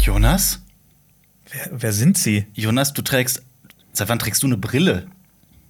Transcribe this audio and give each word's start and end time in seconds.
Jonas? 0.00 0.60
Wer, 1.50 1.70
wer 1.70 1.92
sind 1.92 2.18
Sie? 2.18 2.46
Jonas, 2.52 2.92
du 2.92 3.00
trägst. 3.00 3.42
Seit 3.92 4.10
wann 4.10 4.18
trägst 4.18 4.42
du 4.42 4.46
eine 4.46 4.58
Brille? 4.58 5.06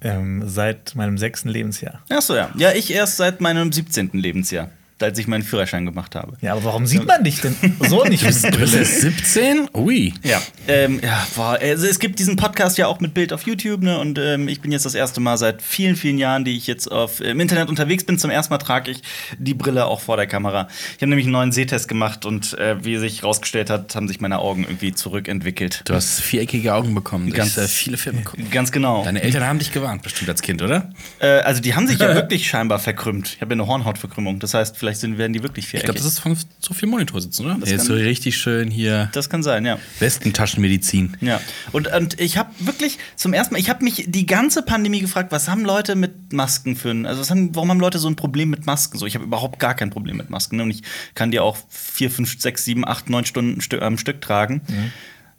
Ähm, 0.01 0.43
seit 0.49 0.97
meinem 0.97 1.19
sechsten 1.19 1.49
Lebensjahr. 1.49 2.03
Ach 2.09 2.23
so, 2.23 2.35
ja. 2.35 2.51
Ja, 2.57 2.73
ich 2.73 2.93
erst 2.93 3.17
seit 3.17 3.41
meinem 3.41 3.71
17. 3.71 4.11
Lebensjahr, 4.13 4.71
als 5.03 5.19
ich 5.19 5.27
meinen 5.27 5.43
Führerschein 5.43 5.85
gemacht 5.87 6.15
habe. 6.15 6.37
Ja, 6.41 6.53
aber 6.53 6.65
warum 6.65 6.87
sieht 6.87 7.07
man 7.07 7.23
dich 7.25 7.41
denn 7.41 7.55
so 7.89 8.05
nicht 8.09 8.23
Du 8.23 8.27
bist 8.27 8.51
Brille? 8.51 8.79
erst 8.79 9.01
17? 9.01 9.69
Ui. 9.75 10.15
Ja, 10.25 10.41
ähm, 10.67 11.01
ja, 11.03 11.27
boah, 11.37 11.59
also 11.61 11.87
es 11.87 11.99
gibt 11.99 12.19
diesen 12.19 12.37
Podcast 12.37 12.79
ja 12.79 12.87
auch 12.87 13.01
mit 13.01 13.15
Bild 13.15 13.33
auf 13.33 13.47
YouTube, 13.47 13.83
ne? 13.83 13.99
Und 13.99 14.19
ähm, 14.19 14.49
ich 14.49 14.61
bin 14.61 14.73
jetzt 14.73 14.85
das 14.87 14.95
erste 14.95 15.21
Mal 15.21 15.37
seit 15.39 15.63
vielen, 15.63 15.97
vielen 15.97 16.19
Jahren, 16.19 16.45
die 16.45 16.57
ich 16.57 16.67
jetzt 16.67 16.91
auf, 16.91 17.21
im 17.21 17.41
Internet 17.41 17.69
unterwegs 17.69 18.05
bin. 18.05 18.19
Zum 18.19 18.31
ersten 18.31 18.53
Mal 18.53 18.59
trage 18.59 18.91
ich 18.91 19.03
die 19.39 19.55
Brille 19.55 19.87
auch 19.87 20.01
vor 20.01 20.17
der 20.17 20.27
Kamera. 20.27 20.69
Ich 20.97 21.03
habe 21.03 21.09
nämlich 21.09 21.27
einen 21.27 21.33
neuen 21.33 21.53
Sehtest 21.53 21.89
gemacht 21.89 22.25
und 22.27 22.59
äh, 22.59 22.85
wie 22.85 22.97
sich 22.99 23.23
herausgestellt 23.23 23.71
hat, 23.71 23.95
haben 23.95 24.09
sich 24.09 24.21
meine 24.21 24.39
Augen 24.39 24.65
irgendwie 24.65 24.93
zurückentwickelt. 24.93 25.83
Du 25.85 25.95
hast 25.95 26.21
viereckige 26.21 26.75
Augen 26.75 26.95
bekommen. 26.95 27.29
Du 27.31 27.37
Ganz- 27.37 27.57
äh, 27.57 27.69
viele 27.69 27.97
Filme 27.97 28.23
gucken. 28.23 28.51
Ganz 28.51 28.73
genau. 28.73 29.05
Deine 29.05 29.23
Eltern 29.23 29.45
haben 29.45 29.59
dich 29.59 29.73
gewarnt, 29.73 30.03
bestimmt 30.03 30.31
als 30.31 30.43
Kind, 30.43 30.63
oder? 30.63 30.91
Äh, 31.21 31.27
also 31.41 31.61
die 31.61 31.75
haben 31.75 31.87
sich 31.87 31.99
ja 31.99 32.15
wirklich 32.15 32.49
scheinbar 32.49 32.79
verkrümmt. 32.79 33.35
Ich 33.37 33.41
habe 33.41 33.55
ja 33.55 33.61
eine 33.61 33.67
Hornhautverkrümmung. 33.67 34.39
Das 34.39 34.55
heißt, 34.55 34.77
vielleicht 34.77 34.88
sind, 34.97 35.19
werden 35.19 35.35
die 35.35 35.43
wirklich 35.43 35.67
Ich 35.67 35.71
viereckig. 35.71 35.85
glaube, 35.87 35.99
das 35.99 36.07
ist 36.07 36.19
von 36.21 36.37
so 36.61 36.73
viel 36.73 36.89
Monitor 36.89 37.21
sitzen, 37.21 37.45
oder? 37.45 37.57
Das 37.61 37.69
kann- 37.69 37.81
so 37.81 37.93
richtig 37.95 38.39
schön 38.39 38.71
hier. 38.71 39.11
das 39.13 39.29
kann 39.29 39.43
sein, 39.43 39.67
ja. 39.67 39.79
Westentaschenmedizin. 39.99 41.17
Ja, 41.21 41.41
und, 41.73 41.89
und 41.93 42.21
ich 42.21 42.37
habe 42.39 42.51
wirklich 42.59 42.99
zum 43.17 43.33
ersten 43.33 43.55
Mal, 43.55 43.59
ich 43.61 43.69
habe 43.71 43.85
mich 43.85 44.05
die 44.09 44.27
ganze 44.27 44.63
Pandemie 44.63 45.01
gefragt, 45.01 45.33
was 45.33 45.49
haben 45.49 45.65
Leute 45.65 45.95
mit 45.95 46.33
Masken 46.33 46.77
für 46.77 46.91
ein, 46.91 47.07
also 47.07 47.21
was 47.21 47.31
haben, 47.31 47.55
warum 47.55 47.71
haben 47.71 47.81
Leute 47.81 47.99
so 47.99 48.09
ein 48.09 48.17
Problem 48.17 48.51
mit 48.51 48.67
Masken? 48.67 48.99
So, 48.99 49.07
ich 49.07 49.15
habe 49.15 49.25
überhaupt 49.25 49.59
gar 49.59 49.75
kein 49.75 49.91
Problem 49.91 50.17
mit 50.17 50.31
Masken 50.31 50.57
ne? 50.57 50.63
und 50.63 50.71
ich 50.71 50.83
kann 51.15 51.31
die 51.31 51.41
auch 51.41 51.57
vier, 51.69 52.11
fünf, 52.11 52.41
sechs, 52.41 52.65
sieben, 52.65 52.87
acht, 52.87 53.11
neun 53.11 53.25
Stunden 53.25 53.61
am 53.81 53.99
Stück 53.99 54.21
tragen. 54.21 54.61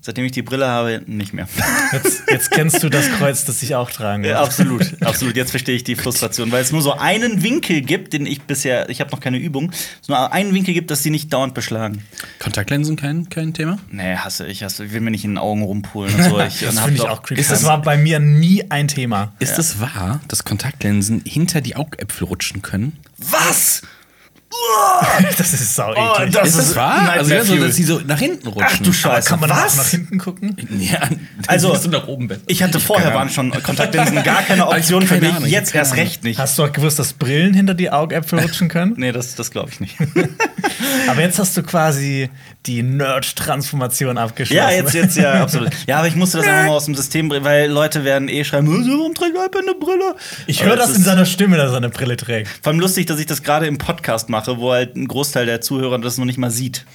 Seitdem 0.10 0.26
ich 0.26 0.32
die 0.32 0.42
Brille 0.42 0.68
habe, 0.68 1.04
nicht 1.06 1.34
mehr. 1.34 1.48
Jetzt, 1.94 2.24
jetzt 2.32 2.50
kennst 2.50 2.82
du 2.82 2.90
das 2.90 3.08
Kreuz, 3.12 3.46
das 3.46 3.62
ich 3.62 3.76
auch 3.76 3.92
tragen 3.92 4.24
Ja, 4.24 4.40
muss. 4.40 4.48
absolut, 4.48 5.02
absolut. 5.04 5.36
Jetzt 5.36 5.52
verstehe 5.52 5.76
ich 5.76 5.84
die 5.84 5.96
Frustration, 5.96 6.52
weil 6.52 6.64
es 6.64 6.72
nur 6.72 6.82
so 6.82 6.94
einen 6.94 7.44
Winkel 7.44 7.82
gibt, 7.82 8.14
den 8.14 8.26
ich 8.26 8.42
bisher, 8.42 8.90
ich 8.90 9.02
habe 9.02 9.12
noch 9.12 9.20
keine 9.20 9.38
Übung, 9.38 9.72
es 10.02 10.08
nur 10.08 10.32
einen 10.34 10.52
Winkel 10.56 10.74
gibt, 10.74 10.90
dass 10.90 11.04
die 11.04 11.12
nicht 11.12 11.32
dauernd 11.32 11.54
beschlagen. 11.54 12.04
Kontaktlinsen 12.40 12.96
kein, 12.96 13.30
kein 13.30 13.54
Thema? 13.54 13.78
Nee, 13.92 14.16
hasse 14.16 14.48
ich, 14.48 14.64
hasse, 14.64 14.86
ich 14.86 14.94
will 14.94 15.02
mir 15.02 15.12
nicht 15.12 15.26
in 15.26 15.32
den 15.34 15.38
Augen 15.38 15.62
rumpulen 15.62 16.16
und 16.16 16.24
so. 16.24 16.40
Ich, 16.48 16.62
Das 16.62 16.80
finde 16.80 16.96
ich 16.96 17.02
auch 17.08 17.22
creepy. 17.22 17.42
Ist 17.42 17.52
Das 17.52 17.60
das- 17.60 17.70
war 17.70 17.80
bei 17.84 17.96
mir 17.96 18.18
nie 18.20 18.64
ein 18.72 18.88
Thema. 18.88 19.34
Ist 19.38 19.60
es 19.60 19.80
wahr, 19.80 20.22
dass 20.28 20.44
Kontaktlinsen 20.44 21.22
hinter 21.24 21.62
die 21.62 21.76
Augäpfel 21.76 22.26
rutschen 22.26 22.64
können? 22.64 22.98
Was? 23.20 23.84
Das 25.38 25.54
ist 25.54 25.76
sau 25.76 25.94
Oh, 25.96 26.14
eklig. 26.16 26.34
das 26.34 26.48
ist 26.50 26.58
das 26.58 26.68
ist 26.70 26.76
wahr? 26.76 26.96
Nightmare 27.04 27.20
Also 27.20 27.34
ja, 27.34 27.44
so, 27.46 27.56
dass 27.58 27.76
sie 27.76 27.84
so 27.84 28.00
nach 28.06 28.20
hinten 28.20 28.48
rutschen. 28.48 28.68
Ach 28.72 28.78
du 28.80 28.94
Scheiße. 28.94 29.30
Kann 29.30 29.40
man 29.40 29.50
was? 29.50 29.78
nach 29.78 29.88
hinten 29.88 30.18
gucken? 30.18 30.56
Ja, 30.80 31.02
Also, 31.48 31.76
du 31.76 31.90
nach 31.90 32.08
oben 32.08 32.28
besser. 32.28 32.42
Ich 32.48 32.64
hatte 32.64 32.80
vorher 32.80 33.06
keine 33.08 33.18
waren 33.18 33.30
schon 33.30 33.52
Kontaktlinsen 33.64 34.24
gar 34.24 34.42
keine 34.42 34.64
Aber 34.64 34.72
ich 34.78 34.84
Option 34.84 35.02
hab 35.02 35.08
für 35.10 35.14
keine 35.16 35.28
mich, 35.28 35.36
Ahnung, 35.36 35.48
ich 35.48 35.54
jetzt 35.54 35.72
keine 35.72 35.84
erst 35.86 35.96
recht 35.96 36.24
nicht. 36.24 36.40
Hast 36.40 36.58
du 36.58 36.64
auch 36.64 36.72
gewusst, 36.72 37.00
dass 37.00 37.14
Brillen 37.14 37.54
hinter 37.54 37.74
die 37.74 37.92
Augäpfel 37.92 38.40
rutschen 38.40 38.70
können? 38.70 38.94
Nee, 38.98 39.12
das, 39.12 39.36
das 39.36 39.52
glaube 39.52 39.70
ich 39.72 39.80
nicht. 39.80 39.98
Aber 41.08 41.22
jetzt 41.22 41.40
hast 41.40 41.56
du 41.58 41.64
quasi 41.64 42.30
die 42.66 42.84
Nerd-Transformation 42.84 44.18
abgeschlossen. 44.18 44.58
ja, 44.58 44.70
jetzt, 44.72 44.94
jetzt, 44.94 45.18
ja, 45.18 45.42
absolut. 45.42 45.70
Ja, 45.88 46.00
aber 46.00 46.08
ich 46.08 46.16
musste 46.16 46.38
das 46.38 46.48
einfach 46.48 46.66
mal 46.68 46.76
aus 46.76 46.86
dem 46.86 46.96
System 46.96 47.30
bringen, 47.30 47.46
weil 47.46 47.70
Leute 47.72 48.04
werden 48.04 48.28
eh 48.28 48.44
schreiben, 48.44 48.68
"Oh, 48.68 48.98
warum 48.98 49.14
trägt 49.16 49.38
Alper 49.38 49.60
eine 49.60 49.76
Brille? 49.76 50.16
Ich 50.46 50.64
höre 50.64 50.76
das 50.76 50.96
in 50.96 51.02
seiner 51.02 51.26
Stimme, 51.26 51.58
dass 51.58 51.72
er 51.72 51.78
eine 51.78 51.90
Brille 51.90 52.18
trägt. 52.18 52.50
Vor 52.62 52.72
allem 52.72 52.80
lustig, 52.80 53.06
dass 53.06 53.20
ich 53.20 53.26
das 53.26 53.44
gerade 53.44 53.66
im 53.66 53.78
Podcast 53.78 54.30
mache, 54.30 54.58
wo 54.58 54.72
halt 54.74 54.96
ein 54.96 55.08
Großteil 55.08 55.46
der 55.46 55.62
Zuhörer 55.62 55.98
das 56.00 56.18
noch 56.18 56.26
nicht 56.26 56.38
mal 56.38 56.52
sieht. 56.52 56.86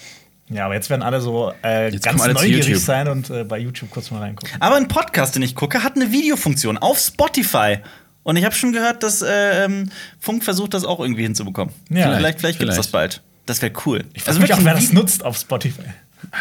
Ja, 0.51 0.67
aber 0.67 0.75
jetzt 0.75 0.91
werden 0.91 1.03
alle 1.03 1.23
so 1.23 1.53
äh, 1.63 1.91
ganz 1.99 2.21
alle 2.21 2.35
neugierig 2.35 2.79
sein 2.79 3.09
und 3.09 3.31
äh, 3.31 3.45
bei 3.45 3.59
YouTube 3.59 3.91
kurz 3.91 4.11
mal 4.11 4.19
reingucken. 4.21 4.61
Aber 4.61 4.77
ein 4.77 4.89
Podcast, 4.89 5.35
den 5.35 5.43
ich 5.43 5.55
gucke, 5.55 5.83
hat 5.83 5.97
eine 5.97 6.13
Videofunktion 6.13 6.77
auf 6.77 6.99
Spotify. 6.99 7.79
Und 8.23 8.37
ich 8.37 8.45
habe 8.45 8.55
schon 8.55 8.73
gehört, 8.73 9.03
dass 9.03 9.23
äh, 9.23 9.65
ähm, 9.65 9.91
Funk 10.21 10.45
versucht, 10.45 10.75
das 10.75 10.85
auch 10.85 11.01
irgendwie 11.01 11.23
hinzubekommen. 11.23 11.75
Ja, 11.89 12.15
vielleicht 12.17 12.41
vielleicht 12.41 12.59
gibt 12.59 12.71
es 12.71 12.77
das 12.77 12.87
vielleicht. 12.89 13.23
bald. 13.23 13.23
Das 13.47 13.61
wäre 13.63 13.73
cool. 13.87 14.05
Ich 14.15 14.27
weiß 14.27 14.37
also 14.41 14.53
auch, 14.53 14.59
ein 14.59 14.65
wer 14.65 14.75
das 14.75 14.93
nutzt 14.93 15.25
auf 15.25 15.37
Spotify. 15.37 15.83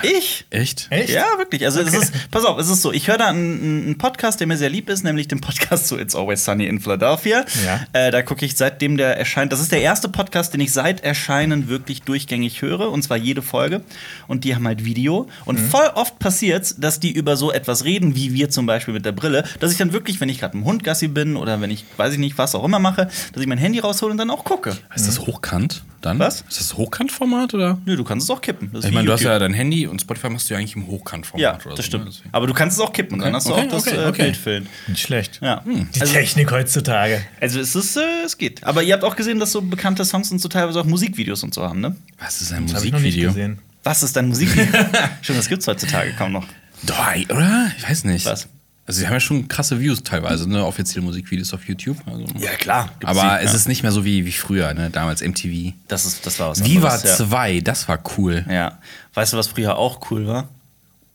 Ich? 0.01 0.45
Echt? 0.49 0.87
Echt? 0.91 1.09
Ja, 1.09 1.25
wirklich. 1.37 1.65
Also 1.65 1.81
es 1.81 1.93
ist, 1.93 2.13
pass 2.31 2.45
auf, 2.45 2.57
es 2.57 2.69
ist 2.69 2.81
so, 2.81 2.91
ich 2.93 3.07
höre 3.09 3.17
da 3.17 3.27
einen, 3.27 3.83
einen 3.83 3.97
Podcast, 3.97 4.39
der 4.39 4.47
mir 4.47 4.57
sehr 4.57 4.69
lieb 4.69 4.89
ist, 4.89 5.03
nämlich 5.03 5.27
den 5.27 5.41
Podcast 5.41 5.87
zu 5.87 5.97
It's 5.99 6.15
Always 6.15 6.45
Sunny 6.45 6.65
in 6.67 6.79
Philadelphia. 6.79 7.45
Ja. 7.65 7.81
Äh, 7.91 8.11
da 8.11 8.21
gucke 8.21 8.45
ich 8.45 8.55
seitdem 8.55 8.97
der 8.97 9.17
erscheint. 9.17 9.51
Das 9.51 9.59
ist 9.59 9.71
der 9.71 9.81
erste 9.81 10.09
Podcast, 10.09 10.53
den 10.53 10.61
ich 10.61 10.71
seit 10.71 11.01
Erscheinen 11.03 11.67
wirklich 11.67 12.01
durchgängig 12.03 12.61
höre, 12.61 12.91
und 12.91 13.03
zwar 13.03 13.17
jede 13.17 13.41
Folge. 13.41 13.81
Und 14.27 14.45
die 14.45 14.55
haben 14.55 14.65
halt 14.67 14.85
Video. 14.85 15.27
Und 15.45 15.59
Mhm. 15.59 15.69
voll 15.69 15.91
oft 15.95 16.17
passiert 16.19 16.75
dass 16.77 16.99
die 16.99 17.11
über 17.11 17.35
so 17.35 17.51
etwas 17.51 17.83
reden, 17.83 18.15
wie 18.15 18.33
wir 18.33 18.49
zum 18.49 18.65
Beispiel 18.65 18.93
mit 18.93 19.05
der 19.05 19.11
Brille, 19.11 19.43
dass 19.59 19.71
ich 19.71 19.77
dann 19.77 19.91
wirklich, 19.91 20.21
wenn 20.21 20.29
ich 20.29 20.39
gerade 20.39 20.57
im 20.57 20.63
Hund 20.65 20.83
Gassi 20.83 21.07
bin 21.07 21.35
oder 21.35 21.59
wenn 21.61 21.71
ich, 21.71 21.83
weiß 21.97 22.13
ich 22.13 22.19
nicht, 22.19 22.37
was 22.37 22.55
auch 22.55 22.63
immer 22.63 22.79
mache, 22.79 23.09
dass 23.33 23.41
ich 23.41 23.47
mein 23.47 23.57
Handy 23.57 23.79
raushole 23.79 24.11
und 24.11 24.17
dann 24.17 24.29
auch 24.29 24.43
gucke. 24.45 24.77
Ist 24.95 25.07
das 25.07 25.19
hochkant 25.19 25.83
dann? 26.05 26.19
Was? 26.19 26.41
Ist 26.49 26.59
das 26.59 26.73
Hochkantformat 26.77 27.53
oder? 27.53 27.79
Nö, 27.85 27.95
du 27.95 28.03
kannst 28.03 28.25
es 28.25 28.29
auch 28.29 28.41
kippen. 28.41 28.69
Das 28.73 28.83
ist 28.83 28.89
Ich 28.89 28.93
meine, 28.93 29.07
du 29.07 29.13
hast 29.13 29.21
ja 29.23 29.37
dein 29.39 29.53
Handy 29.53 29.87
und 29.87 30.01
Spotify 30.01 30.29
machst 30.29 30.49
du 30.49 30.53
ja 30.53 30.59
eigentlich 30.59 30.75
im 30.75 30.87
Hochkantformat 30.87 31.41
Ja, 31.41 31.55
oder 31.65 31.75
das 31.75 31.77
so. 31.77 31.77
ne? 31.77 31.83
stimmt. 31.83 32.07
Deswegen. 32.09 32.29
Aber 32.31 32.47
du 32.47 32.53
kannst 32.53 32.77
es 32.77 32.83
auch 32.83 32.93
kippen, 32.93 33.19
dann 33.19 33.29
Okay, 33.29 33.35
hast 33.35 33.47
du 33.47 33.53
okay, 33.53 33.61
auch 33.67 33.71
das 33.71 33.87
okay, 33.87 33.95
äh, 33.97 34.05
okay. 34.07 34.21
Bild 34.23 34.37
füllen. 34.37 34.67
Nicht 34.87 35.01
schlecht. 35.01 35.39
Ja. 35.41 35.63
Die 35.65 36.01
Also- 36.01 36.13
Technik 36.13 36.51
heutzutage. 36.51 37.21
Also 37.41 37.59
es 37.59 37.75
ist, 37.75 37.97
äh, 37.97 38.01
es 38.25 38.37
geht. 38.37 38.63
Aber 38.63 38.83
ihr 38.83 38.93
habt 38.93 39.03
auch 39.03 39.15
gesehen, 39.15 39.39
dass 39.39 39.51
so 39.51 39.61
bekannte 39.61 40.05
Songs 40.05 40.31
und 40.31 40.39
so 40.39 40.47
teilweise 40.49 40.79
auch 40.81 40.85
Musikvideos 40.85 41.43
und 41.43 41.53
so 41.53 41.63
haben, 41.63 41.79
ne? 41.81 41.95
Was 42.19 42.41
ist 42.41 42.51
ein 42.53 42.67
Das 42.67 42.75
habe 42.75 42.85
ich 42.85 42.91
noch 42.91 42.99
nicht 42.99 43.15
Musikvideo? 43.17 43.29
gesehen. 43.29 43.59
Was 43.83 44.03
ist 44.03 44.15
dein 44.15 44.27
Musikvideo? 44.29 44.65
Stimmt, 45.21 45.39
das 45.39 45.49
gibt's 45.49 45.67
heutzutage 45.67 46.13
kaum 46.13 46.31
noch. 46.33 46.45
Doch, 46.83 46.97
oder? 47.29 47.71
Ich 47.77 47.87
weiß 47.89 48.03
nicht. 48.05 48.25
Was? 48.25 48.47
Also, 48.85 48.99
sie 48.99 49.05
haben 49.07 49.13
ja 49.13 49.19
schon 49.21 49.47
krasse 49.47 49.79
Views 49.79 50.03
teilweise, 50.03 50.49
ne? 50.49 50.65
Offizielle 50.65 51.05
Musikvideos 51.05 51.53
auf 51.53 51.65
YouTube. 51.67 51.97
Also. 52.05 52.25
klar. 52.57 52.89
Aber 53.03 53.41
es 53.41 53.53
ist 53.53 53.67
nicht 53.67 53.81
mehr 53.81 53.93
so 53.93 54.03
wie, 54.03 54.25
wie 54.25 54.31
früher, 54.33 54.73
ne? 54.73 54.89
Damals 54.89 55.21
MTV. 55.21 55.73
Das, 55.87 56.05
ist, 56.05 56.25
das 56.25 56.37
war 56.39 56.49
was 56.49 56.63
Viva 56.65 56.89
anderes, 56.89 57.17
2, 57.17 57.61
das 57.61 57.87
war 57.87 57.99
cool. 58.17 58.43
ja. 58.47 58.53
ja. 58.53 58.79
Weißt 59.13 59.31
du, 59.33 59.37
was 59.37 59.47
früher 59.47 59.77
auch 59.77 60.11
cool 60.11 60.27
war? 60.27 60.49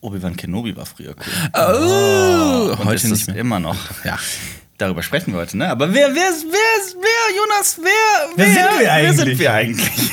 Obi-Wan 0.00 0.36
Kenobi 0.36 0.76
war 0.76 0.86
früher 0.86 1.14
cool. 1.16 1.50
Oh, 1.54 2.72
Und 2.72 2.84
heute 2.84 2.94
ist 2.94 3.10
nicht 3.10 3.26
mehr. 3.26 3.36
immer 3.36 3.58
noch. 3.58 3.76
Ja. 4.04 4.16
Darüber 4.78 5.02
sprechen 5.02 5.32
wir 5.32 5.40
heute, 5.40 5.58
ne? 5.58 5.68
Aber 5.68 5.92
wer, 5.92 6.14
wer, 6.14 6.14
wer, 6.14 6.30
wer, 6.30 7.36
Jonas, 7.36 7.78
wer, 7.82 8.36
Wer 8.36 8.46
sind 8.46 8.78
wir 8.78 8.86
Wer 8.86 9.12
sind 9.12 9.20
eigentlich? 9.22 9.38
wir 9.40 9.52
eigentlich? 9.52 10.12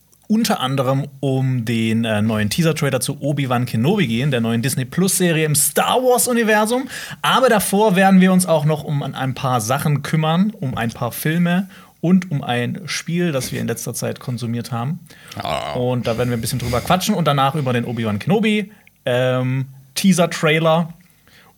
unter 0.31 0.61
anderem 0.61 1.09
um 1.19 1.65
den 1.65 2.05
äh, 2.05 2.21
neuen 2.21 2.49
Teaser-Trailer 2.49 3.01
zu 3.01 3.21
Obi-Wan 3.21 3.65
Kenobi 3.65 4.07
gehen, 4.07 4.31
der 4.31 4.39
neuen 4.39 4.61
Disney 4.61 4.85
Plus-Serie 4.85 5.43
im 5.45 5.55
Star 5.55 5.97
Wars-Universum. 5.97 6.87
Aber 7.21 7.49
davor 7.49 7.97
werden 7.97 8.21
wir 8.21 8.31
uns 8.31 8.45
auch 8.45 8.63
noch 8.63 8.85
um 8.85 9.03
ein 9.03 9.33
paar 9.33 9.59
Sachen 9.59 10.03
kümmern, 10.03 10.53
um 10.57 10.77
ein 10.77 10.91
paar 10.91 11.11
Filme 11.11 11.67
und 11.99 12.31
um 12.31 12.45
ein 12.45 12.79
Spiel, 12.85 13.33
das 13.33 13.51
wir 13.51 13.59
in 13.59 13.67
letzter 13.67 13.93
Zeit 13.93 14.21
konsumiert 14.21 14.71
haben. 14.71 15.01
Ah. 15.35 15.73
Und 15.73 16.07
da 16.07 16.17
werden 16.17 16.29
wir 16.29 16.37
ein 16.37 16.41
bisschen 16.41 16.59
drüber 16.59 16.79
quatschen 16.79 17.13
und 17.13 17.27
danach 17.27 17.55
über 17.55 17.73
den 17.73 17.83
Obi-Wan 17.83 18.17
Kenobi 18.17 18.71
ähm, 19.05 19.65
Teaser-Trailer. 19.95 20.93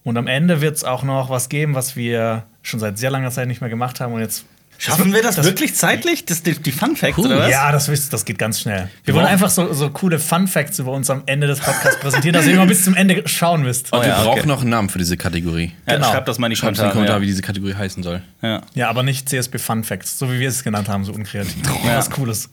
Und 0.04 0.18
am 0.18 0.26
Ende 0.26 0.62
wird 0.62 0.78
es 0.78 0.84
auch 0.84 1.04
noch 1.04 1.30
was 1.30 1.48
geben, 1.48 1.76
was 1.76 1.96
wir 1.96 2.42
schon 2.64 2.80
seit 2.80 2.98
sehr 2.98 3.12
langer 3.12 3.30
Zeit 3.30 3.48
nicht 3.48 3.62
mehr 3.62 3.70
gemacht 3.70 4.00
haben. 4.00 4.14
Und 4.14 4.22
jetzt 4.22 4.46
Schaffen 4.84 5.14
wir 5.14 5.22
das, 5.22 5.42
wirklich 5.44 5.76
zeitlich? 5.76 6.26
Das, 6.26 6.44
die, 6.44 6.54
die 6.54 6.72
Fun 6.72 6.96
Facts, 6.96 7.18
Cool. 7.18 7.28
oder 7.28 7.40
was? 7.40 7.50
Ja, 7.52 7.72
das, 7.72 8.10
das 8.10 8.26
geht 8.26 8.38
ganz 8.38 8.60
schnell. 8.60 8.90
Wir 9.04 9.14
Ja. 9.14 9.20
wollen 9.20 9.28
einfach 9.32 9.50
so, 9.50 9.72
so 9.74 9.90
coole 9.90 10.20
Fun 10.20 10.48
Facts 10.48 10.80
über 10.80 10.92
uns 10.92 11.10
am 11.10 11.24
Ende 11.26 11.48
des 11.48 11.60
Podcasts 11.60 12.00
präsentieren, 12.00 12.34
dass 12.34 12.46
ihr 12.46 12.54
immer 12.54 12.66
bis 12.66 12.84
zum 12.84 12.94
Ende 12.96 13.24
schauen 13.28 13.64
müsst. 13.64 13.90
Oh, 13.92 14.02
Wir 14.02 14.08
ja, 14.10 14.16
okay. 14.22 14.26
brauchen 14.40 14.48
noch 14.48 14.62
einen 14.62 14.70
Namen 14.70 14.90
für 14.90 14.98
diese 15.00 15.16
Kategorie. 15.18 15.72
Ja, 15.88 15.96
Genau. 15.96 16.12
Schreibt 16.12 16.28
das 16.28 16.38
mal 16.40 16.48
in 16.48 16.52
die 16.52 16.56
Schreibt 16.58 16.78
in 16.80 16.90
Kommentare. 16.90 17.22
Wie 17.22 17.26
ja. 17.26 17.30
diese 17.32 17.42
Kategorie 17.42 17.76
heißen 17.76 18.04
soll. 18.04 18.22
Ja. 18.42 18.62
Ja, 18.74 18.90
aber 18.90 19.04
nicht 19.04 19.30
CSB 19.30 19.58
Fun 19.58 19.84
Facts, 19.84 20.20
so 20.20 20.32
wie 20.32 20.40
wir 20.40 20.50
es 20.50 20.64
genannt 20.64 20.90
haben, 20.90 21.06
so 21.06 21.14
unkreativ. 21.14 21.56
Ja. 21.86 21.98
Was 21.98 22.10
Cooles. 22.10 22.50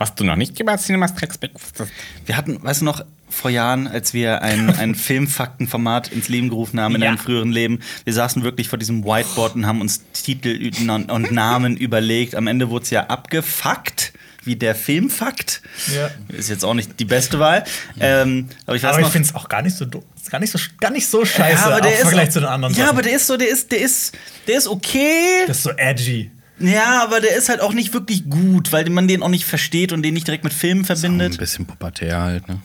Was 0.00 0.14
du 0.14 0.24
noch 0.24 0.34
nicht 0.36 0.58
über 0.58 0.78
Cinema 0.78 1.08
Strikes 1.08 1.36
Back 1.36 1.50
wusstest. 1.54 1.92
Wir 2.24 2.38
hatten, 2.38 2.62
weißt 2.62 2.80
du 2.80 2.86
noch, 2.86 3.04
vor 3.28 3.50
Jahren, 3.50 3.86
als 3.86 4.14
wir 4.14 4.40
ein, 4.40 4.70
ein 4.76 4.94
Filmfaktenformat 5.40 6.08
ins 6.08 6.28
Leben 6.30 6.48
gerufen 6.48 6.80
haben 6.80 6.94
in 6.94 7.02
Ja. 7.02 7.08
einem 7.08 7.18
früheren 7.18 7.52
Leben, 7.52 7.80
wir 8.04 8.14
saßen 8.14 8.42
wirklich 8.42 8.68
vor 8.70 8.78
diesem 8.78 9.04
Whiteboard 9.04 9.56
und 9.56 9.66
haben 9.66 9.82
uns 9.82 10.00
Titel 10.14 10.70
und 10.90 11.10
und 11.12 11.30
Namen 11.32 11.76
überlegt. 11.76 12.34
Am 12.34 12.46
Ende 12.46 12.70
wurde 12.70 12.84
es 12.84 12.90
ja 12.90 13.06
abgefuckt. 13.08 14.14
wie 14.44 14.56
der 14.56 14.74
Filmfakt. 14.74 15.60
Ja. 15.94 16.10
Ist 16.34 16.48
jetzt 16.48 16.64
auch 16.64 16.72
nicht 16.72 16.98
die 16.98 17.04
beste 17.04 17.38
Wahl. 17.38 17.62
Ähm, 18.00 18.48
aber 18.66 18.76
ich 18.76 18.84
Aber 18.86 19.00
ich 19.00 19.06
finde 19.08 19.28
es 19.28 19.34
auch 19.34 19.50
gar 19.50 19.60
nicht 19.60 19.76
so 19.76 19.84
doof. 19.84 20.02
Ist 20.16 20.30
gar 20.30 20.38
nicht 20.40 20.50
so, 20.50 20.58
gar 20.80 20.90
nicht 20.90 21.06
so 21.06 21.26
scheiße 21.26 21.56
ja, 21.62 21.66
aber 21.66 21.82
der 21.82 21.90
im 21.90 21.96
ist 21.98 22.02
Vergleich 22.04 22.28
auch- 22.28 22.32
zu 22.32 22.40
den 22.40 22.48
anderen 22.48 22.74
Ja, 22.74 22.84
Sachen. 22.86 22.96
aber 22.96 23.02
der 23.02 23.16
ist 23.16 23.26
so, 23.26 23.36
der 23.36 23.48
ist, 23.50 23.70
der 23.70 23.80
ist, 23.82 24.16
der 24.48 24.56
ist 24.56 24.66
okay. 24.66 25.44
das 25.46 25.58
ist 25.58 25.62
so 25.64 25.70
edgy. 25.76 26.30
Ja, 26.60 27.02
aber 27.02 27.20
der 27.20 27.34
ist 27.36 27.48
halt 27.48 27.60
auch 27.60 27.72
nicht 27.72 27.92
wirklich 27.94 28.28
gut, 28.28 28.70
weil 28.72 28.88
man 28.90 29.08
den 29.08 29.22
auch 29.22 29.28
nicht 29.28 29.44
versteht 29.46 29.92
und 29.92 30.02
den 30.02 30.14
nicht 30.14 30.26
direkt 30.26 30.44
mit 30.44 30.52
Filmen 30.52 30.82
Ein 30.82 30.84
verbindet. 30.84 31.38
bisschen 31.38 31.66
pubertär 31.66 32.20
halt, 32.20 32.48
ne? 32.48 32.60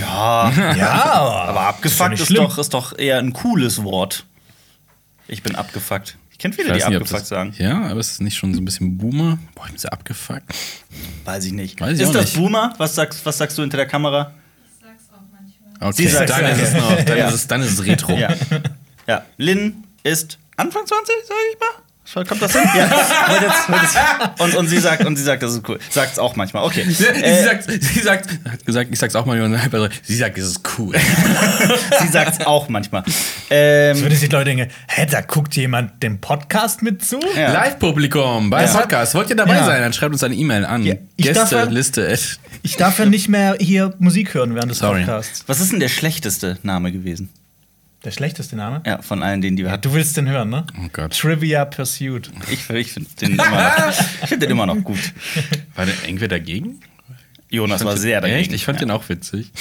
Ja, 0.00 0.50
Ja, 0.76 0.92
aber 1.48 1.60
abgefuckt 1.60 2.14
ist, 2.18 2.26
schlimm. 2.26 2.44
doch, 2.44 2.58
ist 2.58 2.72
doch 2.74 2.98
eher 2.98 3.18
ein 3.18 3.32
cooles 3.32 3.82
Wort. 3.84 4.24
Ich 5.28 5.42
bin 5.42 5.54
abgefuckt. 5.54 6.16
Ich 6.30 6.38
kenne 6.38 6.54
viele, 6.54 6.68
die 6.68 6.80
weiß 6.80 6.88
nicht, 6.88 6.96
abgefuckt 6.96 7.20
das, 7.22 7.28
sagen. 7.28 7.54
Ja, 7.58 7.82
aber 7.84 8.00
ist 8.00 8.12
es 8.12 8.20
nicht 8.20 8.36
schon 8.36 8.54
so 8.54 8.60
ein 8.60 8.64
bisschen 8.64 8.96
Boomer? 8.98 9.38
Boah, 9.54 9.64
ich 9.66 9.72
bin 9.72 9.78
so 9.78 9.88
abgefuckt. 9.88 10.42
Weiß 11.24 11.44
ich 11.44 11.52
nicht. 11.52 11.80
Weiß 11.80 11.96
ich 11.96 12.00
ist 12.02 12.08
auch 12.08 12.12
das 12.14 12.24
nicht. 12.24 12.36
Boomer? 12.36 12.72
Was 12.78 12.94
sagst, 12.94 13.24
was 13.26 13.38
sagst 13.38 13.56
du 13.58 13.62
hinter 13.62 13.76
der 13.76 13.86
Kamera? 13.86 14.32
Ich 14.64 14.80
sag's 14.80 15.04
auch 15.12 15.20
manchmal. 15.30 15.90
Okay, 15.90 16.08
sagt's 16.08 16.32
dann 16.34 16.46
ist 16.46 16.62
es 16.62 16.72
noch, 16.74 17.04
dann, 17.04 17.18
Ja. 17.18 17.28
ist 17.28 17.34
es, 17.34 17.46
dann 17.46 17.62
ist 17.62 17.72
es 17.78 17.84
Retro. 17.86 18.12
Ja. 18.16 18.30
ja. 19.06 19.24
Lynn 19.36 19.84
ist 20.02 20.38
Anfang 20.56 20.86
20, 20.86 21.14
sag 21.28 21.36
ich 21.52 21.60
mal. 21.60 21.81
Kommt 22.14 22.42
das 22.42 22.52
hin? 22.52 22.62
Ja. 22.76 22.84
Und, 22.84 23.42
jetzt, 23.42 23.68
und, 23.68 23.74
jetzt, 23.82 24.40
und, 24.40 24.54
und 24.56 24.66
sie 24.68 24.78
sagt, 24.80 25.04
und 25.06 25.16
sie 25.16 25.22
sagt, 25.22 25.42
das 25.42 25.54
ist 25.54 25.66
cool. 25.68 25.78
Sagt's 25.88 26.18
auch 26.18 26.34
manchmal. 26.36 26.64
Okay. 26.64 26.84
Sie, 26.88 27.06
Äh, 27.06 27.44
sagt, 27.44 27.64
sie 27.70 28.00
sagt, 28.00 28.28
hat 28.50 28.66
gesagt, 28.66 28.90
ich 28.92 28.98
sag's 28.98 29.14
auch 29.14 29.24
mal, 29.24 29.38
Jonas, 29.38 29.60
sie 30.02 30.16
sagt, 30.16 30.36
es 30.36 30.46
ist 30.46 30.60
cool. 30.78 30.94
sie 32.00 32.08
sagt's 32.08 32.44
auch 32.44 32.68
manchmal. 32.68 33.02
Jetzt 33.06 33.18
Ähm, 33.50 34.00
würde 34.02 34.16
sich 34.16 34.28
die 34.28 34.34
Leute 34.34 34.46
denken, 34.46 34.68
hä, 34.88 35.06
da 35.10 35.20
guckt 35.22 35.54
jemand 35.56 36.02
dem 36.02 36.20
Podcast 36.20 36.82
mit 36.82 37.04
zu? 37.04 37.20
Ja. 37.36 37.52
Live-Publikum 37.52 38.50
bei 38.50 38.64
Ja. 38.64 38.72
Podcast. 38.72 39.14
Wollt 39.14 39.30
ihr 39.30 39.36
dabei 39.36 39.54
Ja. 39.56 39.64
sein? 39.64 39.80
Dann 39.80 39.92
schreibt 39.92 40.12
uns 40.12 40.22
eine 40.24 40.34
E-Mail 40.34 40.64
an. 40.66 40.84
Ja, 40.84 40.94
Gästeliste. 41.16 42.18
Ich 42.62 42.76
darf 42.76 42.98
ja 42.98 43.06
nicht 43.06 43.28
mehr 43.28 43.56
hier 43.60 43.94
Musik 44.00 44.34
hören 44.34 44.54
während 44.54 44.70
des 44.70 44.78
Sorry. 44.78 45.00
Podcasts. 45.04 45.44
was 45.46 45.60
ist 45.60 45.72
denn 45.72 45.80
der 45.80 45.88
schlechteste 45.88 46.58
Name 46.62 46.92
gewesen? 46.92 47.30
Der 48.04 48.10
schlechteste 48.10 48.56
Name? 48.56 48.82
Ja, 48.84 49.00
von 49.00 49.22
allen, 49.22 49.40
denen 49.42 49.56
die 49.56 49.62
wir 49.64 49.70
hatten. 49.70 49.82
Du 49.82 49.92
willst 49.94 50.16
den 50.16 50.28
hören, 50.28 50.50
ne? 50.50 50.64
Oh 50.76 50.88
Gott. 50.92 51.16
Trivia 51.16 51.64
Pursuit. 51.64 52.30
Ich, 52.50 52.68
ich 52.68 52.92
finde 52.92 53.08
den, 53.20 53.32
immer 53.34 53.50
noch- 53.50 53.88
ich 54.22 54.28
find 54.28 54.42
den 54.42 54.50
immer 54.50 54.66
noch 54.66 54.82
gut. 54.82 54.98
War 55.76 55.86
der 55.86 55.94
irgendwer 56.04 56.28
dagegen? 56.28 56.80
Jonas 57.48 57.84
war 57.84 57.96
sehr 57.96 58.20
dagegen. 58.20 58.40
Echt? 58.40 58.52
Ich 58.52 58.64
fand 58.64 58.80
ja. 58.80 58.86
den 58.86 58.90
auch 58.90 59.08
witzig. 59.08 59.52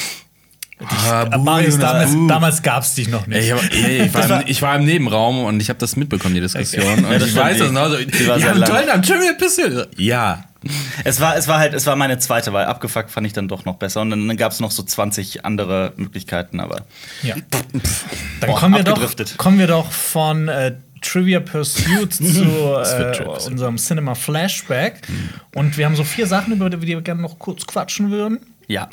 Ah, 1.07 1.37
Marius, 1.37 1.77
damals, 1.77 2.09
damals 2.27 2.63
gab 2.63 2.81
es 2.81 2.95
dich 2.95 3.07
noch 3.07 3.27
nicht. 3.27 3.37
Ey, 3.37 3.53
ich, 3.69 3.83
ey, 3.83 4.05
ich, 4.07 4.13
war 4.15 4.41
im, 4.41 4.47
ich 4.47 4.61
war 4.63 4.75
im 4.77 4.85
Nebenraum 4.85 5.43
und 5.43 5.59
ich 5.61 5.69
habe 5.69 5.77
das 5.77 5.95
mitbekommen, 5.95 6.33
die 6.33 6.41
Diskussion. 6.41 7.05
Und 7.05 7.11
Ja, 7.11 7.17
ich 7.17 7.35
weiß 7.35 7.53
die- 7.57 7.59
das 7.63 7.71
noch. 7.71 7.89
So, 7.89 7.97
die 7.97 8.27
war 8.27 8.37
die 8.37 8.41
sehr 8.41 8.49
haben 8.51 8.57
lang. 8.59 8.69
tollen 8.69 8.87
Namen, 8.87 9.03
Trivial 9.03 9.35
Pursuit. 9.35 9.87
Ja. 9.97 10.45
Es 11.03 11.19
war, 11.19 11.35
es 11.35 11.47
war 11.47 11.57
halt, 11.57 11.73
es 11.73 11.85
war 11.87 11.95
meine 11.95 12.19
zweite 12.19 12.53
Wahl. 12.53 12.65
Abgefuckt 12.65 13.09
fand 13.09 13.25
ich 13.25 13.33
dann 13.33 13.47
doch 13.47 13.65
noch 13.65 13.77
besser. 13.77 14.01
Und 14.01 14.11
dann, 14.11 14.37
gab 14.37 14.51
es 14.51 14.59
noch 14.59 14.71
so 14.71 14.83
20 14.83 15.45
andere 15.45 15.93
Möglichkeiten, 15.95 16.59
aber 16.59 16.85
Ja. 17.23 17.35
Dann 17.51 17.81
Boah, 18.49 18.59
kommen, 18.59 18.75
wir 18.75 18.83
doch, 18.83 19.37
kommen 19.37 19.59
wir 19.59 19.67
doch 19.67 19.91
von 19.91 20.47
äh, 20.47 20.75
Trivia 21.01 21.39
Pursuit 21.39 22.13
zu 22.13 22.23
äh, 22.23 23.23
unserem 23.47 23.77
Cinema 23.77 24.15
Flashback. 24.15 25.01
Und 25.55 25.77
wir 25.77 25.85
haben 25.85 25.95
so 25.95 26.03
vier 26.03 26.27
Sachen, 26.27 26.53
über 26.53 26.69
die 26.69 26.81
wir 26.81 27.01
gerne 27.01 27.21
noch 27.21 27.39
kurz 27.39 27.65
quatschen 27.65 28.11
würden. 28.11 28.39
ja. 28.67 28.87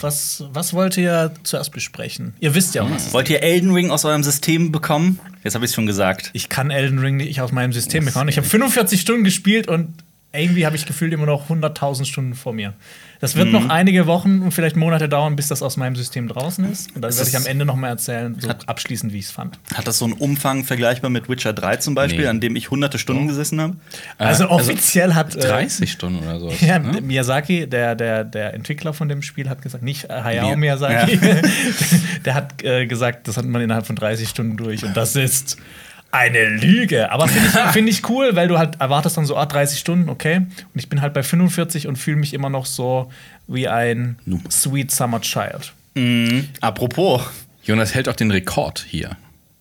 Was, 0.00 0.44
was 0.52 0.72
wollt 0.72 0.96
ihr 0.98 1.32
zuerst 1.42 1.72
besprechen? 1.72 2.34
Ihr 2.38 2.54
wisst 2.54 2.76
ja 2.76 2.88
was. 2.88 3.12
Wollt 3.12 3.28
ihr 3.28 3.42
Elden 3.42 3.72
Ring 3.72 3.90
aus 3.90 4.04
eurem 4.04 4.22
System 4.22 4.70
bekommen? 4.70 5.18
Jetzt 5.42 5.54
habe 5.54 5.64
ich 5.64 5.70
es 5.70 5.74
schon 5.74 5.86
gesagt. 5.86 6.30
Ich 6.32 6.48
kann 6.48 6.70
Elden 6.70 7.00
Ring 7.00 7.16
nicht 7.16 7.40
aus 7.40 7.50
meinem 7.50 7.72
System 7.72 8.04
bekommen. 8.04 8.28
Ich 8.28 8.36
habe 8.36 8.46
45 8.46 9.00
Stunden 9.00 9.24
gespielt 9.24 9.66
und 9.66 9.94
irgendwie 10.32 10.64
habe 10.64 10.76
ich 10.76 10.86
gefühlt 10.86 11.12
immer 11.12 11.26
noch 11.26 11.50
100.000 11.50 12.04
Stunden 12.04 12.34
vor 12.34 12.52
mir. 12.52 12.72
Das 13.20 13.36
wird 13.36 13.50
noch 13.52 13.68
einige 13.68 14.06
Wochen 14.06 14.40
und 14.40 14.52
vielleicht 14.52 14.76
Monate 14.76 15.06
dauern, 15.08 15.36
bis 15.36 15.48
das 15.48 15.60
aus 15.62 15.76
meinem 15.76 15.94
System 15.94 16.26
draußen 16.28 16.64
ist. 16.70 16.94
Und 16.96 17.02
dann 17.02 17.14
werde 17.14 17.28
ich 17.28 17.36
am 17.36 17.44
Ende 17.44 17.66
noch 17.66 17.76
mal 17.76 17.88
erzählen, 17.88 18.34
so 18.38 18.48
abschließend, 18.48 19.12
wie 19.12 19.18
ich 19.18 19.26
es 19.26 19.30
fand. 19.30 19.58
Hat 19.74 19.86
das 19.86 19.98
so 19.98 20.06
einen 20.06 20.14
Umfang 20.14 20.64
vergleichbar 20.64 21.10
mit 21.10 21.28
Witcher 21.28 21.52
3 21.52 21.76
zum 21.76 21.94
Beispiel, 21.94 22.20
Nee. 22.22 22.26
an 22.28 22.40
dem 22.40 22.56
ich 22.56 22.70
hunderte 22.70 22.98
Stunden 22.98 23.26
gesessen 23.28 23.60
habe? 23.60 23.76
Also 24.16 24.44
Äh, 24.44 24.46
also 24.46 24.50
offiziell 24.50 25.14
hat 25.14 25.36
äh, 25.36 25.40
30 25.40 25.92
Stunden 25.92 26.20
oder 26.26 26.38
so. 26.40 26.50
Ja, 26.64 26.78
ne? 26.78 27.00
Miyazaki, 27.02 27.66
der, 27.66 27.94
der, 27.94 28.24
der 28.24 28.54
Entwickler 28.54 28.94
von 28.94 29.08
dem 29.10 29.20
Spiel, 29.22 29.50
hat 29.50 29.60
gesagt, 29.60 29.82
nicht 29.84 30.04
äh, 30.04 30.22
Hayao 30.22 30.50
Mi- 30.52 30.56
Miyazaki, 30.56 31.18
der 32.24 32.34
hat 32.34 32.62
äh, 32.62 32.86
gesagt, 32.86 33.28
das 33.28 33.36
hat 33.36 33.44
man 33.44 33.60
innerhalb 33.60 33.86
von 33.86 33.96
30 33.96 34.28
Stunden 34.28 34.56
durch. 34.56 34.84
Und 34.84 34.96
das 34.96 35.14
ist 35.16 35.58
eine 36.12 36.44
Lüge. 36.46 37.10
Aber 37.12 37.28
finde 37.28 37.48
ich, 37.48 37.54
find 37.72 37.88
ich 37.88 38.08
cool, 38.08 38.34
weil 38.36 38.48
du 38.48 38.58
halt 38.58 38.80
erwartest 38.80 39.16
dann 39.16 39.26
so, 39.26 39.36
ah, 39.36 39.46
30 39.46 39.78
Stunden, 39.78 40.08
okay. 40.08 40.36
Und 40.36 40.48
ich 40.74 40.88
bin 40.88 41.00
halt 41.00 41.14
bei 41.14 41.22
45 41.22 41.86
und 41.86 41.96
fühle 41.96 42.16
mich 42.16 42.34
immer 42.34 42.50
noch 42.50 42.66
so 42.66 43.10
wie 43.46 43.68
ein 43.68 44.18
Noob. 44.24 44.52
Sweet 44.52 44.90
Summer 44.90 45.20
Child. 45.20 45.72
Mhm. 45.94 46.48
Apropos, 46.60 47.22
Jonas 47.64 47.94
hält 47.94 48.08
auch 48.08 48.16
den 48.16 48.30
Rekord 48.30 48.84
hier. 48.88 49.16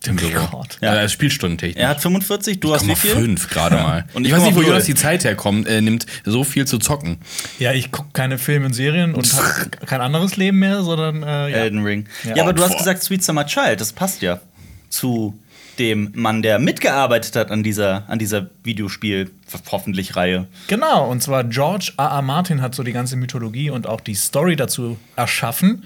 Den. 0.05 0.17
Rekord. 0.17 0.77
Ja, 0.81 0.95
Ja. 0.95 1.01
äh, 1.01 1.09
Spielstundentechnisch. 1.09 1.81
er 1.83 1.89
hat 1.89 2.01
45, 2.01 2.61
du 2.61 2.73
hast 2.73 2.87
wie 2.87 2.95
viel? 2.95 3.11
fünf 3.11 3.49
gerade 3.49 3.75
mal. 3.75 4.05
Und 4.13 4.23
ich 4.23 4.29
ich 4.31 4.37
weiß 4.37 4.45
nicht, 4.45 4.55
wo. 4.55 4.61
Jonas 4.61 4.85
die 4.85 4.95
Zeit 4.95 5.25
herkommt, 5.25 5.67
äh, 5.67 5.81
nimmt 5.81 6.05
so 6.23 6.45
viel 6.45 6.65
zu 6.65 6.77
zocken. 6.77 7.17
Ja, 7.59 7.73
ich 7.73 7.91
gucke 7.91 8.07
keine 8.13 8.37
Filme 8.37 8.67
und 8.67 8.73
Serien 8.73 9.13
und 9.13 9.29
habe 9.33 9.69
kein 9.85 9.99
anderes 9.99 10.37
Leben 10.37 10.59
mehr, 10.59 10.83
sondern 10.83 11.21
äh, 11.23 11.49
ja. 11.49 11.57
Elden 11.57 11.83
Ring. 11.83 12.05
Ja. 12.23 12.37
Ja, 12.37 12.43
aber 12.43 12.53
du 12.53 12.63
hast 12.63 12.77
gesagt 12.77 13.03
Sweet 13.03 13.23
Summer 13.25 13.45
Child, 13.45 13.81
das 13.81 13.91
passt 13.91 14.21
ja 14.21 14.39
zu 14.89 15.37
dem 15.79 16.11
Mann, 16.13 16.41
der 16.41 16.59
mitgearbeitet 16.59 17.35
hat 17.35 17.51
an 17.51 17.63
dieser, 17.63 18.07
an 18.09 18.19
dieser 18.19 18.49
Videospiel 18.63 19.31
hoffentlich 19.71 20.15
Reihe. 20.15 20.47
Genau, 20.67 21.09
und 21.09 21.23
zwar 21.23 21.43
George 21.45 21.93
R. 21.97 22.05
R. 22.05 22.21
Martin 22.21 22.61
hat 22.61 22.75
so 22.75 22.83
die 22.83 22.91
ganze 22.91 23.15
Mythologie 23.15 23.69
und 23.69 23.87
auch 23.87 24.01
die 24.01 24.15
Story 24.15 24.55
dazu 24.55 24.97
erschaffen. 25.15 25.83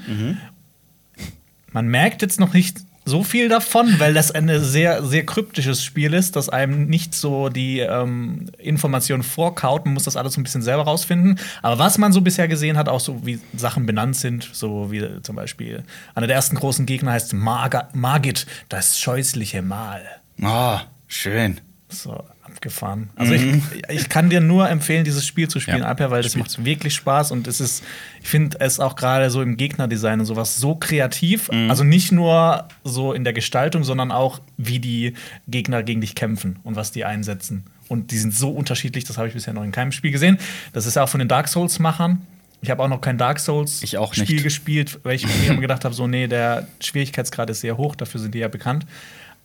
Man 1.71 1.87
merkt 1.87 2.21
jetzt 2.21 2.39
noch 2.39 2.53
nicht 2.53 2.77
so 3.05 3.23
viel 3.23 3.49
davon, 3.49 3.99
weil 3.99 4.13
das 4.13 4.31
ein 4.31 4.49
sehr, 4.61 5.03
sehr 5.03 5.25
kryptisches 5.25 5.83
Spiel 5.83 6.13
ist, 6.13 6.35
das 6.35 6.49
einem 6.49 6.87
nicht 6.87 7.13
so 7.13 7.49
die 7.49 7.79
ähm, 7.79 8.49
Informationen 8.57 9.23
vorkaut. 9.23 9.85
Man 9.85 9.93
muss 9.93 10.03
das 10.03 10.15
alles 10.15 10.33
so 10.33 10.41
ein 10.41 10.43
bisschen 10.43 10.61
selber 10.61 10.83
rausfinden. 10.83 11.39
Aber 11.61 11.79
was 11.79 11.97
man 11.97 12.13
so 12.13 12.21
bisher 12.21 12.47
gesehen 12.47 12.77
hat, 12.77 12.87
auch 12.89 12.99
so 12.99 13.25
wie 13.25 13.39
Sachen 13.55 13.85
benannt 13.85 14.15
sind, 14.15 14.49
so 14.53 14.91
wie 14.91 15.21
zum 15.21 15.35
Beispiel 15.35 15.83
einer 16.15 16.27
der 16.27 16.35
ersten 16.35 16.55
großen 16.55 16.85
Gegner 16.85 17.11
heißt 17.11 17.33
Marga 17.33 17.89
Margit, 17.93 18.45
das 18.69 18.99
scheußliche 18.99 19.61
Mal. 19.61 20.01
Oh, 20.41 20.79
schön. 21.07 21.59
So 21.89 22.23
abgefahren. 22.53 23.09
Also 23.15 23.33
ich, 23.33 23.43
ich 23.89 24.09
kann 24.09 24.29
dir 24.29 24.39
nur 24.39 24.69
empfehlen, 24.69 25.03
dieses 25.03 25.25
Spiel 25.25 25.47
zu 25.47 25.59
spielen, 25.59 25.79
Ja, 25.79 25.85
Alper, 25.85 26.11
weil 26.11 26.21
das 26.23 26.35
macht 26.35 26.63
wirklich 26.63 26.93
Spaß 26.93 27.31
und 27.31 27.47
es 27.47 27.59
ist, 27.59 27.83
ich 28.21 28.27
finde 28.29 28.59
es 28.59 28.79
auch 28.79 28.95
gerade 28.95 29.29
so 29.29 29.41
im 29.41 29.57
Gegnerdesign 29.57 30.19
und 30.19 30.25
sowas 30.25 30.57
so 30.57 30.75
kreativ. 30.75 31.49
Also 31.69 31.83
nicht 31.83 32.11
nur 32.11 32.67
so 32.83 33.13
in 33.13 33.23
der 33.23 33.33
Gestaltung, 33.33 33.83
sondern 33.83 34.11
auch, 34.11 34.39
wie 34.57 34.79
die 34.79 35.13
Gegner 35.47 35.83
gegen 35.83 36.01
dich 36.01 36.15
kämpfen 36.15 36.59
und 36.63 36.75
was 36.75 36.91
die 36.91 37.05
einsetzen. 37.05 37.63
Und 37.89 38.11
die 38.11 38.17
sind 38.17 38.33
so 38.33 38.49
unterschiedlich, 38.51 39.03
das 39.03 39.17
habe 39.17 39.27
ich 39.27 39.33
bisher 39.33 39.53
noch 39.53 39.63
in 39.63 39.71
keinem 39.71 39.91
Spiel 39.91 40.11
gesehen. 40.11 40.37
Das 40.71 40.85
ist 40.85 40.97
auch 40.97 41.09
von 41.09 41.19
den 41.19 41.27
Dark 41.27 41.47
Souls-Machern. 41.47 42.21
Ich 42.61 42.69
habe 42.71 42.81
auch 42.81 42.87
noch 42.87 43.01
kein 43.01 43.17
Dark 43.17 43.39
Souls 43.39 43.83
Ich 43.83 43.97
auch 43.97 44.13
Spiel 44.13 44.35
nicht. 44.35 44.43
gespielt, 44.43 44.99
weil 45.03 45.15
ich 45.15 45.25
mir 45.27 45.51
immer 45.51 45.61
gedacht 45.67 45.83
habe, 45.83 45.93
so 45.93 46.07
nee, 46.07 46.27
der 46.27 46.67
Schwierigkeitsgrad 46.79 47.49
ist 47.49 47.59
sehr 47.61 47.75
hoch, 47.77 47.95
dafür 47.95 48.21
sind 48.21 48.33
die 48.33 48.39
ja 48.39 48.47
bekannt. 48.47 48.85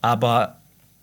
Aber 0.00 0.57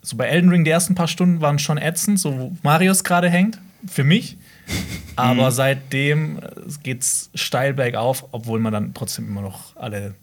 so 0.06 0.16
bei 0.16 0.26
Elden 0.26 0.50
Ring 0.50 0.64
die 0.64 0.70
ersten 0.70 0.94
paar 0.94 1.08
Stunden 1.08 1.40
waren 1.40 1.58
schon 1.58 1.78
ätzend, 1.78 2.20
so 2.20 2.38
wo 2.38 2.56
Marius 2.62 3.02
gerade 3.02 3.28
hängt, 3.28 3.58
für 3.88 4.04
mich. 4.04 4.36
Aber 5.16 5.50
seitdem 5.50 6.38
äh, 6.38 6.42
geht's 6.82 7.30
steil 7.34 7.74
bergauf, 7.74 8.24
obwohl 8.30 8.60
man 8.60 8.72
dann 8.72 8.94
trotzdem 8.94 9.26
immer 9.26 9.42
noch 9.42 9.74
alle 9.74 10.14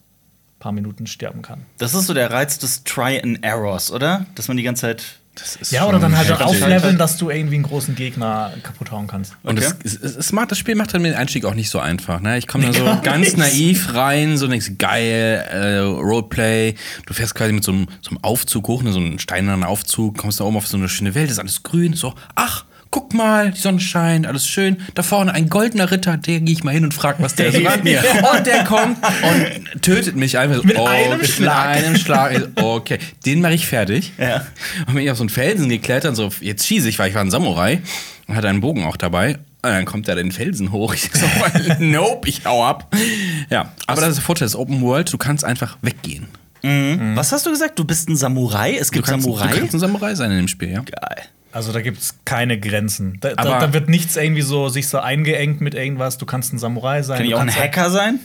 paar 0.60 0.72
Minuten 0.72 1.06
sterben 1.06 1.42
kann. 1.42 1.66
Das 1.80 1.94
ist 1.94 2.08
so 2.08 2.14
der 2.14 2.32
Reiz 2.32 2.60
des 2.60 2.86
Try 2.86 3.20
and 3.22 3.44
Errors, 3.44 3.92
oder? 3.92 4.26
Dass 4.36 4.48
man 4.48 4.56
die 4.56 4.64
ganze 4.64 4.82
Zeit. 4.82 5.20
Das 5.36 5.56
ist 5.56 5.72
Ja, 5.72 5.86
oder 5.88 5.98
dann 6.00 6.16
halt 6.16 6.32
aufleveln, 6.32 6.98
dass 6.98 7.18
du 7.18 7.30
irgendwie 7.32 7.56
einen 7.56 7.64
großen 7.64 7.96
Gegner 7.96 8.54
kaputt 8.62 8.92
hauen 8.92 9.08
kannst. 9.08 9.34
Und 9.42 9.58
Okay. 9.60 9.74
es, 9.84 9.96
es 9.96 10.32
macht, 10.32 10.52
das 10.52 10.60
Spiel 10.60 10.76
macht 10.76 10.94
dann 10.94 11.04
den 11.04 11.16
Einstieg 11.16 11.46
auch 11.46 11.56
nicht 11.56 11.70
so 11.72 11.80
einfach. 11.80 12.20
Ne? 12.20 12.38
Ich 12.38 12.48
komme 12.48 12.66
da 12.66 12.74
so 12.74 12.84
Gar 12.86 13.02
ganz 13.02 13.26
nicht. 13.26 13.38
naiv 13.38 13.94
rein, 13.96 14.38
so 14.38 14.48
denkst, 14.48 14.74
geil, 14.78 15.44
äh, 15.52 15.78
Roleplay. 15.80 16.76
Du 17.08 17.14
fährst 17.14 17.34
quasi 17.34 17.52
mit 17.52 17.64
so 17.64 17.72
einem, 17.72 17.88
so 18.02 18.10
einem 18.12 18.20
Aufzug 18.24 18.68
hoch, 18.68 18.84
ne, 18.84 18.92
so 18.92 19.00
einem 19.00 19.18
steinernen 19.18 19.64
Aufzug, 19.64 20.18
kommst 20.20 20.40
da 20.40 20.44
oben 20.44 20.58
auf 20.58 20.68
so 20.68 20.78
eine 20.78 20.88
schöne 20.88 21.16
Welt, 21.16 21.32
ist 21.32 21.40
alles 21.40 21.64
grün. 21.64 21.94
So, 21.94 22.14
ach, 22.36 22.66
guck 22.94 23.12
mal, 23.16 23.50
die 23.50 23.60
Sonne 23.60 23.80
scheint, 23.80 24.28
alles 24.28 24.48
schön. 24.48 24.78
Da 24.94 25.02
vorne 25.02 25.34
ein 25.34 25.50
goldener 25.50 25.90
Ritter, 25.90 26.16
der 26.16 26.42
gehe 26.42 26.54
ich 26.54 26.64
mal 26.64 26.72
hin 26.72 26.84
und 26.84 26.94
frag, 26.94 27.20
was 27.20 27.34
der 27.34 27.52
so 27.52 27.60
macht. 27.62 27.80
Und 27.84 28.46
der 28.46 28.64
kommt 28.66 28.98
und 29.04 29.82
tötet 29.82 30.16
mich 30.16 30.38
einfach 30.38 30.58
so. 30.58 30.64
Mit 30.64 30.78
oh, 30.78 30.86
einem 30.86 31.18
mit 31.18 31.28
Schlag. 31.28 31.70
einem 31.78 31.96
Schlag. 31.96 32.50
Okay, 32.56 33.00
den 33.26 33.42
mache 33.42 33.56
ich 33.56 33.66
fertig. 33.66 34.14
Ja. 34.20 34.46
Und 34.86 34.94
bin 34.94 35.04
ich 35.04 35.10
auf 35.10 35.18
so 35.18 35.24
einen 35.24 35.30
Felsen 35.30 35.70
geklettert, 35.70 36.16
so, 36.16 36.30
jetzt 36.40 36.68
schieße 36.68 36.88
ich, 36.88 37.00
weil 37.00 37.10
ich 37.10 37.16
war 37.16 37.22
ein 37.22 37.32
Samurai 37.32 37.82
und 38.28 38.36
hatte 38.36 38.48
einen 38.48 38.62
Bogen 38.62 38.84
auch 38.86 38.96
dabei. 38.98 39.40
Und 39.64 39.72
dann 39.72 39.86
kommt 39.86 40.08
er 40.08 40.16
den 40.16 40.32
Felsen 40.32 40.72
hoch. 40.72 40.94
Ich 40.94 41.10
so, 41.14 41.26
nope, 41.80 42.30
ich 42.30 42.46
hau 42.46 42.64
ab. 42.64 42.96
Ja, 43.50 43.72
aber 43.88 44.02
das 44.02 44.12
ist 44.12 44.18
der 44.18 44.24
Vorteil 44.26 44.46
des 44.46 44.56
Open 44.56 44.82
World, 44.82 45.12
du 45.12 45.18
kannst 45.18 45.44
einfach 45.44 45.78
weggehen. 45.82 46.28
Was 47.16 47.32
hast 47.32 47.46
du 47.46 47.50
gesagt? 47.50 47.78
Du 47.80 47.84
bist 47.86 48.08
ein 48.08 48.16
Samurai? 48.16 48.78
Es 48.78 48.88
Du 48.88 48.94
gibt 48.94 49.08
kannst, 49.08 49.26
Samurai? 49.26 49.48
du 49.52 49.58
kannst 49.58 49.74
ein 49.74 49.80
Samurai 49.80 50.14
sein 50.16 50.32
in 50.32 50.38
dem 50.38 50.48
Spiel, 50.48 50.70
ja. 50.72 50.82
Geil. 50.82 51.24
Also 51.54 51.72
da 51.72 51.82
gibt 51.82 52.00
es 52.00 52.16
keine 52.26 52.60
Grenzen. 52.60 53.18
Da, 53.22 53.30
da, 53.36 53.44
Aber- 53.44 53.66
da 53.68 53.74
wird 53.74 53.88
nichts 53.88 54.16
irgendwie 54.18 54.42
so 54.42 54.68
sich 54.70 54.88
so 54.88 55.00
eingeengt 55.00 55.62
mit 55.62 55.76
irgendwas. 55.76 56.18
Du 56.18 56.26
kannst 56.26 56.52
ein 56.52 56.58
Samurai 56.60 57.04
sein. 57.04 57.18
Kann 57.18 57.26
ich 57.26 57.32
du 57.32 57.38
auch 57.38 57.42
ein 57.42 57.48
kannst 57.48 57.62
Hacker 57.64 57.90
sein? 57.92 58.20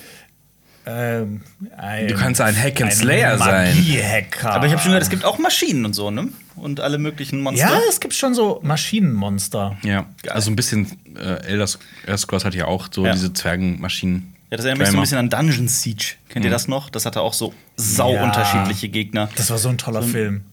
Ähm, 0.86 1.42
ein, 1.76 2.08
Du 2.08 2.14
kannst 2.14 2.40
ein 2.40 2.56
Hack 2.56 2.80
and 2.80 2.92
Slayer 2.94 3.36
sein. 3.36 3.74
Magie-Hacker. 3.76 4.52
Aber 4.52 4.64
ich 4.66 4.72
habe 4.72 4.80
schon 4.80 4.88
gehört, 4.90 5.02
es 5.02 5.10
gibt 5.10 5.24
auch 5.26 5.38
Maschinen 5.38 5.84
und 5.84 5.92
so, 5.92 6.10
ne? 6.10 6.28
Und 6.56 6.80
alle 6.80 6.96
möglichen 6.96 7.42
Monster. 7.42 7.66
Ja, 7.68 7.78
es 7.90 8.00
gibt 8.00 8.14
schon 8.14 8.32
so 8.34 8.60
Maschinenmonster. 8.62 9.76
Ja, 9.82 10.06
also 10.30 10.50
ein 10.50 10.56
bisschen 10.56 10.86
äh, 11.16 11.44
Elder, 11.46 11.66
Sc- 11.66 11.78
Elder 12.06 12.16
Scrolls 12.18 12.44
hat 12.46 12.54
ja 12.54 12.64
auch 12.64 12.88
so 12.90 13.04
Ja. 13.04 13.12
diese 13.12 13.32
Zwergenmaschinen. 13.34 14.34
Ja, 14.50 14.56
das 14.56 14.64
erinnert 14.64 14.78
mich 14.86 14.90
so 14.92 14.96
ein 14.96 15.00
bisschen 15.02 15.18
an 15.18 15.28
Dungeon 15.28 15.68
Siege. 15.68 16.14
Kennt 16.30 16.46
ihr 16.46 16.50
das 16.50 16.68
noch? 16.68 16.88
Das 16.88 17.04
hatte 17.04 17.20
auch 17.20 17.34
so 17.34 17.52
sau 17.76 18.14
Ja. 18.14 18.24
unterschiedliche 18.24 18.88
Gegner. 18.88 19.28
Das 19.36 19.50
war 19.50 19.58
so 19.58 19.68
ein 19.68 19.76
toller 19.76 20.02
Film. 20.02 20.44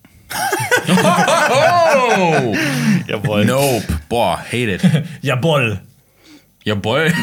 Oh! 0.88 2.56
Jawohl. 3.08 3.46
nope. 3.46 3.84
Boah, 4.10 4.38
hate 4.40 4.70
it. 4.76 4.82
Jawohl. 5.22 5.80
Jawohl. 6.64 7.14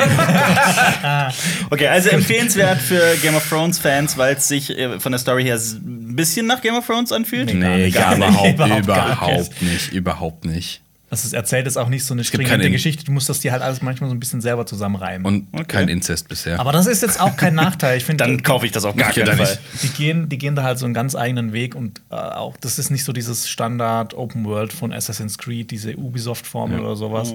Okay, 1.71 1.89
also 1.89 2.11
empfehlenswert 2.11 2.79
für 2.79 3.17
Game 3.23 3.35
of 3.35 3.49
Thrones 3.49 3.79
Fans, 3.79 4.17
weil 4.17 4.37
es 4.37 4.47
sich 4.47 4.71
äh, 4.71 5.01
von 5.01 5.11
der 5.11 5.19
Story 5.19 5.43
her 5.43 5.57
ein 5.57 6.15
bisschen 6.15 6.47
nach 6.47 6.61
Game 6.61 6.77
of 6.77 6.87
Thrones 6.87 7.11
anfühlt. 7.11 7.53
nee, 7.53 7.91
gar 7.91 8.17
gar, 8.17 8.31
nicht. 8.31 8.55
überhaupt, 8.55 8.55
Überhaupt 8.55 8.87
gar 8.87 9.07
überhaupt 9.07 9.63
nicht. 9.63 9.93
Überhaupt 9.93 10.45
nicht. 10.45 10.81
Das 11.13 11.27
ist 11.27 11.35
erzählt 11.35 11.67
ist 11.67 11.77
auch 11.77 11.91
nicht 11.91 12.07
so 12.07 12.15
eine 12.15 12.23
gibt 12.23 12.29
stringente 12.29 12.57
keine- 12.57 12.71
Geschichte. 12.71 13.05
Du 13.05 13.13
musst 13.13 13.29
das 13.29 13.41
dir 13.41 13.53
halt 13.53 13.61
alles 13.61 13.83
manchmal 13.83 14.09
so 14.09 14.17
ein 14.17 14.19
bisschen 14.19 14.41
selber 14.41 14.65
zusammenreimen. 14.65 15.27
Und 15.27 15.49
Okay. 15.53 15.65
kein 15.69 15.89
Inzest 15.89 16.27
bisher. 16.27 16.59
Aber 16.59 16.73
das 16.73 16.87
ist 16.87 17.03
jetzt 17.03 17.21
auch 17.21 17.37
kein 17.37 17.55
Nachteil. 17.55 17.99
Ich 17.99 18.05
finde, 18.07 18.25
Dann 18.25 18.43
kaufe 18.43 18.65
ich 18.65 18.73
das 18.73 18.87
auf 18.87 18.97
gar 18.97 19.11
Okay, 19.11 19.23
keinen 19.25 19.37
Fall. 19.37 19.59
nicht. 19.75 19.83
die 19.83 19.89
gehen, 19.89 20.31
die 20.31 20.39
gehen 20.39 20.57
da 20.57 20.63
halt 20.63 20.79
so 20.79 20.87
einen 20.87 20.95
ganz 20.95 21.15
eigenen 21.15 21.53
Weg 21.53 21.75
und 21.75 22.01
äh, 22.11 22.15
auch 22.15 22.57
das 22.57 22.79
ist 22.79 22.89
nicht 22.91 23.05
so 23.05 23.13
dieses 23.13 23.47
Standard 23.47 24.15
Open 24.15 24.47
World 24.47 24.73
von 24.73 24.91
Assassin's 24.91 25.37
Creed, 25.37 25.71
diese 25.71 25.95
Ubisoft-Formel 25.99 26.81
oder 26.81 26.97
sowas, 26.97 27.35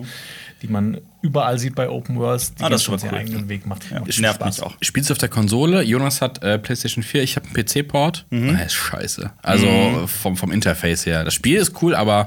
die 0.63 0.67
man 0.69 0.97
überall 1.21 1.59
sieht 1.59 1.75
bei 1.75 1.87
Open 1.87 2.17
Worlds. 2.17 2.55
Die 2.55 2.63
Ah, 2.63 2.69
das 2.69 2.81
ist 2.81 2.85
schon 2.85 2.99
cool. 3.03 3.15
eigenen 3.15 3.47
Weg 3.47 3.67
macht. 3.67 3.91
macht 3.91 4.07
Das 4.07 4.17
nervt 4.17 4.37
Spaß. 4.41 4.57
mich 4.57 4.65
auch. 4.65 4.75
Spielst 4.81 5.09
du 5.09 5.13
auf 5.13 5.17
der 5.19 5.29
Konsole? 5.29 5.83
Jonas 5.83 6.21
hat 6.21 6.41
äh, 6.41 6.57
PlayStation 6.57 7.03
4, 7.03 7.21
ich 7.21 7.35
habe 7.35 7.45
einen 7.45 7.53
PC-Port. 7.53 8.25
Mhm. 8.31 8.57
Das 8.57 8.67
ist 8.67 8.73
scheiße. 8.73 9.29
Also 9.43 10.07
vom, 10.07 10.35
vom 10.35 10.51
Interface 10.51 11.05
her. 11.05 11.23
Das 11.23 11.35
Spiel 11.35 11.57
ist 11.59 11.79
cool, 11.83 11.93
aber 11.93 12.25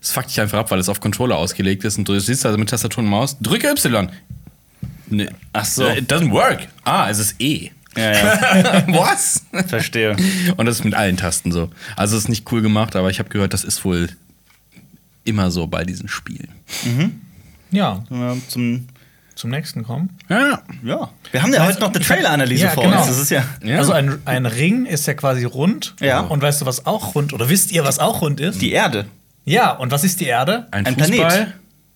es 0.00 0.10
fuckt 0.12 0.30
dich 0.30 0.40
einfach 0.40 0.58
ab, 0.58 0.70
weil 0.70 0.78
es 0.78 0.88
auf 0.88 1.00
Controller 1.00 1.36
ausgelegt 1.36 1.84
ist 1.84 1.98
und 1.98 2.08
du 2.08 2.18
siehst 2.18 2.44
also 2.46 2.56
mit 2.58 2.68
Tastatur 2.70 3.02
und 3.02 3.10
Maus, 3.10 3.36
drücke 3.40 3.68
Y. 3.68 4.08
Nee. 5.10 5.28
Ach 5.52 5.64
so. 5.64 5.84
Äh, 5.86 5.98
It 6.00 6.12
doesn't 6.12 6.30
work. 6.30 6.68
Ah, 6.84 7.08
es 7.10 7.18
ist 7.18 7.36
E. 7.40 7.70
Ja, 7.96 8.12
ja, 8.12 8.84
Was? 8.88 9.42
verstehe. 9.66 10.14
Und 10.56 10.66
das 10.66 10.76
ist 10.80 10.84
mit 10.84 10.94
allen 10.94 11.16
Tasten 11.16 11.50
so. 11.50 11.70
Also 11.96 12.16
es 12.16 12.24
ist 12.24 12.28
nicht 12.28 12.50
cool 12.52 12.62
gemacht, 12.62 12.94
aber 12.94 13.10
ich 13.10 13.18
habe 13.18 13.28
gehört, 13.28 13.52
das 13.54 13.64
ist 13.64 13.84
wohl 13.84 14.08
immer 15.24 15.50
so 15.50 15.66
bei 15.66 15.84
diesen 15.84 16.08
Spielen. 16.08 16.48
Ja, 17.70 18.04
Ja, 18.10 18.36
zum, 18.48 18.86
zum 19.34 19.50
nächsten 19.50 19.82
kommen. 19.84 20.10
Ja. 20.28 20.62
ja. 20.84 21.10
Wir 21.32 21.42
haben 21.42 21.52
ja 21.52 21.66
heute 21.66 21.80
noch 21.80 21.88
eine 21.92 22.00
Trailer-Analyse 22.00 22.64
Ja, 22.64 22.70
vor 22.70 22.84
genau. 22.84 22.98
uns. 22.98 23.08
Das 23.08 23.18
ist 23.18 23.30
ja. 23.30 23.44
Ja. 23.64 23.78
Also 23.78 23.92
ein, 23.92 24.18
ein 24.26 24.46
Ring 24.46 24.86
ist 24.86 25.06
ja 25.06 25.14
quasi 25.14 25.44
rund. 25.44 25.94
Ja. 26.00 26.20
Und 26.20 26.40
weißt 26.40 26.60
du, 26.60 26.66
was 26.66 26.86
auch 26.86 27.14
rund, 27.14 27.32
oder 27.32 27.48
wisst 27.48 27.72
ihr, 27.72 27.84
was 27.84 27.98
auch 27.98 28.20
rund 28.22 28.40
ist? 28.40 28.60
Die 28.62 28.72
Erde. 28.72 29.06
Ja, 29.48 29.70
und 29.72 29.90
was 29.90 30.04
ist 30.04 30.20
die 30.20 30.26
Erde? 30.26 30.66
Ein, 30.70 30.86
Ein 30.86 30.94
Fußball. 30.96 31.16
Planet. 31.28 31.46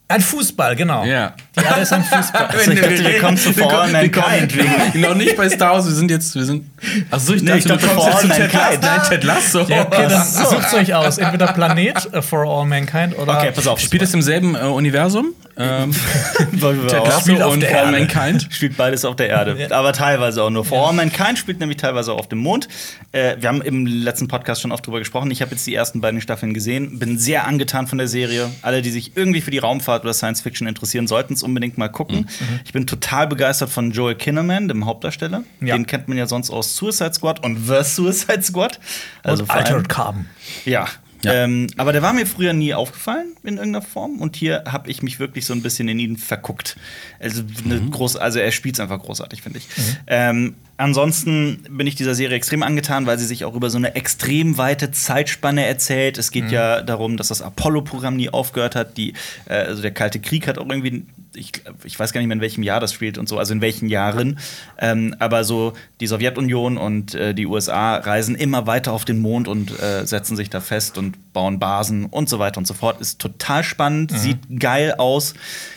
Ein 0.08 0.20
Fußball, 0.20 0.76
genau. 0.76 1.04
Ja. 1.06 1.32
Die 1.58 1.64
Erde 1.64 1.80
ist 1.80 1.92
ein 1.94 2.04
Fußball. 2.04 2.46
Also 2.46 2.70
ich 2.70 2.80
dachte, 2.80 2.98
wir 3.02 3.18
kommen 3.18 3.36
zu 3.38 3.48
All 3.66 3.90
Mankind. 3.90 4.54
wegen- 4.56 5.00
Noch 5.00 5.14
nicht 5.14 5.34
bei 5.38 5.48
Star 5.48 5.72
Wars, 5.72 5.86
wir 5.86 5.94
sind 5.94 6.10
jetzt, 6.10 6.34
wir 6.34 6.44
sind. 6.44 6.66
Achso, 7.10 7.32
ich 7.32 7.42
Nee, 7.42 7.56
ich 7.56 7.64
dachte, 7.64 7.86
jetzt 7.86 7.98
All 7.98 8.20
zu 8.20 8.28
Ted 8.28 8.52
Mankind. 8.52 8.52
Lasso. 8.52 8.78
Nein, 8.80 9.02
Ted 9.08 9.24
Lasso. 9.24 9.60
Ja, 9.62 9.86
okay, 9.86 10.06
dann 10.10 10.22
sucht 10.26 10.74
euch 10.74 10.94
aus. 10.94 11.16
Entweder 11.16 11.46
Planet 11.54 12.12
äh, 12.12 12.20
for 12.20 12.44
all 12.46 12.66
mankind 12.66 13.16
oder. 13.18 13.38
Okay, 13.38 13.52
pass 13.54 13.66
auf. 13.66 13.80
Spielt 13.80 14.02
es 14.02 14.12
im 14.12 14.20
selben 14.20 14.54
äh, 14.54 14.58
Universum? 14.58 15.28
Ähm, 15.56 15.92
Ted 16.88 17.12
spielt 17.20 17.42
auf 17.42 17.52
und 17.52 17.60
der 17.60 17.70
For 17.70 17.80
All. 17.80 17.92
Mankind? 17.92 18.48
Spielt 18.50 18.76
beides 18.76 19.04
auf 19.04 19.16
der 19.16 19.28
Erde, 19.28 19.68
aber 19.70 19.92
teilweise 19.92 20.42
auch 20.42 20.50
nur. 20.50 20.64
For 20.64 20.88
All 20.88 20.94
Mankind 20.94 21.38
spielt 21.38 21.60
nämlich 21.60 21.76
teilweise 21.76 22.12
auch 22.12 22.18
auf 22.18 22.28
dem 22.28 22.38
Mond. 22.38 22.68
Äh, 23.12 23.36
wir 23.38 23.48
haben 23.48 23.60
im 23.62 23.86
letzten 23.86 24.28
Podcast 24.28 24.62
schon 24.62 24.72
oft 24.72 24.86
drüber 24.86 24.98
gesprochen. 24.98 25.30
Ich 25.30 25.42
habe 25.42 25.50
jetzt 25.50 25.66
die 25.66 25.74
ersten 25.74 26.00
beiden 26.00 26.20
Staffeln 26.20 26.54
gesehen, 26.54 26.98
bin 26.98 27.18
sehr 27.18 27.46
angetan 27.46 27.86
von 27.86 27.98
der 27.98 28.08
Serie. 28.08 28.50
Alle, 28.62 28.82
die 28.82 28.90
sich 28.90 29.16
irgendwie 29.16 29.40
für 29.40 29.50
die 29.50 29.58
Raumfahrt 29.58 30.04
oder 30.04 30.14
Science 30.14 30.40
Fiction 30.40 30.66
interessieren, 30.66 31.06
sollten 31.06 31.34
es 31.34 31.42
unbedingt 31.42 31.76
mal 31.76 31.88
gucken. 31.88 32.20
Mhm. 32.20 32.60
Ich 32.64 32.72
bin 32.72 32.86
total 32.86 33.26
begeistert 33.26 33.70
von 33.70 33.90
Joel 33.90 34.14
Kinnaman, 34.14 34.68
dem 34.68 34.86
Hauptdarsteller. 34.86 35.42
Ja. 35.60 35.76
Den 35.76 35.86
kennt 35.86 36.08
man 36.08 36.16
ja 36.16 36.26
sonst 36.26 36.50
aus 36.50 36.76
Suicide 36.76 37.12
Squad 37.12 37.44
und 37.44 37.66
The 37.66 37.82
Suicide 37.82 38.42
Squad. 38.42 38.80
Also 39.22 39.42
und 39.42 39.50
Altered 39.50 39.88
Carbon. 39.88 40.26
ja. 40.64 40.86
Ja. 41.24 41.44
Ähm, 41.44 41.68
aber 41.76 41.92
der 41.92 42.02
war 42.02 42.12
mir 42.12 42.26
früher 42.26 42.52
nie 42.52 42.74
aufgefallen 42.74 43.34
in 43.42 43.56
irgendeiner 43.56 43.84
Form 43.84 44.20
und 44.20 44.36
hier 44.36 44.64
habe 44.66 44.90
ich 44.90 45.02
mich 45.02 45.18
wirklich 45.18 45.46
so 45.46 45.52
ein 45.52 45.62
bisschen 45.62 45.88
in 45.88 45.98
ihn 45.98 46.16
verguckt. 46.16 46.76
Also, 47.20 47.42
eine 47.64 47.80
groß, 47.80 48.16
also 48.16 48.38
er 48.38 48.50
spielt 48.50 48.74
es 48.74 48.80
einfach 48.80 49.00
großartig, 49.00 49.42
finde 49.42 49.58
ich. 49.58 49.68
Ähm, 50.06 50.54
ansonsten 50.76 51.64
bin 51.70 51.86
ich 51.86 51.94
dieser 51.94 52.14
Serie 52.14 52.36
extrem 52.36 52.62
angetan, 52.62 53.06
weil 53.06 53.18
sie 53.18 53.26
sich 53.26 53.44
auch 53.44 53.54
über 53.54 53.70
so 53.70 53.78
eine 53.78 53.94
extrem 53.94 54.58
weite 54.58 54.90
Zeitspanne 54.90 55.64
erzählt. 55.64 56.18
Es 56.18 56.30
geht 56.30 56.50
ja 56.50 56.82
darum, 56.82 57.16
dass 57.16 57.28
das 57.28 57.40
Apollo-Programm 57.40 58.16
nie 58.16 58.30
aufgehört 58.30 58.74
hat. 58.74 58.96
Die, 58.96 59.14
äh, 59.48 59.54
also 59.54 59.82
der 59.82 59.92
Kalte 59.92 60.18
Krieg 60.18 60.48
hat 60.48 60.58
auch 60.58 60.68
irgendwie 60.68 61.04
ich, 61.34 61.52
ich 61.84 61.98
weiß 61.98 62.12
gar 62.12 62.20
nicht 62.20 62.28
mehr, 62.28 62.36
in 62.36 62.40
welchem 62.40 62.62
Jahr 62.62 62.80
das 62.80 62.92
spielt 62.92 63.18
und 63.18 63.28
so, 63.28 63.38
also 63.38 63.52
in 63.52 63.60
welchen 63.60 63.88
Jahren. 63.88 64.38
Ähm, 64.78 65.14
aber 65.18 65.44
so 65.44 65.72
die 66.00 66.06
Sowjetunion 66.06 66.76
und 66.76 67.14
äh, 67.14 67.34
die 67.34 67.46
USA 67.46 67.96
reisen 67.96 68.34
immer 68.34 68.66
weiter 68.66 68.92
auf 68.92 69.04
den 69.04 69.20
Mond 69.20 69.48
und 69.48 69.78
äh, 69.80 70.06
setzen 70.06 70.36
sich 70.36 70.50
da 70.50 70.60
fest 70.60 70.98
und 70.98 71.32
bauen 71.32 71.58
Basen 71.58 72.06
und 72.06 72.28
so 72.28 72.38
weiter 72.38 72.58
und 72.58 72.66
so 72.66 72.74
fort. 72.74 73.00
Ist 73.00 73.20
total 73.20 73.64
spannend, 73.64 74.12
sieht 74.16 74.38
geil 74.58 74.94
aus. 74.98 75.34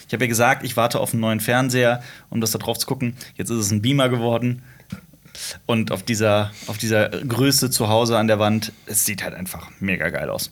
Ich 0.07 0.13
habe 0.13 0.25
ja 0.25 0.29
gesagt, 0.29 0.63
ich 0.63 0.77
warte 0.77 0.99
auf 0.99 1.13
einen 1.13 1.21
neuen 1.21 1.39
Fernseher, 1.39 2.01
um 2.29 2.41
das 2.41 2.51
da 2.51 2.59
drauf 2.59 2.77
zu 2.77 2.85
gucken. 2.85 3.15
Jetzt 3.35 3.49
ist 3.49 3.57
es 3.57 3.71
ein 3.71 3.81
Beamer 3.81 4.09
geworden. 4.09 4.63
Und 5.65 5.91
auf 5.91 6.03
dieser, 6.03 6.51
auf 6.67 6.77
dieser 6.77 7.09
Größe 7.09 7.69
zu 7.69 7.89
Hause 7.89 8.17
an 8.17 8.27
der 8.27 8.39
Wand, 8.39 8.71
es 8.85 9.05
sieht 9.05 9.23
halt 9.23 9.33
einfach 9.33 9.69
mega 9.79 10.09
geil 10.09 10.29
aus. 10.29 10.51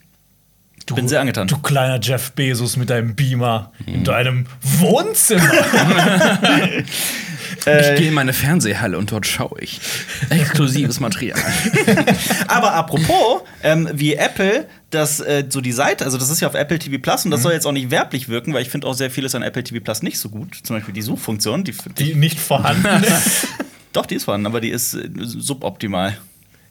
Du, 0.86 0.96
Bin 0.96 1.08
sehr 1.08 1.22
angetan. 1.22 1.48
Du 1.48 1.58
kleiner 1.58 2.00
Jeff 2.02 2.32
Bezos 2.34 2.76
mit 2.76 2.90
deinem 2.90 3.16
Beamer 3.16 3.72
in 3.86 4.04
deinem 4.04 4.46
Wohnzimmer. 4.62 5.50
Ich 7.66 7.96
gehe 7.96 8.10
in 8.10 8.14
meine 8.14 8.34
Fernsehhalle 8.34 8.98
und 8.98 9.12
dort 9.12 9.26
schaue 9.26 9.58
ich. 9.62 9.80
Exklusives 10.30 11.00
Material. 11.00 11.40
Aber 12.48 12.74
apropos, 12.74 13.42
ähm, 13.62 13.90
wie 13.94 14.16
Apple 14.16 14.68
das 14.90 15.22
äh, 15.22 15.46
so 15.48 15.62
die 15.62 15.72
Seite, 15.72 16.04
also 16.04 16.18
das 16.18 16.30
ist 16.30 16.42
ja 16.42 16.48
auf 16.50 16.56
Apple 16.56 16.78
TV 16.78 16.98
Plus 17.02 17.24
und 17.24 17.32
das 17.32 17.42
soll 17.42 17.54
jetzt 17.54 17.66
auch 17.66 17.72
nicht 17.72 17.90
werblich 17.90 18.28
wirken, 18.28 18.54
weil 18.54 18.64
ich 18.64 18.70
finde 18.70 18.88
auch 18.88 18.94
sehr 18.94 19.10
vieles 19.10 19.34
an 19.34 19.44
Apple 19.44 19.64
TV 19.64 19.82
Plus 19.82 20.04
nicht 20.04 20.20
so 20.20 20.30
gut. 20.30 20.60
Zum 20.64 20.76
Beispiel 20.76 20.94
die 20.94 21.02
Suchfunktion, 21.02 21.64
die, 21.64 21.74
die 21.98 22.04
die 22.04 22.16
nicht 22.16 22.40
vorhanden 22.40 23.04
ist. 23.04 23.48
doch, 23.94 24.06
die 24.06 24.16
ist 24.16 24.26
vorhanden, 24.26 24.48
aber 24.48 24.60
die 24.60 24.70
ist 24.70 24.94
äh, 24.96 25.10
suboptimal. 25.16 26.18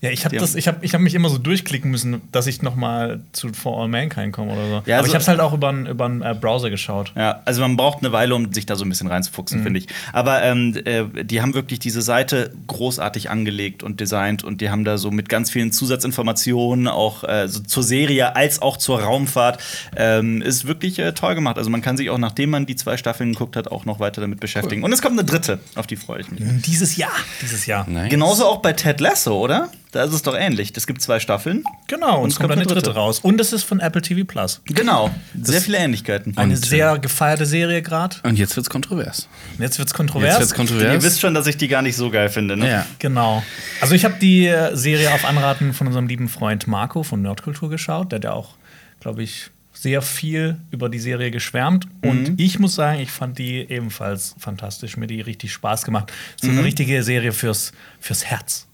Ja, 0.03 0.11
ich 0.11 0.25
habe 0.25 0.37
das, 0.37 0.57
ich 0.57 0.67
habe, 0.67 0.85
ich 0.85 0.95
habe 0.95 1.05
mich 1.05 1.15
immer 1.15 1.29
so 1.29 1.39
durchklicken 1.39 1.89
müssen, 1.89 2.23
dass 2.33 2.49
ich 2.49 2.61
noch 2.61 2.75
mal 2.75 3.21
zu 3.31 3.53
For 3.53 3.81
All 3.81 3.87
Mankind 3.87 4.33
komme 4.33 4.53
oder 4.53 4.67
so. 4.67 4.83
Ja, 4.85 4.97
Aber 4.97 5.05
also- 5.05 5.07
ich 5.07 5.15
habe 5.15 5.23
es 5.23 5.29
halt 5.29 5.39
auch 5.39 5.53
über 5.53 5.69
einen 5.69 5.87
über 5.87 6.07
einen, 6.07 6.23
äh, 6.23 6.35
Browser 6.39 6.71
geschaut. 6.71 7.13
Ja, 7.17 7.41
also 7.45 7.61
man 7.61 7.77
braucht 7.77 7.99
eine 7.99 8.11
Weile, 8.11 8.35
um 8.35 8.53
sich 8.53 8.67
da 8.67 8.75
so 8.75 8.85
ein 8.85 8.89
bisschen 8.89 9.07
reinzufuchsen, 9.07 9.63
finde 9.63 9.79
ich. 9.79 9.87
Aber 10.13 10.43
ähm, 10.43 10.77
äh, 10.85 11.05
die 11.25 11.41
haben 11.41 11.55
wirklich 11.55 11.79
diese 11.79 12.03
Seite 12.03 12.53
großartig 12.67 13.31
angelegt 13.31 13.85
und 13.85 14.01
designt 14.01 14.43
und 14.43 14.61
die 14.61 14.71
haben 14.71 14.85
da 14.85 14.99
so 14.99 15.13
mit 15.13 15.29
ganz 15.29 15.51
vielen 15.51 15.71
Zusatzinformationen 15.71 16.89
auch 16.89 17.23
äh, 17.23 17.47
so 17.47 17.61
zur 17.61 17.85
Serie 17.85 18.35
als 18.35 18.61
auch 18.61 18.79
zur 18.79 19.01
Raumfahrt 19.03 19.63
ähm, 19.97 20.43
ist 20.43 20.67
wirklich 20.67 20.99
äh, 20.99 21.13
toll 21.13 21.37
gemacht. 21.37 21.59
Also 21.59 21.71
man 21.71 21.81
kann 21.81 21.97
sich 21.97 22.11
auch 22.11 22.19
nachdem 22.19 22.51
man 22.51 22.67
die 22.67 22.75
zwei 22.75 22.97
Staffeln 22.97 23.35
geguckt 23.35 23.55
hat 23.55 23.69
auch 23.69 23.85
noch 23.85 24.01
weiter 24.01 24.21
damit 24.21 24.41
beschäftigen. 24.41 24.83
Und 24.83 24.93
es 24.93 25.01
kommt 25.01 25.17
eine 25.17 25.25
dritte, 25.25 25.61
auf 25.77 25.87
die 25.87 25.95
freue 25.95 26.23
ich 26.23 26.31
mich. 26.33 26.43
Dieses 26.67 26.97
Jahr. 26.97 27.13
Dieses 27.41 27.67
Jahr. 27.67 27.89
Nice. 27.89 28.11
Genauso 28.11 28.47
auch 28.47 28.59
bei 28.63 28.73
Ted 28.73 29.01
Lasso, 29.01 29.39
oder? 29.39 29.69
Da 29.93 30.05
ist 30.05 30.15
es 30.15 30.23
doch 30.23 30.35
ähnlich. 30.35 30.73
Es 30.75 30.87
gibt 30.87 31.03
zwei 31.03 31.21
Staffeln. 31.21 31.65
Genau, 31.87 32.23
und 32.23 32.33
es 32.33 32.37
kommt 32.39 32.51
eine 32.51 32.63
dritte. 32.63 32.81
dritte. 32.81 32.95
raus. 32.95 33.21
Und 33.21 33.39
es 33.43 33.53
ist 33.53 33.63
von 33.65 33.79
Apple 33.79 34.01
TV 34.01 34.25
Plus. 34.25 34.63
Genau. 34.65 35.11
Sehr 35.41 35.61
viele 35.61 35.77
Ähnlichkeiten. 35.77 36.35
Eine 36.37 36.55
Und, 36.55 36.65
sehr 36.65 36.99
gefeierte 36.99 37.45
Serie 37.45 37.83
gerade. 37.83 38.17
Und 38.23 38.39
jetzt 38.39 38.57
wird's 38.57 38.71
kontrovers. 38.71 39.29
Jetzt 39.59 39.79
wird's 39.79 39.93
kontrovers. 39.93 40.31
Jetzt 40.31 40.41
wird's 40.41 40.55
kontrovers. 40.55 40.95
Ihr 40.95 41.03
wisst 41.03 41.21
schon, 41.21 41.35
dass 41.35 41.47
ich 41.47 41.59
die 41.59 41.69
gar 41.69 41.83
nicht 41.83 41.97
so 41.97 42.09
geil 42.09 42.31
finde, 42.31 42.57
ne? 42.57 42.71
Ja. 42.71 42.87
Genau. 43.01 43.43
Also 43.83 43.95
ich 43.95 44.07
habe 44.07 44.15
die 44.19 44.47
äh, 44.47 44.75
Serie 44.75 45.13
auf 45.13 45.27
Anraten 45.27 45.75
von 45.75 45.87
unserem 45.87 46.07
lieben 46.07 46.31
Freund 46.31 46.67
Marco 46.67 47.03
von 47.03 47.21
Nerdkultur 47.21 47.69
geschaut. 47.69 48.13
Der 48.13 48.17
hat 48.17 48.25
ja 48.25 48.33
auch, 48.33 48.55
glaube 49.01 49.23
ich, 49.23 49.51
sehr 49.75 50.01
viel 50.01 50.57
über 50.71 50.89
die 50.89 51.01
Serie 51.01 51.31
geschwärmt. 51.31 51.87
Und 52.03 52.41
ich 52.41 52.59
muss 52.59 52.75
sagen, 52.77 52.99
ich 53.01 53.11
fand 53.11 53.39
die 53.39 53.59
ebenfalls 53.69 54.35
fantastisch. 54.39 54.97
Mir 54.97 55.07
die 55.07 55.21
richtig 55.21 55.53
Spaß 55.53 55.85
gemacht. 55.85 56.11
So 56.41 56.49
eine 56.49 56.65
richtige 56.65 57.03
Serie 57.03 57.33
fürs, 57.33 57.73
fürs 58.01 58.25
Herz. 58.25 58.69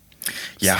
Ja, 0.60 0.78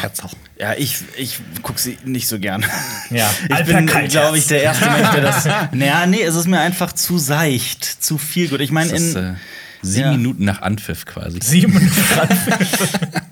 ja 0.58 0.74
ich, 0.74 0.98
ich 1.16 1.40
gucke 1.62 1.80
sie 1.80 1.98
nicht 2.04 2.28
so 2.28 2.38
gern. 2.38 2.64
Ja. 3.10 3.30
ich 3.46 3.54
Alper 3.54 3.72
bin, 3.74 4.08
glaube 4.08 4.38
ich, 4.38 4.46
der 4.46 4.62
erste 4.62 4.90
Mensch, 4.90 5.10
der 5.10 5.20
das. 5.22 5.44
Naja, 5.72 6.06
nee, 6.06 6.22
es 6.22 6.34
ist 6.34 6.46
mir 6.46 6.60
einfach 6.60 6.92
zu 6.92 7.18
seicht, 7.18 7.84
zu 7.84 8.18
viel 8.18 8.48
gut. 8.48 8.60
Ich 8.60 8.70
meine, 8.70 8.90
in. 8.92 9.16
äh, 9.16 9.34
sieben 9.82 10.04
Ja. 10.04 10.10
Minuten 10.12 10.44
nach 10.44 10.62
Anpfiff 10.62 11.06
quasi. 11.06 11.38
Sieben 11.42 11.90
Grad. 12.12 12.30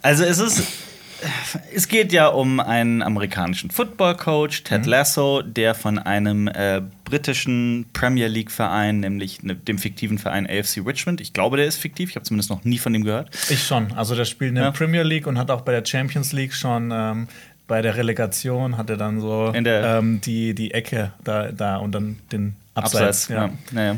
Also 0.02 0.24
es 0.24 0.38
ist. 0.38 0.62
Es 1.74 1.88
geht 1.88 2.12
ja 2.12 2.28
um 2.28 2.60
einen 2.60 3.02
amerikanischen 3.02 3.70
Football-Coach, 3.70 4.62
Ted 4.64 4.82
Mhm. 4.82 4.88
Lasso, 4.88 5.42
der 5.42 5.74
von 5.74 5.98
einem 5.98 6.48
äh, 6.48 6.82
britischen 7.04 7.86
Premier 7.92 8.28
League-Verein, 8.28 9.00
nämlich 9.00 9.42
ne, 9.42 9.54
dem 9.54 9.78
fiktiven 9.78 10.18
Verein 10.18 10.46
AFC 10.46 10.82
Richmond, 10.86 11.20
ich 11.20 11.32
glaube, 11.32 11.56
der 11.56 11.66
ist 11.66 11.76
fiktiv, 11.76 12.10
ich 12.10 12.16
habe 12.16 12.24
zumindest 12.24 12.50
noch 12.50 12.64
nie 12.64 12.78
von 12.78 12.92
dem 12.92 13.04
gehört. 13.04 13.30
Ich 13.50 13.62
schon. 13.64 13.92
Also 13.92 14.14
der 14.14 14.24
spielt 14.24 14.50
in 14.50 14.54
der 14.56 14.64
Ja. 14.64 14.70
Premier 14.70 15.02
League 15.02 15.26
und 15.26 15.38
hat 15.38 15.50
auch 15.50 15.62
bei 15.62 15.72
der 15.72 15.84
Champions 15.84 16.32
League 16.32 16.54
schon 16.54 16.90
ähm, 16.92 17.28
bei 17.68 17.82
der 17.82 17.96
Relegation 17.96 18.76
hat 18.78 18.90
er 18.90 18.96
dann 18.96 19.20
so 19.20 19.52
ähm, 19.54 20.20
die, 20.20 20.54
die 20.54 20.70
Ecke 20.72 21.12
da, 21.24 21.50
da 21.50 21.78
und 21.78 21.92
dann 21.92 22.16
den 22.30 22.54
Abseits. 22.74 23.28
Abseits. 23.28 23.28
Ja. 23.28 23.50
Naja. 23.72 23.96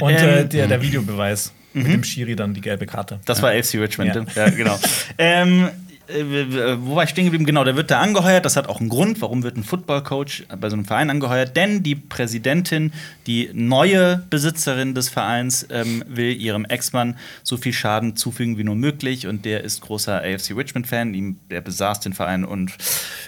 Und 0.00 0.10
äh, 0.12 0.40
Ähm, 0.42 0.48
der, 0.50 0.66
der 0.66 0.82
Videobeweis 0.82 1.52
mit 1.72 1.86
dem 1.88 2.04
Schiri 2.04 2.36
dann 2.36 2.52
die 2.54 2.60
gelbe 2.62 2.86
Karte. 2.86 3.20
Das 3.26 3.40
war 3.42 3.50
AFC 3.50 3.74
Richmond, 3.74 4.14
Ja. 4.14 4.24
ja, 4.34 4.50
genau. 4.50 4.78
ähm, 5.18 5.68
äh, 6.08 6.24
w- 6.24 6.76
wo 6.80 6.96
war 6.96 7.04
ich 7.04 7.10
stehen 7.10 7.24
geblieben? 7.24 7.44
Genau, 7.46 7.64
der 7.64 7.76
wird 7.76 7.90
da 7.90 8.00
angeheuert. 8.00 8.44
Das 8.44 8.56
hat 8.56 8.68
auch 8.68 8.80
einen 8.80 8.88
Grund, 8.88 9.20
warum 9.22 9.42
wird 9.42 9.56
ein 9.56 9.64
Football-Coach 9.64 10.44
bei 10.60 10.68
so 10.70 10.74
einem 10.76 10.84
Verein 10.84 11.10
angeheuert. 11.10 11.56
Denn 11.56 11.82
die 11.82 11.94
Präsidentin, 11.94 12.92
die 13.26 13.50
neue 13.52 14.24
Besitzerin 14.30 14.94
des 14.94 15.08
Vereins, 15.08 15.66
ähm, 15.70 16.04
will 16.08 16.32
ihrem 16.36 16.64
Ex-Mann 16.64 17.16
so 17.42 17.56
viel 17.56 17.72
Schaden 17.72 18.16
zufügen 18.16 18.58
wie 18.58 18.64
nur 18.64 18.76
möglich. 18.76 19.26
Und 19.26 19.44
der 19.44 19.64
ist 19.64 19.80
großer 19.80 20.22
AFC 20.22 20.52
Richmond-Fan. 20.56 21.36
Der 21.50 21.60
besaß 21.60 22.00
den 22.00 22.12
Verein 22.12 22.44
und 22.44 22.72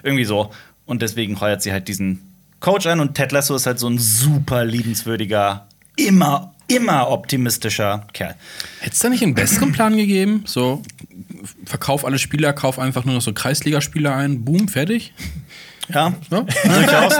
irgendwie 0.02 0.24
so. 0.24 0.50
Und 0.86 1.02
deswegen 1.02 1.40
heuert 1.40 1.62
sie 1.62 1.72
halt 1.72 1.88
diesen 1.88 2.20
Coach 2.60 2.86
an. 2.86 3.00
Und 3.00 3.14
Ted 3.14 3.32
Lasso 3.32 3.54
ist 3.54 3.66
halt 3.66 3.78
so 3.78 3.88
ein 3.88 3.98
super 3.98 4.64
liebenswürdiger, 4.64 5.66
immer, 5.96 6.54
immer 6.66 7.10
optimistischer 7.10 8.06
Kerl. 8.12 8.34
Hätte 8.80 8.92
es 8.92 8.98
da 8.98 9.08
nicht 9.08 9.22
einen 9.22 9.34
besseren 9.34 9.72
Plan 9.72 9.96
gegeben? 9.96 10.42
So, 10.46 10.82
verkauf 11.64 12.04
alle 12.04 12.18
Spieler, 12.18 12.52
kauf 12.52 12.78
einfach 12.78 13.04
nur 13.04 13.14
noch 13.14 13.22
so 13.22 13.32
Kreisligaspieler 13.32 14.14
ein, 14.14 14.44
boom, 14.44 14.68
fertig. 14.68 15.12
Ja, 15.92 16.12
Ja? 16.30 16.40
durchaus. 16.64 17.14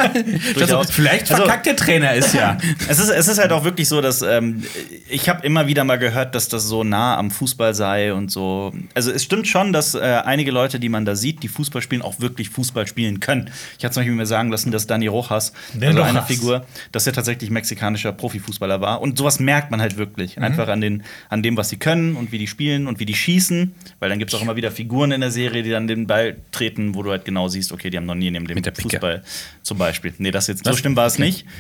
Also, 0.61 0.83
vielleicht 0.93 1.31
Also- 1.31 1.45
verkackt 1.45 1.67
der 1.67 1.77
Trainer 1.77 2.15
ist 2.15 2.35
ja. 2.35 2.59
Es 2.89 2.99
ist, 2.99 3.09
es 3.11 3.29
ist 3.29 3.39
halt 3.39 3.53
auch 3.53 3.65
wirklich 3.65 3.89
so, 3.89 4.01
dass 4.01 4.23
ähm, 4.23 4.63
ich 5.09 5.29
habe 5.29 5.45
immer 5.47 5.67
wieder 5.67 5.85
mal 5.85 5.99
gehört, 5.99 6.35
dass 6.35 6.49
das 6.49 6.65
so 6.65 6.85
nah 6.85 7.17
am 7.17 7.31
Fußball 7.31 7.75
sei 7.75 8.13
und 8.13 8.31
so. 8.31 8.73
Also 8.95 9.11
es 9.11 9.25
stimmt 9.25 9.47
schon, 9.49 9.73
dass 9.73 9.95
äh, 9.95 9.99
einige 10.25 10.51
Leute, 10.51 10.81
die 10.81 10.89
man 10.89 11.05
da 11.05 11.17
sieht, 11.17 11.43
die 11.43 11.49
Fußball 11.49 11.83
spielen, 11.83 12.03
auch 12.03 12.21
wirklich 12.21 12.51
Fußball 12.51 12.87
spielen 12.87 13.21
können. 13.21 13.51
Ich 13.79 13.85
habe 13.85 13.93
zum 13.93 14.03
Beispiel 14.03 14.15
mir 14.17 14.27
sagen 14.27 14.51
lassen, 14.51 14.71
dass 14.71 14.87
Dani 14.87 15.07
Rojas, 15.07 15.53
Der 15.75 15.89
also 15.89 16.01
Rojas. 16.01 16.17
eine 16.17 16.23
Figur, 16.27 16.67
dass 16.93 17.07
er 17.07 17.13
tatsächlich 17.13 17.51
mexikanischer 17.51 18.13
Profifußballer 18.13 18.81
war. 18.81 19.01
Und 19.01 19.19
sowas 19.19 19.41
merkt 19.41 19.71
man 19.71 19.81
halt 19.81 19.97
wirklich. 19.97 20.37
Mhm. 20.37 20.43
Einfach 20.45 20.69
an, 20.69 20.81
den, 20.81 21.03
an 21.29 21.43
dem, 21.43 21.57
was 21.57 21.69
sie 21.69 21.77
können 21.79 22.17
und 22.17 22.33
wie 22.33 22.39
die 22.39 22.47
spielen 22.47 22.87
und 22.87 23.01
wie 23.01 23.07
die 23.07 23.15
schießen. 23.15 23.75
Weil 24.01 24.09
dann 24.11 24.19
gibt 24.19 24.33
es 24.33 24.39
auch 24.39 24.43
immer 24.43 24.57
wieder 24.57 24.71
Figuren 24.71 25.13
in 25.13 25.21
der 25.21 25.31
Serie, 25.31 25.63
die 25.63 25.71
dann 25.71 25.87
den 25.87 26.07
Ball 26.07 26.37
treten, 26.53 26.95
wo 26.95 27.03
du 27.03 27.11
halt 27.11 27.25
genau 27.25 27.49
siehst, 27.49 27.73
okay, 27.73 27.91
die 27.91 27.97
haben 27.97 28.07
noch 28.07 28.15
nie 28.15 28.29
in 28.29 28.35
ihrem 28.35 28.47
Leben 28.47 28.58
Mit 28.67 28.67
der. 28.67 28.75
Fußball 28.75 29.23
zum 29.63 29.79
Beispiel. 29.79 30.15
Nee, 30.19 30.31
das 30.31 30.47
jetzt 30.47 30.65
so 30.65 30.77
schlimm 30.77 30.97
war 30.97 31.07
es 31.07 31.19
nicht. 31.19 31.47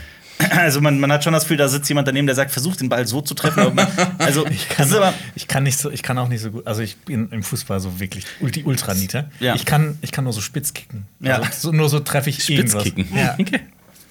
Also 0.51 0.81
man, 0.81 1.01
man 1.01 1.11
hat 1.11 1.25
schon 1.25 1.33
das 1.33 1.43
Gefühl, 1.43 1.57
da 1.57 1.67
sitzt 1.67 1.89
jemand 1.89 2.07
daneben, 2.07 2.29
der 2.29 2.37
sagt, 2.37 2.53
versucht 2.53 2.81
den 2.81 2.89
Ball 2.89 3.05
so 3.09 3.21
zu 3.21 3.35
treffen. 3.35 3.75
Man, 3.75 3.89
also 4.19 4.47
Ich 4.47 4.69
das 4.69 4.77
kann, 4.77 4.95
aber 4.95 5.13
ich 5.35 5.49
kann 5.49 5.65
nicht 5.65 5.77
so, 5.79 5.91
ich 5.91 6.05
kann 6.05 6.17
auch 6.17 6.29
nicht 6.29 6.41
so 6.41 6.53
gut. 6.53 6.65
Also 6.65 6.81
ich 6.81 6.97
bin 6.99 7.29
im 7.33 7.43
Fußball 7.43 7.81
so 7.81 7.99
wirklich 7.99 8.25
ulti 8.39 8.63
ultra 8.63 8.95
niete. 8.95 9.31
Ja. 9.41 9.57
Ich 9.57 9.65
kann, 9.65 9.99
ich 10.01 10.13
kann 10.13 10.23
nur 10.23 10.33
so 10.33 10.41
spitz 10.41 10.75
kicken. 10.75 11.07
Ja. 11.19 11.41
Also 11.41 11.71
so, 11.71 11.73
nur 11.73 11.89
so 11.89 11.99
treffe 11.99 12.31
ich 12.31 12.49
irgendwas. 12.49 12.83
Spitzkicken. 12.83 13.17
Ja. 13.19 13.37
Okay. 13.39 13.61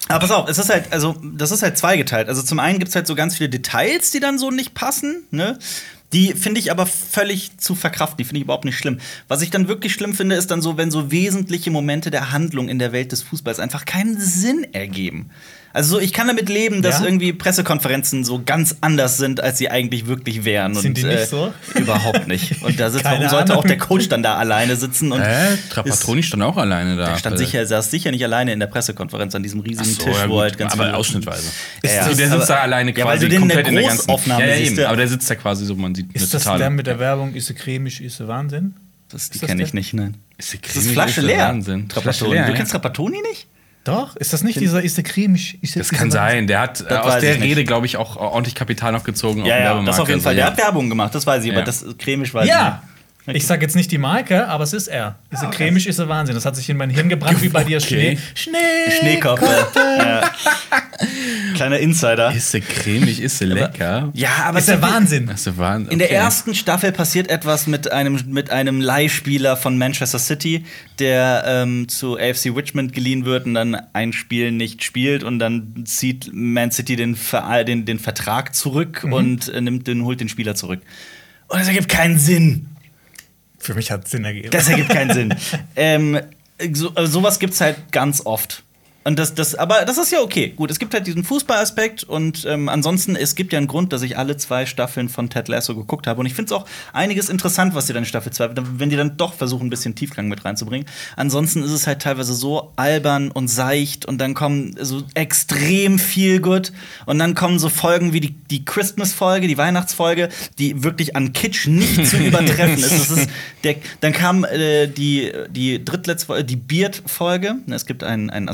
Aber 0.08 0.20
pass 0.20 0.30
auf, 0.30 0.48
es 0.48 0.58
ist 0.58 0.70
halt, 0.70 0.90
also, 0.92 1.20
das 1.34 1.50
ist 1.50 1.62
halt 1.62 1.76
zweigeteilt. 1.76 2.28
Also 2.28 2.42
zum 2.42 2.58
einen 2.60 2.78
gibt 2.78 2.88
es 2.88 2.94
halt 2.94 3.06
so 3.06 3.14
ganz 3.14 3.36
viele 3.36 3.50
Details, 3.50 4.10
die 4.10 4.20
dann 4.20 4.38
so 4.38 4.50
nicht 4.50 4.72
passen, 4.72 5.24
ne? 5.30 5.58
Die 6.12 6.32
finde 6.32 6.58
ich 6.58 6.70
aber 6.70 6.86
völlig 6.86 7.58
zu 7.58 7.74
verkraften, 7.74 8.16
die 8.16 8.24
finde 8.24 8.38
ich 8.38 8.44
überhaupt 8.44 8.64
nicht 8.64 8.78
schlimm. 8.78 8.98
Was 9.28 9.42
ich 9.42 9.50
dann 9.50 9.68
wirklich 9.68 9.92
schlimm 9.92 10.14
finde, 10.14 10.36
ist 10.36 10.50
dann 10.50 10.62
so, 10.62 10.76
wenn 10.76 10.90
so 10.90 11.10
wesentliche 11.10 11.70
Momente 11.70 12.10
der 12.10 12.32
Handlung 12.32 12.68
in 12.68 12.78
der 12.78 12.92
Welt 12.92 13.12
des 13.12 13.22
Fußballs 13.22 13.60
einfach 13.60 13.84
keinen 13.84 14.18
Sinn 14.18 14.66
ergeben. 14.72 15.30
Also 15.74 15.96
so, 15.96 16.00
ich 16.00 16.12
kann 16.12 16.26
damit 16.26 16.48
leben, 16.48 16.80
dass 16.82 17.00
Ja? 17.00 17.04
irgendwie 17.04 17.32
Pressekonferenzen 17.34 18.24
so 18.24 18.42
ganz 18.44 18.76
anders 18.80 19.18
sind, 19.18 19.40
als 19.42 19.58
sie 19.58 19.70
eigentlich 19.70 20.06
wirklich 20.06 20.44
wären. 20.44 20.74
Sind 20.74 20.96
die 20.96 21.04
nicht 21.04 21.28
so? 21.28 21.52
Überhaupt 21.74 22.26
nicht. 22.26 22.62
Und 22.62 22.80
da 22.80 22.90
sitzt, 22.90 23.04
Keine 23.04 23.16
warum 23.18 23.30
sollte 23.30 23.52
Ahnung. 23.52 23.64
auch 23.64 23.66
der 23.68 23.76
Coach 23.78 24.08
dann 24.08 24.22
da 24.22 24.36
alleine 24.36 24.76
sitzen? 24.76 25.12
Und 25.12 25.20
Äh, 25.20 25.54
ist- 25.54 25.70
Trapattoni 25.70 26.22
stand 26.22 26.42
auch 26.42 26.56
alleine 26.56 26.96
da. 26.96 27.10
der 27.10 27.18
stand 27.18 27.38
der- 27.38 27.46
sicher, 27.46 27.66
saß 27.66 27.90
sicher 27.90 28.10
nicht 28.10 28.24
alleine 28.24 28.52
in 28.52 28.60
der 28.60 28.66
Pressekonferenz 28.66 29.34
an 29.34 29.42
diesem 29.42 29.60
riesigen 29.60 29.90
so, 29.90 30.02
Tisch, 30.04 30.16
ja, 30.16 30.28
wo 30.28 30.34
gut, 30.34 30.42
halt 30.42 30.58
ganz 30.58 30.72
aber 30.72 30.96
ausschnittweise. 30.96 31.48
Ja, 31.84 31.90
ja. 31.92 32.08
so, 32.08 32.14
der 32.16 32.26
Aber- 32.28 32.36
sitzt 32.38 32.50
da 32.50 32.60
alleine 32.60 32.90
Ja, 32.92 32.96
weil 33.04 33.18
quasi 33.18 33.26
du 33.26 33.28
den 33.28 33.42
in 33.42 33.48
der 33.48 33.56
komplett 33.58 33.68
in 33.68 33.74
der 33.74 33.82
ganzen 33.88 34.06
Großaufnahme 34.06 34.48
ja, 34.48 34.54
ja, 34.54 34.60
eben, 34.70 34.84
aber 34.84 34.96
der 34.96 35.08
sitzt 35.08 35.30
da 35.30 35.34
quasi 35.34 35.66
so, 35.66 35.74
man 35.76 35.94
sieht 35.94 36.12
Ist 36.14 36.32
das 36.34 36.44
totale- 36.44 36.58
der 36.60 36.70
mit 36.70 36.86
der 36.86 36.98
Werbung, 36.98 37.34
ist 37.34 37.54
cremig, 37.54 38.02
ist 38.02 38.26
Wahnsinn? 38.26 38.74
Das, 39.10 39.30
die 39.30 39.38
Ist 39.38 39.46
kenne 39.46 39.62
ich 39.62 39.74
nicht, 39.74 39.92
nein. 39.94 40.16
Ist 40.38 40.52
die 40.52 40.56
ist 40.56 40.62
cremig, 40.64 40.92
Flasche 40.92 41.08
ist 41.20 41.28
der 41.28 41.36
leer. 41.36 41.38
Wahnsinn. 41.48 41.88
Flasche 41.90 42.02
Trapattoni. 42.20 42.32
leer, 42.34 42.46
du 42.46 42.54
kennst 42.54 42.72
Trapattoni 42.72 43.18
nicht? 43.30 43.46
Doch, 43.88 44.16
ist 44.16 44.32
das 44.32 44.42
nicht 44.42 44.60
dieser 44.60 44.82
ist 44.82 45.02
cremig? 45.02 45.58
Ist 45.62 45.76
Das 45.76 45.90
kann 45.90 46.10
sein. 46.10 46.46
Der 46.46 46.60
hat 46.60 46.80
äh, 46.80 46.84
Das 46.88 47.06
aus 47.06 47.20
der 47.20 47.34
ich 47.34 47.40
nicht. 47.40 47.50
Rede, 47.50 47.64
glaube 47.64 47.86
ich, 47.86 47.96
auch 47.96 48.16
ordentlich 48.16 48.54
Kapital 48.54 48.92
noch 48.92 49.04
gezogen. 49.04 49.44
Ja, 49.46 49.56
auf 49.56 49.60
ja, 49.78 49.82
das 49.82 49.98
auf 49.98 50.08
jeden 50.08 50.20
Fall. 50.20 50.30
Also, 50.30 50.36
Der 50.36 50.44
ja. 50.46 50.50
hat 50.52 50.58
Werbung 50.58 50.88
gemacht, 50.90 51.14
das 51.14 51.26
weiß 51.26 51.44
ich, 51.44 51.52
aber 51.52 51.62
das 51.62 51.84
cremisch 51.98 52.34
weiß 52.34 52.46
Ja! 52.46 52.82
Ich 53.28 53.36
Ich 53.36 53.46
sag 53.46 53.62
jetzt 53.62 53.76
nicht 53.76 53.90
die 53.92 53.98
Marke, 53.98 54.46
aber 54.48 54.64
es 54.64 54.72
ist 54.72 54.88
er. 54.88 55.18
Ist 55.30 55.42
er 55.42 55.50
cremig, 55.50 55.86
ist 55.86 55.98
er 55.98 56.08
Wahnsinn. 56.08 56.34
Das 56.34 56.44
hat 56.44 56.56
sich 56.56 56.68
in 56.70 56.76
mein 56.76 56.90
Hirn 56.90 57.08
gebrannt, 57.08 57.42
wie 57.42 57.48
bei 57.48 57.64
dir 57.64 57.78
Okay. 57.78 57.86
Schnee. 57.86 58.18
Schnee! 58.34 58.58
nicht. 58.86 58.98
Schneekopf. 58.98 59.40
ja. 59.76 60.22
Kleiner 61.54 61.78
Insider. 61.78 62.32
Ist 62.32 62.50
sie 62.50 62.60
cremig, 62.60 63.20
ist 63.20 63.38
sie 63.38 63.44
lecker. 63.46 64.10
Ja, 64.14 64.28
aber 64.46 64.58
Ist 64.58 64.68
der 64.68 64.76
es- 64.76 64.82
Wahnsinn. 64.82 65.26
Das 65.26 65.46
ist 65.46 65.56
Wahnsinn. 65.58 65.92
In 65.92 65.98
der 65.98 66.08
Okay. 66.08 66.16
ersten 66.16 66.54
Staffel 66.54 66.92
passiert 66.92 67.28
etwas 67.30 67.66
mit 67.66 67.90
einem, 67.92 68.20
mit 68.26 68.50
einem 68.50 68.80
Leihspieler 68.80 69.56
von 69.56 69.78
Manchester 69.78 70.18
City, 70.18 70.64
der 70.98 71.44
ähm, 71.46 71.88
zu 71.88 72.16
AFC 72.18 72.50
Richmond 72.54 72.92
geliehen 72.92 73.24
wird 73.24 73.46
und 73.46 73.54
dann 73.54 73.76
ein 73.92 74.12
Spiel 74.12 74.52
nicht 74.52 74.82
spielt 74.84 75.22
und 75.24 75.38
dann 75.38 75.84
zieht 75.84 76.30
Man 76.32 76.70
City 76.72 76.96
den, 76.96 77.16
Ver 77.16 77.64
den, 77.64 77.84
den 77.84 77.98
Vertrag 77.98 78.54
zurück 78.54 79.06
und 79.10 79.48
äh, 79.48 79.60
nimmt 79.60 79.86
den, 79.86 80.04
holt 80.04 80.20
den 80.20 80.28
Spieler 80.28 80.54
zurück. 80.54 80.80
Und 81.48 81.60
das 81.60 81.68
ergibt 81.68 81.88
keinen 81.88 82.18
Sinn. 82.18 82.66
Für 83.58 83.74
mich 83.74 83.90
hat 83.90 84.04
es 84.04 84.10
Sinn 84.10 84.24
ergeben. 84.24 84.50
Das 84.50 84.68
ergibt 84.68 84.90
keinen 84.90 85.12
Sinn. 85.12 85.34
Ähm, 85.76 86.20
so, 86.72 86.90
also 86.94 87.20
sowas 87.20 87.38
gibt's 87.38 87.60
halt 87.60 87.76
ganz 87.92 88.24
oft. 88.26 88.62
Und 89.04 89.18
das, 89.18 89.34
das, 89.34 89.54
aber 89.54 89.84
das 89.86 89.96
ist 89.96 90.12
ja 90.12 90.20
okay. 90.20 90.52
Gut, 90.54 90.70
es 90.70 90.78
gibt 90.78 90.92
halt 90.92 91.06
diesen 91.06 91.24
Fußballaspekt 91.24 92.04
und 92.04 92.44
ähm, 92.46 92.68
ansonsten, 92.68 93.16
es 93.16 93.34
gibt 93.34 93.52
ja 93.52 93.58
einen 93.58 93.66
Grund, 93.66 93.92
dass 93.92 94.02
ich 94.02 94.18
alle 94.18 94.36
zwei 94.36 94.66
Staffeln 94.66 95.08
von 95.08 95.30
Ted 95.30 95.48
Lasso 95.48 95.74
geguckt 95.74 96.06
habe. 96.06 96.20
Und 96.20 96.26
ich 96.26 96.34
finde 96.34 96.52
es 96.54 96.60
auch 96.60 96.66
einiges 96.92 97.30
interessant, 97.30 97.74
was 97.74 97.86
sie 97.86 97.94
dann 97.94 98.02
in 98.02 98.06
Staffel 98.06 98.32
2, 98.32 98.50
wenn 98.54 98.90
die 98.90 98.96
dann 98.96 99.16
doch 99.16 99.32
versuchen, 99.32 99.68
ein 99.68 99.70
bisschen 99.70 99.94
Tiefgang 99.94 100.28
mit 100.28 100.44
reinzubringen. 100.44 100.86
Ansonsten 101.16 101.62
ist 101.62 101.70
es 101.70 101.86
halt 101.86 102.02
teilweise 102.02 102.34
so 102.34 102.72
albern 102.76 103.30
und 103.30 103.48
seicht 103.48 104.04
und 104.04 104.18
dann 104.18 104.34
kommen 104.34 104.74
so 104.80 105.02
extrem 105.14 105.98
viel 105.98 106.40
gut 106.40 106.72
und 107.06 107.18
dann 107.18 107.34
kommen 107.34 107.58
so 107.58 107.70
Folgen 107.70 108.12
wie 108.12 108.20
die, 108.20 108.34
die 108.50 108.64
Christmas-Folge, 108.64 109.48
die 109.48 109.56
Weihnachtsfolge, 109.56 110.28
die 110.58 110.82
wirklich 110.82 111.16
an 111.16 111.32
Kitsch 111.32 111.66
nicht 111.66 112.06
zu 112.06 112.16
übertreffen 112.18 112.78
ist. 112.78 113.10
Das 113.10 113.10
ist 113.10 113.30
der, 113.64 113.76
dann 114.00 114.12
kam 114.12 114.44
äh, 114.44 114.86
die, 114.86 115.32
die 115.48 115.82
drittletzte 115.82 116.26
Folge, 116.26 116.44
die 116.44 116.56
Beard-Folge. 116.56 117.56
Es 117.70 117.86
gibt 117.86 118.04
einen, 118.04 118.28
einen 118.28 118.48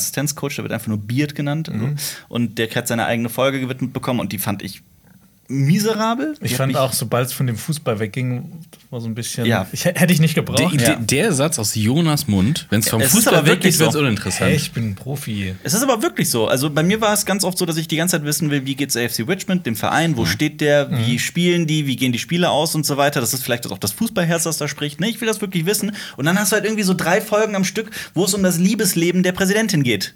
Assistenzcoach, 0.45 0.57
der 0.57 0.65
wird 0.65 0.73
einfach 0.73 0.89
nur 0.89 0.99
Beard 0.99 1.35
genannt. 1.35 1.69
Also. 1.69 1.89
Und 2.29 2.59
der 2.59 2.69
hat 2.71 2.89
seine 2.89 3.07
eigene 3.07 3.29
Folge 3.29 3.61
gewidmet 3.61 3.93
bekommen 3.93 4.21
und 4.21 4.33
die 4.33 4.39
fand 4.39 4.63
ich 4.63 4.83
miserabel. 5.47 6.37
Die 6.41 6.47
Ich 6.47 6.57
fand 6.57 6.75
auch, 6.75 6.95
sobald 6.95 7.27
es 7.27 7.35
von 7.35 7.47
dem 7.47 7.57
Fußball 7.57 7.99
wegging, 7.99 8.51
das 8.71 8.81
war 8.91 9.01
so 9.03 9.09
ein 9.09 9.15
bisschen. 9.15 9.45
Ja. 9.45 9.67
Ich, 9.73 9.85
hätte 9.85 10.11
ich 10.11 10.21
nicht 10.21 10.35
gebraucht. 10.35 10.81
Der, 10.81 10.89
Ja. 10.93 10.97
der, 10.97 11.33
Satz 11.33 11.59
aus 11.59 11.75
Jonas 11.75 12.29
Mund, 12.29 12.67
wenn 12.71 12.81
es 12.81 12.89
vom 12.89 13.03
Es 13.03 13.13
Fußball 13.13 13.45
weggeht, 13.45 13.79
wird 13.79 13.89
es 13.89 13.93
so. 13.93 13.99
uninteressant. 13.99 14.51
Hey, 14.51 14.57
ich 14.57 14.73
bin 14.73 14.91
ein 14.91 14.95
Profi. 14.95 15.55
Es 15.63 15.75
ist 15.75 15.83
aber 15.83 16.01
wirklich 16.03 16.31
so. 16.31 16.49
Also 16.49 16.71
bei 16.71 16.83
mir 16.83 17.01
war 17.03 17.13
es 17.13 17.27
ganz 17.27 17.45
oft 17.45 17.59
so, 17.59 17.67
dass 17.67 17.77
ich 17.77 17.89
die 17.89 17.97
ganze 17.97 18.17
Zeit 18.17 18.25
wissen 18.25 18.51
will, 18.51 18.65
wie 18.65 18.75
geht's 18.75 18.97
AFC 18.97 19.29
Richmond, 19.29 19.67
dem 19.67 19.77
Verein, 19.77 20.17
wo 20.17 20.25
steht 20.25 20.63
der, 20.63 20.91
wie 21.07 21.19
spielen 21.19 21.67
die, 21.67 21.87
wie 21.87 21.97
gehen 21.97 22.13
die 22.13 22.19
Spiele 22.19 22.49
aus 22.49 22.75
und 22.75 22.87
so 22.87 22.97
weiter. 22.97 23.21
Das 23.21 23.35
ist 23.35 23.45
vielleicht 23.45 23.71
auch 23.71 23.79
das 23.79 23.93
Fußballherz, 23.93 24.45
das 24.45 24.57
da 24.57 24.67
spricht. 24.67 24.99
Nee, 25.01 25.09
ich 25.11 25.21
will 25.21 25.29
das 25.29 25.43
wirklich 25.43 25.67
wissen. 25.67 25.93
Und 26.17 26.25
dann 26.25 26.39
hast 26.39 26.53
du 26.53 26.55
halt 26.57 26.65
irgendwie 26.65 26.85
so 26.85 26.95
drei 26.95 27.21
Folgen 27.21 27.55
am 27.55 27.65
Stück, 27.65 27.91
wo 28.15 28.25
es 28.25 28.33
um 28.33 28.43
das 28.43 28.57
Liebesleben 28.59 29.23
der 29.23 29.33
Präsidentin 29.33 29.83
geht. 29.83 30.15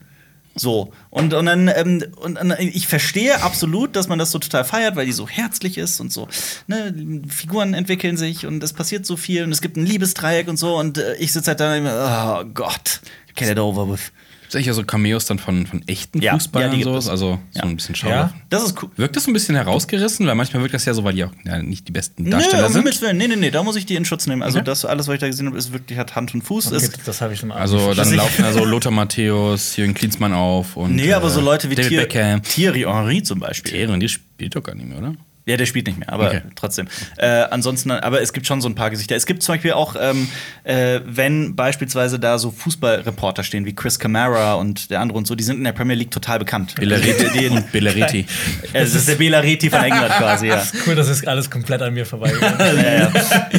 So. 0.58 0.92
Und, 1.10 1.34
und 1.34 1.46
dann, 1.46 1.68
ähm, 1.68 2.04
und, 2.16 2.38
und 2.38 2.54
ich 2.58 2.86
verstehe 2.86 3.42
absolut, 3.42 3.96
dass 3.96 4.08
man 4.08 4.18
das 4.18 4.30
so 4.30 4.38
total 4.38 4.64
feiert, 4.64 4.96
weil 4.96 5.06
die 5.06 5.12
so 5.12 5.28
herzlich 5.28 5.78
ist 5.78 6.00
und 6.00 6.12
so. 6.12 6.28
Ne? 6.66 7.22
Figuren 7.28 7.74
entwickeln 7.74 8.16
sich 8.16 8.46
und 8.46 8.62
es 8.62 8.72
passiert 8.72 9.06
so 9.06 9.16
viel 9.16 9.44
und 9.44 9.52
es 9.52 9.60
gibt 9.60 9.76
ein 9.76 9.86
Liebesdreieck 9.86 10.48
und 10.48 10.56
so. 10.56 10.76
Und 10.76 10.98
äh, 10.98 11.14
ich 11.16 11.32
sitze 11.32 11.48
halt 11.48 11.60
da 11.60 11.76
und 11.76 11.86
oh 11.86 12.50
Gott, 12.54 13.00
get 13.34 13.48
it 13.48 13.58
over 13.58 13.90
with. 13.90 14.12
Gibt 14.48 14.54
es 14.54 14.66
eigentlich 14.66 14.74
so 14.76 14.82
Cameos 14.82 15.26
dann 15.26 15.38
von, 15.38 15.66
von 15.66 15.86
echten 15.86 16.22
Ja, 16.22 16.32
Fußballern 16.32 16.72
ja, 16.72 16.76
und 16.78 16.92
so? 16.94 16.98
es. 16.98 17.08
Also 17.08 17.38
Ja. 17.54 17.60
so 17.64 17.68
ein 17.68 17.76
bisschen 17.76 17.94
Schau. 17.94 18.08
Ja. 18.08 18.32
Das 18.48 18.64
ist 18.64 18.82
cool. 18.82 18.88
Wirkt 18.96 19.14
das 19.14 19.26
ein 19.26 19.34
bisschen 19.34 19.54
herausgerissen? 19.56 20.26
Weil 20.26 20.34
manchmal 20.36 20.62
wirkt 20.62 20.72
das 20.72 20.86
ja 20.86 20.94
so, 20.94 21.04
weil 21.04 21.12
die 21.12 21.24
auch 21.24 21.32
ja, 21.44 21.62
nicht 21.62 21.86
die 21.86 21.92
besten 21.92 22.30
Darsteller 22.30 22.66
um 22.68 22.72
sind. 22.72 22.80
Himmels 22.80 23.02
Willen. 23.02 23.18
Nee, 23.18 23.28
nee, 23.28 23.36
nee, 23.36 23.50
da 23.50 23.62
muss 23.62 23.76
ich 23.76 23.84
die 23.84 23.94
in 23.94 24.06
Schutz 24.06 24.26
nehmen. 24.26 24.42
Also, 24.42 24.58
Okay. 24.60 24.64
das 24.64 24.86
alles, 24.86 25.06
was 25.06 25.14
ich 25.14 25.20
da 25.20 25.26
gesehen 25.26 25.48
habe, 25.48 25.58
ist 25.58 25.70
wirklich 25.74 25.98
hat 25.98 26.16
Hand 26.16 26.32
und 26.32 26.40
Fuß. 26.40 26.68
Okay, 26.68 26.76
Ist, 26.76 27.00
das 27.06 27.20
habe 27.20 27.34
ich 27.34 27.40
schon 27.40 27.52
Also 27.52 27.92
dann 27.92 28.10
laufen 28.14 28.42
also 28.42 28.64
Lothar 28.64 28.90
Matthäus, 28.90 29.76
Jürgen 29.76 29.92
Klinsmann 29.92 30.32
auf 30.32 30.76
und 30.78 30.96
nee, 30.96 31.12
aber 31.12 31.28
so 31.28 31.40
äh, 31.40 31.44
Leute 31.44 31.68
wie 31.68 31.74
David 31.74 31.90
Thier, 31.90 32.00
Beckham. 32.00 32.42
Thierry 32.42 32.86
Henry 32.88 33.22
zum 33.22 33.40
Beispiel. 33.40 33.70
Thierry, 33.72 33.98
die 33.98 34.08
spielt 34.08 34.56
doch 34.56 34.62
gar 34.62 34.74
nicht 34.74 34.88
mehr, 34.88 34.96
oder? 34.98 35.14
Ja, 35.48 35.56
der 35.56 35.64
spielt 35.66 35.86
nicht 35.86 35.98
mehr, 35.98 36.12
aber 36.12 36.26
Okay. 36.28 36.42
trotzdem. 36.56 36.88
Äh, 37.16 37.26
ansonsten, 37.26 37.90
aber 37.90 38.20
es 38.20 38.32
gibt 38.34 38.46
schon 38.46 38.60
so 38.60 38.68
ein 38.68 38.74
paar 38.74 38.90
Gesichter. 38.90 39.16
Es 39.16 39.24
gibt 39.24 39.42
zum 39.42 39.54
Beispiel 39.54 39.72
auch, 39.72 39.96
ähm, 39.98 40.28
äh, 40.64 41.00
wenn 41.06 41.56
beispielsweise 41.56 42.18
da 42.18 42.38
so 42.38 42.50
Fußballreporter 42.50 43.42
stehen 43.42 43.64
wie 43.64 43.74
Chris 43.74 43.98
Camara 43.98 44.54
und 44.54 44.90
der 44.90 45.00
andere 45.00 45.16
und 45.16 45.26
so, 45.26 45.34
die 45.34 45.44
sind 45.44 45.56
in 45.56 45.64
der 45.64 45.72
Premier 45.72 45.96
League 45.96 46.10
total 46.10 46.38
bekannt. 46.38 46.74
Bellariti 46.74 47.24
Die- 47.32 47.38
die- 47.38 47.48
und 47.48 47.72
Bellariti. 47.72 48.26
Es 48.74 48.94
ist 48.94 49.08
der 49.08 49.14
Belariti 49.14 49.70
von 49.70 49.82
England 49.82 50.12
quasi, 50.18 50.48
ja. 50.48 50.62
Cool, 50.86 50.94
das 50.94 51.08
ist 51.08 51.26
alles 51.26 51.50
komplett 51.50 51.80
an 51.80 51.94
mir 51.94 52.04
vorbeigegangen. 52.04 52.58
ja, 52.76 52.98
ja. 53.04 53.12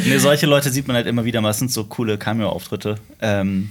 Nee, 0.06 0.18
solche 0.20 0.46
Leute 0.46 0.70
sieht 0.70 0.88
man 0.88 0.96
halt 0.96 1.08
immer 1.08 1.26
wieder. 1.26 1.42
Meistens 1.42 1.74
so 1.74 1.86
coole 1.86 2.18
Cameo-Auftritte. 2.20 2.96
Ähm, 3.22 3.70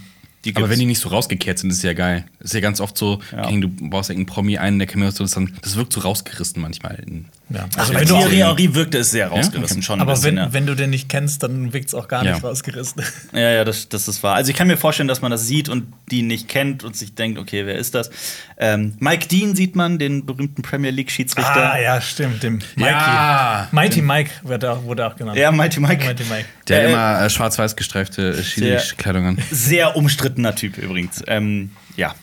Aber 0.56 0.70
wenn 0.70 0.78
die 0.78 0.87
nicht 0.87 1.00
so 1.00 1.08
rausgekehrt 1.08 1.58
sind, 1.58 1.70
ist 1.70 1.82
ja 1.82 1.92
geil. 1.92 2.24
Ist 2.40 2.54
ja 2.54 2.61
ganz 2.61 2.80
oft 2.80 2.96
so, 2.96 3.20
Ja. 3.32 3.50
Du 3.50 3.68
baust 3.68 4.11
irgendeinen 4.11 4.26
Promi 4.34 4.58
ein, 4.58 4.78
der 4.78 4.87
Cameo 4.87 5.08
ist, 5.08 5.18
dann, 5.37 5.52
das 5.62 5.76
wirkt 5.76 5.92
so 5.92 6.00
rausgerissen 6.00 6.61
manchmal. 6.62 6.96
In, 7.06 7.26
ja. 7.50 7.66
Also 7.76 7.94
Also 7.94 8.16
Thierry 8.18 8.37
Henry 8.37 8.74
wirkte 8.74 8.98
es 8.98 9.11
sehr 9.11 9.28
rausgerissen 9.28 9.78
Okay. 9.78 9.82
schon. 9.87 10.00
aber 10.00 10.12
bisschen, 10.12 10.37
wenn, 10.37 10.37
ja. 10.37 10.52
wenn 10.52 10.66
du 10.66 10.74
den 10.76 10.90
nicht 10.90 11.08
kennst, 11.08 11.42
dann 11.42 11.72
wirkt 11.72 11.88
es 11.88 11.94
auch 11.94 12.08
gar 12.08 12.24
Ja. 12.24 12.32
nicht 12.34 12.44
rausgerissen. 12.44 13.02
Ja, 13.32 13.50
ja, 13.50 13.64
das, 13.64 13.88
das 13.88 14.08
ist 14.08 14.22
wahr. 14.22 14.34
Also 14.37 14.50
ich 14.50 14.56
kann 14.56 14.66
mir 14.68 14.76
vorstellen, 14.76 15.08
dass 15.08 15.20
man 15.22 15.30
das 15.30 15.46
sieht 15.46 15.68
und 15.68 15.92
die 16.11 16.22
nicht 16.22 16.48
kennt 16.48 16.84
und 16.84 16.96
sich 16.96 17.14
denkt, 17.14 17.38
okay, 17.38 17.66
wer 17.66 17.76
ist 17.76 17.94
das? 17.94 18.11
Ähm, 18.58 18.94
Mike 19.00 19.28
Dean 19.28 19.54
sieht 19.56 19.76
man, 19.76 19.98
den 19.98 20.26
berühmten 20.26 20.62
Premier 20.62 20.90
League-Schiedsrichter. 20.90 21.72
Ah, 21.72 21.78
ja, 21.80 22.00
stimmt. 22.00 22.42
Dem 22.42 22.58
Mikey. 22.76 22.90
Ja. 22.90 23.68
Mighty 23.72 24.02
Mike 24.02 24.30
wurde 24.42 24.70
auch, 24.72 24.82
wurde 24.84 25.06
auch 25.06 25.16
genannt. 25.16 25.38
Ja, 25.38 25.50
Mighty 25.52 25.80
Mike. 25.80 26.04
Mighty 26.04 26.24
Mike. 26.24 26.44
der 26.68 26.82
Äh, 26.84 26.90
immer 26.90 27.22
äh, 27.22 27.30
schwarz-weiß 27.30 27.76
gestreifte 27.76 28.30
äh, 28.30 28.42
Schiri-Kleidung 28.42 29.26
an. 29.26 29.38
Sehr 29.50 29.96
umstrittener 30.38 30.55
Typ 30.55 30.79
übrigens. 30.79 31.22
Ähm, 31.27 31.70
ja. 31.96 32.14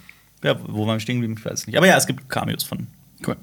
ja, 0.44 0.58
wo 0.68 0.88
waren 0.88 0.96
wir 0.96 1.00
stehen 1.00 1.22
geblieben? 1.22 1.36
Ich 1.38 1.46
weiß 1.46 1.62
es 1.62 1.68
nicht. 1.68 1.78
Aber 1.78 1.88
ja, 1.88 1.98
es 1.98 2.08
gibt 2.08 2.30
Cameos 2.30 2.64
von. 2.64 2.88
Cool. 3.26 3.36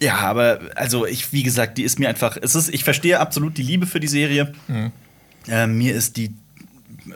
Ja, 0.00 0.16
aber 0.18 0.60
also 0.74 1.06
ich, 1.06 1.32
wie 1.32 1.42
gesagt, 1.42 1.78
die 1.78 1.84
ist 1.84 1.98
mir 1.98 2.08
einfach. 2.08 2.36
Es 2.40 2.54
ist, 2.54 2.68
ich 2.68 2.84
verstehe 2.84 3.20
absolut 3.20 3.56
die 3.56 3.62
Liebe 3.62 3.86
für 3.86 4.00
die 4.00 4.08
Serie. 4.08 4.52
Äh, 5.48 5.66
mir 5.66 5.94
ist 5.94 6.16
die 6.16 6.34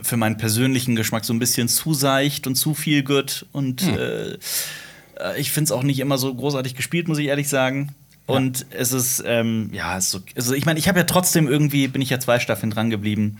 für 0.02 0.16
meinen 0.16 0.36
persönlichen 0.36 0.96
Geschmack 0.96 1.24
so 1.24 1.32
ein 1.32 1.38
bisschen 1.38 1.68
zu 1.68 1.94
seicht 1.94 2.46
und 2.46 2.56
zu 2.56 2.74
viel 2.74 3.02
gut. 3.02 3.46
Und 3.52 3.82
äh, 3.82 4.32
äh, 4.34 4.38
ich 5.38 5.52
finde 5.52 5.64
es 5.66 5.72
auch 5.72 5.82
nicht 5.82 6.00
immer 6.00 6.18
so 6.18 6.34
großartig 6.34 6.74
gespielt, 6.74 7.08
muss 7.08 7.18
ich 7.18 7.26
ehrlich 7.26 7.48
sagen. 7.48 7.94
Und 8.26 8.66
es 8.70 8.92
ist, 8.92 9.22
ähm, 9.24 9.70
ja, 9.72 9.96
es 9.96 10.06
ist 10.06 10.10
so, 10.10 10.20
also 10.34 10.54
ich 10.54 10.66
meine, 10.66 10.80
ich 10.80 10.88
habe 10.88 10.98
ja 10.98 11.04
trotzdem 11.04 11.46
irgendwie, 11.46 11.86
bin 11.86 12.02
ich 12.02 12.10
ja 12.10 12.18
zwei 12.18 12.40
Staffeln 12.40 12.70
dran 12.70 12.90
geblieben. 12.90 13.38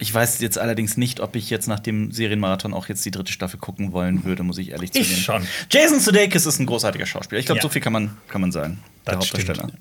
Ich 0.00 0.12
weiß 0.12 0.40
jetzt 0.40 0.58
allerdings 0.58 0.96
nicht, 0.96 1.20
ob 1.20 1.36
ich 1.36 1.50
jetzt 1.50 1.66
nach 1.68 1.78
dem 1.78 2.10
Serienmarathon 2.10 2.72
auch 2.74 2.88
jetzt 2.88 3.04
die 3.04 3.10
dritte 3.10 3.32
Staffel 3.32 3.58
gucken 3.60 3.92
wollen 3.92 4.24
würde, 4.24 4.42
muss 4.42 4.56
ich 4.58 4.70
ehrlich 4.70 4.90
Ich 4.94 5.08
zugeben. 5.08 5.20
schon. 5.22 5.46
Jason 5.70 6.00
Sudeikis 6.00 6.46
ist 6.46 6.58
ein 6.58 6.66
großartiger 6.66 7.04
Schauspieler. 7.06 7.38
Ich 7.38 7.46
glaube, 7.46 7.58
Ja. 7.58 7.62
so 7.62 7.68
viel 7.68 7.82
kann 7.82 7.92
man, 7.92 8.16
kann 8.28 8.40
man 8.40 8.50
sagen. 8.50 8.80
Der 9.06 9.16
Das 9.16 9.26
stimmt. 9.26 9.48
Hauptdarsteller. 9.48 9.72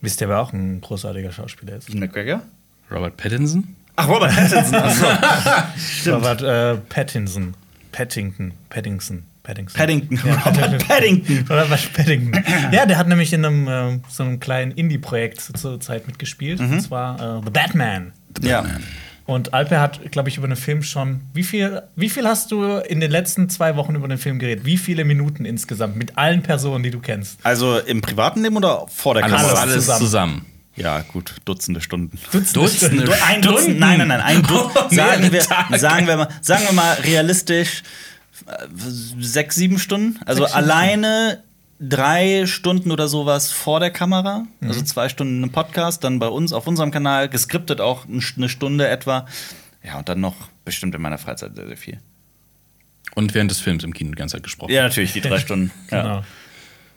Wisst 0.00 0.20
ihr, 0.20 0.28
wer 0.28 0.40
auch 0.40 0.52
ein 0.52 0.80
großartiger 0.80 1.32
Schauspieler 1.32 1.76
ist? 1.76 1.92
McGregor? 1.92 2.42
Robert 2.90 3.16
Pattinson? 3.16 3.76
Ach, 3.96 4.06
Robert 4.08 4.32
Pattinson. 4.34 4.74
Achso. 4.74 5.06
Robert 6.12 6.42
äh, 6.42 6.76
Pattinson. 6.88 7.54
Pattington. 7.90 8.52
Paddington. 8.70 9.24
Paddington. 9.44 9.74
Paddington. 9.76 10.18
Ja, 10.26 10.34
Robert 10.46 10.88
Paddington. 10.88 11.38
Robert 11.48 11.92
Paddington. 11.92 12.44
Ja, 12.72 12.86
der 12.86 12.98
hat 12.98 13.06
nämlich 13.08 13.32
in 13.32 13.44
einem 13.44 13.68
äh, 13.68 14.00
so 14.08 14.24
einem 14.24 14.40
kleinen 14.40 14.72
Indie-Projekt 14.72 15.40
zur- 15.56 15.78
Zeit 15.78 16.06
mitgespielt. 16.08 16.60
Mhm. 16.60 16.72
Und 16.72 16.80
zwar 16.80 17.38
äh, 17.38 17.42
The 17.44 17.50
Batman. 17.50 18.12
Ja. 18.42 18.64
Und 19.26 19.54
Alper 19.54 19.80
hat, 19.80 20.12
glaube 20.12 20.28
ich, 20.28 20.36
über 20.38 20.46
den 20.48 20.56
Film 20.56 20.82
schon. 20.82 21.20
Wie 21.32 21.44
viel, 21.44 21.80
wie 21.96 22.10
viel 22.10 22.26
hast 22.26 22.50
du 22.52 22.76
in 22.78 23.00
den 23.00 23.10
letzten 23.10 23.48
zwei 23.48 23.76
Wochen 23.76 23.94
über 23.94 24.08
den 24.08 24.18
Film 24.18 24.38
geredet? 24.38 24.64
Wie 24.66 24.76
viele 24.76 25.04
Minuten 25.04 25.44
insgesamt 25.46 25.96
mit 25.96 26.18
allen 26.18 26.42
Personen, 26.42 26.82
die 26.82 26.90
du 26.90 26.98
kennst? 27.00 27.38
Also 27.42 27.78
im 27.78 28.00
privaten 28.02 28.42
Leben 28.42 28.56
oder 28.56 28.86
vor 28.88 29.14
der 29.14 29.24
Alles, 29.24 29.36
Kamera? 29.42 29.60
alles 29.60 29.74
zusammen. 29.76 30.00
zusammen. 30.00 30.46
Ja, 30.76 31.00
gut, 31.12 31.36
Dutzende 31.44 31.80
Stunden. 31.80 32.18
Dutzende 32.32 33.04
Du- 33.04 33.12
Ein 33.26 33.40
Dutzend, 33.42 33.78
nein, 33.78 33.98
nein, 33.98 34.08
nein, 34.08 34.20
ein 34.20 34.42
Dutzend. 34.42 34.90
Sagen 34.92 35.30
wir, 35.32 35.42
sagen, 35.78 36.06
wir 36.06 36.16
mal, 36.16 36.28
sagen 36.40 36.64
wir 36.66 36.72
mal 36.72 36.94
realistisch 37.04 37.82
sechs, 39.20 39.56
sieben 39.56 39.78
Stunden. 39.78 40.18
Also 40.26 40.42
Sechs, 40.42 40.54
alleine 40.54 41.42
drei 41.80 42.46
Stunden 42.46 42.90
oder 42.90 43.08
sowas 43.08 43.50
vor 43.52 43.80
der 43.80 43.90
Kamera. 43.90 44.44
Mhm. 44.60 44.68
Also 44.68 44.82
zwei 44.82 45.08
Stunden 45.08 45.42
im 45.42 45.50
Podcast, 45.50 46.04
dann 46.04 46.18
bei 46.18 46.28
uns 46.28 46.52
auf 46.52 46.66
unserem 46.66 46.90
Kanal, 46.90 47.28
geskriptet 47.28 47.80
auch 47.80 48.06
ein- 48.06 48.22
eine 48.36 48.48
Stunde 48.48 48.88
etwa. 48.88 49.26
Ja, 49.82 49.98
und 49.98 50.08
dann 50.08 50.20
noch 50.20 50.34
bestimmt 50.64 50.94
in 50.94 51.02
meiner 51.02 51.18
Freizeit 51.18 51.54
sehr, 51.56 51.66
sehr 51.66 51.76
viel. 51.76 51.98
Und 53.14 53.34
während 53.34 53.50
des 53.50 53.60
Films 53.60 53.84
im 53.84 53.92
Kino 53.92 54.10
die 54.10 54.16
ganze 54.16 54.36
Zeit 54.36 54.42
gesprochen. 54.44 54.72
Ja, 54.72 54.82
natürlich, 54.84 55.12
die 55.12 55.20
drei 55.20 55.38
Stunden. 55.38 55.70
Genau. 55.90 56.04
Ja, 56.04 56.24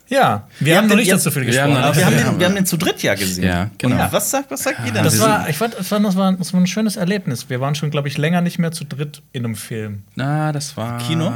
wir, 0.08 0.42
Wir 0.60 0.76
haben 0.76 0.82
haben 0.82 0.86
noch 0.88 0.94
den- 0.94 0.98
nicht 1.00 1.08
ja, 1.08 1.18
so 1.18 1.30
viel 1.30 1.46
wir 1.46 1.62
haben 1.62 1.70
gesprochen. 1.70 1.80
noch 1.80 1.88
Aber 1.88 1.96
wir 1.96 2.06
haben, 2.06 2.12
Ja. 2.18 2.30
den, 2.30 2.40
wir 2.40 2.46
haben 2.46 2.54
den 2.54 2.66
zu 2.66 2.76
dritt 2.76 3.02
ja 3.02 3.14
gesehen. 3.14 3.44
Ja, 3.44 3.70
genau. 3.78 4.02
Und 4.04 4.12
was 4.12 4.30
sagt, 4.30 4.50
was 4.50 4.62
sagt 4.62 4.80
ihr 4.86 4.92
denn? 4.92 5.04
Das 5.04 5.14
Wir 5.18 5.26
war, 5.26 5.48
ich 5.48 5.56
fand, 5.56 5.74
das 5.78 5.90
war, 5.90 6.00
das 6.00 6.16
war, 6.16 6.32
das 6.32 6.52
war 6.52 6.60
ein 6.60 6.66
schönes 6.66 6.96
Erlebnis. 6.96 7.48
Wir 7.50 7.60
waren 7.60 7.74
schon, 7.74 7.90
glaube 7.90 8.08
ich, 8.08 8.16
länger 8.18 8.40
nicht 8.40 8.58
mehr 8.58 8.72
zu 8.72 8.84
dritt 8.84 9.22
in 9.32 9.44
einem 9.44 9.54
Film. 9.56 10.02
Na, 10.14 10.52
das 10.52 10.76
war. 10.76 10.98
Kino? 10.98 11.30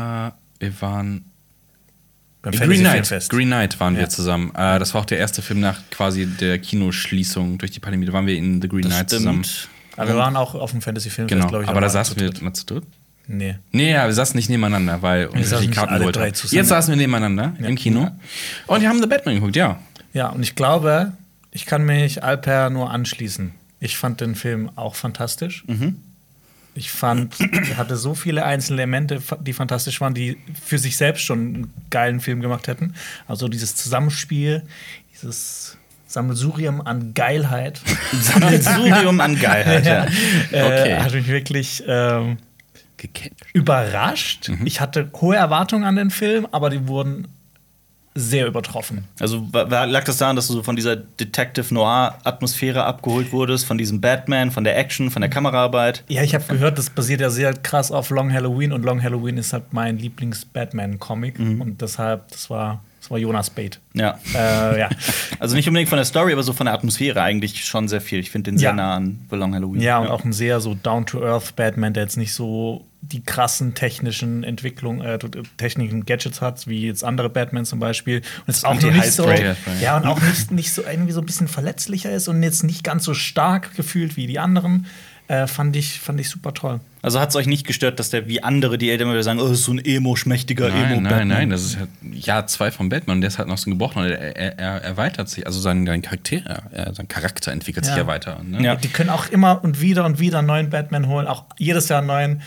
Wir 0.58 0.80
waren. 0.80 1.24
Beim 2.42 2.52
Green 2.54 2.80
Knight. 2.80 2.92
Filmfest. 3.06 3.30
Green 3.30 3.48
Knight 3.48 3.78
waren 3.78 3.94
Ja. 3.94 4.00
wir 4.00 4.08
zusammen. 4.08 4.50
Äh, 4.56 4.78
das 4.80 4.94
war 4.94 5.02
auch 5.02 5.06
der 5.06 5.18
erste 5.18 5.42
Film 5.42 5.60
nach 5.60 5.78
quasi 5.90 6.26
der 6.26 6.58
Kinoschließung 6.58 7.58
durch 7.58 7.70
die 7.70 7.78
Pandemie. 7.80 8.06
Da 8.06 8.12
waren 8.12 8.26
wir 8.26 8.36
in 8.36 8.60
The 8.60 8.68
Green 8.68 8.82
das 8.82 8.92
Knight 8.94 9.10
zusammen. 9.10 9.44
stimmt. 9.44 9.68
Aber 9.96 10.08
wir 10.08 10.16
waren 10.16 10.34
auch 10.36 10.54
auf 10.54 10.70
dem 10.72 10.80
Fantasy 10.82 11.10
Filmfest, 11.10 11.36
Genau. 11.38 11.48
glaube 11.48 11.64
ich. 11.64 11.70
aber 11.70 11.80
da 11.80 11.88
saßen 11.88 12.18
wir 12.18 12.32
mal 12.40 12.52
zu 12.54 12.64
dritt. 12.66 12.84
Nee. 13.26 13.56
Nee, 13.70 13.92
ja, 13.92 14.06
wir 14.06 14.12
saßen 14.12 14.36
nicht 14.36 14.50
nebeneinander, 14.50 15.00
weil 15.02 15.26
uns 15.26 15.50
saßen 15.50 15.66
die 15.68 15.72
Karten 15.74 15.98
zusammen. 16.34 16.56
Jetzt 16.56 16.68
saßen 16.68 16.92
wir 16.92 16.96
nebeneinander 16.98 17.54
Ja. 17.60 17.66
im 17.66 17.76
Kino. 17.76 18.10
Und 18.66 18.80
wir 18.82 18.88
haben 18.88 19.00
The 19.00 19.06
Batman 19.06 19.36
geguckt, 19.36 19.56
ja. 19.56 19.78
Ja, 20.12 20.28
und 20.28 20.42
ich 20.42 20.54
glaube, 20.54 21.12
ich 21.50 21.64
kann 21.66 21.84
mich 21.84 22.22
Alper 22.22 22.70
nur 22.70 22.90
anschließen. 22.90 23.52
Ich 23.80 23.96
fand 23.96 24.20
den 24.20 24.34
Film 24.34 24.70
auch 24.76 24.94
fantastisch. 24.94 25.64
Ich 26.74 26.90
fand, 26.90 27.34
er 27.40 27.76
hatte 27.76 27.96
so 27.96 28.14
viele 28.14 28.44
einzelne 28.44 28.80
Elemente, 28.82 29.20
die 29.40 29.52
fantastisch 29.52 30.00
waren, 30.00 30.14
die 30.14 30.38
für 30.64 30.78
sich 30.78 30.96
selbst 30.96 31.22
schon 31.22 31.38
einen 31.38 31.74
geilen 31.90 32.20
Film 32.20 32.40
gemacht 32.40 32.66
hätten. 32.68 32.94
Also 33.28 33.48
dieses 33.48 33.76
Zusammenspiel, 33.76 34.62
dieses 35.12 35.76
Sammelsurium 36.06 36.80
an 36.80 37.12
Geilheit. 37.14 37.80
Sammelsurium 38.20 39.20
an 39.20 39.38
Geilheit, 39.38 39.84
ja. 39.86 40.04
Okay. 40.48 40.90
äh, 40.92 40.98
hat 41.00 41.12
mich 41.14 41.26
wirklich 41.28 41.82
ähm, 41.86 42.38
Gecatcht. 43.02 43.34
überrascht. 43.52 44.48
Mhm. 44.48 44.66
Ich 44.66 44.80
hatte 44.80 45.10
hohe 45.20 45.36
Erwartungen 45.36 45.84
an 45.84 45.96
den 45.96 46.10
Film, 46.10 46.46
aber 46.52 46.70
die 46.70 46.86
wurden 46.86 47.28
sehr 48.14 48.46
übertroffen. 48.46 49.04
Also 49.18 49.46
lag 49.52 50.04
das 50.04 50.18
daran, 50.18 50.36
dass 50.36 50.46
du 50.46 50.52
so 50.52 50.62
von 50.62 50.76
dieser 50.76 50.96
Detective 50.96 51.72
Noir-Atmosphäre 51.72 52.84
abgeholt 52.84 53.32
wurdest, 53.32 53.64
von 53.64 53.78
diesem 53.78 54.02
Batman, 54.02 54.50
von 54.50 54.64
der 54.64 54.76
Action, 54.76 55.10
von 55.10 55.22
der 55.22 55.30
Kameraarbeit? 55.30 56.04
Ja, 56.08 56.22
ich 56.22 56.34
habe 56.34 56.44
gehört, 56.44 56.76
das 56.76 56.90
basiert 56.90 57.22
ja 57.22 57.30
sehr 57.30 57.54
krass 57.54 57.90
auf 57.90 58.10
Long 58.10 58.30
Halloween 58.30 58.72
und 58.72 58.84
Long 58.84 59.02
Halloween 59.02 59.38
ist 59.38 59.54
halt 59.54 59.72
mein 59.72 59.98
Lieblings-Batman-Comic 59.98 61.38
und 61.38 61.80
deshalb, 61.80 62.28
das 62.28 62.50
war, 62.50 62.82
war 63.12 63.18
Jonas 63.18 63.50
Bait. 63.50 63.78
Ja. 63.94 64.18
Äh, 64.34 64.80
ja. 64.80 64.88
Also 65.38 65.56
nicht 65.56 65.66
unbedingt 65.66 65.88
von 65.88 65.96
der 65.96 66.04
Story, 66.04 66.32
aber 66.32 66.42
so 66.44 66.52
von 66.52 66.66
der 66.66 66.74
Atmosphäre 66.74 67.20
eigentlich 67.22 67.64
schon 67.64 67.88
sehr 67.88 68.00
viel. 68.00 68.18
Ich 68.20 68.30
finde 68.30 68.50
den 68.52 68.58
sehr 68.58 68.70
Ja. 68.70 68.74
nah 68.76 68.94
an 68.96 69.18
The 69.30 69.36
Long 69.36 69.54
Halloween. 69.54 69.80
ja, 69.80 69.98
und 69.98 70.06
auch 70.08 70.24
ein 70.24 70.32
sehr 70.32 70.60
so 70.60 70.74
down-to-earth 70.74 71.56
Batman, 71.56 71.92
der 71.94 72.04
jetzt 72.04 72.16
nicht 72.16 72.32
so 72.32 72.84
die 73.00 73.24
krassen 73.24 73.74
technischen 73.74 74.44
Entwicklungen, 74.44 75.00
äh, 75.00 75.18
Techniken, 75.56 76.06
Gadgets 76.06 76.40
hat, 76.40 76.68
wie 76.68 76.86
jetzt 76.86 77.02
andere 77.02 77.28
Batman 77.28 77.64
zum 77.64 77.80
Beispiel. 77.80 78.18
Und 78.46 78.54
es 78.54 78.62
auch 78.64 78.74
noch 78.74 78.82
nicht 78.92 79.10
so, 79.12 79.24
Anti-High-Spray. 79.26 79.82
ja, 79.82 79.96
und 79.96 80.06
auch 80.06 80.20
nicht, 80.22 80.52
nicht 80.52 80.72
so 80.72 80.82
irgendwie 80.84 81.10
so 81.12 81.20
ein 81.20 81.26
bisschen 81.26 81.48
verletzlicher 81.48 82.12
ist 82.12 82.28
und 82.28 82.40
jetzt 82.44 82.62
nicht 82.62 82.84
ganz 82.84 83.02
so 83.04 83.14
stark 83.14 83.74
gefühlt 83.74 84.16
wie 84.16 84.28
die 84.28 84.38
anderen. 84.38 84.86
Äh, 85.28 85.46
fand, 85.46 85.76
ich, 85.76 86.00
fand 86.00 86.20
ich 86.20 86.28
super 86.28 86.52
toll. 86.52 86.80
Also 87.00 87.18
hat 87.18 87.30
es 87.30 87.36
euch 87.36 87.46
nicht 87.46 87.66
gestört, 87.66 87.98
dass 87.98 88.10
der 88.10 88.28
wie 88.28 88.42
andere, 88.42 88.76
die 88.78 88.90
Eltern 88.90 89.06
immer 89.06 89.14
wieder 89.14 89.22
sagen, 89.22 89.40
oh, 89.40 89.44
das 89.48 89.58
ist 89.60 89.64
so 89.64 89.72
ein 89.72 89.84
emo-schmächtiger 89.84 90.68
Nein, 90.68 90.92
Emo-Batman? 90.92 91.10
nein, 91.10 91.28
nein, 91.28 91.50
das 91.50 91.62
ist 91.64 91.78
halt 91.78 91.88
Jahr 92.12 92.46
zwei 92.46 92.70
von 92.70 92.88
Batman 92.88 93.16
und 93.16 93.20
der 93.22 93.28
ist 93.28 93.38
halt 93.38 93.48
noch 93.48 93.58
so 93.58 93.70
gebrochen 93.70 94.02
und 94.02 94.10
er, 94.10 94.36
er, 94.36 94.58
er 94.58 94.82
erweitert 94.82 95.28
sich, 95.28 95.46
also 95.46 95.58
sein, 95.60 95.86
sein 95.86 96.02
Charakter, 96.02 96.62
er, 96.72 96.94
sein 96.94 97.08
Charakter 97.08 97.50
entwickelt 97.50 97.84
sich 97.84 97.94
Ja. 97.94 98.02
ja 98.02 98.06
weiter. 98.06 98.40
Ne? 98.44 98.62
Ja. 98.62 98.76
Die 98.76 98.88
können 98.88 99.10
auch 99.10 99.28
immer 99.30 99.64
und 99.64 99.80
wieder 99.80 100.04
und 100.04 100.20
wieder 100.20 100.38
einen 100.38 100.46
neuen 100.48 100.70
Batman 100.70 101.08
holen, 101.08 101.26
auch 101.26 101.44
jedes 101.58 101.88
Jahr 101.88 101.98
einen 101.98 102.08
neuen. 102.08 102.42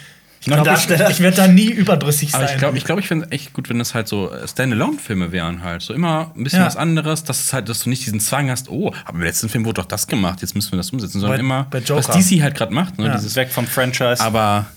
Ich 0.48 0.52
glaube, 0.54 0.70
ich, 0.78 0.90
ich 1.10 1.20
werde 1.22 1.38
da 1.38 1.48
nie 1.48 1.70
überdrüssig 1.72 2.32
sein. 2.32 2.42
Aber 2.44 2.52
ich 2.52 2.58
glaube, 2.58 2.78
ich, 2.78 2.84
glaub, 2.86 3.00
ich 3.00 3.08
finde 3.08 3.26
es 3.26 3.32
echt 3.32 3.54
gut, 3.54 3.68
wenn 3.70 3.80
das 3.80 3.94
halt 3.96 4.08
so 4.08 4.32
äh, 4.32 4.48
Standalone-Filme 4.48 5.32
wären 5.32 5.64
halt. 5.64 5.82
So 5.82 5.94
immer 5.94 6.32
ein 6.36 6.44
bisschen 6.44 6.60
Ja. 6.60 6.66
was 6.68 6.76
anderes, 6.78 7.24
dass 7.24 7.44
es 7.44 7.54
halt, 7.54 7.68
dass 7.70 7.80
du 7.84 7.90
nicht 7.90 8.06
diesen 8.06 8.20
Zwang 8.20 8.50
hast, 8.50 8.70
oh, 8.70 8.94
aber 9.06 9.18
im 9.18 9.24
letzten 9.24 9.50
Film 9.50 9.66
wurde 9.66 9.82
doch 9.82 9.88
das 9.88 10.08
gemacht, 10.08 10.42
jetzt 10.42 10.54
müssen 10.56 10.72
wir 10.74 10.78
das 10.78 10.92
umsetzen, 10.92 11.20
sondern 11.20 11.38
Bei- 11.38 11.40
immer, 11.40 11.68
bei 11.72 11.82
was 11.90 12.08
DC 12.08 12.42
halt 12.42 12.56
gerade 12.56 12.74
macht. 12.74 12.98
Ne? 13.00 13.08
Ja. 13.08 13.16
Dieses, 13.16 13.36
weg 13.36 13.50
vom 13.52 13.66
Franchise. 13.66 14.22
aber 14.22 14.68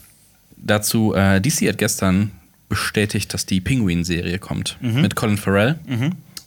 dazu, 0.57 1.15
äh, 1.15 1.41
DC 1.41 1.69
hat 1.69 1.79
gestern 1.79 2.31
bestätigt, 2.69 3.33
dass 3.35 3.47
die 3.47 3.61
Penguin-Serie 3.61 4.39
kommt. 4.39 4.77
Mit 4.81 5.17
Colin 5.17 5.37
Farrell. 5.39 5.79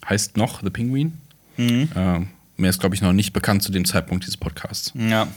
Heißt 0.08 0.38
noch 0.38 0.62
The 0.64 0.70
Penguin. 0.70 1.14
Ähm, 1.58 2.28
mehr 2.58 2.70
ist, 2.70 2.80
glaube 2.80 2.96
ich, 2.96 3.02
noch 3.02 3.14
nicht 3.14 3.34
bekannt 3.34 3.62
zu 3.64 3.72
dem 3.72 3.86
Zeitpunkt 3.86 4.24
dieses 4.24 4.38
Podcasts. 4.38 4.94
Ja. 4.96 5.28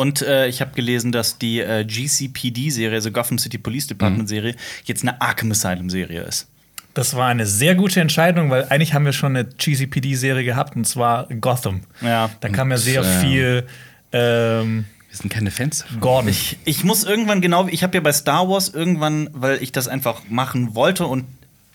Und 0.00 0.22
äh, 0.22 0.46
ich 0.48 0.60
habe 0.62 0.70
gelesen, 0.74 1.12
dass 1.12 1.36
die 1.38 1.60
äh, 1.60 1.84
GCPD-Serie, 1.84 2.96
also 2.96 3.10
Gotham 3.10 3.38
City 3.38 3.58
Police 3.58 3.86
Department-Serie, 3.88 4.54
jetzt 4.84 5.02
eine 5.02 5.20
Arkham 5.20 5.50
Asylum-Serie 5.50 6.22
ist. 6.22 6.46
Das 6.94 7.14
war 7.14 7.28
eine 7.28 7.46
sehr 7.46 7.74
gute 7.74 8.00
Entscheidung, 8.00 8.50
weil 8.50 8.64
eigentlich 8.70 8.94
haben 8.94 9.04
wir 9.04 9.12
schon 9.12 9.36
eine 9.36 9.48
cheesy 9.56 9.86
PD-Serie 9.86 10.42
gehabt 10.44 10.74
und 10.74 10.86
zwar 10.86 11.28
Gotham. 11.28 11.82
Ja. 12.00 12.30
Da 12.40 12.48
kam 12.48 12.70
ja 12.70 12.78
sehr 12.78 13.02
Ja. 13.02 13.20
viel 13.20 13.66
ähm, 14.12 14.86
Wir 15.10 15.16
sind 15.16 15.30
keine 15.30 15.50
Fans. 15.50 15.84
Gordon. 16.00 16.30
Ich, 16.30 16.56
ich 16.64 16.82
muss 16.82 17.04
irgendwann 17.04 17.40
genau, 17.40 17.68
ich 17.68 17.82
habe 17.82 17.96
ja 17.96 18.00
bei 18.00 18.12
Star 18.12 18.48
Wars 18.48 18.68
irgendwann, 18.70 19.28
weil 19.32 19.62
ich 19.62 19.70
das 19.70 19.86
einfach 19.86 20.22
machen 20.28 20.74
wollte 20.74 21.06
und 21.06 21.24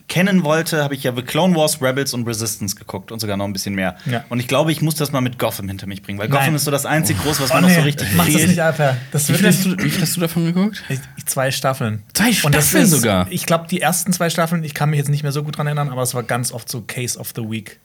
kennen 0.08 0.44
wollte, 0.44 0.84
habe 0.84 0.94
ich 0.94 1.04
ja 1.04 1.14
The 1.16 1.24
Clone 1.24 1.56
Wars, 1.56 1.82
Rebels 1.82 2.14
und 2.14 2.28
Resistance 2.28 2.76
geguckt 2.76 3.12
und 3.12 3.20
sogar 3.20 3.38
noch 3.38 3.46
ein 3.46 3.54
bisschen 3.54 3.74
mehr. 3.74 3.96
Ja. 4.06 4.24
Und 4.30 4.40
ich 4.40 4.48
glaube, 4.48 4.72
ich 4.72 4.82
muss 4.82 4.96
das 4.96 5.12
mal 5.12 5.22
mit 5.22 5.40
Gotham 5.40 5.68
hinter 5.68 5.88
mich 5.88 6.04
bringen, 6.04 6.20
weil 6.20 6.28
Nein. 6.30 6.40
Gotham 6.40 6.56
ist 6.56 6.66
so 6.66 6.72
das 6.72 6.86
einzige 6.86 7.20
groß, 7.22 7.42
was 7.42 7.50
Oh, 7.52 7.56
mir 7.56 7.62
noch 7.62 7.70
so 7.70 7.76
nee, 7.78 7.82
richtig 7.86 8.08
mach 8.16 8.26
das 8.26 8.34
nicht 8.48 8.60
einfach. 8.62 8.96
Das 9.12 9.28
Wie 9.30 9.34
viel, 9.34 9.48
hast 9.48 9.66
du, 9.66 9.78
wie 9.80 9.90
viel 9.90 10.02
hast 10.04 10.16
du 10.16 10.20
davon 10.22 10.46
geguckt? 10.46 10.84
ich, 10.90 11.00
ich- 11.18 11.26
zwei 11.26 11.50
Staffeln. 11.50 12.04
Zwei 12.14 12.32
Staffeln 12.34 12.84
ist, 12.84 12.92
sogar? 12.92 13.26
Ich 13.32 13.46
glaube, 13.48 13.66
die 13.70 13.82
ersten 13.82 14.14
zwei 14.14 14.30
Staffeln, 14.30 14.64
ich 14.64 14.76
kann 14.76 14.92
mich 14.92 15.00
jetzt 15.00 15.10
nicht 15.10 15.24
mehr 15.24 15.32
so 15.32 15.42
gut 15.44 15.58
dran 15.58 15.66
erinnern, 15.66 15.90
aber 15.90 16.04
es 16.04 16.14
war 16.14 16.22
ganz 16.24 16.52
oft 16.52 16.70
so 16.70 16.82
Case 16.82 17.18
of 17.18 17.32
the 17.36 17.42
Week. 17.50 17.80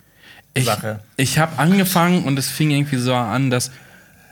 Ich, 0.52 0.64
Sache. 0.66 1.00
ich 1.16 1.38
habe 1.38 1.58
angefangen 1.58 2.24
und 2.24 2.38
es 2.38 2.48
fing 2.50 2.70
irgendwie 2.70 2.96
so 2.96 3.14
an, 3.14 3.50
dass 3.50 3.70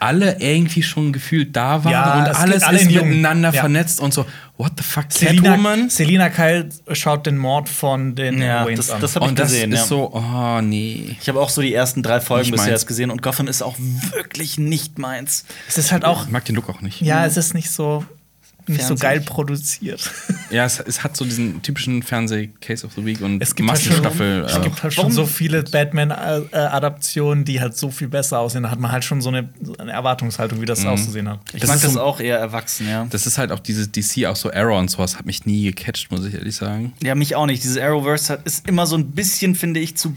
alle 0.00 0.40
irgendwie 0.40 0.82
schon 0.82 1.12
gefühlt 1.12 1.56
da 1.56 1.84
waren 1.84 1.92
Ja, 1.92 2.18
und 2.18 2.26
alles 2.36 2.62
alle 2.62 2.78
ist 2.78 2.90
miteinander 2.90 3.52
Ja. 3.52 3.60
vernetzt 3.60 3.98
und 4.00 4.12
so, 4.14 4.26
what 4.58 4.72
the 4.76 4.82
fuck, 4.82 5.06
Selina, 5.10 5.50
Catwoman? 5.52 5.88
Selina 5.88 6.28
Kyle 6.28 6.68
schaut 6.92 7.24
den 7.26 7.38
Mord 7.38 7.68
von 7.68 8.14
den 8.14 8.42
Ja, 8.42 8.66
Waynes 8.66 8.88
das- 8.88 8.90
an. 8.96 9.00
das 9.00 9.14
hab 9.16 9.22
ich 9.22 9.28
Und 9.30 9.38
das 9.38 9.48
gesehen, 9.52 9.72
ist 9.72 9.78
ja. 9.80 9.86
so, 9.86 10.10
oh 10.12 10.60
nee. 10.60 11.16
Ich 11.20 11.28
habe 11.28 11.40
auch 11.40 11.48
so 11.48 11.62
die 11.62 11.72
ersten 11.72 12.02
drei 12.02 12.20
Folgen 12.20 12.50
bisher 12.50 12.72
jetzt 12.72 12.86
gesehen 12.86 13.10
und 13.10 13.22
Gotham 13.22 13.46
ist 13.48 13.62
auch 13.62 13.76
wirklich 13.78 14.58
nicht 14.58 14.98
meins. 14.98 15.44
es 15.68 15.78
ist 15.78 15.92
halt 15.92 16.04
auch, 16.04 16.24
Ich 16.26 16.30
mag 16.30 16.44
den 16.44 16.56
Look 16.56 16.68
auch 16.68 16.80
nicht. 16.82 17.00
ja, 17.00 17.24
es 17.24 17.36
ist 17.36 17.54
nicht 17.54 17.70
so, 17.70 18.04
nicht 18.68 18.84
so 18.84 18.94
geil 18.94 19.20
produziert. 19.20 20.10
Ja, 20.50 20.64
es, 20.64 20.80
es 20.80 21.04
hat 21.04 21.14
so 21.14 21.26
diesen 21.26 21.60
typischen 21.60 22.02
Fernseh-Case 22.02 22.86
of 22.86 22.94
the 22.94 23.04
Week 23.04 23.20
und 23.20 23.42
Es 23.42 23.54
gibt 23.54 23.68
halt 23.68 23.80
schon, 23.82 23.90
Massenstaffel. 24.02 24.44
es 24.46 24.56
äh, 24.56 24.60
gibt 24.62 24.82
halt 24.82 24.94
schon 24.94 25.12
so 25.12 25.26
viele 25.26 25.62
Batman-Adaptionen, 25.62 27.44
die 27.44 27.60
halt 27.60 27.76
so 27.76 27.90
viel 27.90 28.08
besser 28.08 28.38
aussehen. 28.38 28.62
Da 28.62 28.70
hat 28.70 28.80
man 28.80 28.90
halt 28.92 29.04
schon 29.04 29.20
so 29.20 29.28
eine, 29.28 29.48
eine 29.78 29.92
Erwartungshaltung, 29.92 30.60
wie 30.62 30.66
das 30.66 30.84
auszusehen 30.86 31.28
hat. 31.28 31.40
Ich 31.52 31.60
Das 31.60 31.68
mag 31.68 31.76
ist 31.76 31.84
das 31.84 31.92
so- 31.94 32.00
auch 32.02 32.20
eher 32.20 32.38
erwachsen, 32.38 32.88
ja. 32.88 33.06
das 33.10 33.26
ist 33.26 33.38
halt 33.38 33.52
auch 33.52 33.58
dieses 33.58 33.90
DC, 33.92 34.24
auch 34.26 34.36
so 34.36 34.50
Arrow 34.52 34.78
und 34.78 34.90
sowas, 34.90 35.18
hat 35.18 35.26
mich 35.26 35.44
nie 35.46 35.64
gecatcht, 35.64 36.10
muss 36.10 36.24
ich 36.24 36.34
ehrlich 36.34 36.56
sagen. 36.56 36.92
Ja, 37.02 37.14
mich 37.14 37.34
auch 37.36 37.46
nicht. 37.46 37.62
Dieses 37.62 37.76
Arrowverse 37.78 38.32
hat- 38.32 38.46
ist 38.46 38.66
immer 38.68 38.86
so 38.86 38.96
ein 38.96 39.10
bisschen, 39.10 39.54
finde 39.54 39.80
ich, 39.80 39.96
zu 39.96 40.14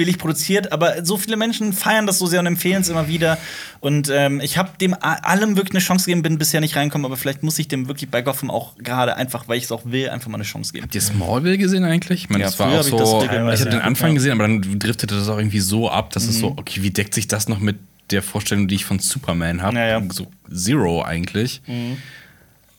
billig 0.00 0.16
produziert, 0.16 0.72
aber 0.72 1.04
so 1.04 1.18
viele 1.18 1.36
Menschen 1.36 1.74
feiern 1.74 2.06
das 2.06 2.18
so 2.18 2.24
sehr 2.24 2.40
und 2.40 2.46
empfehlen 2.46 2.80
es 2.80 2.88
immer 2.88 3.06
wieder. 3.06 3.36
Und 3.80 4.08
ähm, 4.10 4.40
ich 4.40 4.56
habe 4.56 4.70
dem 4.80 4.94
allem 4.98 5.56
wirklich 5.56 5.74
eine 5.74 5.84
Chance 5.84 6.06
gegeben, 6.06 6.22
bin 6.22 6.38
bisher 6.38 6.62
nicht 6.62 6.74
reinkommen, 6.74 7.04
aber 7.04 7.18
vielleicht 7.18 7.42
muss 7.42 7.58
ich 7.58 7.68
dem 7.68 7.86
wirklich 7.86 8.10
bei 8.10 8.22
Gotham 8.22 8.50
auch 8.50 8.78
gerade 8.78 9.14
einfach, 9.16 9.46
weil 9.46 9.58
ich 9.58 9.64
es 9.64 9.72
auch 9.72 9.82
will, 9.84 10.08
einfach 10.08 10.28
mal 10.28 10.36
eine 10.36 10.44
Chance 10.44 10.72
geben. 10.72 10.84
Habt 10.84 10.94
ihr 10.94 11.02
Smallville 11.02 11.58
gesehen 11.58 11.84
eigentlich? 11.84 12.22
Ich 12.22 12.30
meine, 12.30 12.44
Ja, 12.44 12.48
das 12.48 12.58
war 12.58 12.68
auch 12.68 12.80
ich 12.80 12.86
so. 12.86 13.18
regelmäßig 13.18 13.60
Ich 13.60 13.66
habe 13.66 13.76
den 13.76 13.84
Anfang 13.86 14.08
ja. 14.08 14.14
gesehen, 14.14 14.32
aber 14.32 14.44
dann 14.48 14.78
driftete 14.78 15.14
das 15.14 15.28
auch 15.28 15.36
irgendwie 15.36 15.60
so 15.60 15.90
ab, 15.90 16.10
dass 16.14 16.24
es 16.24 16.38
so, 16.38 16.54
okay, 16.56 16.82
wie 16.82 16.90
deckt 16.90 17.12
sich 17.12 17.28
das 17.28 17.46
noch 17.48 17.58
mit 17.60 17.76
der 18.10 18.22
Vorstellung, 18.22 18.68
die 18.68 18.76
ich 18.76 18.86
von 18.86 18.98
Superman 19.00 19.60
habe? 19.60 19.76
Ja, 19.76 19.86
ja. 19.86 20.02
So 20.10 20.26
Zero 20.50 21.02
eigentlich. 21.02 21.60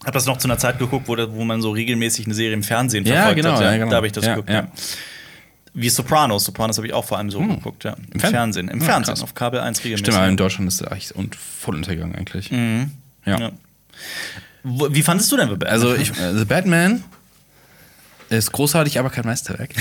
Hab 0.03 0.13
das 0.13 0.25
noch 0.25 0.37
zu 0.37 0.47
einer 0.47 0.57
Zeit 0.57 0.79
geguckt, 0.79 1.07
wo, 1.07 1.15
wo 1.15 1.43
man 1.43 1.61
so 1.61 1.69
regelmäßig 1.69 2.25
eine 2.25 2.33
Serie 2.33 2.53
im 2.53 2.63
Fernsehen 2.63 3.05
Ja, 3.05 3.13
verfolgt 3.27 3.35
genau, 3.43 3.53
hat. 3.53 3.61
ja, 3.61 3.77
genau. 3.77 3.89
Da 3.91 3.97
habe 3.97 4.07
ich 4.07 4.13
das 4.13 4.25
Ja, 4.25 4.35
geguckt. 4.35 4.49
Ja. 5.73 5.79
Ja. 5.79 5.81
Wie 5.81 5.89
Sopranos. 5.89 6.43
Sopranos 6.45 6.77
habe 6.77 6.87
ich 6.87 6.93
auch 6.93 7.05
vor 7.05 7.17
allem 7.17 7.31
so 7.31 7.39
geguckt, 7.39 7.83
ja. 7.85 7.95
Im, 8.13 8.19
Fern- 8.19 8.31
Fernsehen. 8.31 8.67
Im 8.67 8.79
Ja, 8.79 8.85
Fernsehen, 8.85 9.13
krass. 9.15 9.23
auf 9.23 9.33
Kabel 9.35 9.59
1 9.61 9.79
regelmäßig. 9.79 10.05
Stimmt, 10.05 10.17
aber 10.17 10.27
in 10.27 10.37
Deutschland 10.37 10.67
ist 10.67 10.81
das 10.81 10.91
echt 10.91 11.11
und 11.13 11.35
voll 11.35 11.75
untergegangen 11.75 12.15
eigentlich. 12.15 12.49
Ja. 12.51 13.39
Ja. 13.39 13.51
Wo, 14.63 14.93
wie 14.93 15.01
fandest 15.01 15.31
du 15.31 15.37
denn 15.37 15.47
The 15.49 15.55
Batman? 15.55 15.71
Also 15.73 15.95
ich, 15.95 16.09
äh, 16.19 16.33
The 16.37 16.45
Batman 16.45 17.03
ist 18.29 18.51
großartig, 18.53 18.97
aber 18.97 19.09
kein 19.09 19.25
Meisterwerk. 19.25 19.71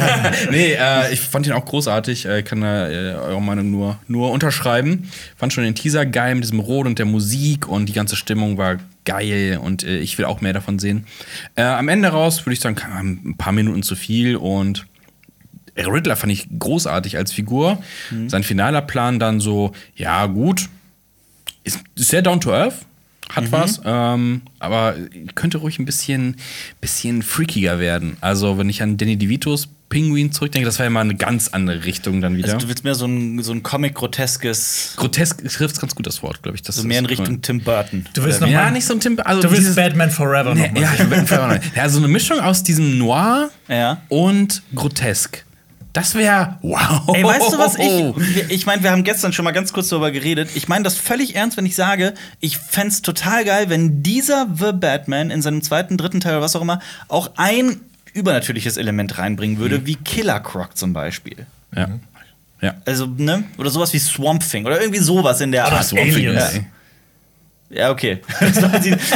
nee, 0.50 0.72
äh, 0.72 1.12
ich 1.12 1.20
fand 1.20 1.46
ihn 1.46 1.52
auch 1.52 1.64
großartig. 1.64 2.26
Äh, 2.26 2.42
kann 2.42 2.60
da 2.60 2.88
äh, 2.88 3.14
eure 3.14 3.40
Meinung 3.40 3.70
nur, 3.70 3.98
nur 4.08 4.32
unterschreiben. 4.32 5.08
Fand 5.36 5.52
schon 5.52 5.62
den 5.64 5.74
Teaser 5.76 6.04
geil 6.04 6.34
mit 6.34 6.42
diesem 6.44 6.58
Rot 6.60 6.86
und 6.86 6.98
der 6.98 7.06
Musik 7.06 7.68
und 7.68 7.86
die 7.86 7.92
ganze 7.92 8.16
Stimmung 8.16 8.58
war 8.58 8.76
geil 9.04 9.58
und 9.62 9.84
äh, 9.84 9.98
ich 9.98 10.18
will 10.18 10.24
auch 10.24 10.40
mehr 10.40 10.52
davon 10.52 10.78
sehen. 10.80 11.06
Äh, 11.54 11.62
am 11.62 11.88
Ende 11.88 12.08
raus 12.08 12.44
würde 12.44 12.54
ich 12.54 12.60
sagen, 12.60 12.76
ein 12.92 13.36
paar 13.36 13.52
Minuten 13.52 13.82
zu 13.84 13.94
viel 13.94 14.34
und 14.36 14.86
Riddler 15.76 16.16
fand 16.16 16.32
ich 16.32 16.48
großartig 16.58 17.16
als 17.16 17.32
Figur. 17.32 17.82
Sein 18.28 18.42
finaler 18.42 18.82
Plan 18.82 19.18
dann 19.18 19.40
so, 19.40 19.72
ja 19.96 20.26
gut, 20.26 20.68
ist 21.64 21.80
ist 21.94 22.08
sehr 22.08 22.22
down 22.22 22.40
to 22.40 22.52
earth, 22.52 22.74
hat 23.30 23.50
was, 23.52 23.80
ähm, 23.84 24.42
aber 24.58 24.94
könnte 25.34 25.58
ruhig 25.58 25.78
ein 25.78 25.84
bisschen, 25.86 26.36
bisschen 26.80 27.22
freakiger 27.22 27.78
werden. 27.78 28.16
Also, 28.20 28.58
wenn 28.58 28.68
ich 28.68 28.82
an 28.82 28.96
Danny 28.96 29.16
DeVitos 29.16 29.68
Penguin 29.88 30.32
zurückdenke, 30.32 30.64
das 30.66 30.78
war 30.78 30.84
ja 30.86 30.90
mal 30.90 31.02
eine 31.02 31.14
ganz 31.14 31.48
andere 31.48 31.84
Richtung 31.84 32.20
dann 32.22 32.36
wieder. 32.36 32.48
also, 32.54 32.58
du 32.64 32.68
willst 32.68 32.82
mehr 32.82 32.94
so 32.94 33.06
ein, 33.06 33.42
so 33.42 33.52
ein 33.52 33.62
Comic-groteskes, 33.62 34.94
Grotesk 34.96 35.46
trifft 35.48 35.80
ganz 35.80 35.94
gut 35.94 36.06
das 36.06 36.22
Wort, 36.22 36.42
glaube 36.42 36.56
ich. 36.56 36.62
Das 36.62 36.76
so 36.76 36.86
mehr 36.86 36.98
in 36.98 37.06
Richtung 37.06 37.42
Tim 37.42 37.60
Burton. 37.60 38.06
Du 38.14 38.24
willst 38.24 38.38
Oder 38.38 38.46
noch 38.46 38.52
Ja, 38.52 38.70
nicht 38.70 38.86
so 38.86 38.94
ein 38.94 39.00
Tim. 39.00 39.18
Also 39.24 39.42
Du 39.42 39.50
willst 39.50 39.62
dieses- 39.62 39.76
Batman 39.76 40.10
Forever 40.10 40.54
Nee, 40.54 40.68
noch 40.68 40.72
mal 40.80 40.98
ja, 40.98 41.04
bin 41.04 41.26
Forever 41.26 41.60
ja, 41.76 41.88
so 41.88 41.98
eine 41.98 42.08
Mischung 42.08 42.40
aus 42.40 42.62
diesem 42.62 42.98
Noir 42.98 43.50
Ja. 43.68 44.00
und 44.08 44.62
grotesk. 44.74 45.44
Das 45.92 46.14
wäre 46.14 46.56
wow. 46.62 47.14
Ey, 47.14 47.22
weißt 47.22 47.52
du 47.52 47.58
was? 47.58 47.76
Ich, 47.76 48.44
ich 48.50 48.66
meine, 48.66 48.82
wir 48.82 48.90
haben 48.90 49.04
gestern 49.04 49.32
schon 49.32 49.44
mal 49.44 49.50
ganz 49.52 49.72
kurz 49.74 49.88
darüber 49.90 50.10
geredet. 50.10 50.48
Ich 50.54 50.66
meine 50.68 50.84
das 50.84 50.96
völlig 50.96 51.36
ernst, 51.36 51.56
wenn 51.58 51.66
ich 51.66 51.74
sage, 51.74 52.14
ich 52.40 52.56
fände 52.56 52.94
total 53.02 53.44
geil, 53.44 53.68
wenn 53.68 54.02
dieser 54.02 54.46
The 54.58 54.72
Batman 54.72 55.30
in 55.30 55.42
seinem 55.42 55.62
zweiten, 55.62 55.98
dritten 55.98 56.20
Teil 56.20 56.32
oder 56.34 56.42
was 56.42 56.56
auch 56.56 56.62
immer 56.62 56.80
auch 57.08 57.30
ein 57.36 57.80
übernatürliches 58.14 58.76
Element 58.78 59.18
reinbringen 59.18 59.58
würde, 59.58 59.84
wie 59.86 59.96
Killer 59.96 60.40
Croc 60.40 60.76
zum 60.76 60.92
Beispiel. 60.92 61.46
Ja. 61.76 61.88
Ja. 62.62 62.74
Also, 62.86 63.06
ne? 63.06 63.44
Oder 63.58 63.70
sowas 63.70 63.92
wie 63.92 63.98
Swamp 63.98 64.48
Thing 64.48 64.64
oder 64.66 64.80
irgendwie 64.80 65.00
sowas 65.00 65.40
in 65.40 65.50
der 65.52 65.66
Ah, 65.66 65.72
Art. 65.72 65.84
Swamp 65.84 66.12
Thing, 66.12 66.28
ey. 66.28 66.66
Ja, 67.70 67.90
okay. 67.90 68.20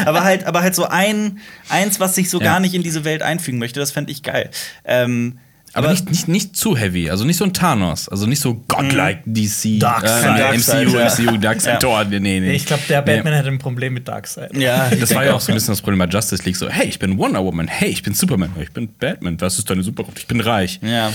Aber 0.06 0.24
halt, 0.24 0.44
aber 0.44 0.62
halt 0.62 0.74
so 0.74 0.84
ein, 0.86 1.38
eins, 1.68 2.00
was 2.00 2.14
sich 2.14 2.28
so 2.30 2.38
Ja. 2.38 2.44
gar 2.44 2.60
nicht 2.60 2.74
in 2.74 2.82
diese 2.82 3.04
Welt 3.04 3.22
einfügen 3.22 3.58
möchte, 3.58 3.78
das 3.80 3.90
fände 3.92 4.10
ich 4.10 4.22
geil. 4.22 4.50
Ähm, 4.84 5.38
Aber, 5.76 5.90
nicht, 5.90 6.08
nicht, 6.10 6.28
nicht 6.28 6.56
zu 6.56 6.76
heavy, 6.76 7.10
also 7.10 7.24
nicht 7.24 7.36
so 7.36 7.44
ein 7.44 7.52
Thanos, 7.52 8.08
also 8.08 8.26
nicht 8.26 8.40
so 8.40 8.54
godlike 8.66 9.22
DC, 9.26 9.78
Darkseid. 9.78 10.36
äh, 10.36 10.38
Darkseid, 10.40 10.86
MCU, 10.88 10.98
ja. 10.98 11.06
MCU, 11.06 11.36
Darkseid, 11.40 11.72
Ja. 11.74 11.78
Thor, 11.78 12.04
nee, 12.04 12.18
nee. 12.18 12.52
Ich 12.52 12.66
glaube, 12.66 12.82
der 12.88 13.02
Nee. 13.02 13.16
Batman 13.16 13.34
hätte 13.34 13.48
ein 13.48 13.58
Problem 13.58 13.92
mit 13.94 14.08
Darkseid. 14.08 14.56
ja, 14.56 14.88
Das 15.00 15.14
war 15.14 15.24
ja 15.24 15.34
auch 15.34 15.40
so 15.40 15.52
ein 15.52 15.54
bisschen 15.54 15.72
das 15.72 15.82
Problem 15.82 15.98
bei 15.98 16.06
Justice 16.06 16.42
League. 16.44 16.56
So, 16.56 16.68
hey, 16.68 16.86
ich 16.86 16.98
bin 16.98 17.18
Wonder 17.18 17.44
Woman, 17.44 17.68
hey, 17.68 17.88
ich 17.90 18.02
bin 18.02 18.14
Superman, 18.14 18.50
hey, 18.54 18.64
ich 18.64 18.72
bin 18.72 18.88
Batman, 18.98 19.40
was 19.40 19.58
ist 19.58 19.68
deine 19.70 19.82
Superkraft? 19.82 20.18
Ich 20.18 20.26
bin 20.26 20.40
reich. 20.40 20.80
Ja, 20.82 21.12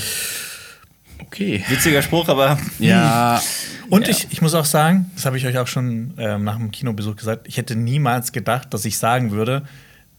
Okay. 1.23 1.63
witziger 1.69 2.01
Spruch, 2.01 2.27
aber 2.29 2.57
Ja, 2.79 3.41
Und 3.89 4.07
ich, 4.09 4.27
ich 4.31 4.41
muss 4.41 4.53
auch 4.53 4.65
sagen, 4.65 5.09
das 5.15 5.25
habe 5.25 5.37
ich 5.37 5.45
euch 5.45 5.57
auch 5.57 5.67
schon 5.67 6.13
ähm, 6.17 6.43
nach 6.43 6.57
dem 6.57 6.71
Kinobesuch 6.71 7.15
gesagt, 7.15 7.47
ich 7.47 7.57
hätte 7.57 7.75
niemals 7.75 8.31
gedacht, 8.31 8.73
dass 8.73 8.85
ich 8.85 8.97
sagen 8.97 9.31
würde, 9.31 9.63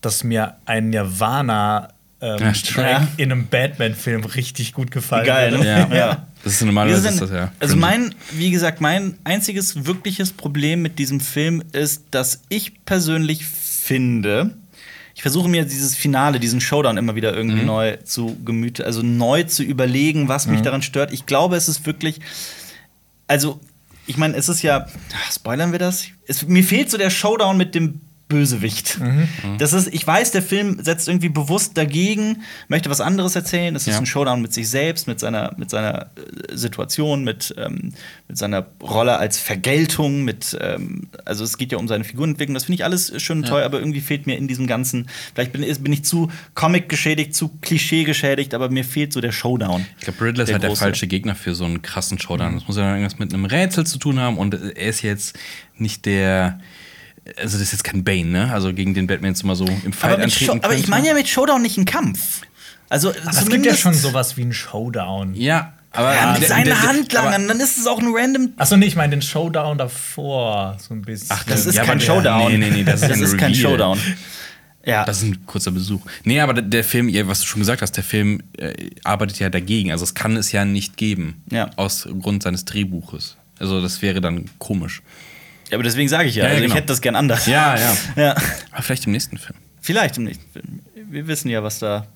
dass 0.00 0.24
mir 0.24 0.54
ein 0.64 0.90
Nirvana 0.90 1.88
ähm, 2.22 2.38
Ja, 2.40 2.82
Ja. 2.82 3.08
in 3.18 3.30
einem 3.32 3.46
Batman-Film 3.48 4.24
richtig 4.24 4.72
gut 4.72 4.90
gefallen 4.90 5.26
geil, 5.26 5.58
ne? 5.58 5.66
ja. 5.66 5.94
Ja. 5.94 6.26
Das 6.44 6.54
ist 6.54 6.62
normalerweise 6.62 7.02
sind, 7.02 7.12
ist 7.14 7.20
das 7.20 7.30
ja. 7.30 7.52
also 7.60 7.76
mein, 7.76 8.14
wie 8.32 8.50
gesagt, 8.50 8.80
mein 8.80 9.16
einziges 9.24 9.84
wirkliches 9.84 10.32
Problem 10.32 10.80
mit 10.82 10.98
diesem 10.98 11.20
Film 11.20 11.62
ist, 11.72 12.04
dass 12.10 12.42
ich 12.48 12.84
persönlich 12.84 13.44
finde, 13.44 14.56
ich 15.14 15.22
versuche 15.22 15.48
mir 15.48 15.64
dieses 15.64 15.94
Finale, 15.94 16.40
diesen 16.40 16.60
Showdown 16.60 16.96
immer 16.96 17.14
wieder 17.14 17.34
irgendwie 17.36 17.60
Mhm. 17.60 17.66
neu 17.66 17.96
zu 17.98 18.36
Gemüte, 18.44 18.84
also 18.86 19.02
neu 19.02 19.42
zu 19.44 19.62
überlegen, 19.62 20.28
was 20.28 20.46
mich 20.46 20.62
daran 20.62 20.82
stört. 20.82 21.12
Ich 21.12 21.26
glaube, 21.26 21.56
es 21.56 21.68
ist 21.68 21.84
wirklich, 21.86 22.18
also 23.28 23.60
ich 24.06 24.16
meine, 24.16 24.36
es 24.36 24.48
ist 24.48 24.62
ja, 24.62 24.86
spoilern 25.30 25.70
wir 25.72 25.78
das? 25.78 26.06
Es, 26.26 26.46
mir 26.46 26.64
fehlt 26.64 26.90
so 26.90 26.98
der 26.98 27.10
Showdown 27.10 27.56
mit 27.56 27.74
dem 27.74 28.00
Bösewicht. 28.32 28.98
Mhm. 29.00 29.28
Das 29.58 29.72
ist, 29.72 29.92
ich 29.92 30.06
weiß, 30.06 30.30
der 30.32 30.42
Film 30.42 30.78
setzt 30.82 31.06
irgendwie 31.08 31.28
bewusst 31.28 31.76
dagegen, 31.76 32.42
möchte 32.68 32.88
was 32.90 33.00
anderes 33.00 33.36
erzählen. 33.36 33.74
Ist 33.76 33.86
Ja. 33.86 33.98
ein 33.98 34.06
Showdown 34.06 34.40
mit 34.40 34.52
sich 34.52 34.68
selbst, 34.68 35.06
mit 35.06 35.20
seiner, 35.20 35.52
mit 35.58 35.70
seiner 35.70 36.06
äh, 36.50 36.56
Situation, 36.56 37.24
mit, 37.24 37.54
ähm, 37.58 37.92
mit 38.28 38.38
seiner 38.38 38.66
Rolle 38.82 39.18
als 39.18 39.38
Vergeltung, 39.38 40.24
mit, 40.24 40.56
ähm, 40.60 41.08
also 41.24 41.44
es 41.44 41.58
geht 41.58 41.72
ja 41.72 41.78
um 41.78 41.88
seine 41.88 42.04
Figurenentwicklung. 42.04 42.54
Das 42.54 42.64
finde 42.64 42.76
ich 42.76 42.84
alles 42.84 43.12
schön 43.22 43.38
und 43.38 43.48
toll, 43.48 43.62
aber 43.62 43.78
irgendwie 43.78 44.00
fehlt 44.00 44.26
mir 44.26 44.36
in 44.38 44.48
diesem 44.48 44.66
ganzen, 44.66 45.08
vielleicht 45.34 45.52
bin, 45.52 45.62
ist- 45.62 45.84
bin 45.84 45.92
ich 45.92 46.04
zu 46.04 46.30
Comic 46.54 46.88
geschädigt, 46.88 47.34
zu 47.34 47.48
Klischee 47.60 48.04
geschädigt, 48.04 48.54
aber 48.54 48.68
mir 48.70 48.84
fehlt 48.84 49.12
so 49.12 49.20
der 49.20 49.32
Showdown. 49.32 49.84
Ich 49.98 50.04
glaube, 50.04 50.24
Riddler 50.24 50.44
ist 50.44 50.52
halt 50.52 50.62
der 50.62 50.74
falsche 50.76 51.06
Gegner 51.06 51.34
für 51.34 51.54
so 51.54 51.64
einen 51.64 51.82
krassen 51.82 52.18
Showdown. 52.18 52.54
Das 52.54 52.66
muss 52.66 52.76
ja 52.76 52.90
irgendwas 52.92 53.18
mit 53.18 53.32
einem 53.34 53.44
Rätsel 53.44 53.86
zu 53.86 53.98
tun 53.98 54.18
haben 54.18 54.38
und 54.38 54.54
er 54.54 54.76
ist 54.88 55.02
jetzt 55.02 55.38
nicht 55.76 56.06
der. 56.06 56.60
Also, 57.36 57.56
das 57.56 57.62
ist 57.62 57.72
jetzt 57.72 57.84
kein 57.84 58.02
Bane, 58.04 58.24
ne? 58.24 58.52
Also, 58.52 58.72
gegen 58.72 58.94
den 58.94 59.06
Batman 59.06 59.30
jetzt 59.32 59.44
mal 59.44 59.54
so 59.56 59.64
im 59.66 59.92
Fight 59.92 60.14
Aber, 60.14 60.22
antreten 60.24 60.60
aber 60.62 60.72
ich 60.74 60.80
könnte. 60.80 60.90
meine 60.90 61.08
ja 61.08 61.14
mit 61.14 61.28
Showdown 61.28 61.62
nicht 61.62 61.76
einen 61.76 61.86
Kampf. 61.86 62.42
Also 62.88 63.08
Aber 63.10 63.30
es 63.30 63.48
gibt 63.48 63.64
ja 63.64 63.74
schon 63.74 63.94
sowas 63.94 64.36
wie 64.36 64.42
einen 64.42 64.52
Showdown. 64.52 65.34
Ja, 65.34 65.72
aber. 65.92 66.14
Ja, 66.14 66.36
mit 66.38 66.46
seinen 66.46 66.82
Handlangern, 66.82 67.48
dann 67.48 67.58
ist 67.60 67.78
es 67.78 67.86
auch 67.86 67.98
ein 67.98 68.08
random. 68.14 68.52
Achso, 68.56 68.76
nee, 68.76 68.84
ich 68.86 68.96
meine 68.96 69.12
den 69.12 69.22
Showdown 69.22 69.78
davor. 69.78 70.76
So 70.78 70.92
ein 70.92 71.00
bisschen. 71.02 71.28
Ach, 71.30 71.42
Das 71.44 71.64
ist 71.64 71.74
Ja, 71.74 71.84
kein 71.84 72.00
Showdown. 72.00 72.50
Nee, 72.52 72.58
nee, 72.58 72.70
nee, 72.70 72.84
das 72.84 73.02
ist 73.02 73.10
ein 73.32 73.36
kein. 73.38 73.54
Showdown. 73.54 73.98
Ja. 74.84 75.04
Das 75.04 75.18
ist 75.18 75.24
ein 75.28 75.46
kurzer 75.46 75.70
Besuch. 75.70 76.00
Nee, 76.24 76.40
aber 76.40 76.54
der, 76.54 76.64
der 76.64 76.84
Film, 76.84 77.08
ja, 77.08 77.26
was 77.28 77.40
du 77.40 77.46
schon 77.46 77.60
gesagt 77.60 77.82
hast, 77.82 77.92
der 77.92 78.04
Film 78.04 78.42
äh, 78.58 78.90
arbeitet 79.04 79.38
ja 79.38 79.48
dagegen. 79.48 79.92
Also 79.92 80.02
es 80.04 80.12
kann 80.14 80.36
es 80.36 80.50
ja 80.52 80.64
nicht 80.64 80.96
geben. 80.96 81.42
Ja. 81.50 81.70
Aus 81.76 82.06
Grund 82.20 82.42
seines 82.42 82.64
Drehbuches. 82.64 83.36
Also 83.60 83.80
das 83.80 84.02
wäre 84.02 84.20
dann 84.20 84.50
komisch. 84.58 85.00
Ja, 85.72 85.76
aber 85.78 85.82
deswegen 85.84 86.08
sage 86.08 86.28
ich 86.28 86.34
ja, 86.34 86.44
Ja, 86.44 86.48
ja, 86.50 86.54
also 86.54 86.60
ich 86.64 86.68
genau. 86.68 86.76
hätte 86.76 86.88
das 86.88 87.00
gern 87.00 87.16
anders. 87.16 87.46
Ja, 87.46 87.74
ja. 87.76 87.96
ja. 88.16 88.34
Aber 88.70 88.82
vielleicht 88.82 89.06
im 89.06 89.12
nächsten 89.12 89.38
Film. 89.38 89.58
Vielleicht 89.80 90.18
im 90.18 90.24
nächsten 90.24 90.44
Film. 90.52 90.80
Wir 91.10 91.26
wissen 91.26 91.48
ja, 91.48 91.62
was 91.62 91.78
da 91.78 92.06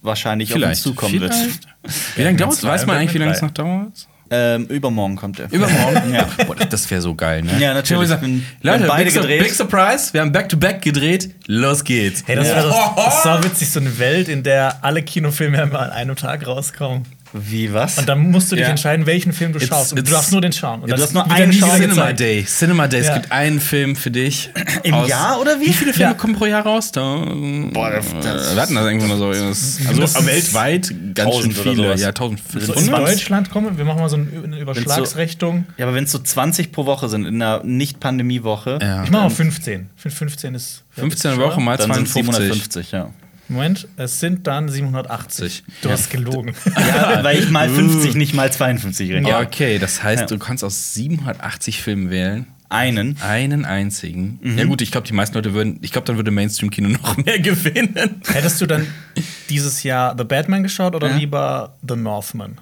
wahrscheinlich 0.00 0.50
auf 0.50 0.54
Vielleicht. 0.54 0.76
uns 0.76 0.82
zukommen 0.82 1.20
wird. 1.20 1.34
Vielleicht. 1.34 1.66
Wie 2.16 2.22
lange 2.22 2.36
dauert 2.38 2.52
es? 2.54 2.62
Weiß 2.62 2.86
man 2.86 2.96
eigentlich, 2.96 3.14
wie 3.14 3.18
lange 3.18 3.32
es 3.32 3.42
noch 3.42 3.50
dauert? 3.50 4.06
Ähm, 4.32 4.66
übermorgen 4.66 5.16
kommt 5.16 5.40
er. 5.40 5.50
Übermorgen? 5.50 6.14
Ja. 6.14 6.28
Boah, 6.46 6.54
das 6.54 6.88
wäre 6.88 7.00
so 7.00 7.16
geil, 7.16 7.42
ne? 7.42 7.58
Ja, 7.58 7.74
natürlich. 7.74 8.10
Ich 8.10 8.20
gesagt, 8.20 8.24
Leute, 8.62 8.84
beide 8.86 9.04
big, 9.06 9.14
gedreht. 9.14 9.42
big 9.42 9.52
Surprise, 9.52 10.12
wir 10.12 10.20
haben 10.20 10.30
Back-to-Back 10.30 10.82
gedreht, 10.82 11.34
los 11.48 11.82
geht's. 11.82 12.22
Hey, 12.26 12.36
das 12.36 12.46
Ja. 12.46 12.56
wäre 12.56 12.68
das, 12.68 13.04
das 13.06 13.24
war 13.24 13.42
witzig, 13.42 13.70
so 13.70 13.80
eine 13.80 13.98
Welt, 13.98 14.28
in 14.28 14.44
der 14.44 14.84
alle 14.84 15.02
Kinofilme 15.02 15.60
immer 15.60 15.80
an 15.80 15.90
einem 15.90 16.14
Tag 16.14 16.46
rauskommen. 16.46 17.06
Wie 17.32 17.72
was? 17.72 17.98
Und 17.98 18.08
dann 18.08 18.30
musst 18.30 18.50
du 18.50 18.56
dich 18.56 18.64
Ja. 18.64 18.70
entscheiden, 18.70 19.06
welchen 19.06 19.32
Film 19.32 19.52
du 19.52 19.58
It's- 19.58 19.68
schaust. 19.68 19.92
Und 19.92 19.98
du 19.98 20.02
it's- 20.02 20.12
darfst 20.12 20.32
nur 20.32 20.40
den 20.40 20.52
schauen. 20.52 20.82
Und 20.82 20.88
Ja, 20.88 20.96
du 20.96 21.00
das 21.00 21.10
hast 21.10 21.14
nur 21.14 21.24
einen 21.30 21.38
dann 21.38 21.48
nie 21.50 21.56
Schau- 21.60 21.66
wieder 21.66 21.74
Cinema 21.76 21.94
gezeigt. 22.10 22.20
Day. 22.20 22.44
Cinema 22.44 22.88
Day. 22.88 23.00
Es 23.00 23.06
Ja. 23.06 23.14
gibt 23.18 23.32
einen 23.32 23.60
Film 23.60 23.96
für 23.96 24.10
dich. 24.10 24.50
Im 24.82 25.06
Jahr 25.06 25.40
oder 25.40 25.60
wie? 25.60 25.66
Wie 25.66 25.72
viele 25.72 25.92
Filme 25.92 26.12
Ja. 26.12 26.16
kommen 26.18 26.34
pro 26.34 26.46
Jahr 26.46 26.62
raus? 26.64 26.90
Da, 26.90 27.00
Boah, 27.72 27.90
das- 27.90 28.06
das- 28.22 28.52
äh, 28.52 28.54
wir 28.56 28.62
hatten 28.62 28.74
das 28.74 28.84
irgendwann 28.84 29.08
mal 29.10 29.18
so. 29.18 29.32
das- 29.32 29.78
Also 29.78 29.92
Mindestens 29.92 30.26
weltweit 30.26 30.82
ganz 31.14 31.34
schön 31.36 31.50
1000 31.54 31.58
oder 31.58 31.70
viele. 31.74 31.88
Ja, 31.90 31.96
So 31.98 32.12
1500. 32.12 32.98
in 33.00 33.04
Deutschland 33.06 33.50
kommen, 33.50 33.78
wir 33.78 33.84
machen 33.84 34.00
mal 34.00 34.08
so 34.08 34.16
eine 34.16 34.58
Überschlagsrichtung. 34.58 35.66
Ja, 35.76 35.86
aber 35.86 35.94
wenn 35.94 36.04
es 36.04 36.12
so 36.12 36.18
20 36.18 36.72
pro 36.72 36.86
Woche 36.86 37.08
sind 37.08 37.26
in 37.26 37.36
einer 37.40 37.62
Nicht-Pandemie-Woche, 37.64 38.78
Ja. 38.82 39.04
Ich 39.04 39.10
mache 39.10 39.22
mal 39.24 39.30
15. 39.30 39.90
Fün- 40.02 40.10
15 40.10 40.54
ist. 40.54 40.82
15 40.90 41.36
Wochen 41.38 41.62
mal 41.64 41.76
dann 41.76 41.92
sind 41.94 42.06
es 42.06 42.12
52. 42.12 42.42
750, 42.52 42.92
ja. 42.92 43.10
Moment, 43.50 43.88
es 43.96 44.20
sind 44.20 44.46
dann 44.46 44.68
780. 44.68 45.64
Du 45.82 45.88
Ja. 45.88 45.94
hast 45.94 46.10
gelogen. 46.10 46.54
ja. 46.76 47.22
Weil 47.24 47.38
ich 47.38 47.50
mal 47.50 47.68
50, 47.68 48.14
nicht 48.14 48.32
mal 48.34 48.52
52 48.52 49.10
rede. 49.10 49.28
Ja, 49.28 49.40
okay, 49.40 49.78
das 49.78 50.02
heißt, 50.02 50.20
Ja. 50.22 50.26
du 50.26 50.38
kannst 50.38 50.62
aus 50.64 50.94
780 50.94 51.82
Filmen 51.82 52.10
wählen. 52.10 52.46
Einen. 52.68 53.20
Einen 53.20 53.64
einzigen. 53.64 54.38
Ja, 54.56 54.64
gut, 54.64 54.80
ich 54.80 54.92
glaube, 54.92 55.04
die 55.06 55.12
meisten 55.12 55.34
Leute 55.34 55.54
würden, 55.54 55.78
ich 55.82 55.90
glaube, 55.90 56.06
dann 56.06 56.14
würde 56.16 56.30
Mainstream-Kino 56.30 56.88
noch 57.02 57.16
mehr 57.16 57.40
gewinnen. 57.40 58.20
Hättest 58.28 58.60
du 58.60 58.66
dann 58.66 58.86
dieses 59.48 59.82
Jahr 59.82 60.14
The 60.16 60.22
Batman 60.22 60.62
geschaut 60.62 60.94
oder 60.94 61.08
Ja. 61.08 61.16
lieber 61.16 61.76
The 61.88 61.96
Northman? 61.96 62.58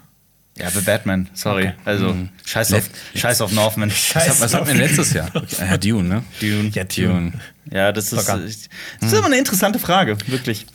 Ja, 0.57 0.70
The 0.70 0.81
Batman, 0.81 1.29
sorry. 1.35 1.64
Okay. 1.68 1.74
Also, 1.85 2.16
scheiß, 2.46 2.72
auf, 2.72 2.88
scheiß 3.14 3.42
auf 3.42 3.53
Northman. 3.53 3.90
Was, 4.14 4.14
hat- 4.29 4.40
was 4.40 4.55
hatten 4.55 4.66
wir 4.66 4.74
letztes 4.74 5.12
Jahr? 5.12 5.31
Ja, 5.61 5.77
Dune, 5.77 6.09
ne? 6.09 6.22
Dune. 6.40 6.70
Ja, 6.70 6.83
Dune. 6.85 7.33
Ja, 7.70 7.92
das 7.92 8.12
ist, 8.12 8.27
das 8.27 8.40
ist 8.40 8.68
immer 9.12 9.27
eine 9.27 9.37
interessante 9.38 9.79
Frage, 9.79 10.16
wirklich. 10.27 10.66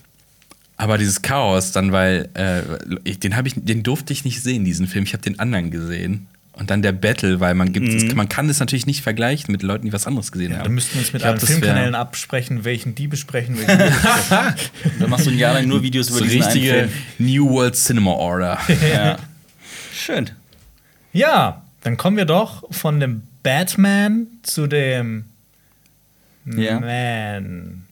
Aber 0.83 0.97
dieses 0.97 1.21
Chaos 1.21 1.71
dann, 1.71 1.91
weil 1.93 2.27
äh, 2.33 2.61
ich, 3.05 3.17
den 3.19 3.35
habe 3.37 3.47
ich, 3.47 3.53
den 3.55 3.83
durfte 3.83 4.11
ich 4.11 4.25
nicht 4.25 4.41
sehen, 4.43 4.65
diesen 4.65 4.85
Film. 4.87 5.05
Ich 5.05 5.13
habe 5.13 5.23
den 5.23 5.39
anderen 5.39 5.71
gesehen. 5.71 6.27
Und 6.51 6.69
dann 6.69 6.81
der 6.81 6.91
Battle, 6.91 7.39
weil 7.39 7.55
man 7.55 7.71
gibt, 7.71 7.87
Mhm. 7.87 8.05
das, 8.07 8.15
man 8.15 8.27
kann 8.29 8.47
das 8.49 8.59
natürlich 8.59 8.85
nicht 8.85 9.01
vergleichen 9.01 9.51
mit 9.51 9.63
Leuten, 9.63 9.85
die 9.87 9.93
was 9.93 10.05
anderes 10.05 10.31
gesehen 10.31 10.53
haben. 10.55 10.65
Da 10.65 10.69
müssten 10.69 10.95
wir 10.95 10.99
uns 10.99 11.13
mit 11.13 11.21
Ich 11.21 11.25
glaub, 11.25 11.37
allen 11.37 11.47
Filmkanälen 11.47 11.95
absprechen, 11.95 12.63
welchen 12.65 12.93
die 12.95 13.07
besprechen, 13.07 13.57
welchen 13.57 13.77
besprechen. 13.77 14.53
Dann 14.99 15.09
machst 15.09 15.25
du 15.25 15.31
ein 15.31 15.37
Jahr 15.37 15.53
lang 15.53 15.67
nur 15.67 15.81
Videos 15.81 16.09
über 16.09 16.19
so 16.19 16.25
diesen 16.25 16.43
einen 16.43 16.51
richtige 16.51 16.73
Film. 16.73 16.89
New 17.17 17.49
World 17.49 17.75
Cinema 17.75 18.11
Order. 18.11 18.59
Ja. 18.93 19.17
Schön. 19.95 20.29
Ja, 21.13 21.63
dann 21.81 21.95
kommen 21.97 22.17
wir 22.17 22.25
doch 22.25 22.63
von 22.71 22.99
dem 22.99 23.23
Batman 23.41 24.27
zu 24.43 24.67
dem 24.67 25.25
Ja. 26.45 26.79
Man. 26.79 27.82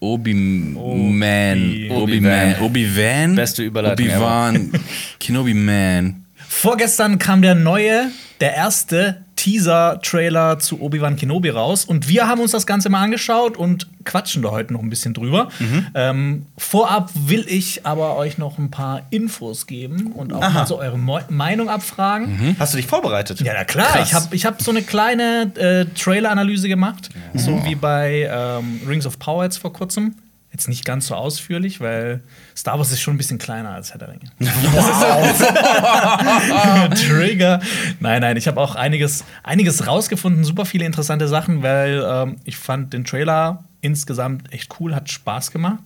Obi-Man. 0.00 1.90
Obi-Man. 1.90 2.56
Obi-Wan. 2.60 3.34
Beste 3.34 3.62
Überleitung 3.62 4.06
Obi-Wan. 4.06 4.72
Kenobi-Man. 5.20 6.24
Vorgestern 6.36 7.18
kam 7.18 7.42
der 7.42 7.54
neue, 7.54 8.10
der 8.40 8.54
erste 8.54 9.24
Teaser-Trailer 9.38 10.58
zu 10.58 10.80
Obi-Wan 10.80 11.14
Kenobi 11.14 11.50
raus. 11.50 11.84
Und 11.84 12.08
wir 12.08 12.26
haben 12.26 12.40
uns 12.40 12.50
das 12.50 12.66
Ganze 12.66 12.88
mal 12.88 13.02
angeschaut 13.02 13.56
und 13.56 13.86
quatschen 14.04 14.42
da 14.42 14.50
heute 14.50 14.72
noch 14.72 14.82
ein 14.82 14.90
bisschen 14.90 15.14
drüber. 15.14 15.48
Mhm. 15.60 15.86
Ähm, 15.94 16.46
vorab 16.56 17.10
will 17.14 17.44
ich 17.48 17.86
aber 17.86 18.16
euch 18.16 18.36
noch 18.36 18.58
ein 18.58 18.70
paar 18.70 19.02
Infos 19.10 19.66
geben 19.66 20.12
und 20.12 20.32
auch 20.32 20.42
Aha. 20.42 20.50
mal 20.50 20.66
so 20.66 20.78
eure 20.78 20.98
Mo 20.98 21.20
Meinung 21.28 21.68
abfragen. 21.68 22.56
Hast 22.58 22.74
du 22.74 22.78
dich 22.78 22.86
vorbereitet? 22.86 23.40
Ja, 23.40 23.52
na 23.54 23.64
klar. 23.64 23.86
Krass. 23.86 24.08
Ich 24.08 24.14
habe 24.14 24.36
ich 24.36 24.44
hab 24.44 24.60
so 24.60 24.72
eine 24.72 24.82
kleine 24.82 25.52
äh, 25.54 25.84
Trailer-Analyse 25.94 26.68
gemacht, 26.68 27.10
so 27.34 27.64
wie 27.64 27.76
bei 27.76 28.28
ähm, 28.30 28.80
Rings 28.88 29.06
of 29.06 29.18
Power 29.20 29.44
jetzt 29.44 29.58
vor 29.58 29.72
kurzem. 29.72 30.14
Jetzt 30.58 30.66
nicht 30.66 30.84
ganz 30.84 31.06
so 31.06 31.14
ausführlich, 31.14 31.80
weil 31.80 32.20
Star 32.56 32.78
Wars 32.78 32.90
ist 32.90 33.00
schon 33.00 33.14
ein 33.14 33.16
bisschen 33.16 33.38
kleiner 33.38 33.70
als 33.70 33.92
Herr 33.92 33.98
der 33.98 34.08
Ringe. 34.08 34.24
Trigger. 36.96 37.60
Nein, 38.00 38.22
nein, 38.22 38.36
ich 38.36 38.48
habe 38.48 38.60
auch 38.60 38.74
einiges, 38.74 39.24
einiges 39.44 39.86
rausgefunden, 39.86 40.42
super 40.42 40.64
viele 40.64 40.84
interessante 40.84 41.28
Sachen, 41.28 41.62
weil 41.62 42.04
ähm, 42.04 42.36
ich 42.42 42.56
fand 42.56 42.92
den 42.92 43.04
Trailer 43.04 43.62
insgesamt 43.82 44.52
echt 44.52 44.74
cool, 44.80 44.96
hat 44.96 45.08
Spaß 45.08 45.52
gemacht. 45.52 45.78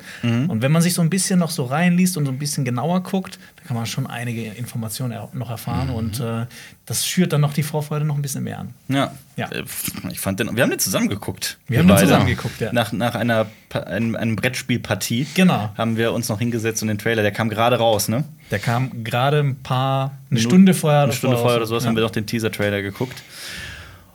Und 0.48 0.62
wenn 0.62 0.72
man 0.72 0.80
sich 0.80 0.94
so 0.94 1.02
ein 1.02 1.10
bisschen 1.10 1.38
noch 1.38 1.50
so 1.50 1.64
reinliest 1.64 2.16
und 2.16 2.24
so 2.24 2.32
ein 2.32 2.38
bisschen 2.38 2.64
genauer 2.64 3.02
guckt, 3.02 3.38
dann 3.62 3.68
kann 3.68 3.76
man 3.76 3.86
schon 3.86 4.08
einige 4.08 4.42
Informationen 4.44 5.16
noch 5.34 5.48
erfahren 5.50 5.90
und 5.90 6.18
äh, 6.18 6.46
das 6.84 7.06
schürt 7.06 7.32
dann 7.32 7.40
noch 7.40 7.54
die 7.54 7.62
Vorfreude 7.62 8.04
noch 8.04 8.16
ein 8.16 8.22
bisschen 8.22 8.42
mehr 8.42 8.58
an. 8.58 8.74
Ja. 8.88 9.12
Ja. 9.36 9.48
Äh, 9.52 9.62
Ich 10.10 10.18
fand 10.18 10.40
den, 10.40 10.54
wir 10.56 10.62
haben 10.64 10.70
den 10.70 10.80
zusammen 10.80 11.08
geguckt. 11.08 11.58
Wir 11.68 11.78
haben 11.78 11.86
den 11.86 11.96
zusammen 11.96 12.26
geguckt, 12.26 12.60
ja. 12.60 12.72
Nach, 12.72 12.90
nach 12.92 13.14
einer, 13.14 13.46
einem, 13.72 14.16
einem 14.16 14.34
Brettspielpartie 14.36 15.28
Genau. 15.34 15.70
haben 15.76 15.96
wir 15.96 16.12
uns 16.12 16.28
noch 16.28 16.40
hingesetzt 16.40 16.82
und 16.82 16.88
den 16.88 16.98
Trailer, 16.98 17.22
der 17.22 17.30
kam 17.30 17.48
gerade 17.50 17.76
raus, 17.76 18.08
ne? 18.08 18.24
Der 18.50 18.58
kam 18.58 19.04
gerade 19.04 19.38
ein 19.38 19.56
paar, 19.62 20.06
eine 20.30 20.38
Minuten- 20.40 20.48
Stunde 20.50 20.74
vorher. 20.74 21.02
Eine 21.04 21.12
Stunde 21.12 21.36
vorher 21.38 21.58
oder 21.58 21.66
sowas 21.66 21.84
ja. 21.84 21.88
haben 21.88 21.96
wir 21.96 22.02
noch 22.02 22.10
den 22.10 22.26
Teaser-Trailer 22.26 22.82
geguckt. 22.82 23.22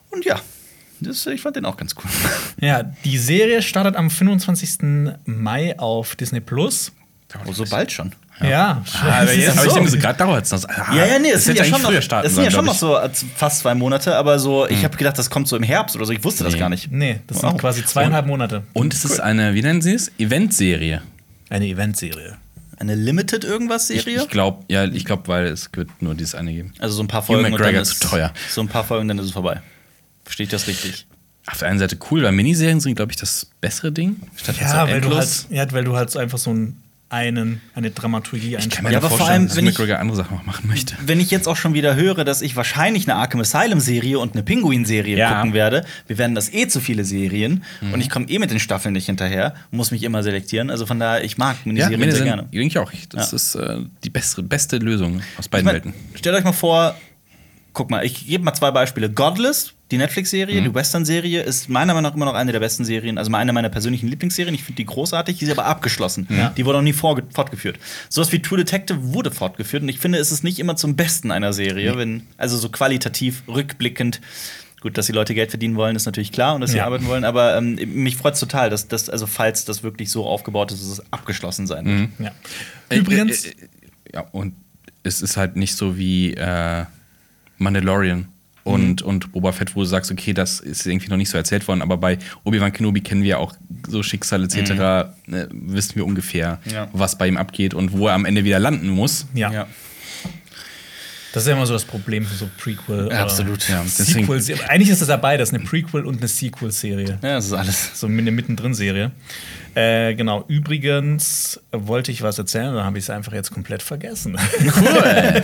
Und 0.10 0.26
ja, 0.26 0.40
das, 1.00 1.26
ich 1.28 1.42
fand 1.42 1.56
den 1.56 1.66
auch 1.66 1.78
ganz 1.78 1.96
cool. 1.96 2.12
Ja, 2.60 2.84
die 2.84 3.18
Serie 3.18 3.62
startet 3.62 3.96
am 3.96 4.10
25. 4.10 4.80
Mai 5.26 5.78
auf 5.80 6.16
Disney 6.18 6.42
Plus. 6.42 6.92
Oh, 7.48 7.52
so 7.54 7.66
bald 7.66 7.92
schon. 7.92 8.12
Ja, 8.42 8.84
Ah, 9.02 9.22
aber 9.22 9.34
jetzt 9.34 9.58
habe 9.58 9.66
ich 9.68 9.74
so. 9.74 9.80
denke, 9.80 9.98
gerade 9.98 10.18
dauert 10.20 10.46
es 10.46 10.52
noch. 10.52 10.64
Ah, 10.70 10.94
Ja, 10.96 11.06
ja, 11.06 11.20
nee, 11.20 11.30
das 11.32 11.40
es 11.40 11.46
sind 11.46 11.58
ja 11.58 11.64
schon 11.66 11.82
noch, 11.82 11.92
es 11.92 12.36
sind 12.36 12.44
ja 12.44 12.52
schon 12.52 12.66
noch 12.66 12.76
so 12.76 12.96
äh, 12.98 13.10
fast 13.36 13.60
zwei 13.62 13.74
Monate, 13.74 14.16
aber 14.16 14.38
so, 14.38 14.68
ich 14.68 14.84
habe 14.84 14.96
gedacht, 14.96 15.18
das 15.18 15.30
kommt 15.30 15.48
so 15.48 15.56
im 15.58 15.64
Herbst 15.64 15.96
oder 15.96 16.06
so. 16.06 16.12
Ich 16.14 16.24
wusste 16.24 16.44
das 16.44 16.54
Nee. 16.54 16.60
gar 16.60 16.70
nicht. 16.70 16.92
Nee, 16.92 17.20
das 17.28 17.38
Wow. 17.42 17.50
sind 17.52 17.62
quasi 17.62 17.84
zweieinhalb 17.86 18.28
Monate. 18.28 18.64
ich. 18.70 18.76
Und 18.80 18.94
es 18.94 19.06
ist 19.06 19.20
eine, 19.20 19.54
wie 19.56 19.62
nennen 19.62 19.82
Sie 19.82 19.94
es? 19.94 20.12
Eventserie. 20.20 21.02
Eine 21.50 21.66
Eventserie. 21.68 22.38
Eine 22.80 22.94
Limited 22.94 23.44
irgendwas 23.44 23.90
Ich, 23.90 24.04
Serie? 24.04 24.22
ich 24.22 24.30
glaube, 24.30 24.64
ja, 24.68 24.86
ich 24.86 25.04
glaube, 25.04 25.28
weil 25.28 25.46
es 25.48 25.70
wird 25.74 25.90
nur 26.02 26.14
dieses 26.14 26.36
eine 26.36 26.54
geben. 26.54 26.74
also 26.78 26.96
so 26.98 27.04
ein 27.04 27.08
paar 27.08 27.24
Folgen 27.24 27.52
und 27.54 27.60
dann 27.60 27.74
zu 27.74 27.82
ist 27.94 28.04
teuer. 28.04 28.32
So 28.52 28.62
ein 28.62 28.68
paar 28.68 28.84
Folgen, 28.84 29.08
dann 29.08 29.18
ist 29.18 29.26
es 29.26 29.32
vorbei. 29.32 29.62
Verstehe 30.26 30.44
ich 30.44 30.52
das 30.52 30.68
richtig? 30.68 31.08
Auf 31.50 31.58
der 31.60 31.70
einen 31.70 31.80
Seite 31.80 31.98
cool, 32.12 32.22
weil 32.24 32.34
Miniserien 32.34 32.80
sind, 32.82 32.94
glaube 32.96 33.14
ich, 33.14 33.16
das 33.18 33.48
bessere 33.62 33.92
Ding. 33.92 34.18
Statt 34.36 34.58
jetzt 34.60 34.70
so 34.70 34.76
Ja, 34.76 34.88
weil 34.88 35.02
du, 35.02 35.16
halt, 35.16 35.46
ja, 35.50 35.72
weil 35.72 35.86
du 35.86 35.96
halt 35.96 36.12
so 36.12 36.20
einfach 36.20 36.38
so 36.38 36.50
einen, 36.52 36.84
einen 37.10 37.62
eine 37.74 37.90
Dramaturgie 37.92 38.58
Ich 38.58 38.70
kann 38.70 38.84
mir 38.84 38.90
Ja, 38.90 38.94
ja, 38.94 38.98
aber 39.00 39.10
vor 39.10 39.18
vorstellen, 39.20 39.40
allem, 39.42 39.48
dass 39.48 39.56
wenn 39.58 39.66
ich- 39.68 39.78
McGregor 39.78 40.00
andere 40.00 40.18
Sachen 40.18 40.38
auch 40.38 40.46
machen 40.46 40.68
möchte. 40.68 40.96
Wenn 41.06 41.20
ich 41.22 41.32
jetzt 41.32 41.48
auch 41.48 41.56
schon 41.56 41.74
wieder 41.74 41.96
höre, 41.96 42.26
dass 42.26 42.42
ich 42.42 42.56
wahrscheinlich 42.58 43.08
eine 43.10 43.18
Arkham 43.18 43.40
Asylum-Serie 43.42 44.20
und 44.20 44.34
eine 44.34 44.44
Pinguin-Serie 44.44 45.18
Ja. 45.18 45.36
gucken 45.38 45.54
werde, 45.54 45.86
wir 46.08 46.18
werden 46.18 46.36
das 46.36 46.54
eh 46.54 46.68
zu 46.68 46.82
viele 46.82 47.06
Serien 47.06 47.64
und 47.94 48.02
ich 48.02 48.10
komme 48.10 48.28
eh 48.30 48.40
mit 48.40 48.52
den 48.52 48.60
Staffeln 48.60 48.92
nicht 48.94 49.06
hinterher, 49.06 49.56
muss 49.72 49.92
mich 49.92 50.04
immer 50.04 50.22
selektieren. 50.22 50.70
Also 50.70 50.86
von 50.86 51.00
daher, 51.00 51.24
ich 51.24 51.38
mag 51.38 51.56
Ja, 51.58 51.62
Miniserien 51.66 51.90
sehr 51.92 51.98
Miniserien, 52.00 52.50
gerne. 52.52 52.68
ich 52.68 52.78
auch. 52.78 52.92
Das 53.10 53.32
Ja. 53.32 53.36
ist 53.36 53.56
äh, 53.56 53.78
die 54.04 54.10
bessere, 54.10 54.44
beste 54.44 54.78
Lösung 54.78 55.22
aus 55.38 55.46
Ich 55.46 55.50
beiden 55.50 55.66
mein, 55.66 55.76
Welten. 55.76 55.94
stellt 56.16 56.36
euch 56.36 56.44
mal 56.44 56.52
vor, 56.52 56.96
guck 57.78 57.92
mal, 57.92 58.04
ich 58.04 58.26
gebe 58.26 58.44
mal 58.44 58.56
zwei 58.56 58.72
Beispiele. 58.72 59.08
Godless, 59.08 59.74
die 59.92 60.00
Netflix-Serie, 60.00 60.64
die 60.64 60.74
Western-Serie, 60.74 61.44
ist 61.44 61.70
meiner 61.70 61.94
Meinung 61.94 62.10
nach 62.10 62.16
immer 62.16 62.26
noch 62.26 62.34
eine 62.34 62.52
der 62.52 62.60
besten 62.60 62.84
Serien, 62.86 63.20
also 63.20 63.32
eine 63.32 63.54
meiner 63.54 63.70
persönlichen 63.70 64.08
Lieblingsserien. 64.08 64.56
Ich 64.56 64.64
finde 64.64 64.78
die 64.78 64.86
großartig, 64.86 65.38
die 65.38 65.46
ist 65.46 65.52
aber 65.52 65.66
abgeschlossen. 65.66 66.28
Die 66.58 66.66
wurde 66.66 66.80
noch 66.80 66.84
nie 66.84 66.94
fortgeführt. 66.94 67.78
Sowas 68.10 68.32
wie 68.32 68.42
True 68.42 68.58
Detective 68.58 69.14
wurde 69.14 69.30
fortgeführt 69.30 69.84
und 69.84 69.90
ich 69.90 70.00
finde, 70.00 70.18
es 70.18 70.32
ist 70.32 70.44
nicht 70.44 70.58
immer 70.58 70.76
zum 70.76 70.96
Besten 70.96 71.30
einer 71.30 71.54
Serie, 71.54 71.96
wenn, 71.98 72.24
also 72.38 72.58
so 72.58 72.70
qualitativ, 72.70 73.44
rückblickend. 73.48 74.22
Gut, 74.82 74.98
dass 74.98 75.06
die 75.06 75.12
Leute 75.12 75.36
Geld 75.36 75.52
verdienen 75.52 75.76
wollen, 75.76 75.96
ist 75.96 76.08
natürlich 76.08 76.32
klar 76.32 76.56
und 76.56 76.62
dass 76.62 76.72
sie 76.72 76.78
Ja. 76.78 76.86
arbeiten 76.86 77.06
wollen, 77.06 77.26
aber 77.26 77.58
ähm, 77.58 77.76
mich 77.94 78.16
freut 78.16 78.34
es 78.34 78.40
total, 78.40 78.72
dass 78.72 78.88
das, 78.88 79.08
also 79.08 79.28
falls 79.28 79.66
das 79.66 79.84
wirklich 79.84 80.10
so 80.10 80.26
aufgebaut 80.26 80.72
ist, 80.72 80.82
dass 80.82 80.90
es 80.90 81.14
abgeschlossen 81.14 81.68
sein 81.68 81.86
wird. 81.86 82.10
Ja. 82.20 82.32
Äh, 82.90 82.98
Übrigens, 83.00 83.46
äh, 83.46 83.50
äh, 83.50 83.54
ja, 84.16 84.22
und 84.32 84.56
es 85.04 85.22
ist 85.22 85.38
halt 85.38 85.56
nicht 85.56 85.76
so 85.76 85.98
wie 85.98 86.34
äh, 86.34 86.86
Mandalorian 87.58 88.28
und, 88.64 89.02
und 89.02 89.32
Boba 89.32 89.54
Fett, 89.54 89.76
wo 89.76 89.80
du 89.80 89.86
sagst, 89.86 90.12
okay, 90.12 90.34
das 90.34 90.60
ist 90.60 90.86
irgendwie 90.86 91.08
noch 91.10 91.16
nicht 91.18 91.30
so 91.30 91.38
erzählt 91.38 91.68
worden, 91.70 91.82
aber 91.82 91.96
bei 91.98 92.18
Obi-Wan 92.44 92.74
Kenobi 92.74 93.00
kennen 93.02 93.24
wir 93.24 93.40
auch 93.40 93.54
so 93.88 94.04
Schicksal 94.04 94.44
etc., 94.44 94.72
äh, 95.32 95.48
wissen 95.52 95.96
wir 95.96 96.06
ungefähr, 96.06 96.60
Ja. 96.66 96.90
was 96.92 97.18
bei 97.18 97.28
ihm 97.30 97.38
abgeht 97.38 97.74
und 97.74 97.94
wo 97.94 98.08
er 98.10 98.14
am 98.14 98.26
Ende 98.26 98.44
wieder 98.44 98.60
landen 98.60 98.90
muss. 98.90 99.26
ja. 99.34 99.52
Ja. 99.52 99.68
Das 101.38 101.44
ist 101.44 101.50
ja 101.50 101.56
immer 101.56 101.68
so 101.68 101.74
das 101.74 101.86
Problem 101.86 102.26
für 102.26 102.34
so 102.34 102.50
Prequel. 102.58 103.10
Ja, 103.12 103.22
absolut, 103.22 103.70
ja. 103.70 103.84
Sequel 103.84 104.42
Eigentlich 104.70 104.90
ist 104.90 105.04
das 105.04 105.10
ja 105.10 105.18
beides, 105.18 105.54
eine 105.54 105.64
Prequel 105.64 106.04
und 106.04 106.18
eine 106.18 106.28
Sequel-Serie. 106.28 107.20
Ja, 107.22 107.36
das 107.36 107.46
ist 107.46 107.54
alles. 107.54 107.92
So 107.94 108.08
eine 108.08 108.32
Mittendrin-Serie. 108.32 109.12
Äh, 109.76 110.16
genau. 110.16 110.46
Übrigens 110.48 111.62
wollte 111.72 112.12
ich 112.12 112.24
was 112.24 112.40
erzählen, 112.40 112.74
dann 112.74 112.84
habe 112.84 112.98
ich 112.98 113.04
es 113.04 113.12
einfach 113.12 113.34
jetzt 113.34 113.52
komplett 113.52 113.84
vergessen. 113.84 114.36
Cool. 114.60 115.44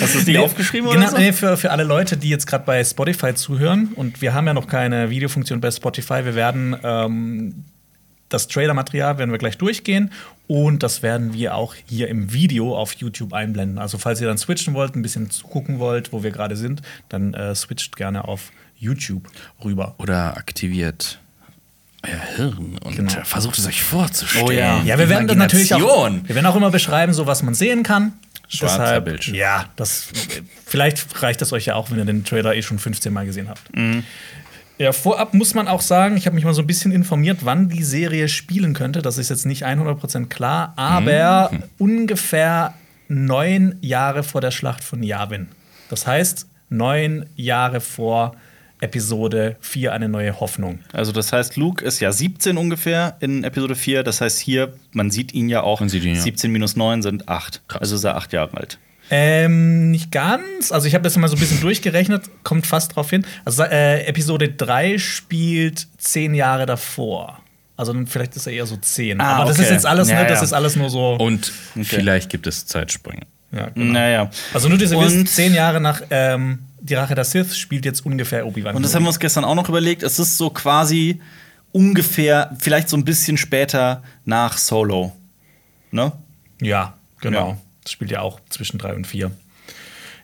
Hast 0.00 0.14
du 0.14 0.18
es 0.20 0.26
nicht 0.26 0.38
aufgeschrieben 0.38 0.90
Genau, 0.90 1.02
oder 1.02 1.10
so? 1.10 1.18
nee, 1.18 1.32
für, 1.32 1.56
für 1.56 1.72
alle 1.72 1.82
Leute, 1.82 2.16
die 2.16 2.28
jetzt 2.28 2.46
gerade 2.46 2.64
bei 2.64 2.84
Spotify 2.84 3.34
zuhören, 3.34 3.88
und 3.96 4.22
wir 4.22 4.32
haben 4.32 4.46
ja 4.46 4.54
noch 4.54 4.68
keine 4.68 5.10
Videofunktion 5.10 5.60
bei 5.60 5.72
Spotify, 5.72 6.24
wir 6.24 6.36
werden 6.36 6.76
ähm, 6.84 7.64
das 8.28 8.48
Trailer-Material 8.48 9.18
werden 9.18 9.30
wir 9.30 9.38
gleich 9.38 9.58
durchgehen 9.58 10.12
und 10.48 10.82
das 10.82 11.02
werden 11.02 11.32
wir 11.34 11.54
auch 11.54 11.74
hier 11.86 12.08
im 12.08 12.32
Video 12.32 12.76
auf 12.76 12.92
YouTube 12.94 13.32
einblenden. 13.32 13.78
Also 13.78 13.98
falls 13.98 14.20
ihr 14.20 14.28
dann 14.28 14.38
switchen 14.38 14.74
wollt, 14.74 14.94
ein 14.96 15.02
bisschen 15.02 15.30
zugucken 15.30 15.78
wollt, 15.78 16.12
wo 16.12 16.22
wir 16.22 16.30
gerade 16.30 16.56
sind, 16.56 16.82
dann 17.08 17.34
äh, 17.34 17.54
switcht 17.54 17.96
gerne 17.96 18.26
auf 18.26 18.52
YouTube 18.78 19.28
rüber. 19.64 19.94
Oder 19.98 20.36
aktiviert 20.36 21.18
euer 22.06 22.20
Hirn 22.36 22.78
und 22.84 22.94
Genau. 22.96 23.12
versucht 23.24 23.58
es 23.58 23.66
euch 23.66 23.82
vorzustellen. 23.82 24.46
Oh 24.46 24.50
ja. 24.50 24.82
Ja, 24.84 24.98
wir 24.98 25.08
werden 25.08 25.26
dann 25.26 25.38
natürlich 25.38 25.74
auch, 25.74 26.10
wir 26.10 26.34
werden 26.34 26.46
auch 26.46 26.56
immer 26.56 26.70
beschreiben, 26.70 27.12
so 27.12 27.26
was 27.26 27.42
man 27.42 27.54
sehen 27.54 27.82
kann. 27.82 28.12
Schwarzer 28.48 29.00
Bildschirm. 29.00 29.34
Ja, 29.34 29.64
das 29.74 30.06
vielleicht 30.66 31.20
reicht 31.20 31.40
das 31.40 31.52
euch 31.52 31.66
ja 31.66 31.74
auch, 31.74 31.90
wenn 31.90 31.98
ihr 31.98 32.04
den 32.04 32.22
Trailer 32.24 32.54
eh 32.54 32.62
schon 32.62 32.78
15 32.78 33.12
Mal 33.12 33.26
gesehen 33.26 33.48
habt. 33.48 33.62
Ja, 34.78 34.92
vorab 34.92 35.32
muss 35.32 35.54
man 35.54 35.68
auch 35.68 35.80
sagen, 35.80 36.16
ich 36.16 36.26
habe 36.26 36.34
mich 36.34 36.44
mal 36.44 36.52
so 36.52 36.62
ein 36.62 36.66
bisschen 36.66 36.92
informiert, 36.92 37.38
wann 37.42 37.68
die 37.68 37.82
Serie 37.82 38.28
spielen 38.28 38.74
könnte. 38.74 39.00
Das 39.00 39.16
ist 39.16 39.30
jetzt 39.30 39.46
nicht 39.46 39.64
100% 39.64 40.26
klar, 40.26 40.74
aber 40.76 41.50
ungefähr 41.78 42.74
neun 43.08 43.76
Jahre 43.80 44.22
vor 44.22 44.40
der 44.40 44.50
Schlacht 44.50 44.84
von 44.84 45.02
Yavin. 45.02 45.48
Das 45.88 46.06
heißt, 46.06 46.46
neun 46.68 47.26
Jahre 47.36 47.80
vor 47.80 48.36
Episode 48.80 49.56
4 49.60 49.92
eine 49.92 50.08
neue 50.08 50.38
Hoffnung. 50.38 50.80
Also 50.92 51.12
das 51.12 51.32
heißt, 51.32 51.56
Luke 51.56 51.82
ist 51.82 52.00
ja 52.00 52.12
17 52.12 52.58
ungefähr 52.58 53.16
in 53.20 53.44
Episode 53.44 53.74
4. 53.74 54.02
Das 54.02 54.20
heißt 54.20 54.38
hier, 54.38 54.74
man 54.92 55.10
sieht 55.10 55.32
ihn 55.32 55.48
ja 55.48 55.62
auch. 55.62 55.80
Man 55.80 55.88
sieht 55.88 56.04
ihn, 56.04 56.14
ja. 56.14 56.20
17 56.20 56.52
minus 56.52 56.76
9 56.76 57.00
sind 57.00 57.28
8. 57.28 57.62
Also 57.68 57.94
ist 57.94 58.04
er 58.04 58.16
8 58.16 58.34
Jahre 58.34 58.56
alt. 58.56 58.78
Ähm, 59.10 59.90
nicht 59.90 60.10
ganz. 60.10 60.72
Also 60.72 60.88
ich 60.88 60.94
habe 60.94 61.04
das 61.04 61.16
mal 61.16 61.28
so 61.28 61.36
ein 61.36 61.40
bisschen 61.40 61.60
durchgerechnet, 61.60 62.24
kommt 62.42 62.66
fast 62.66 62.96
drauf 62.96 63.10
hin. 63.10 63.24
Also 63.44 63.62
äh, 63.62 64.04
Episode 64.06 64.48
3 64.48 64.98
spielt 64.98 65.86
zehn 65.98 66.34
Jahre 66.34 66.66
davor. 66.66 67.38
Also 67.76 67.94
vielleicht 68.06 68.34
ist 68.36 68.46
er 68.46 68.52
eher 68.54 68.66
so 68.66 68.76
zehn. 68.78 69.20
Ah, 69.20 69.36
Aber 69.36 69.44
das 69.46 69.56
okay. 69.58 69.66
ist 69.66 69.72
jetzt 69.72 69.86
alles, 69.86 70.08
Ja, 70.08 70.22
ne, 70.22 70.28
das 70.28 70.38
ja. 70.38 70.44
ist 70.44 70.52
alles 70.52 70.76
nur 70.76 70.90
so. 70.90 71.14
Und 71.14 71.52
vielleicht 71.82 72.30
gibt 72.30 72.46
es 72.46 72.66
Zeitsprünge. 72.66 73.22
ja, 73.52 73.68
genau. 73.68 73.92
Naja. 73.92 74.30
Also 74.54 74.68
nur 74.68 74.78
diese 74.78 74.98
wisst, 74.98 75.28
zehn 75.34 75.54
Jahre 75.54 75.80
nach 75.80 76.00
ähm, 76.10 76.60
Die 76.80 76.94
Rache 76.94 77.14
der 77.14 77.24
Sith 77.24 77.56
spielt 77.56 77.84
jetzt 77.84 78.04
ungefähr 78.06 78.46
Obi-Wan. 78.46 78.74
Und 78.76 78.82
das 78.82 78.94
haben 78.94 79.02
wir 79.04 79.08
uns 79.08 79.18
gestern 79.20 79.44
auch 79.44 79.54
noch 79.54 79.68
überlegt. 79.68 80.02
Es 80.02 80.18
ist 80.18 80.36
so 80.38 80.50
quasi 80.50 81.20
ungefähr, 81.72 82.56
vielleicht 82.58 82.88
so 82.88 82.96
ein 82.96 83.04
bisschen 83.04 83.36
später 83.36 84.02
nach 84.24 84.56
Solo. 84.56 85.12
Ne? 85.90 86.12
Ja, 86.62 86.94
genau. 87.20 87.50
Ja. 87.50 87.56
Das 87.86 87.92
spielt 87.92 88.10
ja 88.10 88.20
auch 88.20 88.40
zwischen 88.50 88.78
drei 88.78 88.94
und 88.96 89.06
vier. 89.06 89.30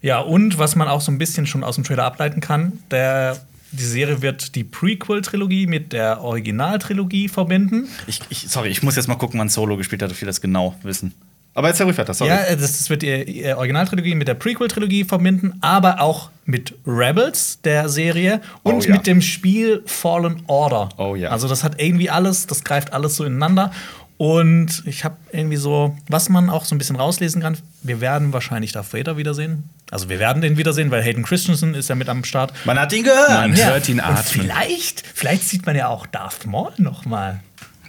Ja, 0.01 0.19
und 0.19 0.59
was 0.59 0.75
man 0.75 0.89
auch 0.89 1.01
so 1.01 1.13
ein 1.13 1.19
bisschen 1.19 1.47
schon 1.47 1.63
aus 1.63 1.77
dem 1.77 1.85
Trailer 1.85 2.03
ableiten 2.03 2.41
kann, 2.41 2.81
der, 2.91 3.37
die 3.71 3.85
Serie 3.85 4.21
wird 4.21 4.57
die 4.57 4.65
Prequel-Trilogie 4.65 5.69
mit 5.69 5.93
der 5.93 6.23
Originaltrilogie 6.23 7.29
verbinden. 7.29 7.87
Ich, 8.09 8.19
ich, 8.31 8.49
sorry, 8.49 8.71
ich 8.71 8.83
muss 8.83 8.97
jetzt 8.97 9.07
mal 9.07 9.15
gucken, 9.15 9.39
wann 9.39 9.49
Solo 9.49 9.77
gespielt 9.77 10.03
hat, 10.03 10.11
dass 10.11 10.21
wir 10.21 10.27
das 10.27 10.41
genau 10.41 10.75
wissen. 10.83 11.15
Aber 11.55 11.69
jetzt 11.69 11.81
ruhig 11.81 11.97
weiter, 11.97 12.15
sorry. 12.15 12.31
Ja, 12.31 12.41
äh, 12.45 12.57
das, 12.57 12.79
das 12.79 12.91
wird 12.91 13.03
die 13.03 13.45
Originaltrilogie 13.55 14.17
mit 14.17 14.27
der 14.27 14.35
Prequel-Trilogie 14.35 15.05
verbinden, 15.05 15.59
aber 15.61 16.01
auch 16.01 16.31
mit 16.47 16.75
Rebels, 16.85 17.61
der 17.63 17.89
Serie, 17.89 18.41
und 18.65 18.75
Oh 18.75 18.81
ja. 18.81 18.95
mit 18.95 19.07
dem 19.07 19.23
Spiel 19.23 19.83
Fallen 19.87 20.43
Order. 20.49 20.89
Oh 20.97 21.15
ja. 21.15 21.29
Also 21.29 21.47
das 21.47 21.63
hat 21.63 21.81
irgendwie 21.81 22.11
alles, 22.11 22.49
das 22.49 22.65
greift 22.65 22.93
alles 22.93 23.15
so 23.15 23.25
ineinander. 23.25 23.71
Und 24.19 24.83
ich 24.87 25.05
habe 25.05 25.17
irgendwie 25.33 25.57
so, 25.57 25.97
was 26.09 26.29
man 26.29 26.49
auch 26.49 26.65
so 26.65 26.75
ein 26.75 26.79
bisschen 26.79 26.97
rauslesen 26.97 27.43
kann, 27.43 27.57
wir 27.83 28.01
werden 28.01 28.33
wahrscheinlich 28.33 28.73
Darth 28.73 28.93
Vader 28.95 29.17
wiedersehen. 29.17 29.69
Also 29.91 30.09
wir 30.09 30.19
werden 30.21 30.41
den 30.43 30.57
wiedersehen, 30.57 30.91
weil 30.91 31.03
Hayden 31.03 31.25
Christensen 31.25 31.75
ist 31.75 31.89
ja 31.89 31.95
mit 31.97 32.09
am 32.09 32.23
Start. 32.25 32.53
Man 32.65 32.79
hat 32.79 32.93
ihn 32.93 33.03
gehört. 33.05 33.29
Man 33.31 33.57
hört 33.57 33.89
ihn 33.89 33.99
Und 33.99 34.05
atmen. 34.05 34.25
vielleicht, 34.25 35.05
vielleicht 35.15 35.43
sieht 35.49 35.67
man 35.67 35.77
ja 35.77 35.89
auch 35.89 36.07
Darth 36.07 36.47
Maul 36.47 36.73
noch 36.79 37.05
mal. 37.05 37.41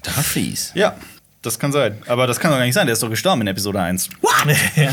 Darfies. 0.01 0.71
Ja, 0.75 0.95
das 1.43 1.59
kann 1.59 1.71
sein. 1.71 1.97
Aber 2.07 2.25
das 2.27 2.39
kann 2.39 2.51
doch 2.51 2.57
gar 2.57 2.65
nicht 2.65 2.73
sein. 2.73 2.87
Der 2.87 2.93
ist 2.93 3.03
doch 3.03 3.09
gestorben 3.09 3.41
in 3.41 3.47
Episode 3.47 3.81
1. 3.81 4.09
Ja. 4.75 4.91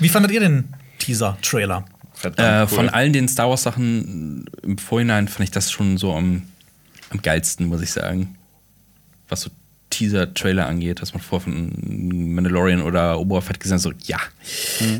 Wie 0.00 0.08
fandet 0.10 0.32
ihr 0.32 0.40
den 0.40 0.74
Teaser-Trailer? 0.98 1.84
Äh, 2.36 2.66
Von 2.66 2.90
allen 2.90 3.12
den 3.14 3.26
Star 3.28 3.48
Wars 3.48 3.62
Sachen 3.62 4.44
im 4.62 4.76
Vorhinein 4.76 5.28
fand 5.28 5.44
ich 5.44 5.50
das 5.50 5.70
schon 5.72 5.96
so 5.96 6.12
am, 6.14 6.42
am 7.10 7.22
geilsten, 7.22 7.66
muss 7.68 7.80
ich 7.80 7.90
sagen. 7.90 8.36
Was 9.30 9.40
so 9.42 9.50
Teaser-Trailer 9.92 10.66
angeht, 10.66 11.00
was 11.02 11.14
man 11.14 11.22
vor 11.22 11.40
von 11.40 11.72
Mandalorian 12.34 12.82
oder 12.82 13.20
Oberfett 13.20 13.60
gesehen 13.60 13.74
hat, 13.74 13.82
so, 13.82 13.92
ja, 14.04 14.18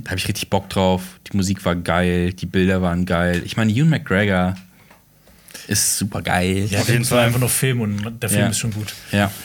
da 0.05 0.11
habe 0.11 0.19
ich 0.19 0.29
richtig 0.29 0.49
Bock 0.51 0.69
drauf. 0.69 1.03
Die 1.33 1.37
Musik 1.37 1.65
war 1.65 1.75
geil, 1.75 2.33
die 2.33 2.47
Bilder 2.47 2.83
waren 2.83 3.05
geil. 3.07 3.43
Ich 3.45 3.57
meine, 3.57 3.73
Ewan 3.73 3.89
McGregor 3.91 4.55
ist 5.69 5.99
super 5.99 6.23
geil. 6.23 6.67
Ja, 6.71 6.81
Auf 6.81 6.89
jeden 6.89 7.05
Fall. 7.05 7.27
einfach 7.27 7.41
nur 7.41 7.49
Film 7.49 7.81
und 7.81 8.23
der 8.23 8.29
Film 8.31 8.43
Ja. 8.43 8.49
ist 8.49 8.59
schon 8.59 8.73
gut. 8.73 8.95
ja. 9.13 9.31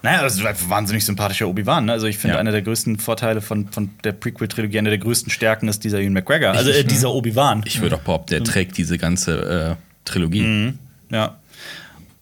Naja, 0.00 0.22
das 0.22 0.36
ist 0.36 0.46
ein 0.46 0.54
wahnsinnig 0.68 1.04
sympathischer 1.04 1.48
Obi-Wan. 1.48 1.86
Ne? 1.86 1.92
Also 1.92 2.06
ich 2.06 2.18
finde, 2.18 2.34
Ja. 2.34 2.40
einer 2.40 2.52
der 2.52 2.62
größten 2.62 3.00
Vorteile 3.00 3.40
von, 3.40 3.66
von 3.72 3.90
der 4.04 4.12
Prequel-Trilogie, 4.12 4.78
eine 4.78 4.90
der 4.90 4.98
größten 4.98 5.28
Stärken 5.32 5.66
ist 5.66 5.82
dieser 5.82 5.98
Ewan 5.98 6.12
McGregor. 6.12 6.52
Also 6.52 6.70
äh, 6.70 6.84
dieser 6.84 7.10
Obi-Wan. 7.12 7.64
Ich 7.66 7.80
würde 7.80 7.96
auch 7.96 8.02
behaupten, 8.02 8.30
der 8.30 8.44
trägt 8.44 8.76
diese 8.78 8.96
ganze 8.96 9.76
äh, 9.76 10.08
Trilogie. 10.08 10.74
Ja. 11.10 11.36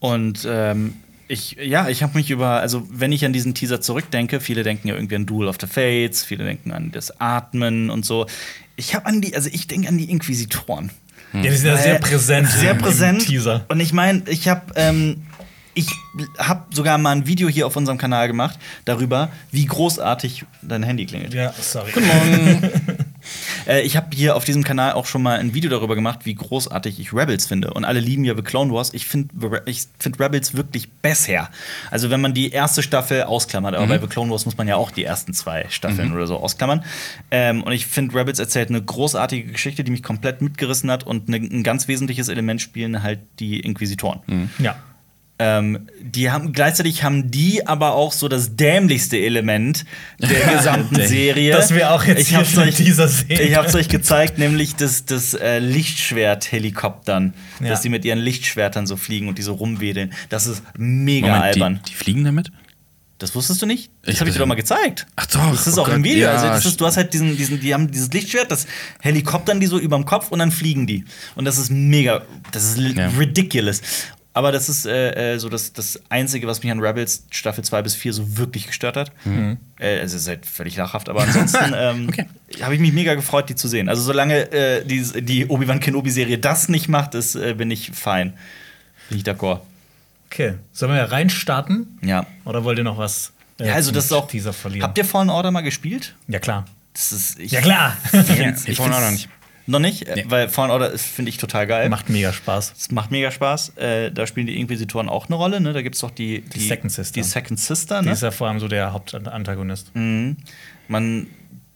Und 0.00 0.46
ähm, 0.48 0.94
ich, 1.28 1.56
ja, 1.60 1.88
ich 1.88 2.02
habe 2.02 2.16
mich 2.16 2.30
über, 2.30 2.60
also 2.60 2.86
wenn 2.90 3.12
ich 3.12 3.24
an 3.24 3.32
diesen 3.32 3.54
Teaser 3.54 3.80
zurückdenke, 3.80 4.40
viele 4.40 4.62
denken 4.62 4.88
ja 4.88 4.94
irgendwie 4.94 5.16
an 5.16 5.26
Duel 5.26 5.48
of 5.48 5.56
the 5.60 5.66
Fates, 5.66 6.24
viele 6.24 6.44
denken 6.44 6.72
an 6.72 6.92
das 6.92 7.20
Atmen 7.20 7.90
und 7.90 8.04
so. 8.04 8.26
Ich 8.76 8.94
habe 8.94 9.06
an 9.06 9.20
die, 9.20 9.34
also 9.34 9.48
ich 9.52 9.66
denke 9.66 9.88
an 9.88 9.98
die 9.98 10.10
Inquisitoren. 10.10 10.90
Ja, 11.32 11.42
die 11.42 11.50
sind 11.50 11.66
ja 11.66 11.76
sehr 11.76 11.98
präsent. 11.98 12.48
Sehr 12.48 12.72
im 12.72 12.78
präsent. 12.78 13.26
Teaser. 13.26 13.64
Und 13.68 13.80
ich 13.80 13.92
meine, 13.92 14.22
ich 14.28 14.48
habe 14.48 14.72
ähm, 14.76 15.22
ich 15.76 15.88
habe 16.38 16.74
sogar 16.74 16.96
mal 16.96 17.10
ein 17.10 17.26
Video 17.26 17.48
hier 17.48 17.66
auf 17.66 17.76
unserem 17.76 17.98
Kanal 17.98 18.28
gemacht 18.28 18.58
darüber, 18.86 19.30
wie 19.50 19.66
großartig 19.66 20.46
dein 20.62 20.82
Handy 20.82 21.04
klingelt. 21.04 21.34
Ja, 21.34 21.52
sorry. 21.60 21.92
Äh, 23.66 23.82
ich 23.82 23.96
habe 23.96 24.08
hier 24.14 24.36
auf 24.36 24.44
diesem 24.44 24.64
Kanal 24.64 24.92
auch 24.92 25.06
schon 25.06 25.22
mal 25.22 25.38
ein 25.38 25.54
Video 25.54 25.70
darüber 25.70 25.94
gemacht, 25.94 26.20
wie 26.24 26.34
großartig 26.34 27.00
ich 27.00 27.12
Rebels 27.12 27.46
finde. 27.46 27.74
Und 27.74 27.84
alle 27.84 28.00
lieben 28.00 28.24
ja 28.24 28.34
The 28.34 28.42
Clone 28.42 28.72
Wars. 28.72 28.94
Ich 28.94 29.06
finde 29.06 29.62
ich 29.66 29.86
find 29.98 30.20
Rebels 30.20 30.56
wirklich 30.56 30.90
besser. 30.90 31.50
Also, 31.90 32.10
wenn 32.10 32.20
man 32.20 32.34
die 32.34 32.50
erste 32.50 32.82
Staffel 32.82 33.24
ausklammert, 33.24 33.74
aber 33.74 33.86
bei 33.86 33.98
The 33.98 34.06
Clone 34.06 34.30
Wars 34.30 34.44
muss 34.46 34.56
man 34.56 34.68
ja 34.68 34.76
auch 34.76 34.90
die 34.90 35.04
ersten 35.04 35.32
zwei 35.34 35.66
Staffeln 35.68 36.12
oder 36.12 36.26
so 36.26 36.36
ausklammern. 36.36 36.84
Ähm, 37.30 37.62
und 37.62 37.72
ich 37.72 37.86
finde, 37.86 38.14
Rebels 38.14 38.38
erzählt 38.38 38.68
eine 38.68 38.82
großartige 38.82 39.52
Geschichte, 39.52 39.84
die 39.84 39.90
mich 39.90 40.02
komplett 40.02 40.42
mitgerissen 40.42 40.90
hat. 40.90 41.04
Und 41.04 41.28
ne, 41.28 41.36
ein 41.36 41.62
ganz 41.62 41.88
wesentliches 41.88 42.28
Element 42.28 42.60
spielen 42.60 43.02
halt 43.02 43.20
die 43.38 43.60
Inquisitoren. 43.60 44.50
Ja. 44.58 44.76
Ähm, 45.38 45.88
die 46.00 46.30
haben 46.30 46.54
gleichzeitig 46.54 47.02
haben 47.02 47.30
die 47.30 47.66
aber 47.66 47.92
auch 47.92 48.12
so 48.12 48.26
das 48.26 48.56
dämlichste 48.56 49.18
Element 49.18 49.84
der 50.18 50.40
gesamten 50.56 51.06
Serie. 51.06 51.52
Das 51.52 51.74
wir 51.74 51.90
auch 51.92 52.04
jetzt 52.04 52.22
ich 52.22 52.28
hier 52.28 52.38
hab's 52.38 52.56
euch, 52.56 52.74
Teaser 52.76 53.06
sehen. 53.06 53.38
Ich 53.42 53.54
hab's 53.54 53.74
euch 53.74 53.88
gezeigt, 53.90 54.38
nämlich 54.38 54.76
das, 54.76 55.04
das 55.04 55.34
äh, 55.34 55.58
Lichtschwert-Helikoptern, 55.58 57.34
Ja. 57.60 57.68
dass 57.68 57.82
sie 57.82 57.88
mit 57.88 58.04
ihren 58.04 58.18
Lichtschwertern 58.18 58.86
so 58.86 58.96
fliegen 58.96 59.28
und 59.28 59.38
die 59.38 59.42
so 59.42 59.54
rumwedeln. 59.54 60.12
Das 60.28 60.46
ist 60.46 60.62
mega 60.76 61.26
Moment, 61.28 61.44
albern. 61.44 61.80
die, 61.86 61.90
die 61.90 61.96
fliegen 61.96 62.24
damit? 62.24 62.50
Das 63.18 63.34
wusstest 63.34 63.62
du 63.62 63.66
nicht? 63.66 63.90
Ich 64.02 64.10
Das 64.12 64.20
habe 64.20 64.28
ich 64.28 64.36
dir 64.36 64.40
doch 64.40 64.46
mal 64.46 64.56
gezeigt. 64.56 65.06
Ach 65.16 65.24
doch, 65.26 65.50
Das 65.50 65.66
ist 65.66 65.78
oh 65.78 65.82
auch 65.82 65.88
im 65.88 66.02
Gott, 66.02 66.04
Video. 66.12 66.24
ja, 66.24 66.32
also 66.32 66.46
das 66.48 66.66
ist, 66.66 66.78
du 66.78 66.84
hast 66.84 66.98
halt 66.98 67.14
diesen, 67.14 67.34
diesen, 67.34 67.60
die 67.60 67.72
haben 67.72 67.90
dieses 67.90 68.12
Lichtschwert, 68.12 68.50
das 68.50 68.66
Helikoptern 69.00 69.58
die 69.58 69.66
so 69.66 69.78
überm 69.78 70.04
Kopf 70.04 70.30
und 70.30 70.38
dann 70.38 70.50
fliegen 70.50 70.86
die. 70.86 71.06
Und 71.34 71.46
das 71.46 71.56
ist 71.56 71.70
mega, 71.70 72.22
das 72.52 72.64
ist 72.64 72.78
Ja. 72.78 73.08
ridiculous. 73.18 73.80
Aber 74.36 74.52
das 74.52 74.68
ist 74.68 74.84
äh, 74.84 75.34
äh, 75.34 75.38
so 75.38 75.48
das, 75.48 75.72
das 75.72 75.98
Einzige, 76.10 76.46
was 76.46 76.62
mich 76.62 76.70
an 76.70 76.78
Rebels 76.78 77.24
Staffel 77.30 77.64
2 77.64 77.80
bis 77.80 77.94
4 77.94 78.12
so 78.12 78.36
wirklich 78.36 78.66
gestört 78.66 78.98
hat. 78.98 79.10
Äh, 79.78 80.00
also 80.00 80.14
es 80.16 80.22
ist 80.22 80.28
halt 80.28 80.44
völlig 80.44 80.76
lachhaft, 80.76 81.08
aber 81.08 81.22
ansonsten 81.22 81.72
ähm, 81.74 82.08
Okay. 82.10 82.26
habe 82.60 82.74
ich 82.74 82.80
mich 82.80 82.92
mega 82.92 83.14
gefreut, 83.14 83.48
die 83.48 83.54
zu 83.54 83.66
sehen. 83.66 83.88
Also 83.88 84.02
solange 84.02 84.52
äh, 84.52 84.84
die, 84.84 85.00
die 85.24 85.46
Obi-Wan 85.46 85.80
Kenobi-Serie 85.80 86.36
das 86.36 86.68
nicht 86.68 86.86
macht, 86.88 87.14
ist, 87.14 87.34
äh, 87.34 87.54
bin 87.54 87.70
ich 87.70 87.92
fein. 87.92 88.34
Bin 89.08 89.16
ich 89.16 89.24
d'accord. 89.24 89.60
Okay. 90.30 90.56
Sollen 90.70 90.92
wir 90.92 91.02
reinstarten? 91.04 91.98
Ja. 92.02 92.26
Oder 92.44 92.62
wollt 92.62 92.76
ihr 92.76 92.84
noch 92.84 92.98
was? 92.98 93.32
äh, 93.58 93.68
Ja, 93.68 93.72
also 93.74 93.90
das 93.90 94.04
ist 94.04 94.12
auch. 94.12 94.28
Habt 94.82 94.98
ihr 94.98 95.04
Fallen 95.06 95.30
Order 95.30 95.50
mal 95.50 95.62
gespielt? 95.62 96.14
ja, 96.28 96.40
klar. 96.40 96.66
Das 96.92 97.12
ist, 97.12 97.38
ich 97.40 97.52
Ja, 97.52 97.60
klar. 97.62 97.96
find's- 98.10 98.64
Ja, 98.66 98.72
ich 98.72 98.76
Fallen 98.76 98.92
Order 98.92 99.10
nicht. 99.12 99.30
Noch 99.68 99.80
nicht, 99.80 100.06
äh, 100.06 100.14
Nee. 100.14 100.24
weil 100.28 100.48
Fallen 100.48 100.70
Order 100.70 100.90
ist, 100.90 101.04
finde 101.06 101.28
ich, 101.30 101.38
total 101.38 101.66
geil. 101.66 101.88
Macht 101.88 102.08
mega 102.08 102.32
Spaß. 102.32 102.74
Es 102.78 102.90
macht 102.92 103.10
mega 103.10 103.30
Spaß. 103.32 103.70
Äh, 103.76 104.12
da 104.12 104.26
spielen 104.26 104.46
die 104.46 104.60
Inquisitoren 104.60 105.08
auch 105.08 105.26
eine 105.26 105.34
Rolle. 105.34 105.60
Ne? 105.60 105.72
Da 105.72 105.82
gibt 105.82 105.96
es 105.96 106.00
doch 106.02 106.10
die, 106.12 106.42
die, 106.42 106.60
Second 106.60 106.92
Sister. 106.92 107.14
Die 107.14 107.22
Second 107.24 107.58
Sister. 107.58 108.00
Die 108.00 108.06
Ne? 108.06 108.12
ist 108.12 108.22
ja 108.22 108.30
vor 108.30 108.48
allem 108.48 108.60
so 108.60 108.68
der 108.68 108.92
Hauptantagonist. 108.92 109.94
Mhm. 109.94 110.36
Man, 110.88 111.26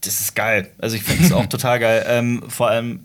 das 0.01 0.21
ist 0.21 0.35
geil. 0.35 0.69
Also 0.77 0.95
ich 0.95 1.03
finde 1.03 1.25
es 1.25 1.31
auch 1.33 1.45
total 1.47 1.79
geil. 1.79 2.05
Ähm, 2.07 2.43
vor 2.47 2.69
allem 2.69 3.01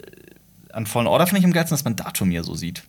äh, 0.70 0.72
an 0.72 0.86
Fallen 0.86 1.08
Order 1.08 1.26
finde 1.26 1.40
ich 1.40 1.44
am 1.44 1.52
geilsten, 1.52 1.74
dass 1.76 1.84
man 1.84 1.96
Datumir 1.96 2.44
so 2.44 2.54
sieht. 2.54 2.84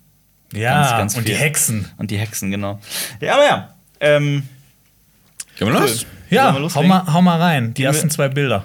Ja, 0.54 0.82
Ganz, 0.82 0.92
ganz 0.92 1.18
und 1.18 1.28
die. 1.28 1.34
Hexen. 1.36 1.90
Und 1.98 2.12
die 2.12 2.18
Hexen, 2.18 2.52
genau. 2.52 2.80
Ja, 3.20 3.34
aber 3.34 3.46
ja. 3.46 3.74
Ähm, 4.00 4.44
Gehen 5.58 5.68
wir 5.74 5.80
los? 5.80 6.06
Ja, 6.30 6.52
Sollen 6.54 6.64
wir 6.64 6.76
hau 6.76 6.84
mal, 6.84 7.14
hau 7.14 7.22
mal 7.24 7.42
rein. 7.42 7.74
Die 7.74 7.84
ersten 7.84 8.10
zwei 8.12 8.28
Bilder. 8.30 8.64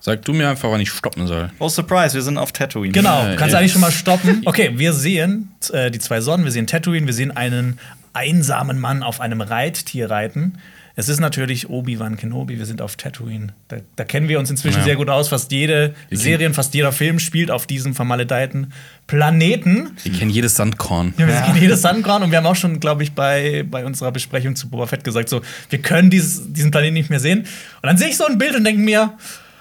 Sag 0.00 0.22
du 0.24 0.32
mir 0.32 0.48
einfach, 0.48 0.70
wann 0.70 0.80
ich 0.80 0.90
stoppen 0.90 1.26
soll. 1.26 1.50
oh, 1.58 1.68
Surprise, 1.68 2.14
wir 2.14 2.22
sind 2.22 2.38
auf 2.38 2.52
Tatooine. 2.52 2.92
Genau, 2.92 3.22
Ja, 3.26 3.36
kannst 3.36 3.52
ja. 3.52 3.58
eigentlich 3.58 3.72
schon 3.72 3.82
mal 3.82 3.92
stoppen. 3.92 4.42
Okay, 4.46 4.72
wir 4.76 4.92
sehen 4.92 5.52
äh, 5.72 5.90
die 5.90 5.98
zwei 5.98 6.20
Sonnen, 6.20 6.44
wir 6.44 6.52
sehen 6.52 6.66
Tatooine, 6.66 7.06
wir 7.06 7.14
sehen 7.14 7.30
einen 7.36 7.78
einsamen 8.12 8.78
Mann 8.80 9.02
auf 9.02 9.20
einem 9.20 9.40
Reittier 9.40 10.10
reiten. 10.10 10.54
Es 10.96 11.08
ist 11.08 11.20
natürlich 11.20 11.70
Obi-Wan 11.70 12.16
Kenobi, 12.16 12.58
wir 12.58 12.66
sind 12.66 12.82
auf 12.82 12.96
Tatooine. 12.96 13.54
Da, 13.68 13.76
da 13.96 14.04
kennen 14.04 14.28
wir 14.28 14.38
uns 14.38 14.50
inzwischen 14.50 14.78
Ja. 14.80 14.84
sehr 14.84 14.96
gut 14.96 15.08
aus. 15.08 15.28
Fast 15.28 15.52
jede 15.52 15.94
Serie, 16.10 16.52
fast 16.52 16.74
jeder 16.74 16.92
Film 16.92 17.18
spielt 17.20 17.50
auf 17.50 17.66
diesem 17.66 17.94
vermaledeiten 17.94 18.72
Planeten. 19.06 19.90
Wir 20.02 20.12
kennen 20.12 20.30
jedes 20.30 20.56
Sandkorn. 20.56 21.14
Ja, 21.18 21.26
wir 21.28 21.34
kennen 21.40 21.60
jedes 21.60 21.82
Sandkorn 21.82 22.22
und 22.22 22.30
wir 22.30 22.38
haben 22.38 22.46
auch 22.46 22.56
schon, 22.56 22.80
glaube 22.80 23.02
ich, 23.02 23.12
bei, 23.12 23.64
bei 23.70 23.84
unserer 23.84 24.12
Besprechung 24.12 24.56
zu 24.56 24.68
Boba 24.68 24.86
Fett 24.86 25.04
gesagt, 25.04 25.28
so, 25.28 25.40
wir 25.70 25.80
können 25.80 26.10
dieses, 26.10 26.52
diesen 26.52 26.70
Planeten 26.70 26.94
nicht 26.94 27.10
mehr 27.10 27.20
sehen. 27.20 27.40
Und 27.40 27.46
dann 27.82 27.96
sehe 27.96 28.08
ich 28.08 28.16
so 28.16 28.26
ein 28.26 28.38
Bild 28.38 28.54
und 28.56 28.64
denke 28.64 28.80
mir, 28.82 29.12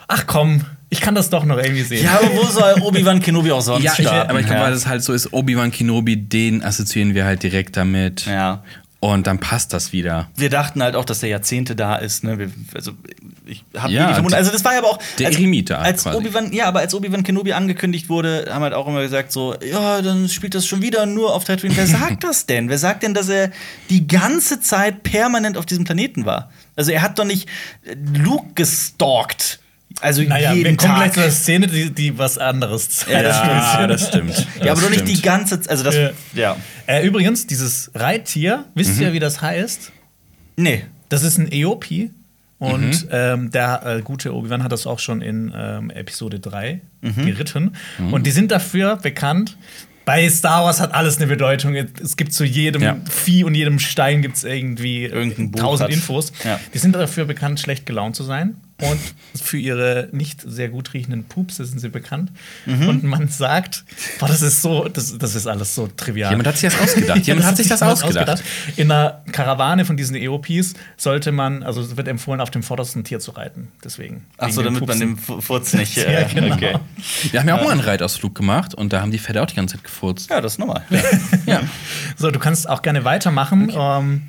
ach 0.10 0.28
komm, 0.28 0.66
ich 0.90 1.00
kann 1.02 1.16
das 1.16 1.30
doch 1.30 1.46
noch 1.46 1.58
irgendwie 1.58 1.84
sehen. 1.84 2.04
Ja, 2.04 2.20
aber 2.20 2.36
wo 2.36 2.44
soll 2.46 2.74
Obi-Wan 2.82 3.22
Kenobi 3.22 3.52
auch 3.52 3.62
sonst 3.62 3.84
Ja, 3.84 3.94
ich, 3.98 4.06
starten? 4.06 4.30
aber 4.30 4.40
ich 4.40 4.46
glaube, 4.48 4.60
ja. 4.60 4.66
weil 4.66 4.74
das 4.74 4.88
halt 4.88 5.04
so 5.04 5.14
ist, 5.14 5.32
Obi-Wan 5.32 5.72
Kenobi, 5.72 6.18
den 6.18 6.64
assoziieren 6.64 7.14
wir 7.14 7.26
halt 7.26 7.44
direkt 7.44 7.78
damit. 7.78 8.26
Ja. 8.26 8.64
Und 9.02 9.28
dann 9.28 9.40
passt 9.40 9.72
das 9.72 9.94
wieder. 9.94 10.28
Wir 10.36 10.50
dachten 10.50 10.84
halt 10.84 10.96
auch, 10.98 11.06
dass 11.06 11.20
der 11.22 11.30
Jahrzehnte 11.30 11.74
da 11.74 11.96
ist. 11.96 12.26
Ne? 12.26 12.38
Wir, 12.38 12.52
also, 12.76 12.92
ich 13.46 13.64
habe 13.78 13.94
Ja, 13.94 14.14
vermutet. 14.14 14.38
Also, 14.38 14.52
das 14.52 14.66
war 14.66 14.74
ja 14.74 14.80
aber 14.80 14.90
auch. 14.90 15.00
der 15.18 15.28
als, 15.28 15.38
Eremite 15.38 15.78
als. 15.78 16.06
Obi-Wan, 16.06 16.52
Ja, 16.52 16.66
aber 16.66 16.80
als 16.80 16.94
Obi-Wan 16.94 17.24
Kenobi 17.24 17.54
angekündigt 17.54 18.10
wurde, 18.10 18.48
haben 18.52 18.62
halt 18.62 18.74
auch 18.74 18.88
immer 18.88 19.02
gesagt, 19.02 19.32
so, 19.32 19.56
ja, 19.64 20.02
dann 20.02 20.28
spielt 20.28 20.54
das 20.54 20.66
schon 20.68 20.82
wieder 20.82 21.06
nur 21.06 21.34
auf 21.34 21.46
Tatooine. 21.46 21.78
Wer 21.78 21.88
sagt 21.88 22.24
das 22.26 22.46
denn? 22.46 22.68
Wer 22.68 22.78
sagt 22.78 23.04
denn, 23.04 23.14
dass 23.14 23.30
er 23.30 23.52
die 23.90 24.06
ganze 24.06 24.60
Zeit 24.60 25.04
permanent 25.04 25.56
auf 25.58 25.66
diesem 25.66 25.86
Planeten 25.86 26.26
war? 26.26 26.52
Also, 26.76 26.92
er 26.92 27.02
hat 27.02 27.20
doch 27.20 27.26
nicht 27.26 27.48
äh, 27.86 27.96
Luke 28.18 28.48
gestalkt. 28.56 29.60
Also, 30.02 30.22
Naja, 30.24 30.54
jeden 30.54 30.70
wir 30.72 30.78
kommen 30.78 30.94
Tag. 30.96 31.04
gleich 31.04 31.14
zu 31.14 31.20
einer 31.22 31.32
Szene, 31.32 31.68
die, 31.68 31.90
die 31.92 32.18
was 32.18 32.38
anderes 32.38 32.90
zeigt. 32.90 33.12
Ja, 33.12 33.22
das 33.24 33.38
Ja, 33.38 33.88
das 33.88 34.08
stimmt. 34.08 34.48
ja, 34.64 34.72
aber 34.72 34.82
doch 34.82 34.90
nicht 34.90 35.08
die 35.08 35.22
ganze 35.22 35.60
Zeit. 35.60 35.70
Also, 35.70 35.84
das. 35.84 35.96
Ja. 35.96 36.10
Ja. 36.34 36.58
Äh, 36.88 37.06
übrigens, 37.06 37.48
dieses 37.48 37.92
Reittier, 37.94 38.66
wisst 38.76 38.96
Mhm. 38.98 39.02
ihr, 39.04 39.14
wie 39.14 39.20
das 39.20 39.42
heißt? 39.42 39.92
Nee. 40.56 40.86
Das 41.10 41.24
ist 41.24 41.38
ein 41.38 41.52
Eopi. 41.52 42.12
Und 42.60 43.04
Mhm. 43.06 43.10
ähm, 43.12 43.52
der 43.52 43.82
äh, 43.86 44.02
gute 44.02 44.34
Obi-Wan 44.36 44.64
hat 44.64 44.72
das 44.74 44.86
auch 44.86 45.00
schon 45.00 45.22
in 45.22 45.54
ähm, 45.56 45.90
Episode 45.92 46.40
3 46.42 46.82
Mhm. 47.02 47.26
geritten. 47.26 47.76
Und 48.12 48.26
die 48.28 48.32
sind 48.32 48.52
dafür 48.52 48.98
bekannt. 48.98 49.56
Bei 50.04 50.28
Star 50.30 50.66
Wars 50.66 50.82
hat 50.82 50.94
alles 50.94 51.18
eine 51.18 51.28
Bedeutung. 51.28 51.76
Es 51.76 52.18
gibt 52.18 52.34
zu 52.34 52.44
jedem 52.44 52.82
Ja. 52.82 52.98
Vieh 53.10 53.44
und 53.46 53.56
jedem 53.56 53.80
Stein 53.80 54.22
gibt 54.22 54.36
es 54.38 54.44
irgendwie 54.44 55.10
tausend. 55.56 55.90
Infos. 55.92 56.34
Ja. 56.44 56.60
Die 56.74 56.80
sind 56.80 56.96
dafür 56.96 57.26
bekannt, 57.26 57.60
schlecht 57.62 57.86
gelaunt 57.86 58.16
zu 58.18 58.24
sein. 58.24 58.56
Und 58.82 59.00
für 59.42 59.58
ihre 59.58 60.08
nicht 60.12 60.42
sehr 60.46 60.70
gut 60.70 60.94
riechenden 60.94 61.26
Pupse 61.26 61.66
sind 61.66 61.80
sie 61.80 61.90
bekannt. 61.90 62.32
Mhm. 62.66 62.88
Und 62.88 63.04
man 63.04 63.28
sagt, 63.28 63.84
boah, 64.20 64.28
das 64.28 64.42
ist 64.42 64.62
so, 64.62 64.88
das, 64.88 65.18
das 65.18 65.36
ist 65.36 65.48
alles 65.48 65.76
so 65.76 65.88
trivial. 65.88 66.32
Jemand 66.32 66.48
hat 66.48 66.58
sich 66.58 66.72
das 66.72 66.80
ausgedacht. 66.82 67.20
Jemand 67.28 67.46
hat 67.46 67.58
sich 67.58 67.68
das 67.68 67.82
jemand 67.82 68.04
ausgedacht. 68.04 68.44
In 68.78 68.90
einer 68.92 69.22
Karawane 69.32 69.84
von 69.86 69.98
diesen 69.98 70.16
EOPs 70.16 70.76
sollte 70.98 71.32
man, 71.32 71.64
also 71.64 71.82
es 71.82 71.98
wird 71.98 72.08
empfohlen, 72.08 72.40
auf 72.42 72.52
dem 72.52 72.64
vordersten 72.64 73.04
Tier 73.04 73.20
zu 73.20 73.32
reiten. 73.32 73.68
Deswegen. 73.84 74.26
Ach 74.38 74.50
so, 74.50 74.62
den 74.62 74.74
damit 74.74 74.80
man 74.82 74.88
Pupsen. 74.88 75.08
den 75.16 75.18
Fu- 75.18 75.42
Furz 75.42 75.74
nicht. 75.74 75.98
Ja, 75.98 76.04
Äh, 76.04 76.26
genau. 76.34 76.56
okay. 76.56 76.76
Wir 77.32 77.40
haben 77.42 77.48
ja 77.50 77.56
auch 77.60 77.64
mal 77.64 77.72
einen 77.72 77.82
Reitausflug 77.82 78.34
gemacht 78.34 78.74
und 78.74 78.94
da 78.94 79.02
haben 79.02 79.12
die 79.12 79.20
Pferde 79.20 79.42
auch 79.44 79.48
die 79.48 79.56
ganze 79.56 79.76
Zeit 79.76 79.84
gefurzt. 79.84 80.30
Ja, 80.30 80.40
das 80.42 80.54
ist 80.54 80.58
normal. 80.60 80.84
Ja. 81.46 81.62
So, 82.18 82.32
du 82.32 82.40
kannst 82.40 82.68
auch 82.70 82.82
gerne 82.82 83.04
weitermachen. 83.06 83.72
Ähm, 83.74 84.22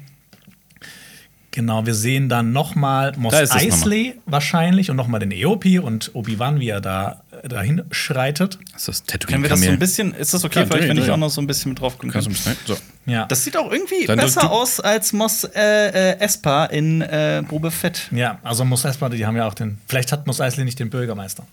genau, 1.50 1.86
wir 1.86 1.94
sehen 1.94 2.28
dann 2.28 2.52
noch 2.52 2.74
mal 2.74 3.12
Mos 3.16 3.32
Da 3.32 3.40
ist 3.40 3.50
es 3.54 3.56
Eisley 3.62 4.18
wahrscheinlich 4.26 4.90
und 4.90 4.96
noch 4.96 5.06
mal 5.08 5.18
den 5.18 5.30
EOP 5.32 5.80
und 5.82 6.10
Obi-Wan, 6.14 6.60
wie 6.60 6.68
er 6.68 6.80
da 6.80 7.22
äh, 7.42 7.48
dahin 7.48 7.82
schreitet. 7.90 8.58
Das 8.72 8.82
ist 8.82 8.88
das 8.88 9.02
Tattoo 9.04 9.28
Können 9.28 9.42
wir 9.42 9.50
das 9.50 9.60
so 9.60 9.68
ein 9.70 9.78
bisschen, 9.78 10.14
ist 10.14 10.32
das 10.34 10.44
okay 10.44 10.60
Ja, 10.60 10.66
für 10.66 10.74
euch, 10.74 10.88
wenn 10.88 10.96
ich 10.98 11.10
auch 11.10 11.16
noch 11.16 11.30
so 11.30 11.40
ein 11.40 11.46
bisschen 11.46 11.70
mit 11.70 11.80
drauf 11.80 11.94
gucken 11.98 12.10
Kannst 12.12 12.28
du 12.28 12.32
kann? 12.32 12.52
ein 12.52 12.56
bisschen, 12.66 12.76
so. 12.76 13.10
Ja. 13.10 13.26
Das 13.26 13.44
sieht 13.44 13.56
auch 13.56 13.70
irgendwie 13.72 14.06
Dann 14.06 14.18
besser 14.18 14.42
du- 14.42 14.46
aus 14.48 14.78
als 14.80 15.12
Mos 15.12 15.44
äh, 15.44 16.12
äh, 16.12 16.18
Espa 16.20 16.66
in 16.66 17.00
äh, 17.02 17.42
Boba 17.48 17.70
Fett. 17.70 18.08
ja, 18.12 18.38
also 18.42 18.64
Mos 18.64 18.84
Eisley, 18.86 19.16
die 19.16 19.26
haben 19.26 19.36
ja 19.36 19.46
auch 19.46 19.54
den. 19.54 19.78
Vielleicht 19.88 20.12
hat 20.12 20.26
Mos 20.26 20.40
Eisley 20.40 20.64
nicht 20.64 20.78
den 20.78 20.90
Bürgermeister. 20.90 21.46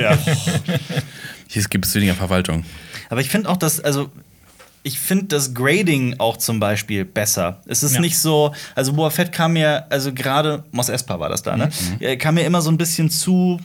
ja. 0.00 0.16
Hier 1.48 1.62
gibt 1.64 1.84
es 1.86 1.94
weniger 1.94 2.14
Verwaltung. 2.14 2.64
Aber 3.08 3.20
ich 3.20 3.28
finde 3.28 3.48
auch, 3.48 3.56
dass, 3.56 3.80
also 3.80 4.10
ich 4.82 4.98
finde 4.98 5.26
das 5.26 5.52
Grading 5.54 6.16
auch 6.18 6.36
zum 6.38 6.58
Beispiel 6.60 7.04
besser. 7.04 7.60
Es 7.66 7.82
ist 7.82 7.94
Ja. 7.94 8.00
nicht 8.00 8.18
so, 8.18 8.54
also 8.74 8.92
Boba 8.94 9.10
Fett 9.10 9.30
kam 9.32 9.52
mir, 9.54 9.86
also 9.90 10.12
gerade 10.12 10.64
Mos 10.72 10.88
Espa 10.88 11.20
war 11.20 11.28
das 11.28 11.42
da, 11.42 11.56
ne? 11.56 11.70
Äh, 12.00 12.16
Kam 12.16 12.34
mir 12.36 12.44
immer 12.44 12.62
so 12.62 12.70
ein 12.70 12.78
bisschen 12.78 13.10
zu 13.10 13.60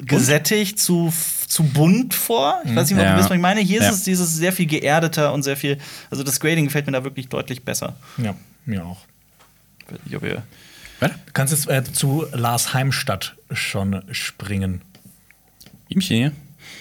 gesättigt, 0.00 0.78
zu, 0.78 1.12
zu 1.46 1.62
bunt 1.62 2.12
vor. 2.14 2.60
Ich 2.64 2.74
weiß 2.74 2.90
nicht, 2.90 2.98
ob 2.98 3.04
Ja. 3.04 3.12
du 3.12 3.18
wisst, 3.18 3.30
was 3.30 3.36
ich 3.36 3.40
meine. 3.42 3.60
Hier 3.60 3.80
Ja. 3.80 3.88
ist 3.88 3.96
es 3.96 4.02
dieses 4.02 4.34
sehr 4.34 4.52
viel 4.52 4.66
geerdeter 4.66 5.32
und 5.32 5.42
sehr 5.42 5.56
viel, 5.56 5.78
also 6.10 6.22
das 6.22 6.38
Grading 6.40 6.66
gefällt 6.66 6.86
mir 6.86 6.92
da 6.92 7.04
wirklich 7.04 7.28
deutlich 7.28 7.64
besser. 7.64 7.94
Ja, 8.18 8.34
mir 8.64 8.84
auch. 8.84 8.98
Ich 9.86 9.92
weiß 9.92 10.00
nicht, 10.04 10.16
ob 10.16 10.22
ihr- 10.24 10.42
Warte. 11.00 11.14
Du 11.26 11.32
kannst 11.32 11.52
jetzt 11.52 11.68
äh, 11.68 11.84
zu 11.92 12.26
Lars 12.32 12.74
Heimstadt 12.74 13.36
schon 13.52 14.02
springen. 14.12 14.80
Ihmchen 15.88 16.16
hier. 16.16 16.32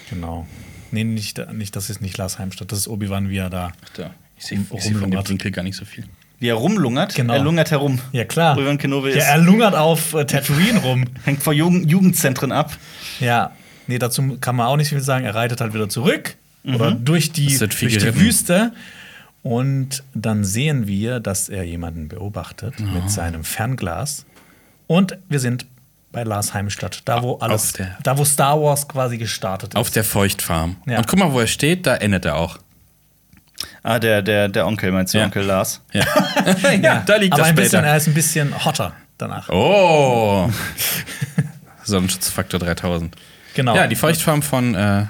Genau. 0.09 0.47
Nee, 0.91 1.03
nicht, 1.03 1.51
nicht 1.53 1.75
das 1.75 1.89
ist 1.89 2.01
nicht 2.01 2.17
Lars 2.17 2.39
Heimstadt, 2.39 2.71
das 2.71 2.79
ist 2.79 2.87
Obi-Wan, 2.87 3.29
wie 3.29 3.37
er 3.37 3.49
da. 3.49 3.71
Da. 3.95 4.11
Ich 4.37 4.45
sehe 4.45 4.59
seh 4.79 4.93
von 4.93 5.11
dem. 5.11 5.29
Winkel 5.29 5.51
gar 5.51 5.63
nicht 5.63 5.75
so 5.75 5.85
viel. 5.85 6.05
Wie 6.39 6.47
er 6.47 6.55
rumlungert. 6.55 7.15
Genau. 7.15 7.33
Er 7.33 7.39
lungert 7.41 7.71
herum. 7.71 7.99
Ja, 8.11 8.25
klar. 8.25 8.57
Obi-Wan 8.57 8.77
Kenobi 8.77 9.09
Ja, 9.11 9.17
ist, 9.17 9.27
er 9.27 9.37
lungert 9.37 9.75
auf 9.75 10.13
äh, 10.13 10.25
Tatooine 10.25 10.79
rum. 10.79 11.05
hängt 11.23 11.41
vor 11.41 11.53
Jugend 11.53 11.89
Jugendzentren 11.89 12.51
ab. 12.51 12.75
Ja, 13.19 13.51
nee, 13.87 13.97
dazu 13.97 14.37
kann 14.39 14.55
man 14.55 14.67
auch 14.67 14.77
nicht 14.77 14.89
viel 14.89 15.01
sagen. 15.01 15.25
Er 15.25 15.35
reitet 15.35 15.61
halt 15.61 15.73
wieder 15.73 15.89
zurück 15.89 16.35
oder 16.63 16.91
durch 16.91 17.31
die, 17.31 17.57
durch 17.57 17.77
die. 17.77 18.15
Wüste. 18.19 18.73
Und 19.43 20.03
dann 20.15 20.43
sehen 20.43 20.87
wir, 20.87 21.19
dass 21.19 21.49
er 21.49 21.63
jemanden 21.63 22.07
beobachtet 22.07 22.79
mit 22.79 23.11
seinem 23.11 23.43
Fernglas. 23.43 24.25
Und 24.87 25.19
wir 25.29 25.39
sind 25.39 25.67
bei 26.15 26.23
Lars 26.23 26.53
Heimstadt, 26.53 27.01
da 27.03 27.21
wo 27.21 27.35
alles, 27.39 27.73
der- 27.73 27.97
da 28.01 28.17
wo 28.17 28.23
Star 28.23 28.61
Wars 28.61 28.87
quasi 28.87 29.17
gestartet 29.17 29.73
ist. 29.73 29.75
Auf 29.75 29.89
der 29.91 30.05
Feuchtfarm. 30.05 30.77
Ja. 30.85 30.97
Und 30.99 31.07
guck 31.07 31.19
mal, 31.19 31.33
wo 31.33 31.41
er 31.41 31.47
steht, 31.47 31.85
da 31.85 31.95
endet 31.97 32.23
er 32.23 32.37
auch. 32.37 32.57
Ah, 33.83 33.99
der, 33.99 34.21
der, 34.21 34.47
der 34.47 34.65
Onkel, 34.65 34.93
meinst 34.93 35.13
du, 35.13 35.17
Ja. 35.17 35.25
Onkel 35.25 35.43
Lars? 35.43 35.81
Ja, 35.91 36.05
ja 36.81 37.03
da 37.05 37.17
liegt 37.17 37.33
Aber 37.33 37.43
er 37.43 37.49
ein 37.49 37.55
bisschen, 37.55 37.69
später. 37.79 37.87
er 37.87 37.97
ist 37.97 38.07
ein 38.07 38.13
bisschen 38.13 38.65
hotter 38.65 38.93
danach. 39.17 39.49
Oh! 39.49 40.49
Sonnenschutzfaktor 41.83 42.61
3000. 42.61 43.13
Genau. 43.53 43.75
Ja, 43.75 43.87
die 43.87 43.95
Feuchtfarm 43.97 44.41
von 44.41 44.73
äh, 44.73 45.05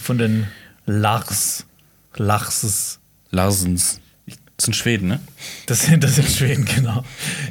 von 0.00 0.16
den 0.18 0.46
Lars. 0.86 1.66
Larses. 2.14 3.00
Larsens. 3.30 4.00
Das 4.56 4.64
sind 4.64 4.74
Schweden, 4.74 5.08
ne? 5.08 5.20
Das 5.66 5.82
sind, 5.84 6.02
das 6.02 6.16
sind 6.16 6.28
Schweden, 6.28 6.64
genau. 6.64 7.04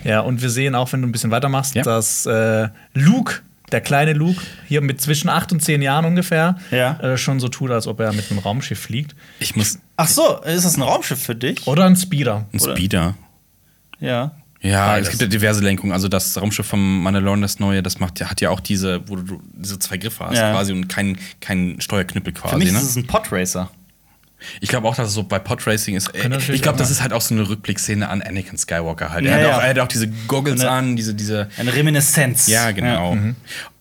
Ja, 0.04 0.22
und 0.22 0.42
wir 0.42 0.50
sehen 0.50 0.74
auch, 0.76 0.92
wenn 0.92 1.02
du 1.02 1.08
ein 1.08 1.12
bisschen 1.12 1.32
weitermachst, 1.32 1.76
Ja. 1.76 1.84
dass 1.84 2.26
äh, 2.26 2.70
Luke, 2.94 3.42
der 3.72 3.82
kleine 3.82 4.14
Luke, 4.14 4.42
hier 4.68 4.82
mit 4.82 5.02
zwischen 5.02 5.30
acht 5.30 5.52
und 5.52 5.60
zehn 5.62 5.82
Jahren 5.84 6.06
ungefähr, 6.06 6.58
Ja. 6.72 7.00
äh, 7.00 7.18
schon 7.18 7.40
so 7.40 7.48
tut, 7.48 7.70
als 7.72 7.86
ob 7.88 8.00
er 8.00 8.12
mit 8.14 8.30
einem 8.32 8.40
Raumschiff 8.40 8.80
fliegt. 8.80 9.16
Ich 9.40 9.56
muss. 9.56 9.78
Ach 9.98 10.08
so, 10.08 10.40
ist 10.42 10.66
das 10.66 10.78
ein 10.78 10.82
Raumschiff 10.82 11.22
für 11.22 11.36
dich? 11.36 11.66
Oder 11.68 11.86
ein 11.86 11.96
Speeder. 11.96 12.46
Ein 12.52 12.60
Oder? 12.60 12.76
Speeder. 12.76 13.16
Ja. 14.00 14.32
Ja, 14.62 14.88
Beides. 14.88 15.08
es 15.08 15.12
gibt 15.12 15.22
ja 15.22 15.28
diverse 15.28 15.62
Lenkungen. 15.62 15.94
Also 15.94 16.08
das 16.08 16.36
Raumschiff 16.42 16.66
vom 16.66 17.04
Mandalorian, 17.04 17.42
das 17.44 17.60
neue, 17.60 17.84
das 17.84 18.00
macht, 18.00 18.20
ja- 18.20 18.32
hat 18.32 18.42
ja 18.42 18.50
auch 18.50 18.60
diese, 18.60 19.08
wo 19.08 19.16
du 19.16 19.40
diese 19.54 19.78
zwei 19.78 19.98
Griffe 19.98 20.26
hast 20.26 20.38
Ja. 20.38 20.52
quasi 20.54 20.72
und 20.74 20.88
kein, 20.88 21.20
kein 21.40 21.80
Steuerknüppel 21.80 22.34
Für 22.34 22.42
quasi. 22.42 22.56
mich 22.58 22.72
Ne? 22.72 22.80
ist 22.80 22.86
es 22.86 22.96
ein 22.96 23.06
Podracer. 23.06 23.70
Ich 24.62 24.70
glaube 24.70 24.88
auch, 24.88 24.96
dass 24.96 25.08
es 25.08 25.14
so 25.14 25.24
bei 25.24 25.40
Podracing 25.40 25.96
ist. 25.96 26.12
Könnte 26.14 26.30
natürlich 26.30 26.56
Ich 26.56 26.62
glaube, 26.62 26.78
das 26.78 26.92
ist 26.92 27.02
halt 27.02 27.14
auch 27.14 27.22
so 27.22 27.34
eine 27.34 27.48
Rückblickszene 27.48 28.08
an 28.08 28.22
Anakin 28.22 28.58
Skywalker 28.58 29.12
halt. 29.12 29.26
Ja, 29.26 29.32
er, 29.32 29.38
hat 29.38 29.42
ja. 29.48 29.58
auch, 29.58 29.62
er 29.64 29.70
hat 29.70 29.80
auch 29.80 29.88
diese 29.88 30.08
Goggles 30.28 30.62
Eine- 30.62 30.70
an, 30.72 30.96
diese, 30.96 31.14
diese. 31.14 31.50
Eine 31.58 31.74
Reminiszenz. 31.74 32.48
Ja, 32.48 32.72
genau. 32.72 33.18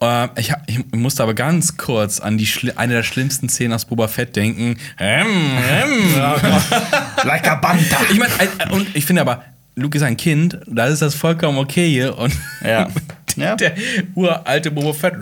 Äh, 0.00 0.28
ich, 0.38 0.52
hab, 0.52 0.62
ich 0.68 0.80
musste 0.92 1.22
aber 1.22 1.34
ganz 1.34 1.76
kurz 1.76 2.20
an 2.20 2.38
die 2.38 2.48
eine 2.76 2.94
der 2.94 3.02
schlimmsten 3.02 3.48
Szenen 3.48 3.72
aus 3.72 3.84
Boba 3.84 4.08
Fett 4.08 4.36
denken. 4.36 4.76
Ähm, 4.98 5.26
ähm. 5.26 6.02
Like 7.24 7.48
a 7.48 7.56
Banta. 7.56 7.96
Ich 8.10 8.18
meine, 8.18 8.32
und 8.70 8.94
ich 8.94 9.04
finde 9.04 9.22
aber, 9.22 9.44
Luke 9.76 9.96
ist 9.98 10.04
ein 10.04 10.16
Kind, 10.16 10.58
da 10.66 10.86
ist 10.86 11.02
das 11.02 11.14
vollkommen 11.14 11.58
okay 11.58 11.88
hier. 11.88 12.16
Und 12.16 12.32
Ja. 12.64 12.88
Ja. 13.36 13.56
der 13.56 13.74
uralte 14.14 14.70
Boba 14.70 14.92
Fett. 14.92 15.14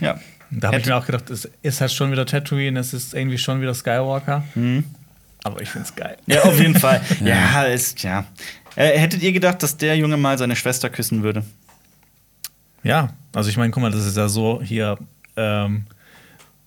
ja. 0.00 0.18
Da 0.54 0.68
habe 0.68 0.78
ich 0.78 0.86
mir 0.86 0.96
auch 0.96 1.06
gedacht, 1.06 1.30
es 1.30 1.48
ist 1.62 1.80
halt 1.80 1.92
schon 1.92 2.12
wieder 2.12 2.26
Tatooine, 2.26 2.78
es 2.78 2.92
ist 2.92 3.14
irgendwie 3.14 3.38
schon 3.38 3.60
wieder 3.60 3.74
Skywalker. 3.74 4.44
Mhm. 4.54 4.84
Aber 5.44 5.60
ich 5.60 5.70
finde 5.70 5.88
es 5.88 5.94
geil. 5.94 6.16
ja, 6.26 6.42
auf 6.42 6.58
jeden 6.60 6.78
Fall. 6.78 7.00
Ja, 7.24 7.64
ist, 7.64 8.02
ja. 8.02 8.24
Äh, 8.76 8.98
hättet 8.98 9.22
ihr 9.22 9.32
gedacht, 9.32 9.62
dass 9.62 9.76
der 9.76 9.96
Junge 9.96 10.16
mal 10.16 10.38
seine 10.38 10.54
Schwester 10.56 10.88
küssen 10.90 11.22
würde? 11.22 11.42
Ja, 12.82 13.10
also 13.32 13.48
ich 13.48 13.56
meine, 13.56 13.70
guck 13.70 13.82
mal, 13.82 13.90
das 13.90 14.06
ist 14.06 14.16
ja 14.16 14.28
so 14.28 14.60
hier, 14.62 14.98
ähm, 15.36 15.84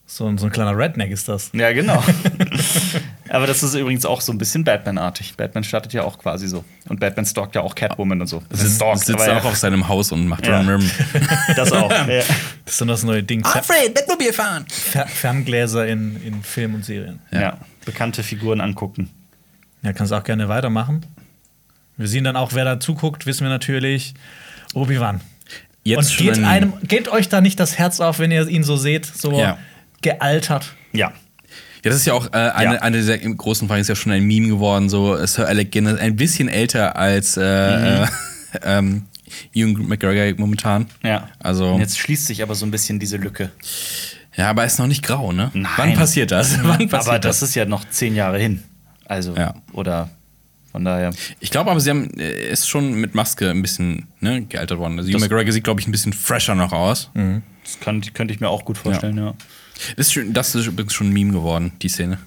so, 0.08 0.28
ein- 0.28 0.38
so 0.38 0.46
ein 0.46 0.52
kleiner 0.52 0.78
Redneck 0.78 1.12
ist 1.12 1.28
das. 1.28 1.50
Ja, 1.54 1.72
genau. 1.74 2.04
Aber 3.30 3.48
das 3.48 3.64
ist 3.64 3.74
übrigens 3.74 4.06
auch 4.06 4.22
so 4.22 4.32
ein 4.32 4.38
bisschen 4.38 4.64
Batman-artig. 4.64 5.36
Batman 5.36 5.64
startet 5.64 5.94
ja 5.94 6.04
auch 6.04 6.20
quasi 6.20 6.48
so. 6.48 6.64
Und 6.88 7.00
Batman 7.00 7.26
stalkt 7.26 7.56
ja 7.56 7.62
auch 7.62 7.74
Catwoman 7.74 8.22
und 8.22 8.28
so. 8.28 8.44
Das 8.50 8.60
Sitzt, 8.62 8.76
stalkt, 8.76 9.00
sitzt 9.00 9.28
aber 9.28 9.40
auch 9.42 9.46
auf 9.46 9.56
seinem 9.58 9.88
Haus 9.88 10.12
und 10.12 10.28
macht 10.28 10.46
Ja. 10.46 10.62
Rum. 10.62 10.88
Das 11.56 11.72
auch. 11.72 11.90
ja. 11.92 12.06
Das 12.08 12.74
ist 12.74 12.82
dann 12.82 12.88
das 12.88 13.04
neue 13.04 13.24
Ding. 13.24 13.44
Alfred, 13.44 13.94
Batmobil 13.94 14.32
fahren! 14.32 14.66
Fer 14.70 15.08
Ferngläser 15.08 15.88
in, 15.88 16.22
in 16.24 16.44
Film 16.44 16.76
und 16.76 16.86
Serien. 16.86 17.20
ja. 17.32 17.58
Bekannte 17.86 18.24
Figuren 18.24 18.62
angucken. 18.62 19.10
Ja, 19.84 19.94
kannst 19.94 20.12
auch 20.12 20.24
gerne 20.24 20.48
weitermachen. 20.50 21.06
Wir 21.98 22.08
sehen 22.08 22.24
dann 22.24 22.36
auch, 22.36 22.54
wer 22.54 22.66
da 22.66 22.80
zuguckt, 22.80 23.26
wissen 23.28 23.44
wir 23.44 23.50
natürlich. 23.50 24.16
Obi-Wan. 24.74 25.22
Jetzt 25.84 26.12
Und 26.12 26.18
geht, 26.18 26.38
ein- 26.38 26.46
einem, 26.46 26.74
geht 26.84 27.08
euch 27.10 27.30
da 27.30 27.42
nicht 27.42 27.60
das 27.60 27.78
Herz 27.78 28.00
auf, 28.00 28.18
wenn 28.20 28.32
ihr 28.32 28.48
ihn 28.48 28.64
so 28.64 28.76
seht, 28.76 29.06
so 29.06 29.40
Ja. 29.40 29.58
Gealtert? 30.06 30.74
Ja. 30.94 31.12
Ja, 31.84 31.92
das 31.92 31.96
ist 31.98 32.06
ja 32.06 32.14
auch 32.14 32.28
äh, 32.34 32.38
eine, 32.38 32.76
Ja. 32.76 32.82
eine 32.82 32.98
dieser 32.98 33.18
großen 33.18 33.68
Fragen, 33.68 33.82
ist 33.82 33.90
ja 33.90 33.96
schon 33.96 34.12
ein 34.12 34.24
Meme 34.24 34.48
geworden. 34.48 34.90
So, 34.90 35.24
Sir 35.26 35.48
Alec 35.48 35.72
Guinness, 35.72 36.00
ein 36.00 36.16
bisschen 36.16 36.48
älter 36.48 36.96
als 36.96 37.38
äh, 37.38 38.04
äh, 38.04 38.08
ähm, 38.64 39.04
Ewan 39.54 39.88
McGregor 39.88 40.40
momentan. 40.40 40.88
Ja. 41.04 41.30
Also, 41.40 41.74
Und 41.74 41.82
jetzt 41.82 42.00
schließt 42.00 42.26
sich 42.26 42.42
aber 42.42 42.56
so 42.56 42.66
ein 42.66 42.72
bisschen 42.72 43.00
diese 43.00 43.18
Lücke. 43.18 43.52
ja, 44.36 44.50
aber 44.50 44.62
er 44.64 44.68
ist 44.68 44.80
noch 44.80 44.88
nicht 44.88 45.04
grau, 45.04 45.32
ne? 45.32 45.52
Nein. 45.54 45.72
Wann 45.78 45.94
passiert 45.94 46.32
das? 46.32 46.58
Wann 46.64 46.90
passiert 46.90 46.94
Aber 47.08 47.20
das 47.20 47.42
ist 47.44 47.54
ja 47.56 47.66
noch 47.66 47.88
zehn 47.90 48.16
Jahre 48.16 48.40
hin. 48.40 48.64
Also, 49.06 49.36
Ja. 49.36 49.54
oder 49.74 50.10
von 50.72 50.84
daher. 50.86 51.12
Ich 51.40 51.52
glaube 51.52 51.70
aber, 51.70 51.80
sie 51.80 51.90
haben, 51.92 52.10
äh, 52.20 52.50
ist 52.50 52.68
schon 52.68 52.96
mit 52.96 53.14
Maske 53.14 53.52
ein 53.52 53.62
bisschen 53.62 54.08
ne, 54.22 54.42
gealtert 54.42 54.80
worden. 54.80 54.98
Also, 54.98 55.10
Ewan 55.12 55.22
McGregor 55.22 55.52
sieht, 55.54 55.64
glaube 55.64 55.82
ich, 55.82 55.88
ein 55.88 55.92
bisschen 55.92 56.14
fresher 56.14 56.56
noch 56.56 56.72
aus. 56.74 57.12
Das 57.14 57.80
kann, 57.80 58.02
könnte 58.14 58.34
ich 58.34 58.40
mir 58.40 58.50
auch 58.50 58.66
gut 58.66 58.78
vorstellen, 58.80 59.18
ja. 59.18 59.34
Das, 59.96 60.08
ist 60.08 60.14
schon, 60.14 60.34
das 60.34 60.56
ist 60.56 60.68
übrigens 60.68 60.94
schon 60.94 61.08
ein 61.08 61.14
Meme 61.14 61.34
geworden, 61.34 61.74
die 61.82 61.90
Szene. 61.90 62.20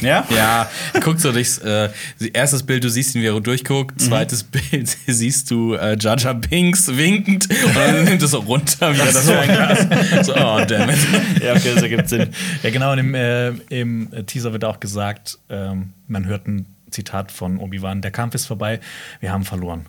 Ja? 0.00 0.26
Ja, 0.36 0.68
guck 1.02 1.18
so 1.18 1.32
durchs 1.32 1.58
äh, 1.58 1.88
erstes 2.32 2.62
Bild, 2.62 2.84
du 2.84 2.90
siehst 2.90 3.14
ihn, 3.14 3.22
wie 3.22 3.26
er 3.26 3.40
durchguckt. 3.40 4.00
Zweites 4.00 4.42
Bild 4.70 4.96
siehst 5.06 5.50
du 5.50 5.74
äh, 5.74 5.96
Jar 5.98 6.34
Binks 6.34 6.88
winkend 6.88 7.48
und 7.48 7.76
dann 7.76 8.04
nimmt 8.04 8.22
es 8.22 8.32
so 8.32 8.40
runter 8.40 8.92
wieder 8.94 9.06
das 9.06 9.24
Fernglas. 9.24 10.26
So, 10.26 10.34
oh, 10.34 10.64
damn 10.66 10.90
it. 10.90 10.98
Ja, 11.42 11.54
okay, 11.54 11.72
das 11.74 11.82
ergibt 11.82 12.08
Sinn. 12.08 12.28
Ja, 12.62 12.70
genau, 12.70 12.92
und 12.92 12.98
im, 12.98 13.14
äh, 13.14 13.48
im 13.70 14.10
Teaser 14.26 14.52
wird 14.52 14.64
auch 14.64 14.80
gesagt, 14.80 15.38
ähm, 15.48 15.92
man 16.08 16.26
hört 16.26 16.46
ein 16.46 16.66
Zitat 16.90 17.32
von 17.32 17.58
Obi-Wan: 17.58 18.02
Der 18.02 18.10
Kampf 18.10 18.34
ist 18.34 18.46
vorbei, 18.46 18.80
wir 19.20 19.32
haben 19.32 19.44
verloren. 19.44 19.86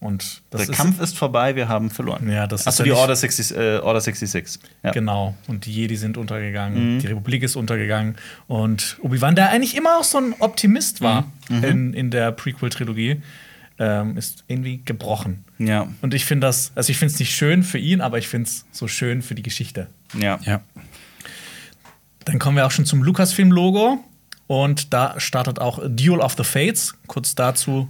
Und 0.00 0.42
das 0.50 0.60
Der 0.62 0.70
ist 0.70 0.76
Kampf 0.76 1.00
ist 1.00 1.16
vorbei, 1.16 1.56
wir 1.56 1.68
haben 1.68 1.88
verloren. 1.90 2.28
Ja, 2.30 2.46
das 2.46 2.62
ist 2.62 2.66
Achso, 2.66 2.82
die 2.82 2.92
Order 2.92 3.16
60, 3.16 3.56
äh, 3.56 3.78
Order 3.78 4.00
66. 4.02 4.60
Ja. 4.82 4.90
Genau. 4.90 5.34
Und 5.46 5.64
die 5.64 5.72
Jedi 5.72 5.96
sind 5.96 6.16
Mhm. 6.16 6.22
untergegangen, 6.22 6.98
die 6.98 7.06
Republik 7.06 7.42
ist 7.42 7.56
untergegangen. 7.56 8.16
Und 8.46 8.98
Obi-Wan, 9.00 9.34
der 9.34 9.48
eigentlich 9.50 9.74
immer 9.76 9.98
auch 9.98 10.04
so 10.04 10.18
ein 10.18 10.34
Optimist 10.40 11.00
war 11.00 11.32
Mhm. 11.48 11.64
in, 11.64 11.94
in 11.94 12.10
der 12.10 12.32
Prequel-Trilogie, 12.32 13.22
ähm, 13.78 14.16
ist 14.18 14.44
irgendwie 14.46 14.82
gebrochen. 14.84 15.44
Ja. 15.58 15.88
Und 16.02 16.12
ich 16.14 16.26
finde 16.26 16.46
das, 16.48 16.72
also 16.74 16.90
ich 16.90 16.98
finde 16.98 17.14
es 17.14 17.18
nicht 17.18 17.34
schön 17.34 17.62
für 17.62 17.78
ihn, 17.78 18.00
aber 18.02 18.18
ich 18.18 18.28
finde 18.28 18.48
es 18.48 18.66
so 18.72 18.86
schön 18.88 19.22
für 19.22 19.34
die 19.34 19.42
Geschichte. 19.42 19.86
Ja. 20.18 20.38
Ja. 20.44 20.60
Dann 22.26 22.38
kommen 22.38 22.56
wir 22.56 22.66
auch 22.66 22.70
schon 22.70 22.84
zum 22.86 23.02
Lucasfilm-Logo. 23.02 23.98
Und 24.46 24.92
da 24.92 25.18
startet 25.18 25.58
auch 25.58 25.80
Duel 25.88 26.20
of 26.20 26.34
the 26.36 26.44
Fates. 26.44 26.94
Kurz 27.06 27.34
dazu 27.34 27.88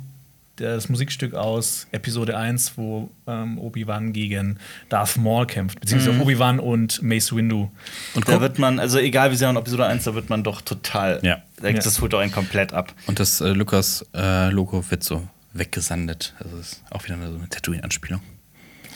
das 0.56 0.88
Musikstück 0.88 1.34
aus 1.34 1.86
Episode 1.92 2.36
1, 2.36 2.72
wo 2.76 3.10
ähm, 3.26 3.58
Obi-Wan 3.58 4.12
gegen 4.12 4.58
Darth 4.88 5.16
Maul 5.16 5.46
kämpft. 5.46 5.80
Beziehungsweise 5.80 6.20
Obi-Wan 6.20 6.60
und 6.60 7.02
Mace 7.02 7.34
Windu. 7.34 7.70
Und, 8.14 8.28
Da 8.28 8.40
wird 8.40 8.58
man, 8.58 8.78
also 8.78 8.98
egal 8.98 9.30
wie 9.32 9.36
sehr 9.36 9.50
in 9.50 9.56
Episode 9.56 9.86
1, 9.86 10.04
da 10.04 10.14
wird 10.14 10.30
man 10.30 10.44
doch 10.44 10.60
total. 10.60 11.18
Ja. 11.22 11.42
Das 11.60 12.00
holt 12.00 12.12
doch 12.12 12.20
einen 12.20 12.32
komplett 12.32 12.72
ab. 12.72 12.92
und 13.06 13.18
das 13.18 13.40
äh, 13.40 13.48
Lukas-Logo 13.50 14.84
wird 14.90 15.02
so 15.02 15.26
weggesandet. 15.52 16.34
Das 16.40 16.52
ist 16.52 16.82
auch 16.90 17.04
wieder 17.04 17.14
eine, 17.14 17.30
so 17.30 17.36
eine 17.38 17.48
Tatooine-Anspielung. 17.48 18.20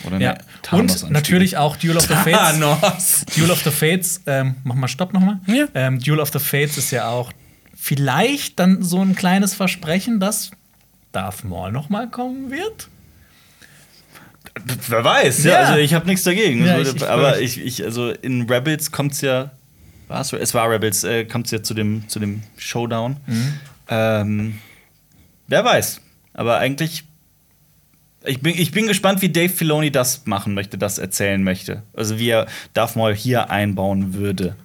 Oder 0.04 0.20
Ja. 0.20 0.30
eine 0.34 0.40
Thanos-Anspielung. 0.62 1.06
Und 1.08 1.12
natürlich 1.12 1.56
auch 1.56 1.76
Duel 1.76 1.96
of 1.96 2.04
the 2.04 2.14
Fates. 2.14 2.32
Thanos. 2.38 3.24
Duel 3.36 3.50
of 3.50 3.62
the 3.64 3.70
Fates, 3.70 4.20
ähm, 4.26 4.56
mach 4.64 4.74
mal 4.76 4.86
Stopp 4.88 5.12
nochmal. 5.12 5.40
Ja. 5.46 5.66
Ähm, 5.74 5.98
Duel 5.98 6.20
of 6.20 6.30
the 6.32 6.38
Fates 6.38 6.78
ist 6.78 6.90
ja 6.92 7.08
auch 7.08 7.32
vielleicht 7.74 8.58
dann 8.58 8.82
so 8.82 9.00
ein 9.00 9.14
kleines 9.14 9.54
Versprechen, 9.54 10.20
dass 10.20 10.50
Darth 11.12 11.44
Maul 11.44 11.72
nochmal 11.72 12.08
kommen 12.08 12.50
wird. 12.50 12.88
Wer 14.88 15.04
weiß, 15.04 15.44
ja. 15.44 15.50
Ja. 15.52 15.58
Also 15.68 15.78
ich 15.78 15.94
habe 15.94 16.06
nichts 16.06 16.24
dagegen. 16.24 16.64
Ja, 16.66 16.78
ich- 16.78 16.94
ich 16.94 17.08
aber 17.08 17.40
ich, 17.40 17.58
ich, 17.64 17.84
also 17.84 18.10
in 18.10 18.48
Rebels 18.50 18.90
kommt 18.90 19.12
es 19.12 19.20
ja. 19.20 19.50
War's, 20.08 20.32
es 20.32 20.54
war 20.54 20.70
Rebels, 20.70 21.04
äh, 21.04 21.24
kommt 21.26 21.46
es 21.46 21.52
ja 21.52 21.62
zu 21.62 21.74
dem, 21.74 22.08
zu 22.08 22.18
dem 22.18 22.42
Showdown. 22.56 23.18
Mhm. 23.26 23.52
Ähm, 23.88 24.58
wer 25.46 25.64
weiß. 25.64 26.00
Aber 26.34 26.58
eigentlich. 26.58 27.04
Ich 28.24 28.40
bin, 28.40 28.54
ich 28.58 28.72
bin 28.72 28.86
gespannt, 28.88 29.22
wie 29.22 29.28
Dave 29.28 29.48
Filoni 29.48 29.90
das 29.92 30.26
machen 30.26 30.52
möchte, 30.54 30.76
das 30.76 30.98
erzählen 30.98 31.42
möchte. 31.42 31.82
Also 31.94 32.18
wie 32.18 32.30
er 32.30 32.46
Darth 32.74 32.96
Maul 32.96 33.14
hier 33.14 33.50
einbauen 33.50 34.12
würde. 34.14 34.56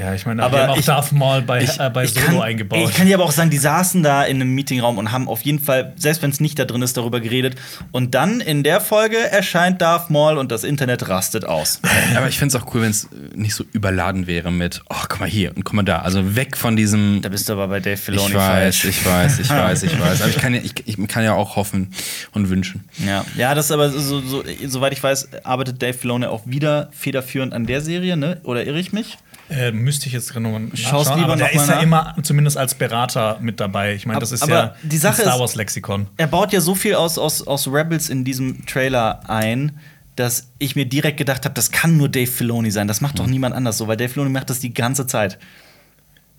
Ja, 0.00 0.14
ich 0.14 0.24
meine, 0.24 0.42
Aber 0.42 0.56
wir 0.56 0.62
haben 0.62 0.70
auch 0.70 0.76
ich- 0.78 0.86
Darth 0.86 1.12
Maul 1.12 1.42
bei, 1.42 1.62
Ich, 1.62 1.78
äh, 1.78 1.90
bei 1.90 2.06
Solo 2.06 2.24
kann, 2.26 2.40
eingebaut. 2.40 2.88
Ich 2.88 2.96
kann 2.96 3.06
dir 3.06 3.16
aber 3.16 3.24
auch 3.24 3.32
sagen, 3.32 3.50
die 3.50 3.58
saßen 3.58 4.02
da 4.02 4.24
in 4.24 4.36
einem 4.40 4.54
Meetingraum 4.54 4.96
und 4.96 5.12
haben 5.12 5.28
auf 5.28 5.42
jeden 5.42 5.58
Fall, 5.58 5.92
selbst 5.96 6.22
wenn 6.22 6.30
es 6.30 6.40
nicht 6.40 6.58
da 6.58 6.64
drin 6.64 6.80
ist, 6.80 6.96
darüber 6.96 7.20
geredet. 7.20 7.56
Und 7.92 8.14
dann 8.14 8.40
in 8.40 8.62
der 8.62 8.80
Folge 8.80 9.18
erscheint 9.18 9.82
Darth 9.82 10.08
Maul 10.08 10.38
und 10.38 10.50
das 10.50 10.64
Internet 10.64 11.06
rastet 11.10 11.44
aus. 11.44 11.80
Aber 12.16 12.28
ich 12.28 12.38
finde 12.38 12.56
es 12.56 12.62
auch 12.62 12.72
cool, 12.74 12.80
wenn 12.80 12.90
es 12.90 13.08
nicht 13.34 13.54
so 13.54 13.62
überladen 13.72 14.26
wäre 14.26 14.50
mit, 14.50 14.80
oh, 14.88 14.94
guck 15.06 15.20
mal 15.20 15.28
hier 15.28 15.54
und 15.54 15.64
guck 15.64 15.74
mal 15.74 15.82
da. 15.82 15.98
Also 15.98 16.34
weg 16.34 16.56
von 16.56 16.76
diesem. 16.76 17.20
Da 17.20 17.28
bist 17.28 17.48
du 17.50 17.52
aber 17.52 17.68
bei 17.68 17.80
Dave 17.80 17.98
Filoni 17.98 18.28
Ich 18.30 18.34
weiß, 18.34 18.42
falsch. 18.78 18.84
ich 18.86 19.04
weiß, 19.04 19.38
ich 19.40 19.50
weiß, 19.50 19.82
ich 19.82 20.00
weiß. 20.00 20.22
Aber 20.22 20.30
ich 20.30 20.36
kann, 20.38 20.54
ja, 20.54 20.60
ich, 20.64 20.72
ich 20.86 21.08
kann 21.08 21.24
ja 21.24 21.34
auch 21.34 21.56
hoffen 21.56 21.92
und 22.32 22.48
wünschen. 22.48 22.84
Ja, 23.06 23.24
ja, 23.36 23.54
das 23.54 23.66
ist 23.66 23.72
aber 23.72 23.90
so, 23.90 24.20
so, 24.22 24.42
soweit 24.66 24.94
ich 24.94 25.02
weiß, 25.02 25.28
arbeitet 25.44 25.82
Dave 25.82 25.92
Filoni 25.92 26.24
auch 26.24 26.42
wieder 26.46 26.88
federführend 26.92 27.52
an 27.52 27.66
der 27.66 27.82
Serie, 27.82 28.16
ne? 28.16 28.40
Oder 28.44 28.64
irre 28.64 28.78
ich 28.80 28.92
mich? 28.94 29.18
Äh, 29.50 29.72
müsste 29.72 30.06
ich 30.06 30.12
jetzt 30.12 30.34
nochmal 30.34 30.60
nachschauen, 30.60 31.18
lieber 31.18 31.32
aber 31.32 31.36
der 31.36 31.52
ist 31.52 31.68
ja 31.68 31.76
nach. 31.76 31.82
immer 31.82 32.16
zumindest 32.22 32.56
als 32.56 32.74
Berater 32.74 33.38
mit 33.40 33.58
dabei. 33.60 33.94
Ich 33.94 34.06
meine, 34.06 34.20
das 34.20 34.30
ist 34.32 34.42
aber 34.42 34.52
ja 34.52 34.74
die 34.82 34.96
Sache 34.96 35.22
Star 35.22 35.40
Wars 35.40 35.56
Lexikon. 35.56 36.06
Er 36.16 36.28
baut 36.28 36.52
ja 36.52 36.60
so 36.60 36.74
viel 36.74 36.94
aus, 36.94 37.18
aus, 37.18 37.44
aus 37.46 37.66
Rebels 37.66 38.08
in 38.08 38.24
diesem 38.24 38.64
Trailer 38.66 39.28
ein, 39.28 39.78
dass 40.16 40.48
ich 40.58 40.76
mir 40.76 40.84
direkt 40.86 41.16
gedacht 41.16 41.44
habe, 41.44 41.54
das 41.54 41.70
kann 41.72 41.96
nur 41.96 42.08
Dave 42.08 42.30
Filoni 42.30 42.70
sein. 42.70 42.86
Das 42.86 43.00
macht 43.00 43.18
doch 43.18 43.26
niemand 43.26 43.54
anders 43.54 43.76
so, 43.78 43.88
weil 43.88 43.96
Dave 43.96 44.10
Filoni 44.10 44.30
macht 44.30 44.50
das 44.50 44.60
die 44.60 44.72
ganze 44.72 45.06
Zeit. 45.06 45.38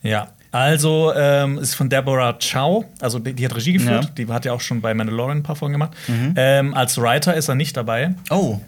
Ja, 0.03 0.29
also 0.51 1.13
ähm, 1.15 1.57
ist 1.59 1.75
von 1.75 1.89
Deborah 1.89 2.33
Chow, 2.39 2.85
also 2.99 3.19
die, 3.19 3.33
die 3.33 3.45
hat 3.45 3.55
Regie 3.55 3.73
geführt, 3.73 4.05
Ja. 4.05 4.09
die 4.17 4.27
hat 4.27 4.45
ja 4.45 4.53
auch 4.53 4.61
schon 4.61 4.81
bei 4.81 4.93
Mandalorian 4.93 5.37
ein 5.39 5.43
paar 5.43 5.55
Folgen 5.55 5.73
gemacht. 5.73 5.91
Ähm, 6.35 6.73
als 6.73 6.97
Writer 6.97 7.33
ist 7.35 7.47
er 7.49 7.55
nicht 7.55 7.77
dabei 7.77 8.15
Oh. 8.29 8.59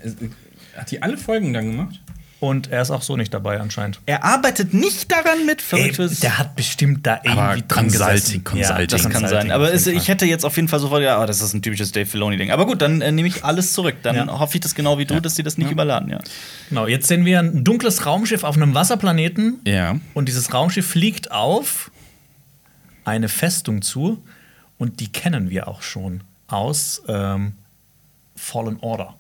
Hat 0.78 0.90
die 0.92 1.02
alle 1.02 1.18
Folgen 1.18 1.54
dann 1.54 1.72
gemacht? 1.72 2.00
Und 2.44 2.72
er 2.72 2.82
ist 2.82 2.92
auch 2.92 3.02
so 3.04 3.16
nicht 3.16 3.34
dabei 3.34 3.62
anscheinend. 3.62 4.02
Er 4.06 4.26
arbeitet 4.26 4.74
nicht 4.74 5.10
daran 5.10 5.46
mit. 5.46 5.60
Ey, 5.62 5.64
Verrücktes. 5.94 6.20
der 6.20 6.38
hat 6.38 6.58
bestimmt 6.58 7.08
da 7.08 7.22
irgendwie 7.24 7.40
Aber 7.40 7.56
dran 7.56 7.88
Consulting. 7.88 8.44
Consulting. 8.44 8.88
das 8.88 9.10
kann 9.10 9.28
sein. 9.30 9.50
Aber 9.50 9.72
jeden 9.74 9.90
ich 9.92 10.10
hätte 10.10 10.26
jetzt 10.26 10.44
auf 10.44 10.56
jeden 10.58 10.68
Fall 10.68 10.80
sofort 10.82 11.00
gedacht, 11.00 11.20
oh, 11.24 11.26
das 11.26 11.42
ist 11.42 11.54
ein 11.54 11.62
typisches 11.62 11.94
Dave 11.94 12.06
Filoni-Ding. 12.06 12.52
Aber 12.52 12.66
gut, 12.66 12.82
dann 12.82 13.00
äh, 13.00 13.14
nehme 13.14 13.30
ich 13.30 13.46
alles 13.46 13.72
zurück. 13.72 13.96
Dann 14.04 14.16
Ja. 14.18 14.40
hoffe 14.40 14.56
ich 14.56 14.62
das 14.62 14.76
genau 14.76 14.98
wie 14.98 15.06
du, 15.06 15.22
dass 15.22 15.36
die 15.36 15.44
das 15.44 15.58
nicht 15.58 15.72
überladen. 15.72 16.10
Ja. 16.10 16.20
Genau, 16.68 16.86
jetzt 16.86 17.08
sehen 17.08 17.24
wir 17.24 17.40
ein 17.40 17.64
dunkles 17.64 18.06
Raumschiff 18.06 18.44
auf 18.44 18.58
einem 18.58 18.74
Wasserplaneten 18.74 19.62
Ja. 19.66 19.96
und 20.14 20.28
dieses 20.28 20.54
Raumschiff 20.54 20.86
fliegt 20.86 21.32
auf 21.32 21.92
eine 23.06 23.30
Festung 23.30 23.82
zu 23.82 24.22
und 24.78 25.00
die 25.00 25.10
kennen 25.12 25.50
wir 25.50 25.70
auch 25.70 25.82
schon 25.82 26.22
aus 26.48 27.04
ähm, 27.08 27.54
Fallen 28.36 28.78
Order. 28.82 29.16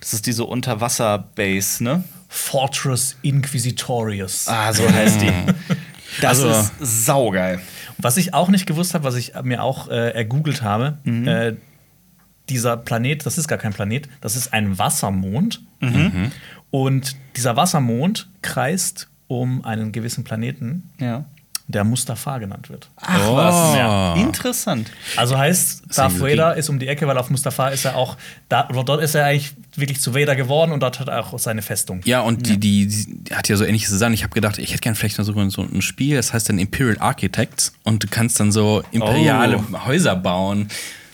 Das 0.00 0.12
ist 0.14 0.26
diese 0.26 0.44
Unterwasser-Base, 0.44 1.82
ne? 1.84 2.04
Fortress 2.34 3.16
Inquisitorius. 3.20 4.48
Ah, 4.48 4.72
so 4.72 4.90
heißt 4.90 5.20
die. 5.20 5.32
Das 6.22 6.42
Also- 6.42 6.48
ist 6.50 7.04
saugeil. 7.06 7.60
Was 7.98 8.16
ich 8.16 8.32
auch 8.34 8.48
nicht 8.48 8.66
gewusst 8.66 8.94
habe, 8.94 9.04
was 9.04 9.14
ich 9.16 9.32
mir 9.42 9.62
auch 9.62 9.88
äh, 9.88 10.10
ergoogelt 10.10 10.62
habe, 10.62 10.96
äh, 11.04 11.52
dieser 12.48 12.76
Planet, 12.78 13.24
das 13.26 13.36
ist 13.38 13.48
gar 13.48 13.58
kein 13.58 13.72
Planet, 13.72 14.08
das 14.22 14.34
ist 14.34 14.52
ein 14.52 14.78
Wassermond. 14.78 15.62
Und 16.70 17.16
dieser 17.36 17.54
Wassermond 17.56 18.28
kreist 18.40 19.08
um 19.28 19.64
einen 19.64 19.92
gewissen 19.92 20.24
Planeten, 20.24 20.90
Ja. 20.98 21.24
Der 21.68 21.84
Mustafa 21.84 22.38
genannt 22.38 22.68
wird. 22.70 22.88
Ach 22.96 23.28
Oh. 23.28 23.36
was. 23.36 23.76
Ja. 23.76 24.14
Interessant. 24.16 24.90
Also 25.16 25.38
heißt, 25.38 25.82
Darth. 25.96 26.20
Vader 26.20 26.56
ist 26.56 26.68
um 26.68 26.78
die 26.78 26.88
Ecke, 26.88 27.06
weil 27.06 27.16
auf 27.18 27.30
Mustafa 27.30 27.68
ist 27.68 27.84
er 27.84 27.96
auch, 27.96 28.16
da, 28.48 28.64
dort 28.64 29.02
ist 29.02 29.14
er 29.14 29.24
eigentlich 29.26 29.54
wirklich 29.76 30.00
zu 30.00 30.14
Vader 30.14 30.36
geworden 30.36 30.72
und 30.72 30.80
dort 30.80 31.00
hat 31.00 31.08
er 31.08 31.20
auch 31.20 31.38
seine 31.38 31.62
Festung. 31.62 32.00
Ja, 32.04 32.20
und 32.20 32.46
Die, 32.46 32.58
die, 32.58 32.86
die 32.86 33.34
hat 33.34 33.48
ja 33.48 33.56
so 33.56 33.64
ähnliches 33.64 33.90
Sachen. 33.90 34.12
Ich 34.12 34.22
habe 34.22 34.34
gedacht, 34.34 34.58
ich 34.58 34.70
hätte 34.70 34.80
gerne 34.80 34.96
vielleicht 34.96 35.18
noch 35.18 35.24
so, 35.24 35.48
so 35.50 35.62
ein 35.62 35.82
Spiel, 35.82 36.16
das 36.16 36.32
heißt 36.32 36.48
dann 36.48 36.58
Imperial 36.58 36.98
Architects. 37.00 37.72
Und 37.84 38.02
du 38.02 38.08
kannst 38.10 38.38
dann 38.40 38.52
so 38.52 38.82
imperiale 38.92 39.58
Oh. 39.72 39.86
Häuser 39.86 40.16
bauen. 40.16 40.68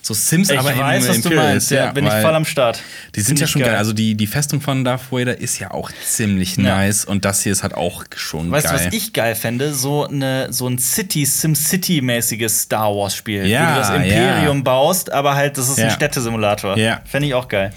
So 0.08 0.14
Sims, 0.14 0.50
Ich 0.50 0.58
aber 0.58 0.76
weiß, 0.76 1.04
in 1.04 1.08
was 1.10 1.16
du 1.20 1.28
Imperial 1.28 1.50
meinst. 1.52 1.70
ist, 1.70 1.76
Ja, 1.76 1.92
bin 1.92 2.06
ich 2.06 2.12
voll 2.12 2.34
am 2.34 2.44
Start. 2.44 2.82
Die 3.14 3.20
sind 3.20 3.26
Find 3.38 3.40
ja 3.40 3.46
schon 3.46 3.62
geil. 3.62 3.76
Also 3.76 3.92
die, 3.92 4.14
die 4.16 4.26
Festung 4.26 4.60
von 4.60 4.84
Darth 4.84 5.12
Vader 5.12 5.38
ist 5.38 5.58
ja 5.60 5.70
auch 5.70 5.90
ziemlich 6.04 6.56
Ja. 6.56 6.62
nice 6.76 7.04
und 7.04 7.24
das 7.24 7.42
hier 7.42 7.52
ist 7.52 7.62
halt 7.62 7.74
auch 7.74 8.04
schon 8.16 8.50
Weißt 8.50 8.66
du, 8.66 8.70
geil. 8.74 8.86
was 8.86 8.94
ich 8.94 9.12
geil 9.12 9.34
fände? 9.34 9.72
So, 9.74 10.06
eine, 10.06 10.52
so 10.52 10.66
ein 10.66 10.78
City, 10.78 11.24
SimCity-mäßiges 11.24 12.48
Star 12.62 12.94
Wars-Spiel. 12.94 13.46
Ja, 13.46 13.70
wo 13.70 13.74
du 13.74 13.78
das 13.80 13.90
Imperium 13.90 14.56
ja. 14.58 14.62
baust, 14.64 15.12
aber 15.12 15.34
halt, 15.36 15.56
das 15.58 15.68
ist 15.68 15.78
ein 15.78 15.84
Ja. 15.86 15.90
Städtesimulator. 15.90 16.76
Ja. 16.76 17.00
Fände 17.04 17.28
ich 17.28 17.34
auch 17.34 17.46
geil. 17.48 17.72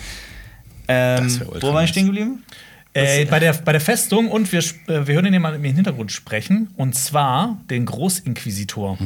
Ähm, 0.88 1.42
wo 1.62 1.74
war 1.74 1.84
ich 1.84 1.90
stehen 1.92 2.06
geblieben? 2.08 2.44
Äh, 2.94 3.24
bei, 3.26 3.40
der, 3.40 3.54
bei 3.54 3.72
der 3.72 3.80
Festung 3.80 4.30
und 4.30 4.52
wir, 4.52 4.60
äh, 4.60 5.08
wir 5.08 5.16
hören 5.16 5.34
ihn 5.34 5.42
mal 5.42 5.56
im 5.56 5.64
Hintergrund 5.64 6.12
sprechen 6.12 6.70
und 6.76 6.94
zwar 6.94 7.58
den 7.70 7.86
Großinquisitor. 7.86 8.98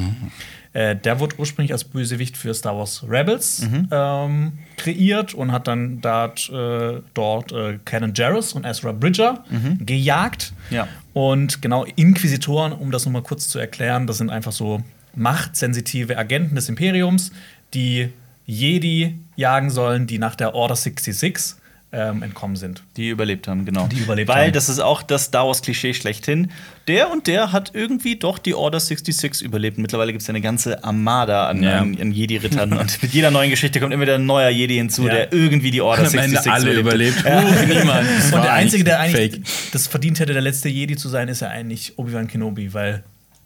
Äh, 0.75 0.97
der 0.97 1.21
wurde 1.21 1.39
ursprünglich 1.39 1.71
als 1.71 1.85
Bösewicht 1.85 2.35
für 2.35 2.53
Star 2.53 2.77
Wars 2.77 3.05
Rebels 3.09 3.65
ähm, 3.91 4.51
kreiert 4.75 5.33
und 5.33 5.53
hat 5.53 5.67
dann 5.67 6.01
dort, 6.01 6.49
äh, 6.49 7.01
dort 7.13 7.53
äh, 7.53 7.79
Canon 7.85 8.13
Jarrus 8.13 8.51
und 8.51 8.65
Ezra 8.65 8.91
Bridger 8.91 9.45
gejagt. 9.79 10.51
Ja. 10.69 10.89
Und 11.13 11.61
genau, 11.61 11.85
Inquisitoren, 11.95 12.73
um 12.73 12.91
das 12.91 13.05
nochmal 13.05 13.21
kurz 13.21 13.47
zu 13.47 13.57
erklären, 13.57 14.05
das 14.05 14.17
sind 14.17 14.29
einfach 14.29 14.51
so 14.51 14.83
machtsensitive 15.15 16.17
Agenten 16.17 16.55
des 16.55 16.67
Imperiums, 16.67 17.31
die 17.73 18.11
Jedi 18.45 19.17
jagen 19.37 19.69
sollen, 19.69 20.07
die 20.07 20.19
nach 20.19 20.35
der 20.35 20.55
Order 20.55 20.75
66 20.75 21.55
ähm, 21.95 22.21
entkommen 22.23 22.57
sind. 22.57 22.83
Die 22.97 23.09
überlebt 23.09 23.47
haben, 23.47 23.63
genau. 23.65 23.87
Die 23.87 23.99
überlebt 23.99 24.27
Weil 24.27 24.47
haben. 24.47 24.53
das 24.53 24.67
ist 24.67 24.79
auch 24.79 25.01
das 25.01 25.25
Star 25.25 25.47
Wars-Klischee 25.47 25.93
schlechthin. 25.93 26.51
Der 26.87 27.09
und 27.11 27.27
der 27.27 27.51
hat 27.51 27.71
irgendwie 27.73 28.17
doch 28.17 28.37
die 28.37 28.53
Order 28.53 28.79
66 28.79 29.41
überlebt. 29.45 29.77
Mittlerweile 29.77 30.11
gibt 30.11 30.21
es 30.21 30.27
ja 30.27 30.33
eine 30.33 30.41
ganze 30.41 30.83
Armada 30.83 31.47
an, 31.47 31.63
Ja. 31.63 31.79
an, 31.79 31.97
an 31.99 32.11
Jedi-Rittern. 32.11 32.73
und 32.77 33.01
mit 33.01 33.13
jeder 33.13 33.31
neuen 33.31 33.49
Geschichte 33.49 33.79
kommt 33.79 33.93
immer 33.93 34.03
wieder 34.03 34.15
ein 34.15 34.25
neuer 34.25 34.49
Jedi 34.49 34.75
hinzu, 34.75 35.07
Ja. 35.07 35.13
der 35.13 35.33
irgendwie 35.33 35.71
die 35.71 35.81
Order 35.81 36.03
Am 36.03 36.09
66 36.09 36.51
Ende 36.51 36.69
alle 36.69 36.79
überlebt. 36.79 37.19
überlebt. 37.21 37.71
Uh, 37.71 37.73
niemand. 37.73 38.07
Und 38.33 38.43
der 38.43 38.53
Einzige, 38.53 38.83
der 38.83 38.99
eigentlich 38.99 39.33
eigentlich 39.33 39.71
das 39.71 39.87
verdient 39.87 40.19
hätte, 40.19 40.33
der 40.33 40.41
letzte 40.41 40.69
Jedi 40.69 40.95
zu 40.97 41.07
sein, 41.09 41.29
ist 41.29 41.39
ja 41.41 41.47
eigentlich 41.47 41.97
Obi-Wan 41.97 42.27
Kenobi, 42.27 42.73
weil 42.73 43.03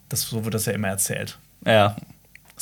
das, 0.10 0.24
so 0.24 0.44
wird 0.44 0.54
das 0.56 0.66
ja 0.66 0.74
immer 0.74 0.88
erzählt. 0.88 1.38
Ja. 1.66 1.96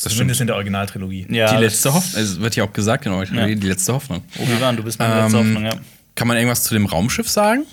Das 0.04 0.14
Zumindest 0.14 0.38
stimmt. 0.38 0.42
in 0.42 0.48
der 0.48 0.56
Originaltrilogie. 0.58 1.26
ja. 1.30 1.54
Die 1.56 1.64
letzte 1.64 1.94
Hoffnung, 1.94 2.22
es 2.24 2.40
wird 2.40 2.56
ja 2.56 2.64
auch 2.64 2.74
gesagt, 2.74 3.04
genau, 3.06 3.24
Ja. 3.24 3.48
die 3.48 3.56
letzte 3.68 3.94
Hoffnung. 3.94 4.22
Obi-Wan, 4.38 4.78
du 4.78 4.84
bist 4.84 5.00
meine 5.00 5.22
letzte 5.24 5.38
Ähm, 5.40 5.46
Hoffnung, 5.48 5.66
ja. 5.66 5.74
Kann 6.16 6.28
man 6.28 6.38
irgendwas 6.38 6.64
zu 6.64 6.74
dem 6.74 6.86
Raumschiff 6.86 7.30
sagen? 7.30 7.64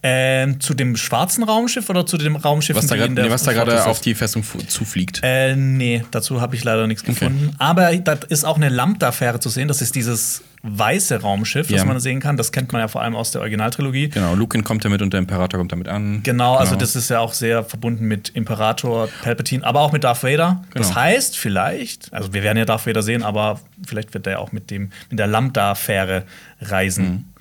Ähm, 0.00 0.60
zu 0.60 0.74
dem 0.74 0.96
schwarzen 0.96 1.42
Raumschiff 1.42 1.90
oder 1.90 2.06
zu 2.06 2.16
dem 2.18 2.36
Raumschiff, 2.36 2.76
Was 2.76 2.86
da 2.86 2.94
gerade 2.94 3.08
in 3.08 3.16
der 3.16 3.24
nee, 3.24 3.30
was 3.32 3.42
da 3.42 3.50
Flotte 3.50 3.66
gerade 3.70 3.80
ist? 3.82 3.86
auf 3.88 4.00
die 4.00 4.14
Festung 4.14 4.44
zufliegt? 4.68 5.20
Äh, 5.24 5.56
nee, 5.56 6.04
dazu 6.12 6.40
habe 6.40 6.54
ich 6.54 6.62
leider 6.62 6.86
nichts 6.86 7.02
gefunden. 7.02 7.50
Aber 7.58 7.94
da 7.96 8.12
ist 8.28 8.44
auch 8.44 8.54
eine 8.56 8.68
Lambda-Fähre 8.68 9.40
zu 9.40 9.48
sehen. 9.48 9.66
Das 9.66 9.82
ist 9.82 9.96
dieses 9.96 10.42
weiße 10.62 11.20
Raumschiff, 11.20 11.68
das 11.68 11.78
Ja. 11.78 11.84
man 11.84 12.00
sehen 12.00 12.20
kann. 12.20 12.36
Das 12.36 12.52
kennt 12.52 12.72
man 12.72 12.80
ja 12.80 12.88
vor 12.88 13.02
allem 13.02 13.14
aus 13.14 13.30
der 13.30 13.40
Originaltrilogie. 13.40 14.08
Genau, 14.08 14.34
Luke 14.34 14.60
kommt 14.62 14.84
damit 14.84 15.02
und 15.02 15.12
der 15.12 15.18
Imperator 15.20 15.58
kommt 15.58 15.72
damit 15.72 15.88
an. 15.88 16.22
Genau, 16.22 16.56
also 16.56 16.74
das 16.76 16.96
ist 16.96 17.10
ja 17.10 17.20
auch 17.20 17.32
sehr 17.32 17.64
verbunden 17.64 18.06
mit 18.06 18.30
Imperator 18.30 19.08
Palpatine, 19.22 19.64
aber 19.64 19.80
auch 19.80 19.92
mit 19.92 20.04
Darth 20.04 20.22
Vader. 20.22 20.62
Das 20.74 20.88
Genau. 20.88 21.00
heißt, 21.00 21.36
vielleicht, 21.36 22.12
also 22.12 22.32
wir 22.32 22.42
werden 22.42 22.58
ja 22.58 22.64
Darth 22.64 22.86
Vader 22.86 23.02
sehen, 23.02 23.22
aber 23.22 23.60
vielleicht 23.86 24.14
wird 24.14 24.26
er 24.26 24.40
auch 24.40 24.52
mit 24.52 24.70
dem 24.70 24.90
mit 25.10 25.18
der 25.18 25.26
Lambda-Fähre 25.28 26.24
reisen, 26.60 27.32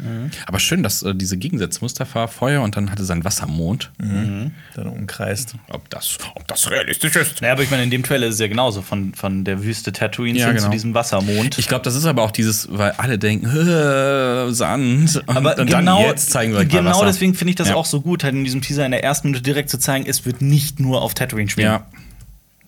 Aber 0.45 0.59
schön, 0.59 0.83
dass 0.83 1.01
äh, 1.01 1.15
diese 1.15 1.37
Gegensätze, 1.37 1.79
Mustafa 1.81 2.27
Feuer 2.27 2.61
und 2.61 2.77
dann 2.77 2.91
hatte 2.91 3.03
sein 3.03 3.23
Wassermond. 3.23 3.91
der 3.99 4.51
da 4.75 4.89
umkreist. 4.91 5.55
Ob 5.69 5.89
das, 5.89 6.19
ob 6.35 6.47
das 6.47 6.69
realistisch 6.69 7.15
ist? 7.15 7.41
Naja, 7.41 7.53
aber 7.53 7.63
ich 7.63 7.71
meine, 7.71 7.81
in 7.83 7.89
dem 7.89 8.03
Trailer 8.03 8.27
ist 8.27 8.35
es 8.35 8.39
ja 8.39 8.47
genauso 8.47 8.83
von, 8.83 9.15
von 9.15 9.43
der 9.43 9.63
Wüste 9.63 9.91
Tatooine 9.91 10.37
Ja, 10.37 10.51
genau. 10.51 10.65
zu 10.65 10.69
diesem 10.69 10.93
Wassermond. 10.93 11.57
Ich 11.57 11.67
glaube, 11.67 11.83
das 11.83 11.95
ist 11.95 12.05
aber 12.05 12.21
auch 12.21 12.29
dieses, 12.31 12.67
weil 12.71 12.91
alle 13.07 13.17
denken, 13.19 13.45
"Äh, 13.47 14.51
Sand. 14.53 15.15
Und, 15.25 15.29
aber 15.37 15.57
und 15.57 15.67
genau, 15.67 15.99
dann 15.99 16.09
jetzt 16.09 16.29
zeigen 16.31 16.53
wir 16.53 16.59
euch 16.59 16.69
genau 16.69 17.03
deswegen 17.05 17.33
finde 17.33 17.49
ich 17.51 17.55
das 17.55 17.69
Ja. 17.69 17.75
auch 17.75 17.85
so 17.85 18.01
gut, 18.01 18.23
halt 18.23 18.33
in 18.35 18.43
diesem 18.43 18.61
Teaser 18.61 18.85
in 18.85 18.91
der 18.91 19.03
ersten 19.03 19.29
Minute 19.29 19.43
direkt 19.43 19.69
zu 19.69 19.77
zeigen, 19.79 20.05
es 20.07 20.25
wird 20.25 20.41
nicht 20.41 20.79
nur 20.79 21.01
auf 21.01 21.13
Tatooine 21.13 21.49
spielen. 21.49 21.67
Ja, 21.67 21.87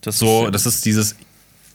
das 0.02 0.18
so, 0.20 0.46
ist, 0.46 0.56
das 0.56 0.66
ist 0.66 0.86
dieses, 0.86 1.16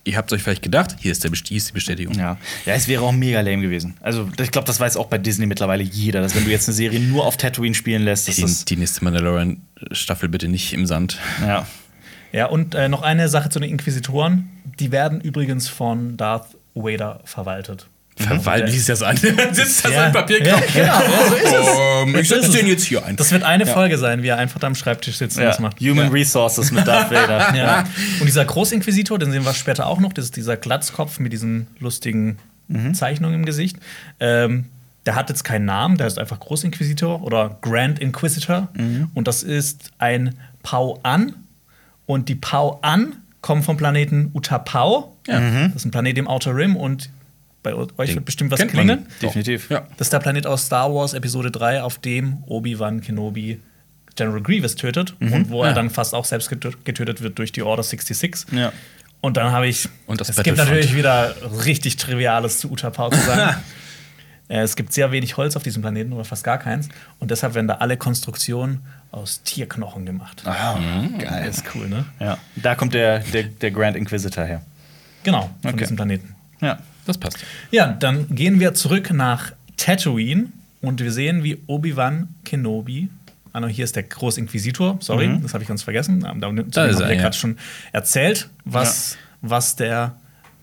ihr 0.05 0.17
habt 0.17 0.33
euch 0.33 0.43
vielleicht 0.43 0.63
gedacht, 0.63 0.97
hier 0.99 1.13
ist, 1.13 1.25
der, 1.25 1.31
hier 1.33 1.57
ist 1.57 1.69
die 1.69 1.73
Bestätigung. 1.73 2.15
ja. 2.19 2.37
ja, 2.67 2.75
es 2.75 2.89
wäre 2.89 3.03
auch 3.03 3.13
mega 3.13 3.41
lame 3.41 3.63
gewesen. 3.63 3.95
Also, 4.01 4.29
ich 4.41 4.51
glaube, 4.51 4.67
das 4.67 4.81
weiß 4.81 4.97
auch 4.97 5.07
bei 5.07 5.19
Disney 5.19 5.47
mittlerweile 5.47 5.83
jeder, 5.83 6.21
dass 6.21 6.35
wenn 6.35 6.45
du 6.45 6.51
jetzt 6.51 6.69
eine 6.69 6.75
Serie 6.75 7.01
nur 7.01 7.25
auf 7.27 7.37
Tatooine 7.37 7.75
spielen 7.75 8.03
lässt, 8.03 8.29
dass 8.29 8.37
Die, 8.37 8.43
das. 8.43 8.65
die 8.65 8.77
nächste 8.77 9.05
Mandalorian-Staffel 9.05 10.29
bitte 10.29 10.49
nicht 10.49 10.73
im 10.73 10.87
Sand. 10.87 11.19
Ja. 11.43 11.67
Ja, 12.33 12.47
und 12.47 12.75
äh, 12.75 12.89
noch 12.89 13.03
eine 13.03 13.29
Sache 13.29 13.49
zu 13.49 13.61
den 13.61 13.71
Inquisitoren. 13.71 14.49
Die 14.81 14.91
werden 14.91 15.21
übrigens 15.21 15.69
von 15.69 16.17
Darth 16.17 16.57
Vader 16.75 17.21
verwaltet. 17.25 17.87
Verwalten, 18.17 18.73
wie 18.73 18.77
ist 18.77 18.89
das 18.89 19.03
an? 19.03 19.17
Sitzt 19.53 19.85
da 19.85 19.89
so 19.89 19.95
Ja. 19.95 20.03
ein 20.05 20.13
Papier 20.13 20.45
Ja, 20.45 20.61
genau, 20.61 20.85
ja, 20.87 21.03
so 21.29 21.35
ist 21.37 21.45
es. 21.53 21.53
Ähm, 21.53 22.17
ich 22.17 22.29
So 22.29 22.35
ist 22.37 22.43
setze 22.45 22.59
den 22.59 22.67
jetzt 22.69 22.85
hier 22.85 23.05
ein. 23.05 23.17
Das 23.17 23.33
wird 23.33 23.43
eine 23.43 23.67
Folge 23.67 23.99
sein, 23.99 24.23
wie 24.23 24.29
er 24.29 24.37
einfach 24.39 24.61
da 24.61 24.69
am 24.69 24.75
Schreibtisch 24.77 25.17
sitzt 25.17 25.37
und 25.37 25.43
ja. 25.43 25.49
das 25.49 25.59
macht. 25.59 25.81
Human 25.81 26.09
Resources 26.11 26.71
mit 26.71 26.87
Darth 26.87 27.11
Vader. 27.11 27.55
Ja. 27.57 27.85
Und 28.21 28.27
dieser 28.27 28.45
Großinquisitor, 28.45 29.19
den 29.19 29.33
sehen 29.33 29.45
wir 29.45 29.53
später 29.55 29.87
auch 29.87 29.99
noch, 29.99 30.13
das 30.13 30.27
ist 30.27 30.37
dieser 30.37 30.57
Glatzkopf 30.57 31.19
mit 31.19 31.33
diesen 31.33 31.67
lustigen 31.81 32.39
Zeichnungen 32.95 33.35
im 33.41 33.45
Gesicht. 33.45 33.77
Ähm, 34.21 34.67
der 35.05 35.17
hat 35.17 35.29
jetzt 35.29 35.43
keinen 35.45 35.67
Namen, 35.67 35.99
der 35.99 36.07
ist 36.07 36.19
einfach 36.19 36.41
Großinquisitor 36.41 37.23
oder 37.23 37.59
Grand 37.61 37.99
Inquisitor. 37.99 38.69
Und 39.13 39.29
das 39.29 39.43
ist 39.43 39.91
ein 39.99 40.35
Pau-An. 40.63 41.35
Und 42.07 42.29
die 42.31 42.37
Pau-An 42.37 43.17
kommen 43.43 43.63
vom 43.63 43.77
Planeten 43.77 44.31
Utapau. 44.33 45.15
Das 45.27 45.43
ist 45.75 45.85
ein 45.85 45.91
Planet 45.91 46.17
im 46.17 46.27
Outer 46.29 46.57
Rim 46.57 46.75
und 46.77 47.11
bei 47.65 47.75
euch 47.75 47.89
Den 48.11 48.15
wird 48.17 48.25
bestimmt 48.27 48.53
was 48.53 48.61
klingeln. 48.65 49.07
Definitiv. 49.21 49.69
Ja. 49.71 49.89
Das 49.97 50.07
ist 50.07 50.13
der 50.13 50.21
Planet 50.21 50.47
aus 50.47 50.67
Star 50.67 50.95
Wars 50.95 51.15
Episode 51.15 51.51
3, 51.51 51.83
auf 51.83 51.99
dem 51.99 52.45
Obi-Wan 52.47 53.01
Kenobi 53.01 53.61
General 54.15 54.41
Grievous 54.41 54.77
tötet 54.77 55.17
und 55.19 55.51
wo 55.51 55.63
er 55.65 55.71
Ja. 55.71 55.75
dann 55.75 55.91
fast 55.91 56.15
auch 56.15 56.25
selbst 56.25 56.49
getö- 56.53 56.75
getötet 56.85 57.21
wird 57.21 57.37
durch 57.41 57.51
die 57.51 57.63
Order 57.63 57.83
66. 57.83 58.53
Ja. 58.53 58.73
Und 59.21 59.37
dann 59.37 59.51
habe 59.51 59.67
ich. 59.67 59.89
Und 60.07 60.21
das 60.21 60.29
es 60.29 60.41
gibt 60.45 60.59
natürlich 60.59 60.95
wieder 60.95 61.35
richtig 61.65 61.97
Triviales 61.97 62.59
zu 62.59 62.71
Utapau 62.71 63.11
zu 63.11 63.19
sagen. 63.21 63.57
Äh, 64.47 64.59
es 64.61 64.77
gibt 64.77 64.93
sehr 64.93 65.11
wenig 65.11 65.39
Holz 65.39 65.57
auf 65.57 65.63
diesem 65.63 65.81
Planeten 65.81 66.13
oder 66.13 66.27
fast 66.27 66.45
gar 66.45 66.59
keins. 66.59 66.91
Und 67.19 67.31
deshalb 67.31 67.55
werden 67.55 67.67
da 67.67 67.77
alle 67.77 67.97
Konstruktionen 67.97 68.83
aus 69.11 69.43
Tierknochen 69.43 70.05
gemacht. 70.05 70.43
Ah, 70.45 70.79
Geil. 71.19 71.49
Ist 71.49 71.65
cool, 71.75 71.89
ne? 71.89 72.05
Ja. 72.21 72.37
Da 72.55 72.75
kommt 72.75 72.93
der, 72.93 73.21
der, 73.21 73.45
der 73.45 73.71
Grand 73.71 73.97
Inquisitor 73.97 74.45
her. 74.45 74.61
Genau, 75.23 75.49
von 75.63 75.71
Okay. 75.71 75.79
diesem 75.79 75.97
Planeten. 75.97 76.35
Ja. 76.61 76.79
Das 77.07 77.19
passt. 77.19 77.39
Ja, 77.71 77.89
dann 77.89 78.35
gehen 78.35 78.61
wir 78.61 78.75
zurück 78.75 79.11
nach 79.13 79.53
Tatooine 79.77 80.47
und 80.81 81.01
wir 81.01 81.13
sehen, 81.13 81.43
wie 81.43 81.59
Obi-Wan 81.67 82.29
Kenobi. 82.45 83.09
Ah, 83.53 83.61
no, 83.61 83.69
hier 83.69 83.85
ist 83.85 83.95
der 83.95 84.03
Großinquisitor, 84.03 84.99
sorry, 85.01 85.39
das 85.41 85.55
habe 85.55 85.63
ich 85.63 85.69
ganz 85.69 85.85
vergessen. 85.85 86.21
Da, 86.21 86.35
da, 86.35 86.51
Da 86.51 86.87
ist 86.87 86.99
er, 86.99 87.13
ja. 87.13 87.21
gerade 87.21 87.37
schon 87.37 87.57
erzählt, 87.93 88.49
was, 88.65 89.17
was 89.43 89.77
der 89.77 90.17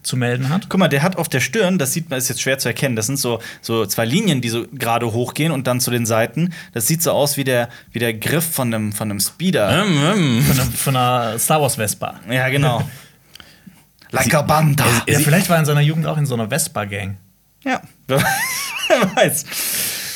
zu 0.03 0.17
melden 0.17 0.49
hat. 0.49 0.67
Guck 0.67 0.79
mal, 0.79 0.87
der 0.87 1.03
hat 1.03 1.15
auf 1.15 1.29
der 1.29 1.39
Stirn, 1.39 1.77
das 1.77 1.93
sieht 1.93 2.09
man, 2.09 2.17
ist 2.17 2.27
jetzt 2.27 2.41
schwer 2.41 2.57
zu 2.57 2.67
erkennen, 2.67 2.95
das 2.95 3.05
sind 3.05 3.17
so, 3.17 3.39
so 3.61 3.85
zwei 3.85 4.03
Linien, 4.03 4.41
die 4.41 4.49
so 4.49 4.65
gerade 4.73 5.11
hochgehen 5.13 5.51
und 5.51 5.67
dann 5.67 5.79
zu 5.79 5.91
den 5.91 6.05
Seiten. 6.05 6.53
Das 6.73 6.87
sieht 6.87 7.01
so 7.01 7.11
aus 7.11 7.37
wie 7.37 7.43
der, 7.43 7.69
wie 7.91 7.99
der 7.99 8.13
Griff 8.13 8.43
von 8.43 8.73
einem, 8.73 8.91
von 8.91 9.09
einem 9.09 9.19
Speeder. 9.19 9.83
Ähm, 9.83 9.97
ähm. 10.03 10.41
Von 10.41 10.59
einer, 10.59 10.71
von 10.71 10.95
einer 10.95 11.39
Star 11.39 11.61
Wars 11.61 11.75
Vespa. 11.75 12.19
Ja, 12.29 12.49
genau. 12.49 12.87
like 14.11 14.33
a 14.33 14.41
Banda. 14.41 14.85
Ja, 15.07 15.19
vielleicht 15.19 15.49
war 15.49 15.57
er 15.57 15.61
in 15.61 15.65
seiner 15.65 15.81
Jugend 15.81 16.05
auch 16.07 16.17
in 16.17 16.25
so 16.25 16.33
einer 16.35 16.47
Vespa-Gang. 16.49 17.17
Ja, 17.63 17.81
wer 18.07 18.21
weiß. 19.15 19.45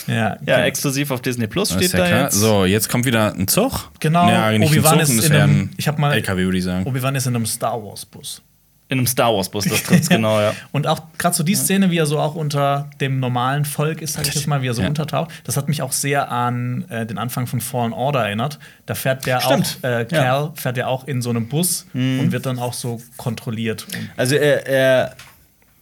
Ja, 0.07 0.37
Ja, 0.45 0.63
exklusiv 0.65 1.09
auf 1.11 1.21
Disney 1.21 1.47
Plus 1.47 1.71
steht 1.73 1.91
ja 1.93 1.99
da 1.99 2.07
klar. 2.07 2.23
jetzt. 2.25 2.35
So, 2.35 2.65
jetzt 2.65 2.89
kommt 2.89 3.05
wieder 3.05 3.33
ein 3.33 3.47
Zug. 3.47 3.89
Genau, 3.99 4.29
Ja, 4.29 4.49
Obi-Wan 4.51 4.99
ist 4.99 5.09
in 5.09 5.31
einem- 5.33 5.59
ein 5.61 5.69
ich 5.77 5.87
hab 5.87 5.97
mal- 5.97 6.13
LKW, 6.13 6.43
würde 6.45 6.57
ich 6.59 6.63
sagen. 6.63 6.85
Obi-Wan 6.85 7.15
ist 7.15 7.25
in 7.25 7.35
einem 7.35 7.45
Star 7.45 7.81
Wars-Bus. 7.83 8.41
In 8.88 8.99
einem 8.99 9.07
Star 9.07 9.33
Wars 9.33 9.49
Bus, 9.49 9.65
das 9.65 9.81
trifft's 9.81 10.09
genau, 10.09 10.39
ja. 10.39 10.53
Und 10.71 10.86
auch 10.86 10.99
gerade 11.17 11.36
so 11.36 11.43
die 11.43 11.55
Szene, 11.55 11.89
wie 11.89 11.97
er 11.97 12.05
so 12.05 12.19
auch 12.19 12.36
unter 12.36 12.88
dem 13.01 13.19
normalen 13.19 13.65
Volk 13.65 13.99
ist, 14.01 14.13
sag 14.13 14.27
ich 14.27 14.36
jetzt 14.36 14.45
mal, 14.45 14.61
wie 14.61 14.67
er 14.67 14.75
so 14.75 14.83
Ja. 14.83 14.88
untertaucht, 14.88 15.31
das 15.43 15.57
hat 15.57 15.67
mich 15.67 15.81
auch 15.81 15.91
sehr 15.91 16.31
an 16.31 16.86
äh, 16.89 17.05
den 17.05 17.17
Anfang 17.17 17.47
von 17.47 17.61
Fallen 17.61 17.93
Order 17.93 18.25
erinnert. 18.25 18.59
Da 18.86 18.93
fährt 18.93 19.25
der 19.25 19.41
Stimmt. 19.41 19.79
auch, 19.81 19.88
äh, 19.88 19.91
Ja. 20.01 20.03
Mhm. 20.03 20.07
Cal 20.09 20.51
fährt 20.55 20.77
ja 20.77 20.86
auch 20.88 21.07
in 21.07 21.21
so 21.23 21.31
einem 21.31 21.47
Bus 21.47 21.88
und 21.93 22.31
wird 22.31 22.45
dann 22.45 22.59
auch 22.59 22.73
so 22.73 23.01
kontrolliert. 23.17 23.88
Also 24.17 24.36
er, 24.36 24.67
er 24.67 25.15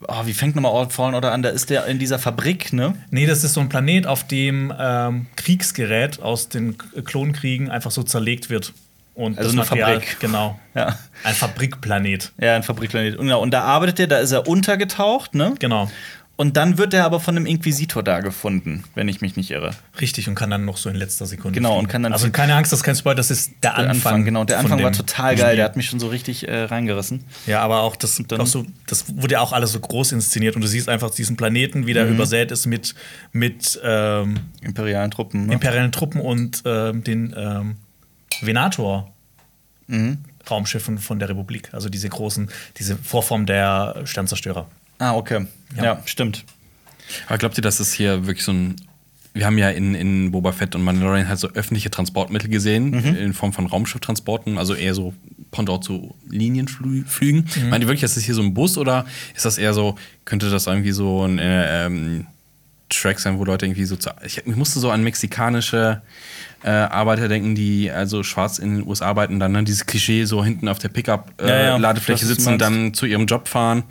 oh, 0.08 0.26
wie 0.26 0.34
fängt 0.34 0.56
nochmal 0.56 0.90
Fallen 0.90 1.14
Order 1.14 1.34
an? 1.34 1.42
Da 1.44 1.50
ist 1.50 1.70
der 1.70 1.86
in 1.88 2.00
dieser 2.00 2.20
Fabrik, 2.20 2.72
ne? 2.72 2.96
nee, 3.10 3.26
das 3.26 3.44
ist 3.44 3.54
so 3.54 3.60
ein 3.60 3.68
Planet, 3.68 4.08
auf 4.08 4.26
dem 4.26 4.74
ähm, 4.80 5.26
Kriegsgerät 5.36 6.22
aus 6.22 6.48
den 6.48 6.78
Klonkriegen 6.78 7.70
einfach 7.70 7.92
so 7.92 8.04
zerlegt 8.04 8.50
wird. 8.50 8.72
Und 9.16 9.38
Also 9.38 9.50
das 9.50 9.52
eine 9.52 9.62
Material, 9.82 9.94
Fabrik. 10.02 10.20
Genau. 10.20 10.60
Ja. 10.76 10.98
Ein 11.24 11.36
Fabrikplanet. 11.36 12.32
Ja, 12.42 12.56
ein 12.56 12.64
Fabrikplanet. 12.64 13.16
Und, 13.18 13.26
genau, 13.28 13.42
und 13.42 13.52
da 13.52 13.62
arbeitet 13.62 14.00
er, 14.00 14.08
da 14.08 14.18
ist 14.18 14.32
er 14.32 14.48
untergetaucht, 14.48 15.36
ne? 15.36 15.54
Genau. 15.60 15.90
Und 16.36 16.58
dann 16.58 16.80
wird 16.80 16.96
er 16.96 17.06
aber 17.06 17.20
von 17.20 17.38
einem 17.38 17.46
Inquisitor 17.46 18.02
da 18.02 18.20
gefunden, 18.22 18.84
wenn 18.96 19.08
ich 19.08 19.22
mich 19.22 19.36
nicht 19.36 19.52
irre. 19.52 19.70
Richtig, 20.02 20.28
und 20.28 20.34
kann 20.34 20.50
dann 20.50 20.66
noch 20.66 20.78
so 20.78 20.90
in 20.90 20.96
letzter 20.96 21.28
Sekunde. 21.28 21.60
Genau, 21.60 21.78
und 21.78 21.88
kann 21.88 22.02
dann 22.02 22.12
Also 22.12 22.32
keine 22.32 22.56
Angst, 22.56 22.72
das 22.72 22.80
ist 22.80 22.84
kein 22.84 22.96
Spoiler, 22.96 23.14
das 23.14 23.30
ist 23.30 23.52
der, 23.62 23.76
Der 23.76 23.90
Anfang. 23.92 24.26
genau. 24.26 24.44
Der 24.44 24.58
Anfang 24.58 24.82
war 24.82 24.92
total 24.92 25.34
Spiel. 25.34 25.44
geil. 25.46 25.56
Der 25.58 25.66
hat 25.66 25.78
mich 25.78 25.86
schon 25.86 26.00
so 26.00 26.08
richtig 26.08 26.48
äh, 26.48 26.64
reingerissen. 26.64 27.24
Ja, 27.46 27.62
aber 27.62 27.82
auch 27.82 27.96
das, 27.96 28.20
dann- 28.28 28.42
auch 28.42 28.48
so, 28.48 28.66
das 28.88 29.06
wurde 29.16 29.34
ja 29.34 29.42
auch 29.42 29.54
alles 29.54 29.74
so 29.74 29.80
groß 29.80 30.12
inszeniert 30.14 30.56
und 30.56 30.64
du 30.64 30.68
siehst 30.68 30.90
einfach 30.90 31.12
diesen 31.12 31.38
Planeten, 31.38 31.86
wie 31.86 31.94
der 31.94 32.06
Mhm. 32.06 32.16
übersät 32.16 32.50
ist 32.52 32.66
mit, 32.66 32.96
mit 33.32 33.80
ähm, 33.84 34.40
Imperialen 34.62 35.12
Truppen. 35.12 35.46
Ne? 35.46 35.54
imperialen 35.54 35.92
Truppen 35.92 36.20
und 36.20 36.64
ähm, 36.66 37.04
den 37.04 37.36
ähm, 37.38 37.76
Venator. 38.46 39.12
Mhm. 39.88 40.20
Raumschiffen 40.50 40.98
von 40.98 41.20
der 41.20 41.30
Republik, 41.30 41.70
also 41.74 41.88
diese 41.88 42.10
großen, 42.10 42.50
diese 42.78 42.98
Vorform 42.98 43.46
der 43.46 44.02
Sternzerstörer. 44.06 44.68
ah, 45.00 45.14
okay. 45.16 45.48
Ja, 45.78 45.84
Ja. 45.84 46.02
stimmt. 46.06 46.44
Aber 47.28 47.38
glaubt 47.38 47.58
ihr, 47.58 47.62
dass 47.62 47.80
es 47.80 47.94
hier 47.94 48.26
wirklich 48.28 48.44
so 48.46 48.52
ein. 48.54 48.76
Wir 49.34 49.46
haben 49.48 49.58
ja 49.58 49.70
in, 49.72 49.96
in 49.96 50.32
Boba 50.32 50.52
Fett 50.52 50.76
und 50.76 50.84
Mandalorian 50.84 51.28
halt 51.28 51.40
so 51.40 51.50
öffentliche 51.50 51.90
Transportmittel 51.90 52.50
gesehen, 52.50 52.92
Mhm. 52.92 53.16
in 53.16 53.34
Form 53.34 53.52
von 53.52 53.66
Raumschifftransporten, 53.66 54.58
also 54.58 54.76
eher 54.76 54.94
so 54.94 55.14
Pendant 55.52 55.84
zu 55.84 56.14
Linienflügen. 56.30 57.48
Mhm. 57.64 57.70
Meint 57.70 57.84
ihr 57.84 57.88
wirklich, 57.88 58.04
ist 58.04 58.16
das 58.18 58.24
hier 58.24 58.36
so 58.36 58.42
ein 58.44 58.54
Bus 58.54 58.78
oder 58.78 59.06
ist 59.36 59.46
das 59.46 59.58
eher 59.58 59.74
so, 59.74 59.96
könnte 60.26 60.50
das 60.50 60.68
irgendwie 60.68 60.92
so 60.92 61.24
ein 61.26 61.40
äh, 61.40 61.86
ähm, 61.88 62.28
Track 62.90 63.20
sein, 63.20 63.40
wo 63.40 63.44
Leute 63.46 63.66
irgendwie 63.66 63.86
so 63.86 63.96
zu, 63.96 64.12
ich, 64.26 64.38
ich 64.46 64.56
musste 64.56 64.80
so 64.80 64.92
an 64.92 65.04
mexikanische 65.04 66.02
äh, 66.64 66.70
Arbeiter 66.70 67.28
denken, 67.28 67.56
die 67.56 67.92
also 67.92 68.24
schwarz 68.24 68.58
in 68.60 68.76
den 68.78 68.88
USA 68.88 69.08
arbeiten, 69.08 69.40
dann 69.40 69.52
ne, 69.52 69.64
dieses 69.64 69.86
Klischee 69.86 70.26
so 70.26 70.44
hinten 70.44 70.68
auf 70.70 70.80
der 70.80 70.90
Ja, 70.92 70.98
ja, 70.98 71.24
Pickup-Ladefläche 71.76 72.22
das 72.22 72.30
ist 72.30 72.38
sitzen 72.38 72.54
und 72.54 72.62
meinst. 72.62 72.78
dann 72.78 72.94
zu 72.94 73.06
ihrem 73.06 73.26
Job 73.26 73.48
fahren. 73.48 73.84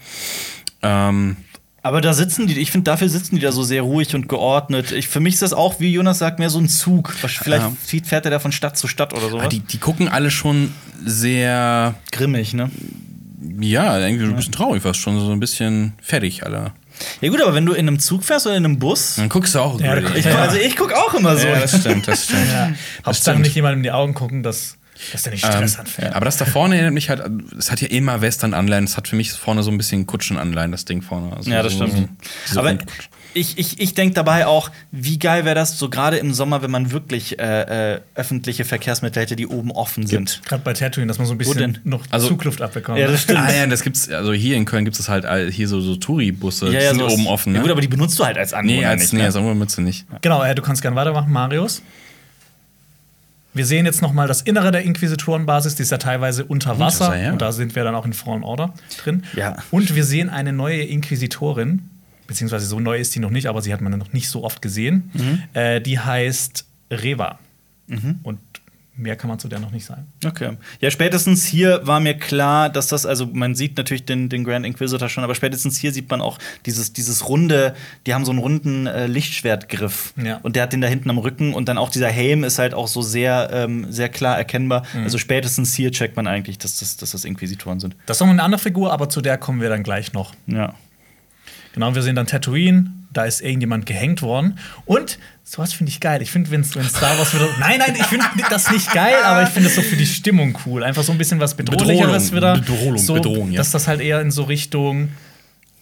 Ähm, 0.82 1.36
Aber 1.82 2.00
da 2.00 2.12
sitzen 2.14 2.46
die, 2.46 2.58
ich 2.58 2.70
finde, 2.70 2.84
dafür 2.84 3.08
sitzen 3.08 3.34
die 3.36 3.40
da 3.42 3.52
so 3.52 3.62
sehr 3.62 3.82
ruhig 3.82 4.14
und 4.14 4.28
geordnet. 4.28 4.92
Ich, 4.92 5.08
für 5.08 5.20
mich 5.20 5.34
ist 5.34 5.42
das 5.42 5.52
auch, 5.52 5.80
wie 5.80 5.92
Jonas 5.92 6.18
sagt, 6.18 6.38
mehr 6.38 6.48
so 6.50 6.58
ein 6.60 6.68
Zug. 6.68 7.12
Vielleicht 7.12 7.64
Ja. 7.64 7.72
fährt 8.04 8.24
er 8.24 8.30
da 8.30 8.38
von 8.38 8.52
Stadt 8.52 8.76
zu 8.78 8.86
Stadt 8.88 9.12
oder 9.12 9.26
Ah, 9.26 9.30
sowas. 9.30 9.48
die, 9.50 9.60
die 9.60 9.78
gucken 9.78 10.08
alle 10.08 10.30
schon 10.30 10.72
sehr, 11.04 11.94
Grimmig, 12.12 12.54
ne? 12.54 12.70
ja, 13.60 13.98
irgendwie 13.98 14.24
so 14.24 14.30
ein 14.30 14.36
bisschen 14.36 14.52
traurig, 14.52 14.82
fast 14.82 15.00
schon 15.00 15.18
so 15.20 15.30
ein 15.32 15.40
bisschen 15.40 15.92
fertig, 16.00 16.44
alle. 16.44 16.72
Ja, 17.20 17.28
gut, 17.30 17.40
aber 17.42 17.54
wenn 17.54 17.66
du 17.66 17.72
in 17.72 17.88
einem 17.88 17.98
Zug 17.98 18.24
fährst 18.24 18.46
oder 18.46 18.56
in 18.56 18.64
einem 18.64 18.78
Bus. 18.78 19.16
Dann 19.16 19.28
guckst 19.28 19.54
du 19.54 19.58
auch 19.60 19.80
Ja, 19.80 19.98
die- 19.98 20.18
Ich, 20.18 20.26
also 20.26 20.56
ich 20.56 20.76
guck 20.76 20.92
auch 20.92 21.14
immer 21.14 21.36
so. 21.36 21.46
ja, 21.46 21.58
das 21.60 21.78
stimmt, 21.80 22.06
das 22.08 22.24
stimmt. 22.24 22.46
Hauptsache 23.04 23.14
stimmt. 23.34 23.40
nicht 23.42 23.54
jemandem 23.54 23.78
in 23.80 23.82
die 23.84 23.90
Augen 23.92 24.14
gucken, 24.14 24.42
dass, 24.42 24.76
dass 25.12 25.22
der 25.24 25.32
nicht 25.32 25.44
Stress 25.44 25.74
Ähm, 25.74 25.80
anfällt. 25.80 26.14
aber 26.14 26.24
das 26.24 26.36
da 26.36 26.44
vorne 26.44 26.74
erinnert 26.76 26.94
mich 26.94 27.08
halt, 27.10 27.22
es 27.58 27.70
hat 27.70 27.80
ja 27.80 27.88
immer 27.88 28.20
Western-Anleihen, 28.20 28.84
es 28.84 28.96
hat 28.96 29.08
für 29.08 29.16
mich 29.16 29.32
vorne 29.32 29.62
so 29.62 29.70
ein 29.70 29.78
bisschen 29.78 30.06
Kutschen-Anleihen, 30.06 30.70
das 30.72 30.84
Ding 30.84 31.02
vorne. 31.02 31.34
Also 31.36 31.50
Ja, 31.50 31.62
das 31.62 31.72
so, 31.74 31.86
stimmt. 31.86 32.08
So, 32.46 32.60
Aber. 32.60 32.76
Ich, 33.34 33.58
ich, 33.58 33.80
ich 33.80 33.94
denke 33.94 34.14
dabei 34.14 34.46
auch, 34.46 34.70
wie 34.90 35.18
geil 35.18 35.44
wäre 35.44 35.54
das 35.54 35.78
so 35.78 35.88
gerade 35.90 36.18
im 36.18 36.32
Sommer, 36.34 36.62
wenn 36.62 36.70
man 36.70 36.90
wirklich 36.92 37.38
äh, 37.38 37.94
äh, 37.94 38.00
öffentliche 38.14 38.64
Verkehrsmittel 38.64 39.22
hätte, 39.22 39.36
die 39.36 39.46
oben 39.46 39.70
offen 39.70 40.06
sind. 40.06 40.40
Gerade 40.44 40.62
bei 40.62 40.72
Tatooine, 40.72 41.06
dass 41.08 41.18
man 41.18 41.26
so 41.26 41.34
ein 41.34 41.38
bisschen 41.38 41.78
noch 41.84 42.04
Also- 42.10 42.28
Zugluft 42.28 42.62
abbekommt. 42.62 42.98
Ja, 42.98 43.06
das 43.08 43.22
stimmt. 43.22 43.40
Ah 43.40 43.52
ja, 43.52 43.66
das 43.66 43.82
gibt's, 43.82 44.08
also 44.10 44.32
hier 44.32 44.56
in 44.56 44.64
Köln 44.64 44.84
gibt 44.84 44.98
es 44.98 45.08
halt 45.08 45.24
all- 45.26 45.50
hier 45.50 45.68
so, 45.68 45.80
so 45.80 45.96
Touri-Busse, 45.96 46.70
die 46.70 46.80
sind 46.80 47.02
oben 47.02 47.26
offen. 47.26 47.52
Ne? 47.52 47.58
Ja, 47.58 47.62
gut, 47.62 47.70
aber 47.72 47.80
die 47.80 47.88
benutzt 47.88 48.18
du 48.18 48.24
halt 48.24 48.38
als 48.38 48.52
Anwohner 48.52 48.76
nee, 48.78 48.84
als, 48.86 49.00
nicht. 49.02 49.12
nee, 49.14 49.18
ne? 49.20 49.24
als 49.26 49.36
Anwohner 49.36 49.54
benutzt 49.54 49.78
du 49.78 49.82
nicht. 49.82 50.06
Genau, 50.22 50.42
äh, 50.42 50.54
du 50.54 50.62
kannst 50.62 50.82
gerne 50.82 50.96
weitermachen, 50.96 51.32
Marius. 51.32 51.82
Wir 53.54 53.66
sehen 53.66 53.84
jetzt 53.84 54.00
noch 54.00 54.14
mal 54.14 54.26
das 54.26 54.40
Innere 54.40 54.72
der 54.72 54.82
Inquisitorenbasis, 54.82 55.74
die 55.74 55.82
ist 55.82 55.90
ja 55.90 55.98
teilweise 55.98 56.44
unter 56.46 56.78
Wasser. 56.78 57.08
Wasser, 57.08 57.22
ja. 57.22 57.32
Und 57.32 57.42
da 57.42 57.52
sind 57.52 57.74
wir 57.74 57.84
dann 57.84 57.94
auch 57.94 58.06
in 58.06 58.14
Fallen 58.14 58.44
Order 58.44 58.72
drin. 59.02 59.24
Ja. 59.36 59.56
Und 59.70 59.94
wir 59.94 60.04
sehen 60.04 60.30
eine 60.30 60.54
neue 60.54 60.82
Inquisitorin, 60.84 61.90
beziehungsweise 62.32 62.66
so 62.66 62.80
neu 62.80 62.98
ist 62.98 63.14
die 63.14 63.20
noch 63.20 63.30
nicht, 63.30 63.46
aber 63.46 63.62
sie 63.62 63.72
hat 63.72 63.80
man 63.80 63.96
noch 63.98 64.12
nicht 64.12 64.28
so 64.28 64.42
oft 64.42 64.62
gesehen. 64.62 65.10
Mhm. 65.12 65.42
Äh, 65.52 65.80
die 65.80 65.98
heißt 65.98 66.64
Reva. 66.90 67.38
Und 68.22 68.38
mehr 68.94 69.16
kann 69.16 69.28
man 69.28 69.38
zu 69.38 69.48
der 69.48 69.58
noch 69.58 69.70
nicht 69.70 69.84
sagen. 69.84 70.06
Okay. 70.24 70.56
Ja, 70.80 70.90
spätestens 70.90 71.44
hier 71.44 71.86
war 71.86 72.00
mir 72.00 72.14
klar, 72.14 72.68
dass 72.68 72.88
das, 72.88 73.06
also 73.06 73.26
man 73.26 73.54
sieht 73.54 73.76
natürlich 73.76 74.04
den, 74.04 74.28
den 74.28 74.44
Grand 74.44 74.66
Inquisitor 74.66 75.08
schon, 75.08 75.24
aber 75.24 75.34
spätestens 75.34 75.78
hier 75.78 75.92
sieht 75.92 76.10
man 76.10 76.20
auch 76.20 76.38
dieses, 76.66 76.92
dieses 76.92 77.28
runde, 77.28 77.74
die 78.06 78.14
haben 78.14 78.24
so 78.24 78.30
einen 78.30 78.40
runden 78.40 78.86
äh, 78.86 79.06
Lichtschwertgriff. 79.06 80.14
Ja. 80.22 80.38
Und 80.42 80.56
der 80.56 80.64
hat 80.64 80.72
den 80.72 80.80
da 80.80 80.88
hinten 80.88 81.10
am 81.10 81.18
Rücken 81.18 81.54
und 81.54 81.68
dann 81.68 81.78
auch 81.78 81.90
dieser 81.90 82.08
Helm 82.08 82.44
ist 82.44 82.58
halt 82.58 82.74
auch 82.74 82.88
so 82.88 83.02
sehr, 83.02 83.50
ähm, 83.52 83.90
sehr 83.90 84.08
klar 84.08 84.36
erkennbar. 84.36 84.84
Mhm. 84.94 85.04
Also 85.04 85.18
spätestens 85.18 85.74
hier 85.74 85.90
checkt 85.90 86.16
man 86.16 86.26
eigentlich, 86.26 86.58
dass 86.58 86.78
das, 86.78 86.96
dass 86.96 87.12
das 87.12 87.24
Inquisitoren 87.24 87.80
sind. 87.80 87.96
Das 88.06 88.18
ist 88.18 88.20
noch 88.20 88.28
eine 88.28 88.42
andere 88.42 88.60
Figur, 88.60 88.92
aber 88.92 89.08
zu 89.08 89.20
der 89.20 89.38
kommen 89.38 89.60
wir 89.60 89.68
dann 89.68 89.82
gleich 89.82 90.12
noch. 90.12 90.34
Ja. 90.46 90.74
Genau, 91.72 91.94
wir 91.94 92.02
sehen 92.02 92.16
dann 92.16 92.26
Tatooine, 92.26 92.90
da 93.12 93.24
ist 93.24 93.40
irgendjemand 93.40 93.86
gehängt 93.86 94.22
worden. 94.22 94.58
Und 94.84 95.18
sowas 95.44 95.72
finde 95.72 95.90
ich 95.90 96.00
geil. 96.00 96.22
Ich 96.22 96.30
finde, 96.30 96.50
wenn 96.50 96.64
Star 96.64 96.82
Wars 97.18 97.34
wieder. 97.34 97.48
Nein, 97.60 97.78
nein, 97.78 97.94
ich 97.98 98.06
finde 98.06 98.24
das 98.50 98.70
nicht 98.70 98.92
geil, 98.92 99.16
aber 99.24 99.42
ich 99.42 99.48
finde 99.50 99.68
es 99.68 99.74
so 99.74 99.82
für 99.82 99.96
die 99.96 100.06
Stimmung 100.06 100.56
cool. 100.66 100.82
Einfach 100.84 101.02
so 101.02 101.12
ein 101.12 101.18
bisschen 101.18 101.40
was 101.40 101.54
Bedrohlicheres 101.54 102.30
Bedrohung, 102.30 102.56
wieder. 102.60 102.74
Bedrohung, 102.74 102.98
so, 102.98 103.14
Bedrohung, 103.14 103.50
ja. 103.52 103.58
Dass 103.58 103.70
das 103.70 103.88
halt 103.88 104.00
eher 104.00 104.20
in 104.20 104.30
so 104.30 104.44
Richtung 104.44 105.10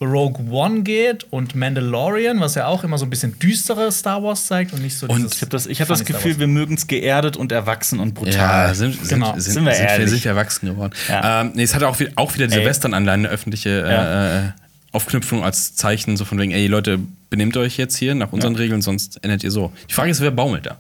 Rogue 0.03 0.47
One 0.51 0.81
geht 0.83 1.27
und 1.31 1.55
Mandalorian, 1.55 2.41
was 2.41 2.55
ja 2.55 2.67
auch 2.67 2.85
immer 2.85 2.97
so 2.97 3.05
ein 3.05 3.11
bisschen 3.11 3.39
düstere 3.39 3.93
Star 3.93 4.23
Wars 4.23 4.47
zeigt 4.47 4.73
und 4.73 4.81
nicht 4.81 4.97
so 4.97 5.07
Und 5.07 5.35
Ich 5.35 5.43
habe 5.43 5.51
das, 5.51 5.67
ich 5.67 5.81
hab 5.83 5.89
das 5.89 6.07
Gefühl, 6.07 6.39
wir 6.39 6.47
mögen 6.47 6.75
es 6.75 6.87
geerdet 6.87 7.37
und 7.37 7.53
erwachsen 7.53 8.01
und 8.01 8.15
brutal. 8.15 8.33
Ja, 8.69 8.75
sind, 8.75 8.95
sind, 8.95 9.09
Genau. 9.11 9.33
sind, 9.33 9.43
Sind 9.43 9.53
sind, 9.55 9.65
wir 9.67 9.73
ehrlich. 9.75 10.09
sind 10.11 10.25
wir 10.25 10.31
erwachsen 10.31 10.67
geworden. 10.71 10.95
Ja. 11.09 11.43
Ähm, 11.43 11.53
nee, 11.55 11.65
es 11.65 11.75
hat 11.75 11.83
auch, 11.83 12.01
wieder- 12.01 12.13
auch 12.17 12.35
wieder 12.35 12.47
diese. 12.47 12.65
Western-Anleihen, 12.65 13.27
eine 13.27 13.29
öffentliche 13.29 13.71
Ja. 13.81 14.39
äh, 14.47 14.53
Aufknüpfung 14.93 15.45
als 15.45 15.75
Zeichen, 15.77 16.17
so 16.17 16.25
von 16.25 16.39
wegen, 16.39 16.53
ey 16.53 16.67
Leute, 16.67 16.99
benehmt 17.31 17.57
euch 17.57 17.77
jetzt 17.77 17.97
hier 17.97 18.15
nach 18.15 18.33
unseren 18.33 18.57
Regeln, 18.57 18.83
sonst 18.83 19.23
endet 19.23 19.45
ihr 19.45 19.51
so. 19.51 19.73
Die 19.89 19.95
Frage 19.95 20.11
ist, 20.11 20.21
wer 20.21 20.31
baumelt 20.33 20.67
da? 20.67 20.79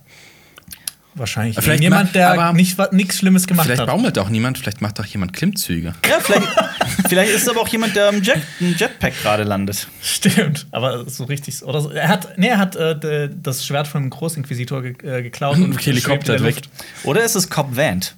Wahrscheinlich 1.17 1.57
Vielleicht 1.59 1.83
jemand, 1.83 2.07
ma- 2.07 2.13
der 2.13 2.31
aber 2.31 2.53
nicht, 2.53 2.79
nichts 2.93 3.19
Schlimmes 3.19 3.49
gemacht 3.49 3.67
Vielleicht 3.67 3.81
hat. 3.81 3.89
baumelt 3.89 4.17
auch 4.19 4.29
niemand, 4.29 4.59
vielleicht 4.59 4.81
macht 4.81 5.01
auch 5.01 5.05
jemand 5.05 5.33
Klimmzüge. 5.33 5.95
Ja, 6.09 6.21
vielleicht, 6.21 6.47
vielleicht 7.09 7.33
ist 7.33 7.43
es 7.43 7.49
aber 7.49 7.61
auch 7.61 7.69
jemand, 7.69 7.97
der 7.97 8.09
im 8.11 8.23
Jet, 8.23 8.41
im 8.61 8.77
Jetpack 8.77 9.21
gerade 9.21 9.43
landet. 9.43 9.89
Stimmt, 10.01 10.69
aber 10.71 11.11
so 11.11 11.25
richtig. 11.25 11.65
Oder 11.65 11.81
so. 11.81 11.91
Er 11.91 12.09
hat, 12.09 12.39
nee, 12.39 12.47
er 12.47 12.59
hat 12.59 12.77
äh, 12.77 13.29
das 13.43 13.67
Schwert 13.67 13.89
von 13.89 14.03
einem 14.03 14.11
Großinquisitor 14.11 14.83
ge 14.83 14.93
äh, 15.03 15.23
geklaut 15.25 15.57
und 15.59 15.85
Helikopter 15.85 16.37
in 16.37 16.45
der 16.45 16.55
weg. 16.57 16.63
Oder 17.03 17.25
ist 17.25 17.35
es 17.35 17.51
Cobb 17.51 17.77
Vant? 17.77 18.15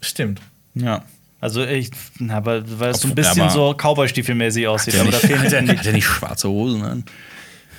Stimmt. 0.00 0.40
Ja. 0.74 1.04
Also 1.40 1.64
ich, 1.64 1.90
na, 2.18 2.36
aber 2.36 2.62
weil 2.78 2.90
es 2.90 3.00
so 3.00 3.08
ein 3.08 3.14
bisschen 3.14 3.48
so 3.48 3.74
Cowboy-Stiefelmäßig 3.74 4.68
aussieht, 4.68 4.94
aber 4.96 5.10
da 5.10 5.16
nicht, 5.16 5.26
fehlen 5.26 5.44
er, 5.44 5.62
die. 5.62 5.78
hat 5.78 5.86
er 5.86 5.92
nicht 5.92 6.04
schwarze 6.04 6.48
Hosen 6.48 6.82
an? 6.82 7.04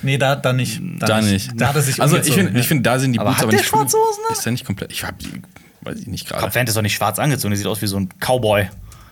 Nee, 0.02 0.18
da, 0.18 0.34
da 0.34 0.52
nicht. 0.52 0.80
Da 0.98 1.20
nicht. 1.20 1.52
Da 1.54 1.68
hat 1.68 1.76
er 1.76 1.82
sich 1.82 2.02
also 2.02 2.16
ich 2.16 2.32
finde, 2.32 2.52
ja. 2.52 2.58
ich 2.58 2.66
find, 2.66 2.84
da 2.84 2.98
sind 2.98 3.12
die 3.12 3.20
Aber 3.20 3.30
Boots 3.30 3.38
hat 3.38 3.44
aber 3.44 3.52
der 3.52 3.60
nicht 3.60 3.68
schwarze 3.68 3.96
Hosen 3.96 4.24
an? 4.28 4.32
Ist 4.32 4.44
der 4.44 4.52
nicht 4.52 4.66
komplett? 4.66 4.90
Ich 4.90 5.04
hab 5.04 5.16
die, 5.20 5.42
weiß 5.82 6.00
ich 6.00 6.08
nicht 6.08 6.28
gerade. 6.28 6.42
Cobb 6.42 6.54
Vant 6.56 6.68
ist 6.68 6.76
doch 6.76 6.82
nicht 6.82 6.94
schwarz 6.94 7.20
angezogen, 7.20 7.52
der 7.52 7.58
sieht 7.58 7.68
aus 7.68 7.80
wie 7.82 7.86
so 7.86 7.98
ein 7.98 8.08
Cowboy. 8.18 8.68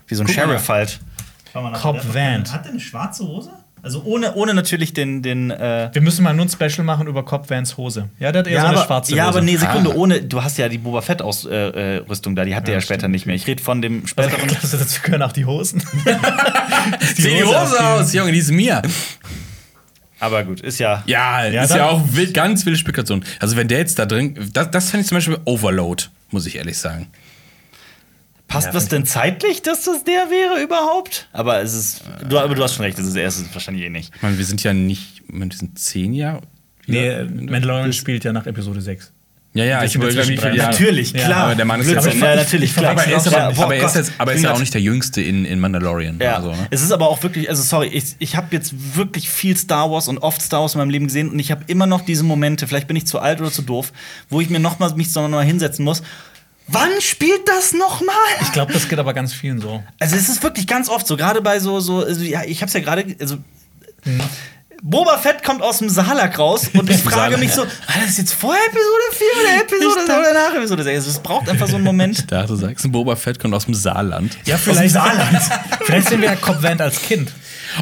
Wie 0.09 0.15
so 0.17 0.25
ein 0.25 0.27
Guck 0.27 0.37
mal. 0.37 0.43
Sheriff 0.43 0.69
halt. 0.69 1.01
Cobb 1.53 2.15
Vant. 2.15 2.53
Hat 2.53 2.65
der 2.65 2.73
eine 2.73 2.81
schwarze 2.81 3.25
Hose? 3.25 3.53
Also 3.83 4.03
ohne, 4.05 4.35
ohne 4.35 4.55
natürlich 4.55 4.93
den. 4.93 5.23
den 5.23 5.51
äh 5.51 5.89
Wir 5.93 6.03
müssen 6.03 6.23
mal 6.23 6.35
nur 6.35 6.45
ein 6.47 6.49
Special 6.49 6.85
machen 6.85 7.07
über 7.07 7.25
Cobb 7.25 7.49
Vans 7.51 7.77
Hose. 7.77 8.09
Ja, 8.19 8.33
der 8.33 8.41
hat 8.41 8.47
eher 8.49 8.61
so 8.61 8.67
eine 8.67 8.77
aber, 8.77 8.87
schwarze 8.87 9.15
ja, 9.17 9.25
Hose. 9.29 9.39
aber 9.39 9.41
nee, 9.45 9.57
Sekunde, 9.57 9.91
Ah. 9.91 9.95
ohne. 9.95 10.23
Du 10.23 10.43
hast 10.43 10.59
ja 10.59 10.69
die 10.69 10.79
Boba 10.79 11.01
Fett-Rüstung 11.03 11.51
äh, 11.53 11.97
äh, 11.97 11.97
Rüstung 12.09 12.37
da, 12.37 12.45
die 12.45 12.55
hat 12.55 12.67
der 12.69 12.75
ja, 12.75 12.81
später 12.81 13.09
nicht 13.09 13.27
mehr. 13.27 13.35
Ich 13.35 13.47
rede 13.47 13.63
von 13.63 13.81
dem 13.83 14.07
späteren. 14.07 14.49
Also, 14.63 14.77
dazu 14.77 15.01
gehören 15.03 15.23
auch 15.23 15.33
die 15.33 15.45
Hosen. 15.47 15.81
Sieh 17.17 17.23
die 17.23 17.45
Hose 17.45 17.85
aus, 17.85 18.13
Junge, 18.13 18.33
die 18.33 18.39
ist 18.39 18.51
mir. 18.51 18.83
aber 20.19 20.45
gut, 20.45 20.61
ist 20.61 20.79
ja. 20.79 21.03
Ja, 21.07 21.47
Ja, 21.47 21.65
ist 21.65 21.75
ja 21.75 21.89
auch 21.89 22.03
wild, 22.13 22.35
ganz 22.35 22.65
wilde 22.67 22.79
Spekulation. 22.79 23.25
Also 23.39 23.57
wenn 23.57 23.69
der 23.69 23.79
jetzt 23.79 23.99
da 23.99 24.07
drin, 24.07 24.51
das, 24.53 24.71
das 24.71 24.91
fand 24.91 25.03
ich 25.03 25.09
zum 25.09 25.17
Beispiel 25.17 25.39
Overload, 25.45 26.05
muss 26.31 26.47
ich 26.47 26.57
ehrlich 26.57 26.79
sagen. 26.79 27.07
Passt 28.51 28.67
Ja, 28.67 28.73
das 28.73 28.89
denn 28.89 29.07
zeitlich, 29.07 29.63
dass 29.63 29.85
das 29.85 30.03
der 30.05 30.29
wäre 30.29 30.61
überhaupt? 30.63 31.29
Aber 31.33 31.63
es 31.63 31.73
ist. 31.73 32.03
Du, 32.29 32.37
aber 32.39 32.55
du 32.55 32.63
hast 32.63 32.75
schon 32.75 32.85
recht, 32.85 32.99
das 32.99 33.07
ist 33.07 33.17
er 33.17 33.27
ist 33.29 33.39
es 33.39 33.55
wahrscheinlich 33.55 33.85
eh 33.85 33.91
nicht. 33.91 34.13
Ich 34.15 34.23
meine, 34.23 34.37
wir 34.37 34.45
sind 34.45 34.63
ja 34.63 34.73
nicht, 34.75 35.23
wir 35.29 35.49
sind 35.53 35.79
zehn 35.79 36.13
Jahre. 36.13 36.43
nee, 36.87 37.23
Mandalorian 37.25 37.93
spielt 37.93 38.25
ja 38.25 38.33
nach 38.33 38.47
Episode 38.47 38.81
6. 38.81 39.13
Ja, 39.53 39.65
ja, 39.65 39.83
ich 39.85 39.97
überlege, 39.97 40.21
wie 40.29 40.37
viele. 40.37 40.57
Jahre. 40.57 40.71
Natürlich, 40.71 41.11
Ja, 41.13 41.25
klar. 41.25 41.45
aber 41.47 41.55
der 41.57 41.65
Mann 41.65 41.81
ist 41.81 41.91
jetzt- 41.91 42.07
ja, 42.15 42.37
natürlich, 42.37 42.73
klar. 42.75 42.93
Aber 42.93 43.05
er 43.05 43.17
ist, 43.17 43.27
Ja, 43.27 43.47
aber, 43.47 43.55
boah, 43.57 43.65
aber 43.65 43.75
er 43.75 43.85
ist, 43.87 43.97
jetzt, 43.97 44.13
aber 44.19 44.31
er 44.31 44.37
ist 44.37 44.45
ja 44.45 44.53
auch 44.53 44.61
nicht 44.61 44.73
der 44.75 44.81
Jüngste 44.81 45.23
in, 45.23 45.45
in 45.45 45.59
Mandalorian. 45.59 46.19
Ja, 46.21 46.37
Also, 46.37 46.51
ne? 46.53 46.69
es 46.71 46.83
ist 46.83 46.93
aber 46.93 47.09
auch 47.09 47.21
wirklich, 47.25 47.49
also 47.49 47.61
sorry, 47.65 47.89
ich, 47.89 48.15
ich 48.21 48.37
habe 48.37 48.47
jetzt 48.53 48.97
wirklich 48.97 49.29
viel 49.29 49.57
Star 49.57 49.91
Wars 49.91 50.07
und 50.07 50.19
oft 50.19 50.41
Star 50.41 50.61
Wars 50.61 50.75
in 50.75 50.79
meinem 50.79 50.91
Leben 50.91 51.07
gesehen 51.09 51.31
und 51.31 51.39
ich 51.41 51.51
habe 51.51 51.65
immer 51.67 51.87
noch 51.89 52.03
diese 52.03 52.23
Momente, 52.23 52.69
vielleicht 52.69 52.87
bin 52.87 52.97
ich 52.97 53.09
zu 53.09 53.19
alt 53.19 53.41
oder 53.41 53.51
zu 53.51 53.63
doof, 53.63 53.93
wo 54.29 54.41
ich 54.41 54.51
mir 54.51 54.61
noch 54.61 54.79
mal, 54.79 54.95
mich 54.95 55.13
so 55.13 55.21
noch 55.21 55.29
mal 55.29 55.45
hinsetzen 55.45 55.85
muss. 55.85 56.03
Wann 56.73 57.01
spielt 57.01 57.49
das 57.49 57.73
noch 57.73 58.01
mal? 58.01 58.15
Ich 58.43 58.53
glaube, 58.53 58.73
das 58.73 58.89
geht 58.89 58.99
aber 58.99 59.13
ganz 59.15 59.33
vielen 59.33 59.61
so. 59.61 59.83
Also 59.99 60.17
es 60.17 60.29
ist 60.29 60.43
wirklich 60.43 60.67
ganz 60.67 60.89
oft 60.89 61.07
so, 61.07 61.17
gerade 61.17 61.41
bei 61.41 61.59
so, 61.59 61.81
so 61.81 62.05
also, 62.05 62.23
ja, 62.23 62.43
ich 62.45 62.61
habe 62.63 62.69
es 62.69 62.75
ja 62.75 62.81
gerade, 62.81 63.05
also 63.21 63.39
Boba 64.83 65.19
Fett 65.19 65.43
kommt 65.45 65.63
aus 65.63 65.79
dem 65.79 65.89
Salak 65.91 66.39
raus 66.39 66.71
und 66.73 66.89
ich 66.91 66.99
frage 67.03 67.37
mich 67.37 67.53
so, 67.53 67.63
war 67.63 67.69
das 68.05 68.17
jetzt 68.17 68.33
vor 68.33 68.55
Episode 68.55 68.83
4 69.13 69.27
oder 69.43 69.63
Episode 69.63 70.05
oder 70.21 70.33
nach 70.35 70.55
Episode 70.57 70.83
6? 70.85 70.97
Also, 70.97 71.11
es 71.11 71.19
braucht 71.19 71.49
einfach 71.51 71.67
so 71.69 71.77
einen 71.77 71.85
Moment. 71.85 72.19
Ich 72.21 72.27
dachte, 72.27 72.49
du 72.49 72.57
sagst, 72.57 72.91
Boba 72.91 73.17
Fett 73.17 73.39
kommt 73.39 73.53
aus 73.55 73.67
dem 73.67 73.75
Saarland. 73.75 74.39
Ja, 74.47 74.57
vielleicht 74.57 74.97
vielleicht 75.85 76.09
sehen 76.09 76.23
wir 76.23 76.33
ja 76.33 76.63
Vanth 76.63 76.81
als 76.81 77.03
Kind. 77.03 77.33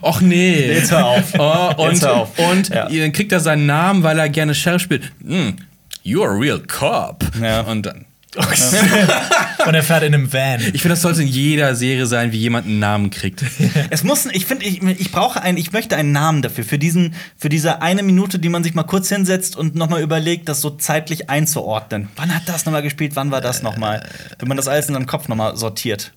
Och 0.03 0.20
nee. 0.20 0.72
Jetzt 0.72 0.91
hör 0.91 1.07
auf. 1.07 1.22
Oh, 1.39 1.82
und 1.82 1.93
Jetzt 1.93 2.05
hör 2.05 2.14
auf. 2.16 2.39
und 2.39 2.68
Ja. 2.68 2.89
dann 2.89 3.12
kriegt 3.12 3.32
er 3.32 3.41
seinen 3.41 3.66
Namen, 3.66 4.03
weil 4.03 4.18
er 4.18 4.28
gerne 4.28 4.55
Sheriff 4.55 4.82
spielt. 4.82 5.12
Hm, 5.24 5.57
you're 6.05 6.26
a 6.26 6.39
real 6.39 6.59
cop. 6.61 7.24
Ja. 7.41 7.61
Und 7.62 7.86
dann. 7.86 8.05
Und 9.66 9.74
er 9.74 9.83
fährt 9.83 10.03
in 10.03 10.14
einem 10.14 10.33
Van. 10.33 10.61
Ich 10.61 10.83
finde, 10.83 10.91
das 10.91 11.03
sollte 11.03 11.22
in 11.22 11.29
jeder 11.29 11.74
Serie 11.74 12.07
sein, 12.07 12.31
wie 12.33 12.37
jemand 12.39 12.66
einen 12.66 12.79
Namen 12.79 13.11
kriegt. 13.11 13.43
Es 13.91 14.05
muss, 14.05 14.26
ich 14.26 14.45
finde, 14.47 14.66
ich, 14.66 14.83
ich 14.83 15.11
brauche 15.12 15.41
einen, 15.41 15.57
ich 15.59 15.72
möchte 15.72 15.97
einen 15.97 16.12
Namen 16.12 16.43
dafür, 16.43 16.64
für 16.64 16.79
diesen, 16.79 17.14
für 17.37 17.49
diese 17.49 17.81
eine 17.81 18.03
Minute, 18.03 18.39
die 18.39 18.49
man 18.49 18.62
sich 18.62 18.74
mal 18.74 18.83
kurz 18.83 19.09
hinsetzt 19.09 19.57
und 19.57 19.74
nochmal 19.74 20.03
überlegt, 20.03 20.49
das 20.49 20.61
so 20.61 20.70
zeitlich 20.70 21.31
einzuordnen. 21.31 22.09
Wann 22.16 22.35
hat 22.35 22.43
das 22.49 22.64
nochmal 22.66 22.83
gespielt, 22.83 23.16
wann 23.16 23.31
war 23.31 23.41
das 23.41 23.62
nochmal? 23.62 24.07
Wenn 24.39 24.49
man 24.49 24.57
das 24.57 24.68
alles 24.68 24.89
in 24.89 24.95
seinem 24.95 25.07
Kopf 25.07 25.29
nochmal 25.29 25.57
sortiert. 25.57 26.12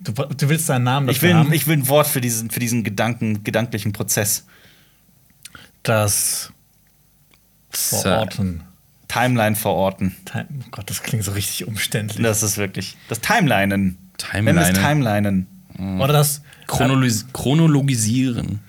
Du, 0.00 0.12
du 0.12 0.48
willst 0.48 0.66
seinen 0.66 0.84
Namen 0.84 1.08
Ich 1.08 1.16
dafür 1.18 1.28
will, 1.30 1.36
haben? 1.36 1.52
ich 1.52 1.66
will 1.66 1.76
ein 1.78 1.88
Wort 1.88 2.06
für 2.06 2.20
diesen, 2.20 2.50
für 2.50 2.60
diesen 2.60 2.84
Gedanken, 2.84 3.44
gedanklichen 3.44 3.92
Prozess. 3.92 4.44
das 5.82 6.52
Verorten. 7.70 8.62
Timeline 9.12 9.56
verorten. 9.56 10.14
Time- 10.24 10.46
Oh 10.60 10.64
Gott, 10.70 10.88
das 10.88 11.02
klingt 11.02 11.24
so 11.24 11.32
richtig 11.32 11.66
umständlich. 11.66 12.22
Das 12.22 12.42
ist 12.42 12.56
wirklich. 12.56 12.96
Das 13.08 13.20
Timelinen. 13.20 13.98
Timelinen. 14.16 14.44
Nennen 14.44 14.58
wir 14.74 14.80
es 14.80 14.88
Timelinen. 14.88 15.46
Oder 16.00 16.12
das 16.12 16.42
Chronolis 16.66 17.26
chronologisieren. 17.32 18.60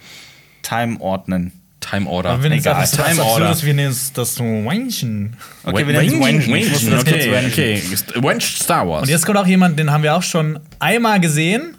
Time 0.61 0.99
ordnen. 0.99 1.51
Time 1.79 2.09
Order. 2.09 2.29
Aber 2.31 2.43
wenn 2.43 2.53
es 2.53 2.59
Egal. 2.59 2.85
so 2.87 2.95
Time 2.95 3.09
absurd 3.09 3.27
Order. 3.27 3.51
ist, 3.51 3.65
wir 3.65 3.73
nennen 3.73 3.91
es 3.91 4.13
das 4.13 4.35
so 4.35 4.43
Wenchen. 4.43 5.35
Okay, 5.63 5.85
wir 5.85 6.01
nennen 6.01 6.21
es 6.21 6.47
Wenchen. 6.47 6.91
Das 6.91 7.01
Okay, 7.01 7.45
okay. 7.47 7.81
Wench 8.21 8.55
Star 8.61 8.87
Wars. 8.87 9.03
Und 9.03 9.09
jetzt 9.09 9.25
kommt 9.25 9.37
auch 9.37 9.45
jemand, 9.45 9.77
den 9.77 9.91
haben 9.91 10.01
wir 10.03 10.15
auch 10.15 10.23
schon 10.23 10.59
einmal 10.79 11.19
gesehen. 11.19 11.75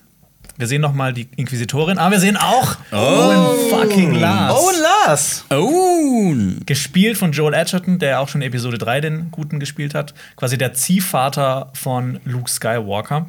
Wir 0.57 0.69
sehen 0.69 0.81
noch 0.81 0.93
mal 0.93 1.13
die 1.13 1.29
Inquisitorin, 1.37 1.99
aber 1.99 2.13
wir 2.13 2.21
sehen 2.21 2.37
auch 2.37 2.77
Owen 2.93 3.71
fucking 3.71 4.15
Lars. 4.15 4.55
Oh, 4.57 4.71
Lars! 5.07 5.45
oh. 5.51 6.33
Gespielt 6.65 7.19
von 7.19 7.33
Joel 7.33 7.55
Edgerton, 7.55 7.99
der 7.99 8.21
auch 8.21 8.29
schon 8.29 8.41
in 8.41 8.49
Episode 8.49 8.79
3 8.79 9.01
den 9.01 9.31
Guten 9.31 9.59
gespielt 9.59 9.95
hat. 9.95 10.15
Quasi 10.37 10.57
der 10.57 10.73
Ziehvater 10.75 11.71
von 11.75 12.21
Luke 12.25 12.49
Skywalker. 12.51 13.29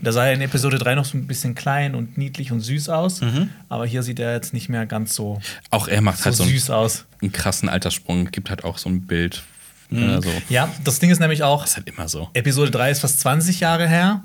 Da 0.00 0.12
sah 0.12 0.26
er 0.26 0.32
in 0.32 0.40
Episode 0.40 0.78
3 0.78 0.94
noch 0.94 1.04
so 1.04 1.18
ein 1.18 1.26
bisschen 1.26 1.54
klein 1.54 1.94
und 1.94 2.16
niedlich 2.16 2.52
und 2.52 2.60
süß 2.60 2.88
aus. 2.88 3.20
Aber 3.68 3.84
hier 3.86 4.02
sieht 4.02 4.18
er 4.18 4.32
jetzt 4.32 4.54
nicht 4.54 4.68
mehr 4.68 4.86
ganz 4.86 5.14
so, 5.14 5.40
Auch 5.70 5.88
er 5.88 6.00
macht 6.00 6.18
so 6.18 6.24
halt 6.26 6.34
so 6.36 6.42
einen, 6.44 6.52
süß 6.52 6.70
aus. 6.70 7.04
einen 7.20 7.32
krassen 7.32 7.68
Alterssprung. 7.68 8.30
Gibt 8.30 8.48
halt 8.50 8.64
auch 8.64 8.78
so 8.78 8.88
ein 8.88 9.02
Bild. 9.06 9.42
Also, 9.94 10.30
Ja, 10.48 10.70
das 10.84 11.00
Ding 11.00 11.10
ist 11.10 11.18
nämlich 11.18 11.42
auch, 11.42 11.66
ist 11.66 11.76
halt 11.76 11.86
immer 11.86 12.08
so. 12.08 12.30
Episode 12.32 12.70
3 12.70 12.90
ist 12.92 13.00
fast 13.00 13.20
20 13.20 13.60
Jahre 13.60 13.86
her. 13.86 14.22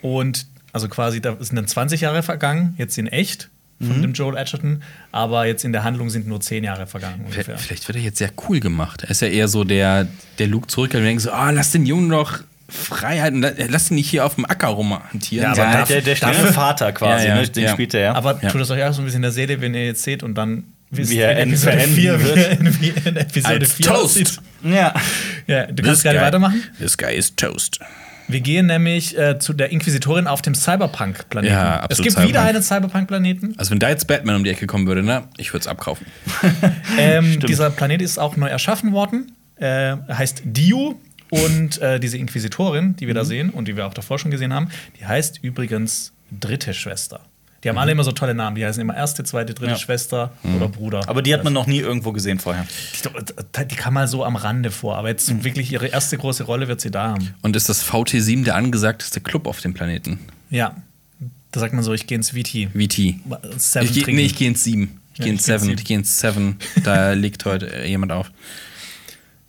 Und 0.00 0.46
also 0.72 0.88
quasi, 0.88 1.20
da 1.20 1.36
sind 1.40 1.56
dann 1.56 1.66
20 1.66 2.00
Jahre 2.02 2.22
vergangen, 2.22 2.74
jetzt 2.78 2.96
in 2.98 3.06
echt 3.06 3.48
von 3.80 4.00
dem 4.00 4.12
Joel 4.12 4.36
Edgerton. 4.36 4.80
Aber 5.10 5.44
jetzt 5.46 5.64
in 5.64 5.72
der 5.72 5.82
Handlung 5.82 6.08
sind 6.08 6.28
nur 6.28 6.40
10 6.40 6.62
Jahre 6.62 6.86
vergangen 6.86 7.24
ungefähr. 7.24 7.58
Vielleicht 7.58 7.88
wird 7.88 7.96
er 7.96 8.04
jetzt 8.04 8.18
sehr 8.18 8.30
cool 8.48 8.60
gemacht. 8.60 9.02
Er 9.02 9.10
ist 9.10 9.22
ja 9.22 9.26
eher 9.28 9.48
so 9.48 9.64
der, 9.64 10.06
der 10.38 10.46
Luke 10.46 10.68
zurück 10.68 10.94
und 10.94 11.02
denkt 11.02 11.20
so, 11.22 11.32
ah, 11.32 11.50
lass 11.50 11.72
den 11.72 11.84
Jungen 11.84 12.08
doch 12.08 12.38
Freiheit 12.68 13.32
und 13.34 13.40
lass 13.42 13.90
ihn 13.90 13.96
nicht 13.96 14.08
hier 14.08 14.24
auf 14.24 14.36
dem 14.36 14.44
Acker 14.44 14.68
rumhantieren. 14.68 15.44
Ja, 15.46 15.50
aber 15.52 15.62
Ja, 15.64 15.72
darf- 15.78 15.88
der, 15.88 16.00
der 16.00 16.14
strenge 16.14 16.52
Vater 16.52 16.92
quasi, 16.92 17.26
Ja, 17.26 17.34
ja, 17.34 17.40
ne? 17.42 17.48
den 17.48 17.68
spielt 17.70 17.92
er 17.94 18.00
ja. 18.00 18.14
Aber 18.14 18.40
tut 18.40 18.60
es 18.60 18.70
euch 18.70 18.84
auch 18.84 18.92
so 18.92 19.02
ein 19.02 19.04
bisschen 19.04 19.18
in 19.18 19.22
der 19.22 19.32
Seele, 19.32 19.60
wenn 19.60 19.74
ihr 19.74 19.84
jetzt 19.86 20.04
seht 20.04 20.22
und 20.22 20.36
dann 20.36 20.62
wisst, 20.90 21.10
Wie 21.10 21.18
er 21.18 21.36
in 21.42 21.48
Episode 21.50 21.72
verenden 21.72 21.96
4, 21.96 22.20
wie 22.20 22.24
wird. 22.24 22.60
in, 22.60 22.80
wie 22.80 22.88
in 23.08 23.16
Episode 23.16 23.54
Als 23.54 23.72
4 23.72 23.86
Toast. 23.86 24.04
aussieht. 24.04 24.38
ja. 24.62 24.94
Ja, 25.48 25.66
du 25.66 25.74
This 25.74 25.86
kannst 25.86 26.02
gerne 26.04 26.18
guy- 26.20 26.26
weitermachen. 26.26 26.62
This 26.78 26.96
guy 26.96 27.14
is 27.16 27.34
toast. 27.34 27.80
Wir 28.28 28.40
gehen 28.40 28.66
nämlich 28.66 29.16
äh, 29.18 29.38
zu 29.38 29.52
der 29.52 29.70
Inquisitorin 29.72 30.26
auf 30.26 30.42
dem 30.42 30.54
Cyberpunk-Planeten. 30.54 31.52
Ja, 31.54 31.76
es 31.76 31.82
absolut 31.98 32.04
gibt 32.04 32.16
wieder 32.28 32.40
Cyberpunk. 32.40 32.48
einen 32.54 32.62
Cyberpunk-Planeten. 32.62 33.54
Also 33.58 33.70
wenn 33.72 33.78
da 33.78 33.88
jetzt 33.88 34.06
Batman 34.06 34.36
um 34.36 34.44
die 34.44 34.50
Ecke 34.50 34.66
kommen 34.66 34.86
würde, 34.86 35.02
ne, 35.02 35.24
ich 35.36 35.52
würde 35.52 35.62
es 35.62 35.66
abkaufen. 35.66 36.06
Ähm, 36.98 37.40
dieser 37.40 37.70
Planet 37.70 38.02
ist 38.02 38.18
auch 38.18 38.36
neu 38.36 38.48
erschaffen 38.48 38.92
worden. 38.92 39.32
Äh, 39.56 39.96
heißt 40.12 40.42
Dio. 40.44 41.00
Und 41.30 41.80
äh, 41.80 41.98
diese 41.98 42.18
Inquisitorin, 42.18 42.94
die 42.96 43.06
wir 43.06 43.14
Mhm. 43.14 43.18
da 43.18 43.24
sehen 43.24 43.50
und 43.50 43.66
die 43.66 43.76
wir 43.76 43.86
auch 43.86 43.94
davor 43.94 44.18
schon 44.18 44.30
gesehen 44.30 44.52
haben, 44.52 44.68
die 45.00 45.06
heißt 45.06 45.38
übrigens 45.42 46.12
dritte 46.30 46.74
Schwester. 46.74 47.20
Die 47.62 47.68
Mhm. 47.68 47.70
haben 47.70 47.78
alle 47.78 47.92
immer 47.92 48.04
so 48.04 48.12
tolle 48.12 48.34
Namen. 48.34 48.56
Die 48.56 48.64
heißen 48.66 48.80
immer 48.80 48.96
erste, 48.96 49.22
zweite, 49.24 49.54
dritte 49.54 49.72
Ja. 49.72 49.78
Schwester 49.78 50.32
oder 50.56 50.68
Bruder. 50.68 51.08
Aber 51.08 51.22
die 51.22 51.32
hat 51.32 51.44
man 51.44 51.52
noch 51.52 51.66
nie 51.66 51.78
irgendwo 51.78 52.10
gesehen 52.12 52.38
vorher. 52.40 52.66
die, 53.04 53.66
die 53.68 53.74
kam 53.76 53.94
mal 53.94 54.08
so 54.08 54.24
am 54.24 54.36
Rande 54.36 54.70
vor. 54.70 54.96
Aber 54.96 55.08
jetzt 55.08 55.30
Mhm. 55.30 55.44
wirklich 55.44 55.70
ihre 55.72 55.86
erste 55.86 56.18
große 56.18 56.42
Rolle 56.44 56.66
wird 56.68 56.80
sie 56.80 56.90
da 56.90 57.10
haben. 57.12 57.34
Und 57.42 57.54
ist 57.54 57.68
das 57.68 57.82
VT7 57.82 58.44
der 58.44 58.56
angesagteste 58.56 59.20
Club 59.20 59.46
auf 59.46 59.60
dem 59.60 59.74
Planeten? 59.74 60.18
Ja. 60.50 60.74
Da 61.52 61.60
sagt 61.60 61.74
man 61.74 61.84
so, 61.84 61.92
ich 61.92 62.06
gehe 62.06 62.16
ins 62.16 62.30
VT. 62.30 62.68
VT. 62.74 63.20
Seven 63.58 63.86
Ich 63.88 64.04
geh, 64.04 64.12
nee, 64.12 64.22
ich 64.24 64.34
gehe 64.36 64.48
ins 64.48 64.64
7. 64.64 64.98
Ich 65.12 65.18
Ja, 65.18 65.24
gehe 65.26 65.32
ins 65.34 65.44
geh 65.44 65.52
ins 65.52 65.60
7. 65.62 65.68
Sieben. 65.68 65.78
Ich 65.78 65.84
gehe 65.84 65.96
ins 65.98 66.18
7. 66.20 66.56
Da 66.82 67.12
liegt 67.12 67.44
heute 67.44 67.66
äh, 67.72 67.86
jemand 67.88 68.10
auf. 68.12 68.30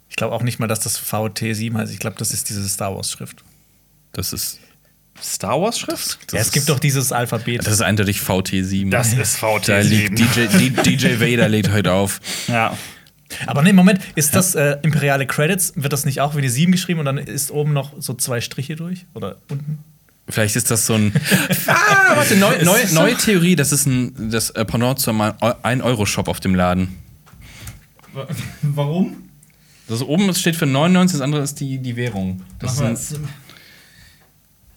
Ich 0.09 0.15
glaube 0.17 0.35
auch 0.35 0.43
nicht 0.43 0.59
mal, 0.59 0.67
dass 0.67 0.81
das 0.81 0.99
VT7 0.99 1.75
heißt. 1.75 1.91
Ich 1.91 1.99
glaube, 1.99 2.17
das 2.19 2.31
ist 2.31 2.49
diese 2.49 2.67
Star 2.69 2.95
Wars-Schrift. 2.95 3.43
Das 4.11 4.33
ist. 4.33 4.59
Star 5.21 5.61
Wars 5.61 5.79
Schrift? 5.79 6.17
Ja, 6.33 6.39
es 6.39 6.51
gibt 6.51 6.69
doch 6.69 6.79
dieses 6.79 7.11
Alphabet. 7.11 7.59
Das 7.59 7.73
ist 7.73 7.81
eindeutig 7.81 8.19
VT7. 8.19 8.89
Das 8.89 9.13
ist 9.13 9.37
VT7. 9.37 9.67
Da 9.67 9.79
liegt 9.79 10.19
DJ, 10.19 10.47
DJ 10.83 11.19
Vader 11.19 11.47
lädt 11.47 11.71
heute 11.71 11.93
auf. 11.93 12.19
Ja. 12.47 12.77
Aber 13.47 13.61
nee, 13.61 13.73
Moment, 13.73 13.99
ist 14.15 14.35
das 14.35 14.55
äh, 14.55 14.77
imperiale 14.83 15.25
Credits? 15.25 15.73
Wird 15.75 15.93
das 15.93 16.05
nicht 16.05 16.21
auch 16.21 16.35
wie 16.35 16.41
die 16.41 16.49
7 16.49 16.71
geschrieben 16.71 16.99
und 16.99 17.05
dann 17.05 17.17
ist 17.17 17.51
oben 17.51 17.73
noch 17.73 17.93
so 17.99 18.13
zwei 18.13 18.41
Striche 18.41 18.75
durch? 18.75 19.05
Oder 19.13 19.37
unten? 19.49 19.79
Vielleicht 20.29 20.55
ist 20.55 20.71
das 20.71 20.85
so 20.85 20.93
ein. 20.93 21.13
ah, 21.67 22.15
warte, 22.15 22.35
neu, 22.37 22.63
neu, 22.63 22.79
neue 22.91 23.15
Theorie. 23.15 23.55
Das 23.55 23.71
ist 23.71 23.85
ein, 23.85 24.31
das 24.31 24.51
äh, 24.51 24.63
Pendant 24.65 24.99
zum 24.99 25.21
1-Euro-Shop 25.21 26.27
auf 26.27 26.39
dem 26.39 26.55
Laden. 26.55 26.97
Warum? 28.61 29.29
Das 29.87 30.01
oben 30.01 30.33
steht 30.33 30.55
für 30.55 30.65
99, 30.65 31.17
das 31.17 31.21
andere 31.21 31.41
ist 31.41 31.59
die, 31.59 31.79
die 31.79 31.95
Währung. 31.95 32.41
Das 32.59 32.73
ist 32.73 32.81
ein, 32.81 32.97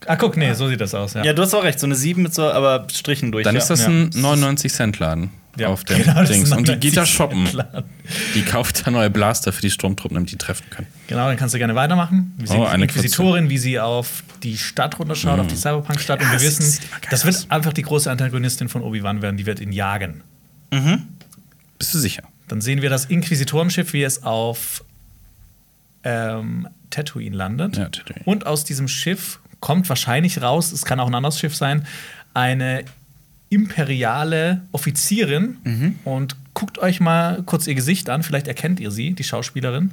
Ah, 0.06 0.16
guck, 0.16 0.36
nee, 0.36 0.52
so 0.52 0.68
sieht 0.68 0.80
das 0.80 0.94
aus, 0.94 1.14
ja. 1.14 1.24
Ja, 1.24 1.32
du 1.32 1.42
hast 1.42 1.54
auch 1.54 1.64
recht. 1.64 1.80
So 1.80 1.86
eine 1.86 1.94
7 1.94 2.22
mit 2.22 2.34
so, 2.34 2.44
aber 2.50 2.86
Strichen 2.92 3.32
durch. 3.32 3.44
dann 3.44 3.54
ja. 3.54 3.60
ist 3.60 3.68
das 3.70 3.82
ja. 3.82 3.88
ein 3.88 4.10
99-Cent-Laden 4.10 5.30
Ja, 5.56 5.68
auf 5.68 5.84
dem 5.84 5.98
genau, 5.98 6.14
das 6.14 6.30
ist 6.30 6.36
Dings. 6.36 6.52
Und 6.52 6.68
die 6.68 6.76
geht 6.76 6.96
da 6.96 7.04
99 7.06 7.08
shoppen. 7.14 7.48
Die 8.34 8.42
kauft 8.42 8.86
da 8.86 8.90
neue 8.90 9.10
Blaster 9.10 9.52
für 9.52 9.62
die 9.62 9.70
Sturmtruppen, 9.70 10.14
damit 10.14 10.30
die 10.30 10.36
treffen 10.36 10.68
können. 10.70 10.86
Genau, 11.06 11.26
dann 11.26 11.36
kannst 11.36 11.54
du 11.54 11.58
gerne 11.58 11.74
weitermachen. 11.74 12.34
Wir 12.36 12.46
sehen 12.46 12.60
Oh, 12.60 12.64
die 12.64 12.70
eine 12.70 12.84
Inquisitorin, 12.84 13.48
wie 13.48 13.58
sie 13.58 13.80
auf 13.80 14.22
die 14.42 14.58
Stadt 14.58 14.98
runterschaut, 14.98 15.40
auf 15.40 15.46
die 15.46 15.56
Cyberpunk-Stadt. 15.56 16.20
Und 16.20 16.26
wir 16.28 16.34
das 16.34 16.42
wissen, 16.42 16.78
das 17.10 17.24
wird 17.24 17.34
aus. 17.34 17.50
einfach 17.50 17.72
die 17.72 17.82
große 17.82 18.10
Antagonistin 18.10 18.68
von 18.68 18.82
Obi-Wan 18.82 19.22
werden. 19.22 19.36
Die 19.38 19.46
wird 19.46 19.60
ihn 19.60 19.72
jagen. 19.72 20.22
Bist 21.78 21.94
du 21.94 21.98
sicher? 21.98 22.22
Dann 22.48 22.60
sehen 22.60 22.82
wir 22.82 22.90
das 22.90 23.06
Inquisitorenschiff, 23.06 23.92
wie 23.92 24.02
es 24.04 24.22
auf 24.22 24.84
ähm, 26.04 26.68
Tatooine 26.90 27.34
landet. 27.34 27.76
Ja, 27.76 27.88
Tatooine. 27.88 28.22
Und 28.24 28.46
aus 28.46 28.64
diesem 28.64 28.86
Schiff 28.88 29.40
kommt 29.60 29.88
wahrscheinlich 29.88 30.42
raus, 30.42 30.72
es 30.72 30.84
kann 30.84 31.00
auch 31.00 31.06
ein 31.06 31.14
anderes 31.14 31.38
Schiff 31.38 31.54
sein, 31.54 31.86
eine 32.34 32.84
imperiale 33.48 34.62
Offizierin. 34.72 35.58
Mhm. 35.64 35.98
Und 36.04 36.36
guckt 36.54 36.78
euch 36.78 37.00
mal 37.00 37.42
kurz 37.44 37.66
ihr 37.66 37.74
Gesicht 37.74 38.08
an, 38.10 38.22
vielleicht 38.22 38.48
erkennt 38.48 38.80
ihr 38.80 38.90
sie, 38.90 39.12
die 39.12 39.24
Schauspielerin. 39.24 39.92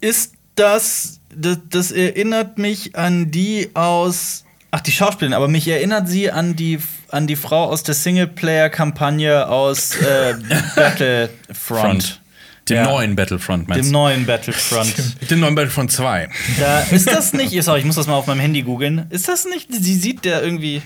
Ist 0.00 0.34
das, 0.54 1.20
das. 1.34 1.58
Das 1.70 1.92
erinnert 1.92 2.58
mich 2.58 2.96
an 2.96 3.30
die 3.30 3.70
aus. 3.74 4.44
Ach, 4.70 4.80
die 4.80 4.92
Schauspielerin, 4.92 5.34
aber 5.34 5.48
mich 5.48 5.68
erinnert 5.68 6.08
sie 6.08 6.30
an 6.30 6.56
die, 6.56 6.78
an 7.08 7.26
die 7.26 7.36
Frau 7.36 7.64
aus 7.64 7.82
der 7.82 7.94
Singleplayer-Kampagne 7.94 9.46
aus 9.48 9.94
äh, 9.96 10.34
Battlefront. 10.74 11.38
Front. 11.52 12.21
Dem 12.68 12.76
Ja. 12.76 12.84
neuen 12.84 13.16
Battlefront, 13.16 13.68
meinst 13.68 13.84
Dem 13.84 13.92
du? 13.92 13.98
neuen 13.98 14.24
Battlefront. 14.26 14.94
Dem 15.30 15.40
neuen 15.40 15.54
Battlefront 15.54 15.90
2. 15.90 16.28
da, 16.60 16.80
ist 16.80 17.10
das 17.10 17.32
nicht. 17.32 17.60
Sorry, 17.62 17.80
ich 17.80 17.84
muss 17.84 17.96
das 17.96 18.06
mal 18.06 18.14
auf 18.14 18.26
meinem 18.26 18.40
Handy 18.40 18.62
googeln. 18.62 19.06
Ist 19.10 19.28
das 19.28 19.44
nicht. 19.46 19.68
Sie 19.74 19.94
sieht 19.94 20.24
der 20.24 20.42
irgendwie 20.42 20.80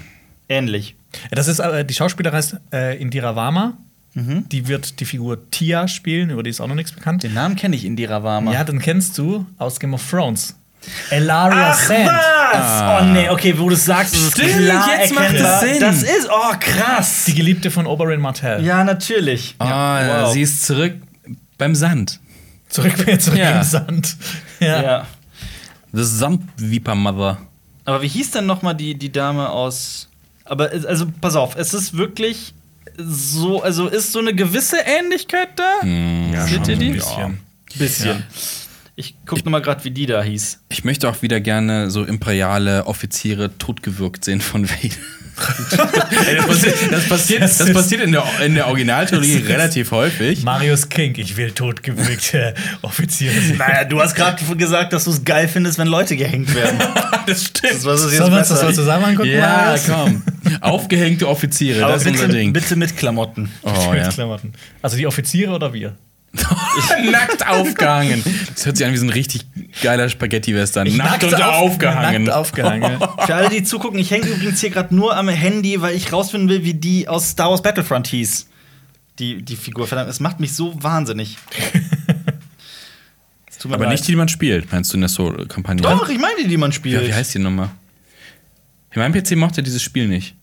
ähnlich. 0.48 0.94
Das 1.30 1.48
ist 1.48 1.58
äh, 1.58 1.84
die 1.84 1.94
Schauspielerin 1.94 2.36
heißt 2.36 2.56
äh, 2.72 2.96
Indira 3.00 3.36
Varma. 3.36 3.76
Mhm. 4.14 4.48
Die 4.48 4.66
wird 4.68 5.00
die 5.00 5.04
Figur 5.04 5.50
Tia 5.50 5.86
spielen, 5.88 6.30
über 6.30 6.42
die 6.42 6.48
ist 6.50 6.60
auch 6.62 6.66
noch 6.66 6.74
nichts 6.74 6.92
bekannt. 6.92 7.22
Den 7.22 7.34
Namen 7.34 7.56
kenne 7.56 7.76
ich, 7.76 7.84
Indira 7.84 8.22
Varma. 8.22 8.52
Ja, 8.52 8.64
den 8.64 8.78
kennst 8.78 9.18
du 9.18 9.44
aus 9.58 9.78
Game 9.78 9.92
of 9.92 10.02
Thrones. 10.10 10.56
Elaria 11.10 11.74
Sand. 11.74 12.06
was? 12.52 13.02
Oh 13.02 13.04
nee, 13.06 13.28
okay, 13.28 13.54
wo 13.58 13.68
du 13.68 13.74
es 13.74 13.84
sagst, 13.84 14.14
ist 14.14 14.22
es 14.22 14.30
Stimmt, 14.32 14.52
klar 14.64 14.88
jetzt 15.00 15.14
macht 15.14 15.34
es 15.34 15.40
erkennbar. 15.40 15.60
Sinn. 15.60 15.80
Das 15.80 16.02
ist, 16.02 16.28
oh 16.30 16.54
krass. 16.60 17.24
Die 17.26 17.34
Geliebte 17.34 17.70
von 17.70 17.86
Oberyn 17.86 18.20
Martell. 18.20 18.64
Ja, 18.64 18.84
natürlich. 18.84 19.54
Ah, 19.58 20.22
wow. 20.22 20.32
sie 20.32 20.42
ist 20.42 20.64
zurück 20.64 20.94
beim 21.58 21.74
Sand. 21.74 22.20
Zurück, 22.68 22.94
zurück 23.20 23.38
Ja. 23.38 23.58
im 23.58 23.62
Sand. 23.62 24.16
Ja. 24.60 24.82
Ja. 24.82 25.06
The 25.92 26.04
Sandviper 26.04 26.94
Mother. 26.94 27.38
Aber 27.84 28.02
wie 28.02 28.08
hieß 28.08 28.32
denn 28.32 28.46
noch 28.46 28.62
mal 28.62 28.74
die, 28.74 28.94
die 28.96 29.12
Dame 29.12 29.48
aus. 29.48 30.08
Aber 30.44 30.72
es- 30.72 30.84
also, 30.84 31.06
pass 31.20 31.36
auf, 31.36 31.56
es 31.56 31.72
ist 31.74 31.96
wirklich. 31.96 32.52
so, 32.98 33.62
also 33.62 33.88
ist 33.88 34.12
so 34.12 34.18
eine 34.20 34.34
gewisse 34.34 34.78
Ähnlichkeit 34.78 35.50
da? 35.56 35.86
Ja, 35.86 36.46
Seht 36.46 36.54
schon 36.66 36.70
ihr 36.70 36.76
die? 36.76 36.86
ein 36.88 36.92
bisschen. 36.94 37.38
Bisschen. 37.78 38.22
Ich 38.98 39.14
guck 39.26 39.44
noch 39.44 39.52
mal 39.52 39.60
gerade, 39.60 39.84
wie 39.84 39.90
die 39.90 40.06
da 40.06 40.22
hieß. 40.22 40.60
Ich 40.70 40.82
möchte 40.84 41.08
auch 41.08 41.20
wieder 41.20 41.40
gerne 41.40 41.90
so 41.90 42.02
imperiale 42.04 42.86
Offiziere 42.86 43.56
totgewürgt 43.58 44.24
sehen 44.24 44.40
von 44.40 44.66
Vader. 44.70 44.94
Ey, 46.26 46.36
das, 46.36 46.46
passiert, 46.46 46.74
das, 46.92 47.08
passiert, 47.08 47.42
das 47.42 47.72
passiert 47.72 48.00
in 48.02 48.12
der, 48.12 48.24
in 48.44 48.54
der 48.54 48.66
Originaltheorie 48.68 49.36
relativ 49.46 49.90
häufig. 49.90 50.42
Marius 50.42 50.88
King, 50.88 51.14
ich 51.16 51.36
will 51.36 51.50
totgewürgte 51.52 52.54
Offiziere 52.82 53.34
sehen. 53.40 53.58
Naja, 53.58 53.84
du 53.84 54.00
hast 54.00 54.14
gerade 54.14 54.42
gesagt, 54.56 54.92
dass 54.92 55.04
du 55.04 55.10
es 55.10 55.24
geil 55.24 55.48
findest, 55.48 55.78
wenn 55.78 55.88
Leute 55.88 56.16
gehängt 56.16 56.54
werden. 56.54 56.78
Das 57.26 57.42
stimmt. 57.42 57.72
Das 57.74 57.84
jetzt 57.84 58.18
Sollen 58.18 58.30
wir 58.30 58.38
uns 58.38 58.48
das 58.50 58.62
mal 58.62 58.72
zusammen 58.72 59.04
angucken, 59.06 59.30
Ja, 59.32 59.74
Marius? 59.74 59.86
komm. 59.88 60.22
Aufgehängte 60.60 61.26
Offiziere, 61.28 61.82
Aber 61.82 61.94
das 61.94 62.02
ist 62.02 62.08
unser 62.12 62.26
bitte, 62.28 62.38
Ding. 62.38 62.52
bitte 62.52 62.76
mit 62.76 62.96
Klamotten. 62.96 63.50
Oh, 63.62 63.90
Mit 63.90 64.00
ja. 64.02 64.08
Klamotten. 64.10 64.52
Also 64.80 64.96
die 64.96 65.08
Offiziere 65.08 65.50
oder 65.52 65.72
wir? 65.72 65.96
Nackt 67.10 67.46
aufgehangen. 67.46 68.22
Das 68.54 68.66
hört 68.66 68.76
sich 68.76 68.86
an 68.86 68.92
wie 68.92 68.96
so 68.96 69.06
ein 69.06 69.10
richtig 69.10 69.46
geiler 69.82 70.08
Spaghetti-Western. 70.08 70.88
Nackt, 70.96 71.24
und 71.24 71.34
auf- 71.34 71.42
aufgehangen. 71.42 72.24
Nackt 72.24 72.36
aufgehangen. 72.36 72.98
Für 73.26 73.34
alle, 73.34 73.48
die 73.50 73.62
zugucken, 73.64 73.98
ich 73.98 74.10
hänge 74.10 74.26
übrigens 74.26 74.60
hier 74.60 74.70
gerade 74.70 74.94
nur 74.94 75.16
am 75.16 75.28
Handy, 75.28 75.80
weil 75.80 75.94
ich 75.96 76.12
rausfinden 76.12 76.48
will, 76.48 76.64
wie 76.64 76.74
die 76.74 77.08
aus 77.08 77.30
Star 77.30 77.50
Wars 77.50 77.62
Battlefront 77.62 78.06
hieß. 78.08 78.48
Die, 79.18 79.42
die 79.42 79.56
Figur, 79.56 79.86
verdammt, 79.86 80.10
es 80.10 80.20
macht 80.20 80.40
mich 80.40 80.52
so 80.54 80.74
wahnsinnig. 80.82 81.36
Aber 83.64 83.78
leid. 83.78 83.92
nicht 83.92 84.04
die, 84.06 84.12
die 84.12 84.16
man 84.16 84.28
spielt, 84.28 84.70
meinst 84.70 84.92
du 84.92 84.96
in 84.96 85.00
der 85.00 85.08
Solo-Kampagne? 85.08 85.82
Doch, 85.82 86.08
ich 86.08 86.18
meine 86.20 86.34
die, 86.40 86.46
die 86.46 86.56
man 86.56 86.70
Ja, 86.70 86.74
spielt. 86.76 87.06
wie 87.08 87.12
heißt 87.14 87.34
die 87.34 87.38
nochmal? 87.40 87.70
Mein 88.94 89.12
PC 89.12 89.32
mochte 89.36 89.62
dieses 89.62 89.82
Spiel 89.82 90.06
nicht. 90.08 90.36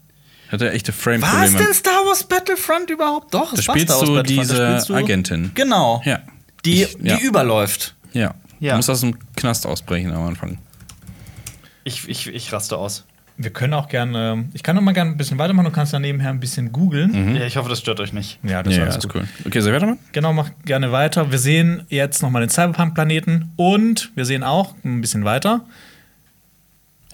Hatte 0.49 0.71
echte 0.71 0.91
Was 0.93 1.01
Frame-Probleme. 1.01 1.57
denn 1.57 1.73
Star 1.73 2.05
Wars 2.05 2.23
Battlefront 2.23 2.89
überhaupt? 2.89 3.33
Doch, 3.33 3.53
Da 3.53 3.59
es 3.59 3.67
war 3.67 3.75
spielst 3.75 3.93
Star 3.95 3.99
Wars 4.01 4.09
du 4.09 4.15
Battlefront. 4.15 4.49
Da 4.49 4.53
diese 4.55 4.67
spielst 4.67 4.89
du- 4.89 4.93
Agentin. 4.95 5.51
Genau. 5.55 6.01
Ja. 6.05 6.19
Die, 6.65 6.83
Ich- 6.83 6.97
ja. 7.01 7.17
die 7.17 7.23
überläuft. 7.25 7.95
Ja. 8.13 8.33
Ja. 8.59 8.71
Du 8.71 8.77
musst 8.77 8.89
aus 8.89 9.01
dem 9.01 9.17
Knast 9.35 9.65
ausbrechen 9.65 10.11
am 10.13 10.25
Anfang. 10.27 10.57
Ich, 11.83 12.07
ich, 12.07 12.27
ich 12.27 12.53
raste 12.53 12.77
aus. 12.77 13.03
Wir 13.35 13.49
können 13.49 13.73
auch 13.73 13.89
gerne, 13.89 14.45
ich 14.53 14.61
kann 14.61 14.75
noch 14.75 14.83
mal 14.83 14.91
gerne 14.93 15.09
ein 15.09 15.17
bisschen 15.17 15.39
weitermachen, 15.39 15.65
du 15.65 15.71
kannst 15.71 15.91
dann 15.91 16.03
nebenher 16.03 16.29
ein 16.29 16.39
bisschen 16.39 16.71
googeln. 16.71 17.35
Ja, 17.35 17.45
ich 17.47 17.57
hoffe, 17.57 17.67
das 17.67 17.79
stört 17.79 17.99
euch 17.99 18.13
nicht. 18.13 18.37
Ja, 18.43 18.61
das 18.61 18.75
Mhm. 18.75 18.79
Ja, 18.81 18.85
ist 18.87 19.07
cool. 19.15 19.27
Okay, 19.45 19.59
soll 19.59 19.71
ich 19.71 19.75
weitermachen? 19.75 19.97
Genau, 20.11 20.33
mach 20.33 20.51
gerne 20.65 20.91
weiter. 20.91 21.31
Wir 21.31 21.39
sehen 21.39 21.83
jetzt 21.89 22.21
noch 22.21 22.29
mal 22.29 22.41
den 22.41 22.49
Cyberpunk-Planeten 22.49 23.51
und 23.55 24.11
wir 24.15 24.25
sehen 24.25 24.43
auch 24.43 24.75
ein 24.85 25.01
bisschen 25.01 25.25
weiter. 25.25 25.61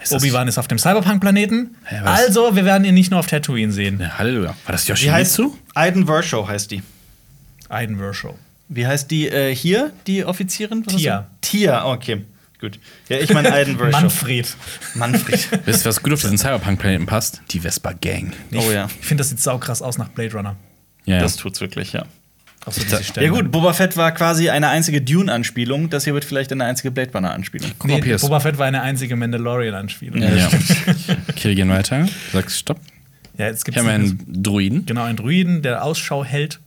Obi-Wan 0.09 0.47
ist 0.47 0.57
auf 0.57 0.67
dem 0.67 0.79
Cyberpunk-Planeten. 0.79 1.75
Was? 2.03 2.19
Also, 2.19 2.55
wir 2.55 2.65
werden 2.65 2.85
ihn 2.85 2.93
nicht 2.93 3.11
nur 3.11 3.19
auf 3.19 3.27
Tatooine 3.27 3.71
sehen. 3.71 3.99
Ja, 3.99 4.17
Halleluja. 4.17 4.49
War 4.65 4.71
das 4.71 4.87
Wie 4.87 4.93
heißt 5.11 5.37
Yoshimitsu? 5.37 5.57
Aiden 5.73 6.05
Vershow 6.05 6.47
heißt 6.47 6.71
die. 6.71 6.83
Aiden 7.69 7.97
Vershow. 7.97 8.37
Wie 8.69 8.85
heißt 8.87 9.09
die 9.11 9.27
äh, 9.27 9.53
hier, 9.53 9.91
die 10.07 10.23
Offizierin? 10.23 10.85
Was 10.85 10.95
Tia. 10.95 11.19
du? 11.19 11.25
Tia, 11.41 11.85
okay. 11.85 12.23
Gut. 12.61 12.79
Ja, 13.07 13.17
ich 13.17 13.33
meine 13.33 13.51
Aiden 13.53 13.77
Vershow. 13.77 14.01
Manfred. 14.01 14.55
Manfred. 14.95 15.49
Wisst 15.65 15.85
ihr, 15.85 15.89
was 15.89 16.03
gut 16.03 16.13
auf 16.13 16.21
diesen 16.21 16.37
Cyberpunk-Planeten 16.37 17.05
passt? 17.05 17.41
Die 17.51 17.59
Vespa 17.59 17.93
Gang. 17.93 18.33
Oh 18.53 18.71
ja. 18.71 18.87
Ich 18.99 19.05
finde, 19.05 19.21
das 19.21 19.29
sieht 19.29 19.39
saukrass 19.39 19.81
aus 19.81 19.97
nach 19.97 20.09
Blade 20.09 20.33
Runner. 20.33 20.55
Ja. 21.05 21.19
Das 21.19 21.35
tut's 21.35 21.61
wirklich, 21.61 21.93
ja. 21.93 22.05
So 22.65 22.81
Ich 22.81 22.87
da- 22.89 22.97
diese 22.97 23.03
Stelle. 23.11 23.25
Ja 23.27 23.31
gut, 23.31 23.51
Boba 23.51 23.73
Fett 23.73 23.95
war 23.97 24.11
quasi 24.11 24.49
eine 24.49 24.67
einzige 24.69 25.01
Dune-Anspielung. 25.01 25.89
Das 25.89 26.03
hier 26.03 26.13
wird 26.13 26.25
vielleicht 26.25 26.51
eine 26.51 26.65
einzige 26.65 26.91
Blade 26.91 27.11
Runner-Anspielung. 27.13 27.71
Guck 27.79 27.89
mal, 27.89 27.99
Nee. 28.01 28.15
Boba 28.17 28.39
Fett 28.39 28.57
war 28.57 28.65
eine 28.67 28.81
einzige 28.81 29.15
Mandalorian-Anspielung. 29.15 30.21
Ja. 30.21 30.47
okay, 31.29 31.49
wir 31.49 31.55
gehen 31.55 31.69
weiter. 31.69 32.07
Sagst 32.33 32.59
Stopp. 32.59 32.79
Ja, 33.37 33.47
jetzt 33.47 33.63
gibt 33.65 33.75
Hier 33.75 33.83
haben 33.83 33.87
wir 33.87 33.93
einen 34.27 34.43
Druiden. 34.43 34.85
genau 34.85 35.03
einen 35.03 35.15
Druiden, 35.17 35.61
der 35.61 35.83
Ausschau 35.83 36.23
hält. 36.25 36.59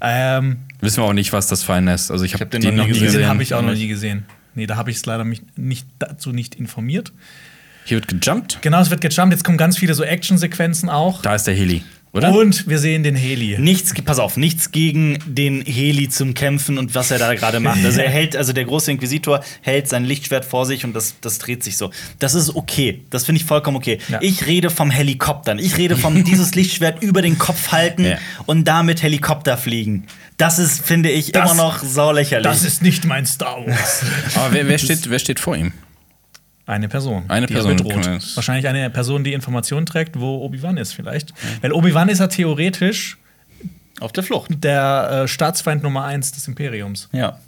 Ähm, 0.00 0.58
Wissen 0.80 0.98
wir 1.02 1.04
auch 1.06 1.12
nicht, 1.12 1.32
was 1.32 1.46
das 1.46 1.62
für 1.62 1.74
ein 1.74 1.86
ist. 1.88 2.10
Also 2.10 2.24
ich 2.24 2.34
hab 2.34 2.40
habe 2.40 2.50
den 2.50 2.60
den, 2.62 2.74
noch 2.76 2.82
nie 2.84 2.88
gesehen. 2.90 3.04
den 3.06 3.12
gesehen. 3.12 3.28
habe 3.28 3.42
ich 3.42 3.54
auch 3.54 3.62
noch 3.62 3.74
nie 3.74 3.86
gesehen. 3.88 4.24
Nee, 4.54 4.66
da 4.66 4.76
habe 4.76 4.90
ich 4.90 4.96
es 4.98 5.06
leider 5.06 5.24
mich 5.24 5.42
nicht, 5.56 5.86
dazu 5.98 6.32
nicht 6.32 6.56
informiert. 6.56 7.12
Hier 7.84 7.96
wird 7.98 8.08
gejumpt. 8.08 8.58
Genau, 8.60 8.80
es 8.80 8.90
wird 8.90 9.00
gejumpt. 9.00 9.32
Jetzt 9.32 9.44
kommen 9.44 9.56
ganz 9.58 9.78
viele 9.78 9.94
so 9.94 10.02
Action-Sequenzen 10.04 10.88
auch. 10.90 11.22
Da 11.22 11.34
ist 11.34 11.46
der 11.46 11.54
Heli, 11.54 11.82
oder? 12.12 12.34
Und 12.34 12.68
wir 12.68 12.78
sehen 12.78 13.02
den 13.02 13.16
Heli. 13.16 13.56
Nichts, 13.58 13.94
pass 14.04 14.18
auf, 14.18 14.36
nichts 14.36 14.70
gegen 14.70 15.18
den 15.26 15.62
Heli 15.64 16.08
zum 16.10 16.34
Kämpfen 16.34 16.76
und 16.78 16.94
was 16.94 17.10
er 17.10 17.18
da 17.18 17.34
gerade 17.34 17.58
macht. 17.58 17.82
Also 17.84 18.00
er 18.00 18.10
hält, 18.18 18.36
also 18.36 18.52
der 18.52 18.64
große 18.64 18.90
Inquisitor 18.90 19.42
hält 19.62 19.88
sein 19.88 20.04
Lichtschwert 20.04 20.44
vor 20.44 20.66
sich 20.66 20.84
und 20.84 20.94
das, 20.94 21.14
das 21.22 21.38
dreht 21.38 21.64
sich 21.64 21.76
so. 21.78 21.90
Das 22.18 22.34
ist 22.34 22.54
okay. 22.54 23.00
Das 23.10 23.24
finde 23.24 23.40
ich 23.40 23.46
vollkommen 23.46 23.76
okay. 23.78 23.98
Ja. 24.08 24.18
Ich 24.20 24.46
rede 24.46 24.68
vom 24.68 24.90
Helikoptern. 24.90 25.58
Ich 25.58 25.78
rede 25.78 25.96
vom 25.96 26.22
dieses 26.24 26.54
Lichtschwert 26.54 27.02
über 27.02 27.22
den 27.22 27.38
Kopf 27.38 27.72
halten 27.72 28.04
Ja. 28.04 28.18
und 28.46 28.64
damit 28.64 29.02
Helikopter 29.02 29.56
fliegen. 29.56 30.06
Das 30.36 30.58
ist, 30.58 30.84
finde 30.84 31.10
ich, 31.10 31.32
Das- 31.32 31.52
immer 31.52 31.62
noch 31.62 31.82
saulächerlich. 31.82 32.44
Das 32.46 32.62
ist 32.64 32.82
nicht 32.82 33.04
mein 33.04 33.24
Star 33.26 33.64
Wars. 33.66 34.02
Aber 34.34 34.52
wer, 34.52 34.68
wer, 34.68 34.78
steht, 34.78 35.08
wer 35.08 35.18
steht 35.18 35.40
vor 35.40 35.56
ihm? 35.56 35.72
Eine 36.72 36.88
Person. 36.88 37.24
Eine 37.28 37.46
die 37.46 37.54
Person, 37.54 37.78
Wahrscheinlich 38.34 38.66
eine 38.66 38.88
Person, 38.88 39.24
die 39.24 39.34
Informationen 39.34 39.84
trägt, 39.86 40.18
wo 40.18 40.42
Obi-Wan 40.44 40.78
ist, 40.78 40.92
vielleicht. 40.94 41.32
Weil 41.60 41.72
Obi-Wan 41.72 42.08
ist 42.08 42.18
ja 42.20 42.26
theoretisch 42.28 43.18
auf 44.00 44.12
der 44.12 44.24
Flucht. 44.24 44.64
der 44.64 45.22
äh, 45.24 45.28
Staatsfeind 45.28 45.82
Nummer 45.82 46.04
eins 46.04 46.32
des 46.32 46.48
Imperiums. 46.48 47.08
Ja. 47.12 47.38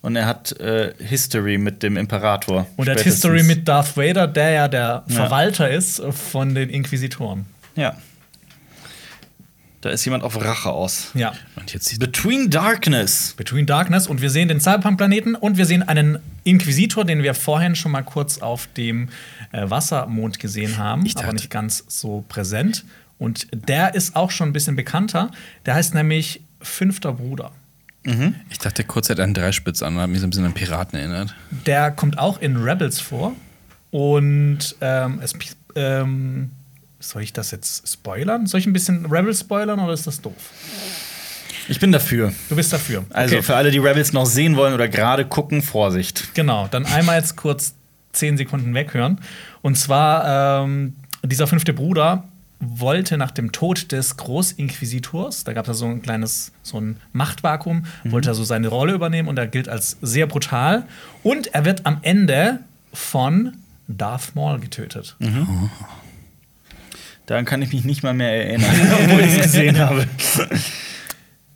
Und 0.00 0.16
er 0.16 0.26
hat 0.26 0.52
äh, 0.60 0.92
History 0.98 1.58
mit 1.58 1.82
dem 1.82 1.96
Imperator. 1.96 2.66
Und 2.76 2.88
er 2.88 2.94
hat. 2.96 3.02
History 3.02 3.42
mit 3.42 3.66
Darth 3.66 3.96
Vader, 3.96 4.26
der 4.28 4.50
ja 4.50 4.68
der 4.68 5.04
Ja. 5.06 5.14
Verwalter 5.14 5.70
ist 5.70 6.02
von 6.10 6.54
den 6.54 6.70
Inquisitoren. 6.70 7.46
Ja. 7.76 7.96
Da 9.88 9.94
ist 9.94 10.04
jemand 10.04 10.22
auf 10.22 10.38
Rache 10.38 10.68
aus. 10.68 11.12
Ja. 11.14 11.32
Und 11.56 11.72
jetzt 11.72 11.98
Between 11.98 12.50
Darkness. 12.50 13.32
Between 13.38 13.64
Darkness 13.64 14.06
und 14.06 14.20
wir 14.20 14.28
sehen 14.28 14.48
den 14.48 14.60
Cyberpunk-Planeten 14.60 15.34
und 15.34 15.56
wir 15.56 15.64
sehen 15.64 15.82
einen 15.82 16.18
Inquisitor, 16.44 17.06
den 17.06 17.22
wir 17.22 17.32
vorhin 17.32 17.74
schon 17.74 17.92
mal 17.92 18.02
kurz 18.02 18.36
auf 18.36 18.68
dem 18.76 19.08
äh, 19.50 19.70
Wassermond 19.70 20.40
gesehen 20.40 20.76
haben, 20.76 21.06
Ich 21.06 21.16
aber 21.16 21.32
nicht 21.32 21.48
ganz 21.48 21.84
so 21.88 22.22
präsent. 22.28 22.84
Und 23.16 23.46
der 23.50 23.94
ist 23.94 24.14
auch 24.14 24.30
schon 24.30 24.50
ein 24.50 24.52
bisschen 24.52 24.76
bekannter. 24.76 25.30
Der 25.64 25.74
heißt 25.74 25.94
nämlich 25.94 26.42
Fünfter 26.60 27.14
Bruder. 27.14 27.52
Ich 28.50 28.58
dachte 28.58 28.84
kurz, 28.84 29.08
er 29.08 29.16
hat 29.16 29.20
einen 29.20 29.32
Dreispitz 29.32 29.82
an 29.82 29.96
und 29.96 30.02
hat 30.02 30.10
mich 30.10 30.20
so 30.20 30.26
ein 30.26 30.30
bisschen 30.30 30.44
an 30.44 30.52
Piraten 30.52 30.98
erinnert. 30.98 31.34
Der 31.64 31.92
kommt 31.92 32.18
auch 32.18 32.42
in 32.42 32.58
Rebels 32.58 33.00
vor. 33.00 33.34
Und 33.90 34.76
ähm, 34.82 35.20
es, 35.22 35.32
ähm, 35.76 36.50
soll 37.00 37.22
ich 37.22 37.32
das 37.32 37.50
jetzt 37.50 37.88
spoilern? 37.90 38.46
Soll 38.46 38.60
ich 38.60 38.66
ein 38.66 38.72
bisschen 38.72 39.06
Rebels 39.06 39.40
spoilern 39.40 39.78
oder 39.80 39.92
ist 39.92 40.06
das 40.06 40.20
doof? 40.20 40.34
Ich 41.68 41.78
bin 41.80 41.92
dafür. 41.92 42.32
Du 42.48 42.56
bist 42.56 42.72
dafür. 42.72 43.04
Also 43.10 43.36
Okay. 43.36 43.44
für 43.44 43.56
alle, 43.56 43.70
die 43.70 43.78
Rebels 43.78 44.12
noch 44.12 44.26
sehen 44.26 44.56
wollen 44.56 44.72
oder 44.74 44.88
gerade 44.88 45.24
gucken, 45.26 45.60
Vorsicht. 45.62 46.34
Genau, 46.34 46.66
dann 46.70 46.86
einmal 46.86 47.16
jetzt 47.18 47.36
kurz 47.36 47.74
zehn 48.12 48.36
Sekunden 48.38 48.74
weghören. 48.74 49.20
Und 49.60 49.76
zwar, 49.76 50.64
ähm, 50.64 50.96
dieser 51.22 51.46
fünfte 51.46 51.74
Bruder 51.74 52.24
wollte 52.60 53.18
nach 53.18 53.30
dem 53.30 53.52
Tod 53.52 53.92
des 53.92 54.16
Großinquisitors, 54.16 55.44
da 55.44 55.52
gab 55.52 55.68
es 55.68 55.78
so 55.78 55.86
ein 55.86 56.02
kleines, 56.02 56.50
so 56.62 56.80
ein 56.80 56.96
Machtvakuum, 57.12 57.84
wollte 58.04 58.30
er 58.30 58.34
so 58.34 58.42
seine 58.44 58.68
Rolle 58.68 58.94
übernehmen 58.94 59.28
und 59.28 59.38
er 59.38 59.46
gilt 59.46 59.68
als 59.68 59.96
sehr 60.00 60.26
brutal. 60.26 60.84
Und 61.22 61.48
er 61.54 61.64
wird 61.64 61.86
am 61.86 61.98
Ende 62.02 62.60
von 62.92 63.58
Darth 63.86 64.34
Maul 64.34 64.58
getötet. 64.58 65.16
Daran 67.28 67.44
kann 67.44 67.60
ich 67.60 67.74
mich 67.74 67.84
nicht 67.84 68.02
mal 68.02 68.14
mehr 68.14 68.32
erinnern, 68.32 68.74
obwohl 69.04 69.20
ich 69.20 69.36
es 69.36 69.42
gesehen 69.42 69.78
habe. 69.86 70.08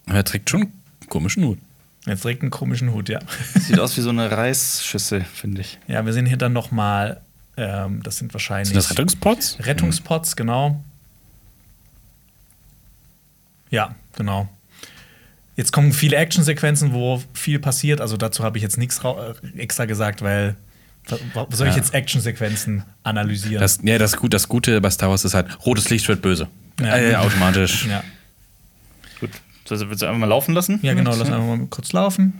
Er 0.04 0.22
trägt 0.22 0.50
schon 0.50 0.60
einen 0.60 1.08
komischen 1.08 1.44
Hut. 1.44 1.58
Jetzt 2.04 2.20
trägt 2.20 2.42
einen 2.42 2.50
komischen 2.50 2.92
Hut, 2.92 3.08
ja. 3.08 3.20
Sieht 3.54 3.80
aus 3.80 3.96
wie 3.96 4.02
so 4.02 4.10
eine 4.10 4.30
Reisschüssel, 4.30 5.24
finde 5.24 5.62
ich. 5.62 5.78
Ja, 5.88 6.04
wir 6.04 6.12
sehen 6.12 6.26
hier 6.26 6.36
dann 6.36 6.52
noch 6.52 6.72
mal, 6.72 7.22
ähm, 7.56 8.02
das 8.02 8.18
sind 8.18 8.34
wahrscheinlich 8.34 8.68
Sind 8.68 8.76
das 8.76 8.90
Rettungspots? 8.90 9.56
Rettungspots, 9.60 10.36
genau. 10.36 10.84
Ja, 13.70 13.94
genau. 14.14 14.50
Jetzt 15.56 15.72
kommen 15.72 15.94
viele 15.94 16.16
Actionsequenzen, 16.16 16.92
wo 16.92 17.22
viel 17.32 17.58
passiert. 17.58 18.02
Also 18.02 18.18
dazu 18.18 18.44
habe 18.44 18.58
ich 18.58 18.62
jetzt 18.62 18.76
nichts 18.76 19.00
äh, 19.02 19.58
extra 19.58 19.86
gesagt, 19.86 20.20
weil 20.20 20.54
soll 21.06 21.68
ich 21.68 21.74
Ja. 21.74 21.76
jetzt 21.76 21.94
Actionsequenzen 21.94 22.84
analysieren? 23.02 23.60
Das, 23.60 23.80
ja, 23.82 23.98
das, 23.98 24.16
Gut, 24.16 24.32
das 24.34 24.48
Gute 24.48 24.80
bei 24.80 24.90
Star 24.90 25.10
Wars 25.10 25.24
ist 25.24 25.34
halt, 25.34 25.64
rotes 25.66 25.90
Licht 25.90 26.06
wird 26.08 26.22
böse. 26.22 26.48
Ja. 26.80 26.96
Äh, 26.96 27.14
automatisch. 27.16 27.86
ja. 27.86 28.02
Gut. 29.20 29.30
Also 29.70 29.88
willst 29.88 30.02
du 30.02 30.06
einfach 30.06 30.18
mal 30.18 30.26
laufen 30.26 30.54
lassen? 30.54 30.78
ja, 30.82 30.92
genau. 30.94 31.10
Lass 31.10 31.20
einfach 31.30 31.46
mal 31.46 31.66
kurz 31.70 31.92
laufen. 31.92 32.34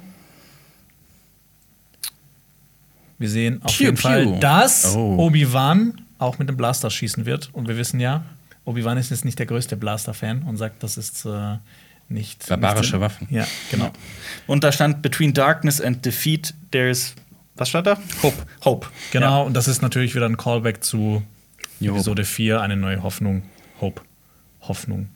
Wir 3.19 3.28
sehen 3.31 3.62
auf 3.62 3.77
Piu, 3.77 3.86
jeden 3.86 3.97
Fall, 3.97 4.24
piu. 4.24 4.39
dass 4.41 4.95
Oh. 4.97 5.16
Obi-Wan 5.27 6.01
auch 6.19 6.39
mit 6.39 6.49
dem 6.49 6.57
Blaster 6.57 6.91
schießen 6.91 7.24
wird. 7.24 7.51
Und 7.53 7.69
wir 7.69 7.77
wissen 7.77 8.01
ja, 8.01 8.24
Obi-Wan 8.65 8.99
ist 8.99 9.11
jetzt 9.11 9.24
nicht 9.24 9.39
der 9.39 9.47
größte 9.47 9.77
Blaster-Fan 9.77 10.43
und 10.43 10.57
sagt, 10.57 10.82
das 10.82 10.97
ist 10.97 11.24
äh, 11.24 11.57
nicht. 12.09 12.47
Barbarische 12.49 12.93
nicht, 12.97 13.01
Waffen. 13.01 13.27
Ja, 13.31 13.47
genau. 13.70 13.91
Und 14.47 14.65
da 14.65 14.73
stand 14.73 15.03
Between 15.03 15.32
Darkness 15.35 15.81
and 15.81 16.05
Defeat, 16.05 16.55
there 16.73 16.91
is. 16.91 17.15
Was 17.57 17.69
stand 17.69 17.87
da? 17.87 17.99
Hope. 18.23 18.37
Hope. 18.65 18.89
Genau, 19.11 19.45
und 19.45 19.55
das 19.55 19.69
ist 19.69 19.83
natürlich 19.83 20.15
wieder 20.15 20.27
ein 20.27 20.37
Callback 20.37 20.83
zu 20.83 21.23
Jo. 21.81 21.95
Episode 21.95 22.24
4, 22.24 22.61
eine 22.61 22.77
neue 22.77 23.03
Hoffnung. 23.03 23.43
Hope. 23.81 24.03
Hoffnung. 24.62 25.09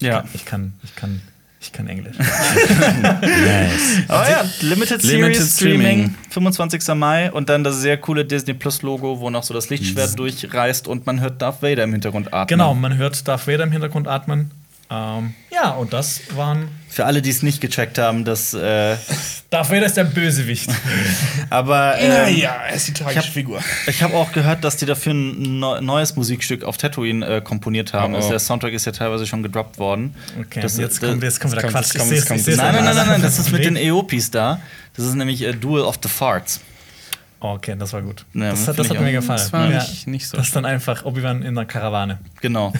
Ja. 0.00 0.24
Ich 0.32 0.44
kann, 0.44 0.74
ich 0.82 0.94
kann, 0.94 1.20
ich 1.60 1.72
kann 1.72 1.88
Englisch. 1.88 2.16
Aber 4.08 4.30
ja, 4.30 4.44
Limited 4.60 5.02
Series 5.02 5.02
Limited 5.02 5.42
Streaming, 5.42 6.14
Streaming. 6.14 6.14
25. 6.30 6.94
Mai 6.94 7.32
und 7.32 7.48
dann 7.48 7.64
das 7.64 7.80
sehr 7.80 7.96
coole 7.96 8.24
Disney 8.24 8.54
Plus 8.54 8.82
Logo, 8.82 9.20
wo 9.20 9.30
noch 9.30 9.42
so 9.42 9.52
das 9.54 9.70
Lichtschwert 9.70 10.18
durchreißt 10.18 10.88
und 10.88 11.06
man 11.06 11.20
hört 11.20 11.42
Darth 11.42 11.62
Vader 11.62 11.84
im 11.84 11.92
Hintergrund 11.92 12.32
atmen. 12.32 12.46
genau, 12.46 12.74
man 12.74 12.96
hört 12.96 13.26
Darth 13.26 13.46
Vader 13.46 13.64
im 13.64 13.72
Hintergrund 13.72 14.08
atmen. 14.08 14.50
Ähm, 14.90 15.34
ja, 15.52 15.70
und 15.70 15.92
das 15.92 16.20
waren. 16.36 16.68
Für 16.94 17.06
alle, 17.06 17.22
die 17.22 17.30
es 17.30 17.42
nicht 17.42 17.60
gecheckt 17.60 17.98
haben, 17.98 18.24
das. 18.24 18.54
Äh, 18.54 18.96
Darth 19.50 19.68
Vader 19.68 19.86
ist 19.86 19.96
der 19.96 20.04
Bösewicht. 20.04 20.70
aber 21.50 21.98
ähm, 21.98 22.36
er 22.40 22.72
ist 22.72 22.86
die 22.86 22.92
tragische 22.92 23.32
Figur. 23.32 23.60
ich 23.88 24.00
habe 24.00 24.14
auch 24.14 24.30
gehört, 24.30 24.62
dass 24.62 24.76
die 24.76 24.86
dafür 24.86 25.12
ein 25.12 25.58
neu- 25.58 25.80
neues 25.80 26.14
Musikstück 26.14 26.62
auf 26.62 26.76
Tatooine 26.76 27.26
äh, 27.26 27.40
komponiert 27.40 27.92
haben. 27.94 28.12
Oh, 28.14 28.16
oh. 28.16 28.20
Also 28.20 28.30
der 28.30 28.38
Soundtrack 28.38 28.72
ist 28.74 28.84
ja 28.86 28.92
teilweise 28.92 29.26
schon 29.26 29.42
gedroppt 29.42 29.78
worden. 29.78 30.14
Okay, 30.40 30.60
Das- 30.60 30.78
jetzt, 30.78 31.02
das- 31.02 31.10
kommt, 31.10 31.22
jetzt 31.24 31.40
kommt 31.40 31.52
wieder 31.54 31.62
Quatsch. 31.68 31.98
kommt- 31.98 32.12
Ich 32.12 32.18
ich 32.20 32.26
kommt- 32.26 32.40
seh's 32.40 32.56
Nein, 32.58 32.74
nein, 32.76 32.84
nein, 32.84 32.94
nein, 32.94 33.06
nein, 33.08 33.22
das 33.22 33.40
ist 33.40 33.50
mit 33.50 33.64
den 33.64 33.74
Weg. 33.74 33.86
Eopis 33.86 34.30
da. 34.30 34.60
Das 34.96 35.04
ist 35.04 35.14
nämlich 35.16 35.42
äh, 35.42 35.52
Duel 35.52 35.82
of 35.82 35.98
the 36.00 36.08
Farts. 36.08 36.60
Okay, 37.40 37.74
das 37.76 37.92
war 37.92 38.02
gut. 38.02 38.24
Ja, 38.34 38.50
das 38.50 38.68
hat, 38.68 38.78
das 38.78 38.88
hat 38.88 38.94
ich 38.96 39.02
mir 39.02 39.08
auch. 39.08 39.12
gefallen. 39.20 39.38
Das 39.40 39.52
war 39.52 39.68
ja. 39.68 39.78
nicht- 39.82 40.06
nicht 40.06 40.28
so 40.28 40.36
Das 40.36 40.46
ist 40.46 40.54
dann 40.54 40.64
einfach 40.64 41.04
Obi-Wan 41.04 41.42
in 41.42 41.56
der 41.56 41.64
Karawane. 41.64 42.18
Genau. 42.40 42.72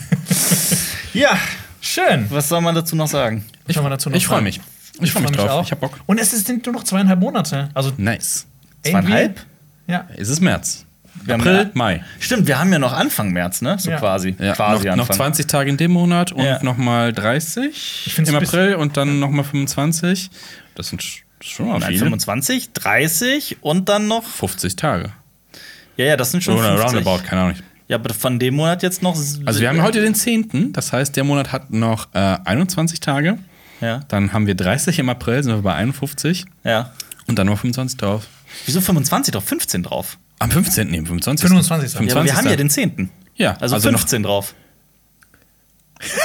ja, 1.13 1.37
Schön. 1.85 2.25
was 2.29 2.49
soll 2.49 2.61
man 2.61 2.75
dazu 2.75 2.95
noch 2.95 3.07
sagen? 3.07 3.45
Ich, 3.67 3.77
Ich 4.13 4.25
freue 4.27 4.41
mich. 4.41 4.59
Ich 5.01 5.11
freue 5.11 5.23
mich 5.23 5.31
drauf. 5.31 5.49
auch. 5.49 5.63
Ich 5.65 5.71
hab 5.71 5.79
Bock. 5.81 5.99
Und 6.05 6.19
es 6.19 6.31
sind 6.31 6.65
nur 6.65 6.73
noch 6.73 6.83
zweieinhalb 6.83 7.19
Monate. 7.19 7.69
Also 7.73 7.91
Nice. 7.97 8.45
Zweieinhalb? 8.83 9.39
Ja. 9.87 10.07
Es 10.15 10.29
ist 10.29 10.39
März. 10.41 10.85
Wir 11.23 11.33
haben 11.35 11.41
April, 11.41 11.55
ja- 11.57 11.69
Mai. 11.73 12.03
Stimmt, 12.19 12.47
wir 12.47 12.59
haben 12.59 12.71
ja 12.71 12.79
noch 12.79 12.91
Anfang 12.93 13.31
März, 13.31 13.61
ne? 13.61 13.77
So 13.79 13.89
Ja. 13.91 13.97
quasi. 13.97 14.35
Ja, 14.39 14.53
quasi 14.53 14.87
noch, 14.87 14.95
noch 14.97 15.03
Anfang. 15.03 15.15
20 15.17 15.47
Tage 15.47 15.69
in 15.69 15.77
dem 15.77 15.91
Monat 15.91 16.31
und 16.31 16.43
Ja. 16.43 16.61
noch 16.63 16.77
mal 16.77 17.13
30 17.13 18.11
find's 18.13 18.29
im 18.29 18.35
April 18.35 18.75
und 18.75 18.97
dann 18.97 19.19
noch 19.19 19.29
mal 19.29 19.43
25. 19.43 20.29
Das 20.75 20.89
sind 20.89 21.03
schon 21.41 21.67
mal 21.69 21.81
viele. 21.81 21.99
25, 21.99 22.73
30 22.73 23.57
und 23.61 23.87
dann 23.89 24.07
noch. 24.07 24.23
50 24.23 24.75
Tage. 24.75 25.11
Ja, 25.97 26.05
ja, 26.05 26.17
das 26.17 26.31
sind 26.31 26.43
schon 26.43 26.55
Oder 26.57 26.77
50. 26.77 26.97
roundabout, 26.97 27.23
keine 27.27 27.41
Ahnung. 27.43 27.55
Ja, 27.87 27.97
aber 27.97 28.13
von 28.13 28.39
dem 28.39 28.55
Monat 28.55 28.81
jetzt 28.83 29.01
noch. 29.03 29.15
Also 29.45 29.59
wir 29.59 29.69
haben 29.69 29.81
heute 29.81 30.01
den 30.01 30.15
10., 30.15 30.73
das 30.73 30.91
heißt, 30.91 31.15
der 31.15 31.23
Monat 31.23 31.51
hat 31.51 31.71
noch 31.71 32.07
äh, 32.13 32.37
21 32.45 32.99
Tage. 32.99 33.37
Ja, 33.81 33.99
Dann 34.07 34.31
haben 34.33 34.47
wir 34.47 34.55
30 34.55 34.99
im 34.99 35.09
April, 35.09 35.43
sind 35.43 35.53
wir 35.53 35.61
bei 35.61 35.73
51 35.75 36.45
ja. 36.63 36.91
und 37.27 37.37
dann 37.37 37.47
noch 37.47 37.59
25 37.59 37.97
drauf. 37.97 38.25
Wieso 38.65 38.79
25 38.81 39.33
drauf? 39.33 39.43
15 39.43 39.83
drauf. 39.83 40.17
Am 40.39 40.49
15. 40.49 40.87
Nee, 40.89 40.97
25. 41.05 41.47
25. 41.47 41.93
Ja, 41.93 42.15
aber 42.15 42.23
wir 42.25 42.35
haben 42.35 42.47
ja 42.47 42.55
den 42.55 42.69
10. 42.69 43.09
Ja, 43.35 43.55
Also, 43.59 43.75
also 43.75 43.91
noch- 43.91 43.99
15 43.99 44.23
drauf. 44.23 44.55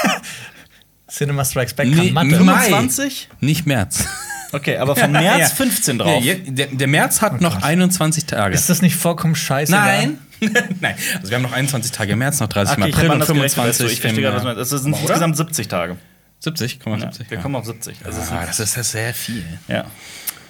Cinema 1.11 1.45
Strikes 1.45 1.75
Back 1.75 1.89
Nee, 1.89 2.13
kann. 2.13 2.29
Mai. 2.29 2.37
25? 2.65 3.29
Nicht 3.41 3.67
März. 3.67 4.05
Okay, 4.53 4.77
aber 4.77 4.95
vom 4.97 5.11
März 5.13 5.39
Ja. 5.41 5.47
15 5.49 5.99
drauf. 5.99 6.23
Ja, 6.25 6.35
der, 6.35 6.67
der 6.69 6.87
März 6.89 7.21
hat 7.21 7.41
noch 7.41 7.63
21 7.63 8.27
Tage. 8.27 8.55
Ist 8.55 8.71
das 8.71 8.81
nicht 8.83 8.97
vollkommen 8.97 9.35
scheiße? 9.35 9.73
Nein. 9.73 10.19
Nein. 10.81 10.95
Also 11.19 11.31
wir 11.31 11.37
haben 11.37 11.43
noch 11.43 11.53
21 11.53 11.93
Tage 11.93 12.13
im 12.13 12.19
März, 12.19 12.41
noch 12.41 12.49
30 12.49 12.79
Okay, 12.79 12.91
April 12.93 13.05
und 13.07 13.13
anders 13.13 13.29
gerechnet, 13.29 13.53
25 13.53 13.69
weißt 13.69 13.81
du, 13.81 13.85
Ich 13.87 14.01
verstehe 14.01 14.11
im, 14.11 14.23
gerade, 14.23 14.37
was 14.37 14.43
du 14.43 14.49
meinst. 14.57 14.73
Es 14.73 14.83
sind 14.83 14.97
insgesamt 14.97 15.37
70 15.37 15.69
Tage. 15.69 15.97
70, 16.41 16.81
komm 16.81 16.93
mal 16.93 17.01
Ja, 17.01 17.07
70. 17.13 17.31
wir 17.31 17.37
ja. 17.37 17.43
kommen 17.43 17.57
auf 17.57 17.67
70. 17.67 17.99
Also 18.05 18.19
es 18.19 18.25
ist- 18.27 18.33
Ah, 18.33 18.45
das 18.47 18.61
ist 18.61 18.77
ja 18.77 18.83
sehr 18.83 19.15
viel. 19.15 19.45
ja. 19.69 19.85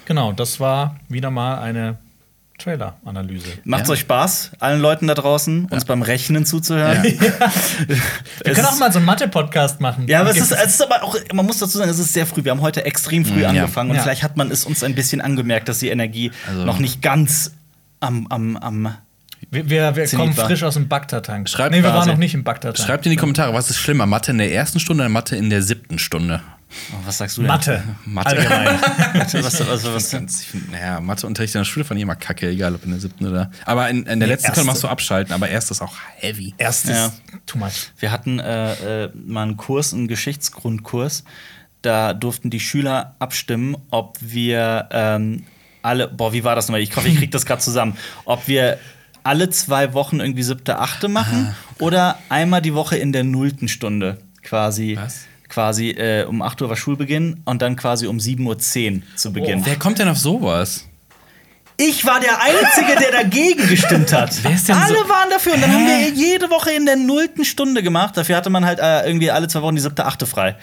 Genau, 0.05 0.31
das 0.33 0.59
war 0.59 0.97
wieder 1.09 1.29
mal 1.31 1.59
eine 1.59 1.97
Trailer-Analyse. 2.57 3.47
Macht's 3.63 3.87
Ja. 3.87 3.93
euch 3.93 4.01
Spaß, 4.01 4.51
allen 4.59 4.81
Leuten 4.81 5.07
da 5.07 5.13
draußen, 5.15 5.65
uns 5.65 5.85
beim 5.85 6.01
Rechnen 6.01 6.45
zuzuhören? 6.45 7.03
Wir 7.03 7.17
Es 8.45 8.53
können 8.55 8.67
auch 8.67 8.77
mal 8.77 8.91
so 8.91 8.99
einen 8.99 9.05
Mathe-Podcast 9.05 9.79
machen. 9.81 10.07
Ja, 10.07 10.21
aber 10.21 10.29
es 10.31 10.37
ist, 10.37 10.51
es 10.51 10.73
ist 10.75 10.81
aber 10.83 11.03
auch, 11.03 11.15
man 11.33 11.45
muss 11.45 11.57
dazu 11.59 11.77
sagen, 11.77 11.89
es 11.89 11.97
ist 11.99 12.13
sehr 12.13 12.25
früh. 12.27 12.43
Wir 12.43 12.51
haben 12.51 12.61
heute 12.61 12.85
extrem 12.85 13.25
früh 13.25 13.41
Ja. 13.41 13.49
angefangen 13.49 13.89
und 13.91 13.95
Ja. 13.97 14.03
vielleicht 14.03 14.23
hat 14.23 14.37
man 14.37 14.51
es 14.51 14.65
uns 14.65 14.83
ein 14.83 14.95
bisschen 14.95 15.21
angemerkt, 15.21 15.69
dass 15.69 15.79
die 15.79 15.89
Energie 15.89 16.31
Also- 16.47 16.65
noch 16.65 16.79
nicht 16.79 17.01
ganz 17.01 17.51
am, 17.99 18.27
am, 18.27 18.57
am. 18.57 18.95
Wir 19.49 19.69
wir, 19.69 19.95
wir 19.95 20.07
kommen 20.09 20.35
war. 20.37 20.47
frisch 20.47 20.63
aus 20.63 20.75
dem 20.75 20.87
Bagdad-Tank. 20.87 21.49
Schreibt 21.49 21.71
nee, 21.71 21.77
wir 21.77 21.89
quasi- 21.89 21.97
waren 21.97 22.07
noch 22.09 22.17
nicht 22.17 22.33
im 22.33 22.43
Bagdad-Tank. 22.43 22.85
Schreibt 22.87 23.05
in 23.05 23.09
die 23.11 23.15
Kommentare, 23.15 23.53
was 23.53 23.69
ist 23.69 23.77
schlimmer, 23.77 24.05
Mathe 24.05 24.31
in 24.31 24.37
der 24.37 24.53
ersten 24.53 24.79
Stunde 24.79 25.03
oder 25.03 25.09
Mathe 25.09 25.35
in 25.35 25.49
der 25.49 25.61
siebten 25.61 25.97
Stunde? 25.99 26.41
Oh, 26.93 26.95
was 27.05 27.17
sagst 27.17 27.35
du 27.37 27.41
denn? 27.41 27.49
Mathe. 27.49 27.83
Mathe. 28.05 28.29
Allgemein. 28.29 28.79
was, 29.23 29.33
was, 29.33 29.67
was, 29.67 29.83
was, 29.93 30.11
Ganz- 30.11 30.41
ich 30.41 30.47
find, 30.47 30.71
naja, 30.71 31.01
Matheunterricht 31.01 31.53
in 31.55 31.59
der 31.59 31.65
Schule 31.65 31.83
fand 31.83 31.97
ich 31.97 32.03
immer 32.03 32.15
kacke, 32.15 32.47
egal 32.49 32.75
ob 32.75 32.85
in 32.85 32.91
der 32.91 32.99
siebten 33.01 33.27
oder. 33.27 33.51
Aber 33.65 33.89
in, 33.89 34.05
in 34.05 34.19
der 34.21 34.29
letzten 34.29 34.47
erste. 34.47 34.59
kann 34.61 34.67
man 34.67 34.75
so 34.77 34.87
abschalten, 34.87 35.33
aber 35.33 35.49
erstes 35.49 35.81
auch 35.81 35.93
heavy. 36.15 36.53
Erstes 36.57 36.91
Ja. 36.95 37.11
too 37.45 37.57
much. 37.57 37.91
Wir 37.99 38.11
hatten 38.11 38.39
äh, 38.39 39.03
äh, 39.05 39.09
mal 39.13 39.43
einen 39.43 39.57
Kurs, 39.57 39.93
einen 39.93 40.07
Geschichtsgrundkurs. 40.07 41.23
Da 41.81 42.13
durften 42.13 42.49
die 42.51 42.59
Schüler 42.59 43.15
abstimmen, 43.19 43.75
ob 43.89 44.17
wir 44.21 44.87
ähm, 44.91 45.43
alle, 45.81 46.07
boah, 46.07 46.31
wie 46.31 46.43
war 46.43 46.55
das 46.55 46.67
nochmal? 46.67 46.81
Ich 46.81 46.95
hoffe, 46.95 47.07
ich 47.09 47.17
krieg 47.17 47.31
das 47.31 47.45
gerade 47.45 47.61
zusammen. 47.61 47.97
Ob 48.25 48.47
wir 48.47 48.77
alle 49.23 49.49
zwei 49.49 49.93
Wochen 49.93 50.19
irgendwie 50.19 50.43
siebte, 50.43 50.79
achte 50.79 51.07
machen 51.07 51.49
Ah, 51.51 51.55
oder 51.83 52.17
einmal 52.29 52.61
die 52.61 52.73
Woche 52.73 52.97
in 52.97 53.11
der 53.11 53.23
nullten 53.23 53.67
Stunde 53.67 54.17
quasi. 54.43 54.97
Was? 54.99 55.21
Quasi 55.49 55.89
äh, 55.89 56.23
um 56.25 56.41
8 56.41 56.61
Uhr 56.61 56.69
war 56.69 56.77
Schulbeginn 56.77 57.41
und 57.43 57.61
dann 57.61 57.75
quasi 57.75 58.07
um 58.07 58.17
7.10 58.17 58.45
Uhr 58.45 59.01
zu 59.17 59.33
Beginn. 59.33 59.65
Wer 59.65 59.75
kommt 59.77 59.99
denn 59.99 60.07
auf 60.07 60.17
sowas? 60.17 60.85
Ich 61.77 62.05
war 62.05 62.19
der 62.19 62.39
Einzige, 62.41 62.95
der 62.99 63.11
dagegen 63.11 63.67
gestimmt 63.67 64.13
hat. 64.13 64.31
Wer 64.43 64.53
ist 64.53 64.69
denn 64.69 64.77
alle 64.77 64.99
so- 64.99 65.09
waren 65.09 65.29
dafür. 65.29 65.55
Und 65.55 65.61
dann 65.61 65.73
haben 65.73 65.87
wir 65.87 66.09
jede 66.09 66.49
Woche 66.51 66.71
in 66.71 66.85
der 66.85 66.95
nullten 66.95 67.43
Stunde 67.43 67.83
gemacht. 67.83 68.15
Dafür 68.15 68.37
hatte 68.37 68.49
man 68.49 68.63
halt 68.65 68.79
äh, 68.79 69.05
irgendwie 69.05 69.29
alle 69.31 69.47
zwei 69.47 69.61
Wochen 69.61 69.75
die 69.75 69.81
siebte, 69.81 70.05
achte 70.05 70.25
frei. 70.25 70.55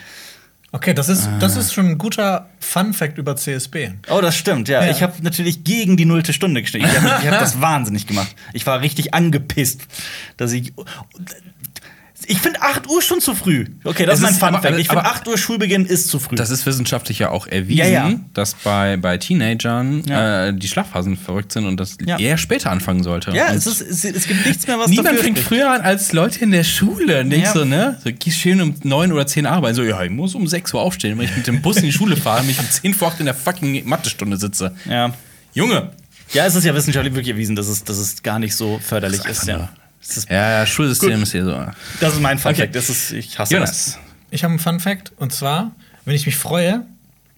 Okay, 0.70 0.92
das 0.92 1.08
ist, 1.08 1.26
das 1.40 1.56
Ah. 1.56 1.60
ist 1.60 1.72
schon 1.72 1.86
ein 1.86 1.98
guter 1.98 2.50
Fun-Fact 2.60 3.16
über 3.16 3.34
CSB. 3.36 3.90
Oh, 4.10 4.20
das 4.20 4.36
stimmt, 4.36 4.68
ja. 4.68 4.84
Ja. 4.84 4.90
Ich 4.90 5.02
habe 5.02 5.14
natürlich 5.22 5.64
gegen 5.64 5.96
die 5.96 6.04
nullte 6.04 6.34
Stunde 6.34 6.60
gestimmt. 6.60 6.84
Ich 6.86 6.94
habe 7.00 7.08
hab 7.30 7.40
das 7.40 7.60
wahnsinnig 7.62 8.06
gemacht. 8.06 8.34
Ich 8.52 8.66
war 8.66 8.80
richtig 8.82 9.14
angepisst, 9.14 9.86
dass 10.36 10.52
ich. 10.52 10.74
Ich 12.26 12.38
finde 12.40 12.60
8 12.60 12.88
Uhr 12.88 13.00
schon 13.00 13.20
zu 13.20 13.34
früh. 13.34 13.66
Okay, 13.84 14.04
das 14.04 14.20
Es 14.20 14.30
ist 14.30 14.40
mein 14.42 14.52
Fun 14.54 14.60
Fact. 14.62 14.78
Ich 14.78 14.88
finde 14.88 15.04
aber- 15.04 15.10
8 15.14 15.28
Uhr 15.28 15.38
Schulbeginn 15.38 15.86
ist 15.86 16.08
zu 16.08 16.18
früh. 16.18 16.36
Das 16.36 16.50
ist 16.50 16.66
wissenschaftlich 16.66 17.20
ja 17.20 17.30
auch 17.30 17.46
erwiesen, 17.46 17.78
Ja, 17.78 18.08
ja. 18.08 18.14
dass 18.34 18.54
bei, 18.54 18.96
bei 18.96 19.16
Teenagern 19.18 20.02
Ja. 20.06 20.46
äh, 20.48 20.54
die 20.54 20.68
Schlafphasen 20.68 21.16
verrückt 21.16 21.52
sind 21.52 21.64
und 21.66 21.78
das 21.78 21.96
eher 21.96 22.36
später 22.36 22.70
anfangen 22.70 23.02
sollte. 23.02 23.30
ja, 23.30 23.48
und 23.50 23.56
es, 23.56 23.66
ist, 23.66 23.80
es, 23.80 24.04
es 24.04 24.26
gibt 24.26 24.44
nichts 24.46 24.66
mehr, 24.66 24.78
was 24.78 24.88
Niemand 24.90 25.20
fängt 25.20 25.38
früher 25.38 25.70
an 25.72 25.80
als 25.80 26.12
Leute 26.12 26.40
in 26.40 26.50
der 26.50 26.64
Schule. 26.64 27.24
Nicht 27.24 27.44
Ja. 27.44 27.52
so, 27.52 27.64
ne? 27.64 27.98
So, 28.04 28.10
geh 28.18 28.30
schön 28.30 28.60
um 28.60 28.74
9 28.82 29.12
oder 29.12 29.26
10 29.26 29.46
arbeiten. 29.46 29.76
So, 29.76 29.82
ja, 29.82 30.02
ich 30.02 30.10
muss 30.10 30.34
um 30.34 30.46
6 30.46 30.74
Uhr 30.74 30.80
aufstehen, 30.80 31.16
wenn 31.18 31.24
ich 31.26 31.36
mit 31.36 31.46
dem 31.46 31.62
Bus 31.62 31.76
in 31.76 31.84
die 31.84 31.92
Schule 31.92 32.16
fahre 32.16 32.40
und 32.40 32.48
mich 32.48 32.58
um 32.58 32.68
10 32.68 32.94
vor 32.94 33.08
8 33.08 33.20
in 33.20 33.26
der 33.26 33.34
fucking 33.34 33.88
Mathestunde 33.88 34.36
sitze. 34.36 34.74
Ja. 34.88 35.12
Junge! 35.54 35.90
ja, 36.34 36.44
es 36.44 36.54
ist 36.54 36.64
ja 36.64 36.74
wissenschaftlich 36.74 37.14
wirklich 37.14 37.32
erwiesen, 37.32 37.56
dass 37.56 37.68
es, 37.68 37.84
dass 37.84 37.96
es 37.96 38.22
gar 38.22 38.38
nicht 38.38 38.54
so 38.54 38.78
förderlich 38.82 39.20
Das 39.22 39.30
ist 39.30 39.42
ist. 39.44 39.48
Ja. 39.48 39.70
Ja, 40.28 40.50
ja, 40.60 40.66
Schulsystem 40.66 41.14
Gut. 41.14 41.22
ist 41.22 41.32
hier 41.32 41.44
so. 41.44 41.64
das 42.00 42.14
ist 42.14 42.20
mein 42.20 42.38
Fun 42.38 42.52
Okay. 42.52 42.62
Fact. 42.62 42.74
Das 42.76 42.88
ist, 42.88 43.12
ich 43.12 43.38
hasse 43.38 43.54
Jonas, 43.54 43.98
Ich 44.30 44.44
habe 44.44 44.52
einen 44.52 44.58
Fun-Fact 44.60 45.12
und 45.16 45.32
zwar, 45.32 45.72
wenn 46.04 46.14
ich 46.14 46.24
mich 46.26 46.36
freue, 46.36 46.84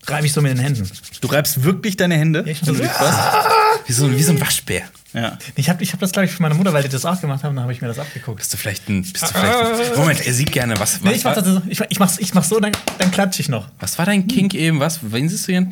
reibe 0.07 0.27
ich 0.27 0.33
so 0.33 0.41
mit 0.41 0.53
den 0.53 0.59
Händen. 0.59 0.81
das. 0.89 1.21
Du 1.21 1.29
reibst 1.29 1.63
wirklich 1.65 1.97
deine 1.97 2.17
Hände? 2.17 2.41
Ja, 2.41 2.47
ich 2.53 2.61
dich 2.61 2.77
freust? 2.77 3.19
wie 3.87 3.93
so, 3.93 4.11
wie 4.11 4.23
so 4.23 4.33
ein 4.33 4.41
Waschbär. 4.41 4.83
Ja. 5.13 5.37
Ich 5.57 5.69
habe 5.69 5.83
ich 5.83 5.93
hab 5.93 5.99
das, 5.99 6.13
glaube 6.13 6.27
ich, 6.27 6.33
für 6.33 6.41
meine 6.43 6.55
Mutter, 6.55 6.73
weil 6.73 6.85
die 6.85 6.89
das 6.89 7.05
auch 7.05 7.21
gemacht 7.21 7.43
haben, 7.43 7.57
dann 7.57 7.65
habe 7.65 7.73
ich 7.73 7.81
mir 7.81 7.89
das 7.89 7.99
abgeguckt. 7.99 8.39
Bist 8.39 8.53
du 8.53 8.57
vielleicht 8.57 8.89
ein. 8.89 9.03
Bist 9.03 9.21
du 9.23 9.27
vielleicht 9.27 9.93
ein 9.93 9.99
Moment, 9.99 10.25
er 10.25 10.33
sieht 10.33 10.53
gerne. 10.53 10.79
Was, 10.79 10.95
was, 10.95 11.03
Nee, 11.03 11.17
ich 11.17 11.25
mach 11.25 11.35
das 11.35 11.45
so, 11.45 11.63
ich, 11.67 11.81
ich, 11.89 11.99
mach's, 11.99 12.19
ich 12.19 12.33
mach's 12.35 12.49
so, 12.49 12.61
dann, 12.61 12.73
dann 12.99 13.11
klatsche 13.11 13.41
ich 13.41 13.49
noch. 13.49 13.67
was 13.81 13.99
war 13.99 14.07
dein 14.07 14.29
Kink 14.29 14.55
eben? 14.55 14.79
Was? 14.79 15.01
Wen 15.03 15.29
siehst 15.29 15.49
du 15.49 15.53
hier? 15.53 15.69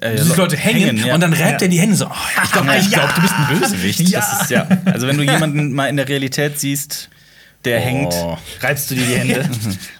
Äh, 0.00 0.16
du 0.16 0.22
siehst 0.24 0.36
Leute 0.36 0.56
hängen, 0.56 0.80
hängen, 0.98 1.06
ja. 1.06 1.14
und 1.14 1.20
dann 1.20 1.32
reibt 1.32 1.60
Ja. 1.60 1.66
er 1.66 1.68
die 1.68 1.80
Hände 1.80 1.96
so. 1.96 2.06
Oh, 2.06 2.42
ich 2.44 2.52
glaube, 2.52 2.68
Ja. 2.68 2.80
glaub, 2.80 3.14
du 3.14 3.20
bist 3.22 3.34
ein 3.34 3.58
Bösewicht. 3.58 4.00
Ja. 4.08 4.20
Das 4.20 4.42
ist, 4.42 4.50
ja. 4.50 4.66
Also, 4.84 5.06
wenn 5.08 5.16
du 5.18 5.24
jemanden 5.30 5.72
mal 5.72 5.86
in 5.88 5.96
der 5.96 6.08
Realität 6.08 6.60
siehst, 6.60 7.08
der 7.64 7.78
Oh. 7.80 7.84
hängt, 7.84 8.14
reibst 8.60 8.90
du 8.90 8.94
dir 8.94 9.04
die 9.06 9.14
Hände. 9.16 9.50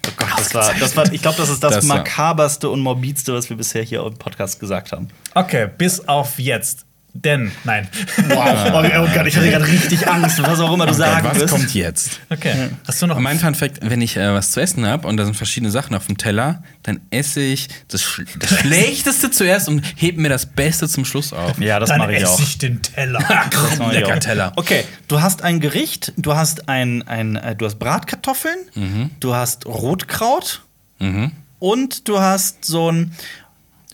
Oh 0.09 0.13
Gott, 0.17 0.29
das 0.39 0.55
war, 0.55 0.75
das 0.81 0.97
war 0.97 1.13
ich 1.13 1.23
glaube, 1.23 1.37
das 1.37 1.49
ist 1.51 1.63
das, 1.63 1.75
Das 1.77 1.85
makaberste 1.85 2.69
und 2.69 2.81
morbidste, 2.81 3.33
was 3.35 3.49
wir 3.49 3.57
bisher 3.57 3.83
hier 3.83 4.05
im 4.05 4.15
Podcast 4.17 4.59
gesagt 4.59 4.93
haben. 4.93 5.09
Okay, 5.35 5.69
bis 5.79 6.07
auf 6.09 6.39
jetzt. 6.39 6.85
Denn, 7.13 7.51
nein. 7.65 7.89
Wow. 8.29 8.47
Oh, 8.73 8.79
oh 9.03 9.09
Gott, 9.15 9.27
ich 9.27 9.37
hatte 9.37 9.51
gerade 9.51 9.67
richtig 9.67 10.07
Angst, 10.09 10.41
was 10.43 10.61
auch 10.61 10.73
immer 10.73 10.87
du 10.87 10.93
Oh 10.93 10.97
Gott, 10.97 11.07
sagen 11.07 11.29
was 11.29 11.41
wirst. 11.41 11.55
kommt 11.55 11.75
jetzt? 11.75 12.21
Okay. 12.31 12.71
Hast 12.87 13.03
du 13.03 13.07
noch 13.07 13.19
mein 13.19 13.39
Fun 13.39 13.55
Fact, 13.55 13.79
wenn 13.83 14.01
ich 14.01 14.17
äh, 14.17 14.33
was 14.33 14.53
zu 14.53 14.61
essen 14.61 14.87
habe 14.87 15.09
und 15.09 15.17
da 15.17 15.25
sind 15.25 15.35
verschiedene 15.37 15.71
Sachen 15.73 15.95
auf 15.97 16.07
dem 16.07 16.17
Teller, 16.19 16.63
dann 16.85 17.01
esse 17.11 17.41
ich 17.41 17.69
das, 17.89 18.03
Sch 18.03 18.23
das 18.39 18.51
Schlechteste 18.61 19.31
zuerst 19.31 19.69
und 19.69 19.83
hebe 19.97 20.21
mir 20.21 20.29
das 20.29 20.47
Beste 20.47 20.89
zum 20.89 21.05
Schluss 21.05 21.33
auf. 21.33 21.59
Ja, 21.59 21.79
das 21.81 21.89
Dann 21.89 21.99
mache 21.99 22.13
ich 22.13 22.23
esse 22.23 22.33
auch. 22.33 22.41
ich 22.41 22.59
den 22.59 22.81
Teller. 22.81 23.19
Lecker. 23.91 24.21
Teller. 24.21 24.53
Okay, 24.57 24.85
du 25.09 25.21
hast 25.21 25.43
ein 25.43 25.61
Gericht, 25.61 26.13
du 26.17 26.35
hast 26.37 26.69
ein, 26.69 27.03
ein 27.09 27.37
äh, 27.37 27.57
du 27.57 27.67
hast 27.67 27.79
Bratkartoffeln, 27.79 28.59
du 29.19 29.35
hast 29.35 29.67
Rotkraut 29.67 30.63
und 31.59 32.09
du 32.09 32.21
hast 32.21 32.65
so 32.65 32.91
ein 32.93 33.13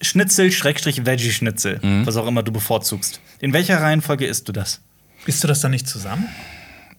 Schnitzel, 0.02 0.52
Schrägstrich 0.52 1.06
Veggie-Schnitzel, 1.06 1.80
was 2.04 2.16
auch 2.16 2.26
immer 2.26 2.42
du 2.42 2.52
bevorzugst. 2.52 3.20
In 3.40 3.52
welcher 3.52 3.80
Reihenfolge 3.80 4.26
isst 4.26 4.48
du 4.48 4.52
das? 4.52 4.80
Isst 5.26 5.42
du 5.42 5.48
das 5.48 5.60
dann 5.60 5.70
nicht 5.70 5.88
zusammen? 5.88 6.26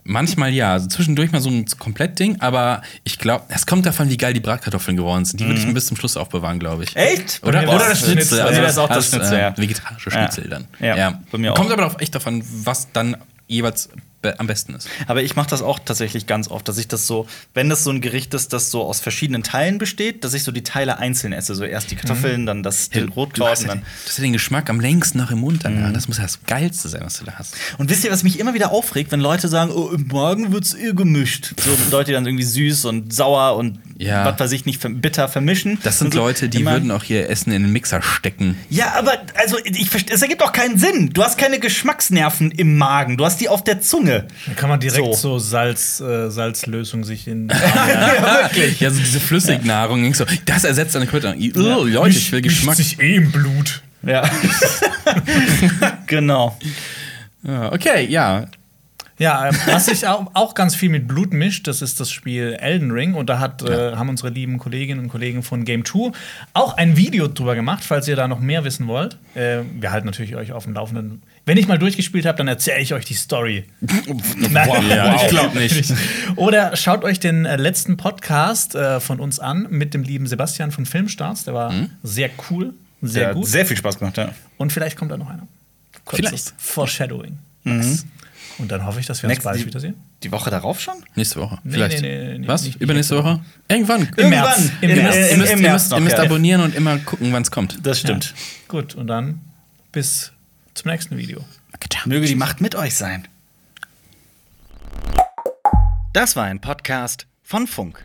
Manchmal 0.10 0.54
ja, 0.54 0.72
also 0.72 0.88
zwischendurch 0.88 1.34
mal 1.34 1.42
so 1.42 1.50
ein 1.50 1.66
Komplettding, 1.80 2.40
aber 2.40 2.82
ich 3.04 3.20
glaube, 3.20 3.44
es 3.50 3.66
kommt 3.66 3.86
davon, 3.86 4.10
wie 4.10 4.16
geil 4.16 4.34
die 4.34 4.40
Bratkartoffeln 4.40 4.96
geworden 4.96 5.26
sind. 5.26 5.42
Die 5.42 5.46
würde 5.46 5.60
ich 5.60 5.66
mir 5.68 5.74
bis 5.74 5.88
zum 5.88 5.98
Schluss 5.98 6.16
aufbewahren, 6.16 6.60
glaube 6.60 6.86
ich. 6.86 6.96
Echt? 6.96 7.42
Oder, 7.44 7.64
oder 7.64 7.68
war 7.68 7.80
das 7.90 8.00
Schnitzel. 8.00 8.40
Also 8.40 8.62
mir 8.62 8.68
ist 8.68 8.78
auch 8.78 8.88
das 8.88 8.98
als, 8.98 9.10
Schnitzel, 9.10 9.38
ja. 9.38 9.58
Vegetarische 9.58 10.10
Ja. 10.10 10.32
Schnitzel 10.32 10.50
dann. 10.50 10.66
Ja, 10.80 11.22
bei 11.30 11.38
mir 11.38 11.52
auch. 11.52 11.58
Kommt 11.58 11.72
aber 11.72 11.86
auch 11.88 12.00
echt 12.00 12.16
davon, 12.16 12.42
was 12.64 12.90
dann 12.94 13.18
jeweils 13.48 13.90
be 14.34 14.40
am 14.40 14.48
besten 14.48 14.74
ist. 14.76 14.88
Aber 15.08 15.22
ich 15.24 15.36
mache 15.36 15.50
das 15.50 15.62
auch 15.62 15.80
tatsächlich 15.80 16.28
ganz 16.28 16.48
oft, 16.50 16.68
dass 16.68 16.78
ich 16.78 16.88
das 16.88 17.08
so, 17.08 17.28
wenn 17.54 17.70
das 17.70 17.84
so 17.84 17.92
ein 17.92 18.02
Gericht 18.02 18.34
ist, 18.34 18.54
das 18.54 18.72
so 18.72 18.84
aus 18.84 19.00
verschiedenen 19.00 19.44
Teilen 19.44 19.78
besteht, 19.78 20.24
dass 20.24 20.34
ich 20.34 20.44
so 20.44 20.52
die 20.52 20.64
Teile 20.64 20.98
einzeln 21.00 21.34
esse. 21.34 21.56
So 21.56 21.64
erst 21.64 21.92
die 21.92 21.96
Kartoffeln, 21.96 22.46
dann 22.46 22.64
das 22.64 22.90
den 22.90 23.08
Du 23.08 23.14
Rotkraut 23.14 23.50
hast 23.52 23.62
und 23.62 23.68
ja 23.68 23.74
dann. 23.76 23.84
den, 23.84 23.88
hast 24.06 24.18
ja 24.18 24.22
den 24.24 24.34
Geschmack 24.34 24.70
am 24.70 24.80
längsten 24.80 25.18
noch 25.18 25.32
im 25.32 25.40
Mund 25.40 25.64
dann. 25.66 25.76
Mhm. 25.78 25.82
Ja. 25.84 25.92
Das 25.92 26.08
muss 26.08 26.18
ja 26.18 26.24
das 26.24 26.40
Geilste 26.46 26.90
sein, 26.90 27.02
was 27.04 27.20
du 27.20 27.26
da 27.26 27.34
hast. 27.38 27.56
Und 27.78 27.90
wisst 27.90 28.04
ihr, 28.04 28.12
was 28.12 28.24
mich 28.24 28.40
immer 28.40 28.54
wieder 28.54 28.72
aufregt, 28.72 29.12
wenn 29.12 29.20
Leute 29.22 29.48
sagen, 29.48 29.72
oh, 29.72 29.90
im 29.90 30.08
Magen 30.08 30.52
wird's 30.52 30.74
eh 30.74 30.94
gemischt. 30.94 31.54
So 31.60 31.70
Leute, 31.92 32.12
die 32.12 32.14
dann 32.14 32.26
irgendwie 32.26 32.44
süß 32.44 32.86
und 32.86 33.14
sauer 33.14 33.56
und 33.58 33.80
Ja. 33.98 34.26
was 34.26 34.40
weiß 34.40 34.52
ich 34.52 34.66
nicht, 34.66 34.82
bitter 35.02 35.28
vermischen. 35.28 35.80
Das 35.84 36.00
sind 36.00 36.14
so 36.14 36.20
Leute, 36.20 36.50
die 36.50 36.62
immer- 36.62 36.74
würden 36.74 36.92
auch 36.92 37.04
ihr 37.06 37.30
Essen 37.30 37.52
in 37.52 37.64
den 37.64 37.72
Mixer 37.72 38.02
stecken. 38.02 38.58
Ja, 38.70 38.94
aber 38.96 39.14
also 39.36 39.58
ich 39.64 39.90
es 40.10 40.22
ergibt 40.22 40.42
doch 40.42 40.52
keinen 40.52 40.78
Sinn. 40.78 41.10
Du 41.14 41.24
hast 41.24 41.38
keine 41.38 41.60
Geschmacksnerven 41.60 42.52
im 42.52 42.78
Magen, 42.78 43.18
du 43.18 43.26
hast 43.26 43.40
die 43.42 43.50
auf 43.50 43.64
der 43.64 43.82
Zunge. 43.82 44.17
Da 44.48 44.54
kann 44.56 44.70
man 44.70 44.80
direkt 44.80 44.98
So. 44.98 45.14
so, 45.14 45.40
Salz, 45.40 46.00
äh, 46.00 46.30
Salzlösung 46.30 47.04
sich 47.04 47.28
in. 47.28 47.48
Ja, 47.58 48.44
wirklich. 48.44 48.80
Ja, 48.80 48.90
so 48.90 49.00
diese 49.00 49.20
Flüssignahrung. 49.20 50.06
Ja. 50.06 50.14
So, 50.14 50.26
das 50.46 50.64
ersetzt 50.64 50.96
eine 50.96 51.08
Kräuter. 51.08 51.36
Oh, 51.56 51.84
Leute, 51.84 52.18
ich 52.18 52.32
will 52.32 52.42
Geschmack. 52.42 52.76
sich 52.76 53.00
eh 53.00 53.16
im 53.16 53.32
Blut. 53.32 53.82
Ja. 54.04 54.30
genau. 56.08 56.58
Ja, 57.44 57.72
okay, 57.72 58.06
ja. 58.10 58.46
Ja, 59.20 59.50
ähm, 59.50 59.56
was 59.66 59.88
sich 59.88 60.08
auch, 60.08 60.54
ganz 60.54 60.76
viel 60.76 60.90
mit 60.90 61.08
Blut 61.08 61.34
mischt, 61.34 61.68
das 61.68 61.82
ist 61.82 62.00
das 62.00 62.12
Spiel 62.12 62.56
Elden 62.60 62.92
Ring. 62.92 63.16
Und 63.16 63.30
da 63.30 63.40
hat, 63.40 63.64
äh, 63.64 63.96
haben 63.96 64.10
unsere 64.10 64.30
lieben 64.30 64.60
Kolleginnen 64.60 65.00
und 65.00 65.10
Kollegen 65.10 65.42
von 65.42 65.66
Game 65.66 65.86
2 65.86 66.12
auch 66.54 66.78
ein 66.78 66.98
Video 66.98 67.28
drüber 67.28 67.56
gemacht, 67.56 67.84
falls 67.84 68.08
ihr 68.08 68.16
da 68.16 68.28
noch 68.28 68.40
mehr 68.40 68.64
wissen 68.64 68.88
wollt. 68.88 69.18
Äh, 69.34 69.60
wir 69.80 69.92
halten 69.92 70.06
natürlich 70.06 70.36
euch 70.36 70.52
auf 70.52 70.66
dem 70.66 70.74
Laufenden. 70.74 71.24
Wenn 71.46 71.58
ich 71.58 71.68
mal 71.68 71.80
durchgespielt 71.80 72.26
habe, 72.26 72.38
dann 72.38 72.48
erzähle 72.48 72.82
ich 72.82 72.94
euch 72.94 73.06
die 73.06 73.16
Story. 73.16 73.66
Nein, 73.82 74.70
Ja, 74.90 75.16
ich 75.16 75.30
glaub 75.30 75.56
nicht. 75.56 75.94
Oder 76.36 76.76
schaut 76.76 77.04
euch 77.04 77.20
den 77.20 77.46
äh, 77.46 77.56
letzten 77.56 77.98
Podcast 77.98 78.76
äh, 78.76 79.00
von 79.00 79.20
uns 79.20 79.40
an 79.40 79.66
mit 79.70 79.96
dem 79.96 80.04
lieben 80.04 80.28
Sebastian 80.28 80.72
von 80.72 80.86
Filmstarts. 80.86 81.44
Der 81.46 81.56
war 81.56 81.74
sehr 82.04 82.30
cool, 82.50 82.74
sehr 83.02 83.22
Der 83.22 83.30
hat 83.30 83.36
gut. 83.36 83.48
Sehr 83.48 83.66
viel 83.66 83.78
Spaß 83.78 83.98
gemacht, 83.98 84.18
ja. 84.18 84.30
Und 84.58 84.72
vielleicht 84.72 84.98
kommt 84.98 85.12
da 85.12 85.18
noch 85.18 85.30
einer. 85.30 85.48
Kurzes 86.06 86.28
Vielleicht. 86.30 86.54
Foreshadowing. 86.58 87.38
Und 88.60 88.72
dann 88.72 88.86
hoffe 88.86 89.00
ich, 89.00 89.06
dass 89.06 89.22
wir 89.22 89.28
uns 89.30 89.36
Next- 89.36 89.44
bald 89.44 89.60
die- 89.60 89.66
wiedersehen. 89.66 89.96
Die 90.24 90.32
Woche 90.32 90.50
darauf 90.50 90.80
schon? 90.82 90.96
Nächste 91.16 91.40
Woche. 91.40 91.60
Nee, 91.64 91.74
Vielleicht. 91.74 92.02
nee, 92.02 92.28
nee, 92.32 92.38
nee, 92.40 92.48
Was? 92.48 92.64
nicht- 92.64 92.82
Übernächste 92.82 93.16
nicht 93.16 93.24
Woche? 93.24 93.40
Irgendwann. 93.68 94.10
Im 94.18 94.30
März. 94.30 94.72
Im 94.82 94.90
Im, 94.90 94.98
März. 94.98 95.16
Ihr 95.16 95.30
im, 95.32 95.38
müsst, 95.40 95.56
März 95.58 95.74
müsst, 95.74 95.92
noch, 95.92 95.98
ihr 96.00 96.04
müsst 96.04 96.18
ja. 96.18 96.24
abonnieren 96.24 96.62
und 96.62 96.74
immer 96.76 96.98
gucken, 96.98 97.32
wann 97.34 97.44
es 97.44 97.52
kommt. 97.52 97.78
Das 97.86 98.00
stimmt. 98.00 98.34
Gut, 98.68 98.96
und 98.96 99.08
dann 99.08 99.42
bis 99.92 100.32
zum 100.74 100.90
nächsten 100.92 101.18
Video. 101.18 101.44
Möge 102.06 102.26
die 102.26 102.36
Macht 102.36 102.62
mit 102.62 102.74
euch 102.76 102.96
sein. 102.96 103.28
Das 106.14 106.36
war 106.36 106.46
ein 106.46 106.60
Podcast 106.60 107.28
von 107.44 107.68
Funk. 107.68 108.04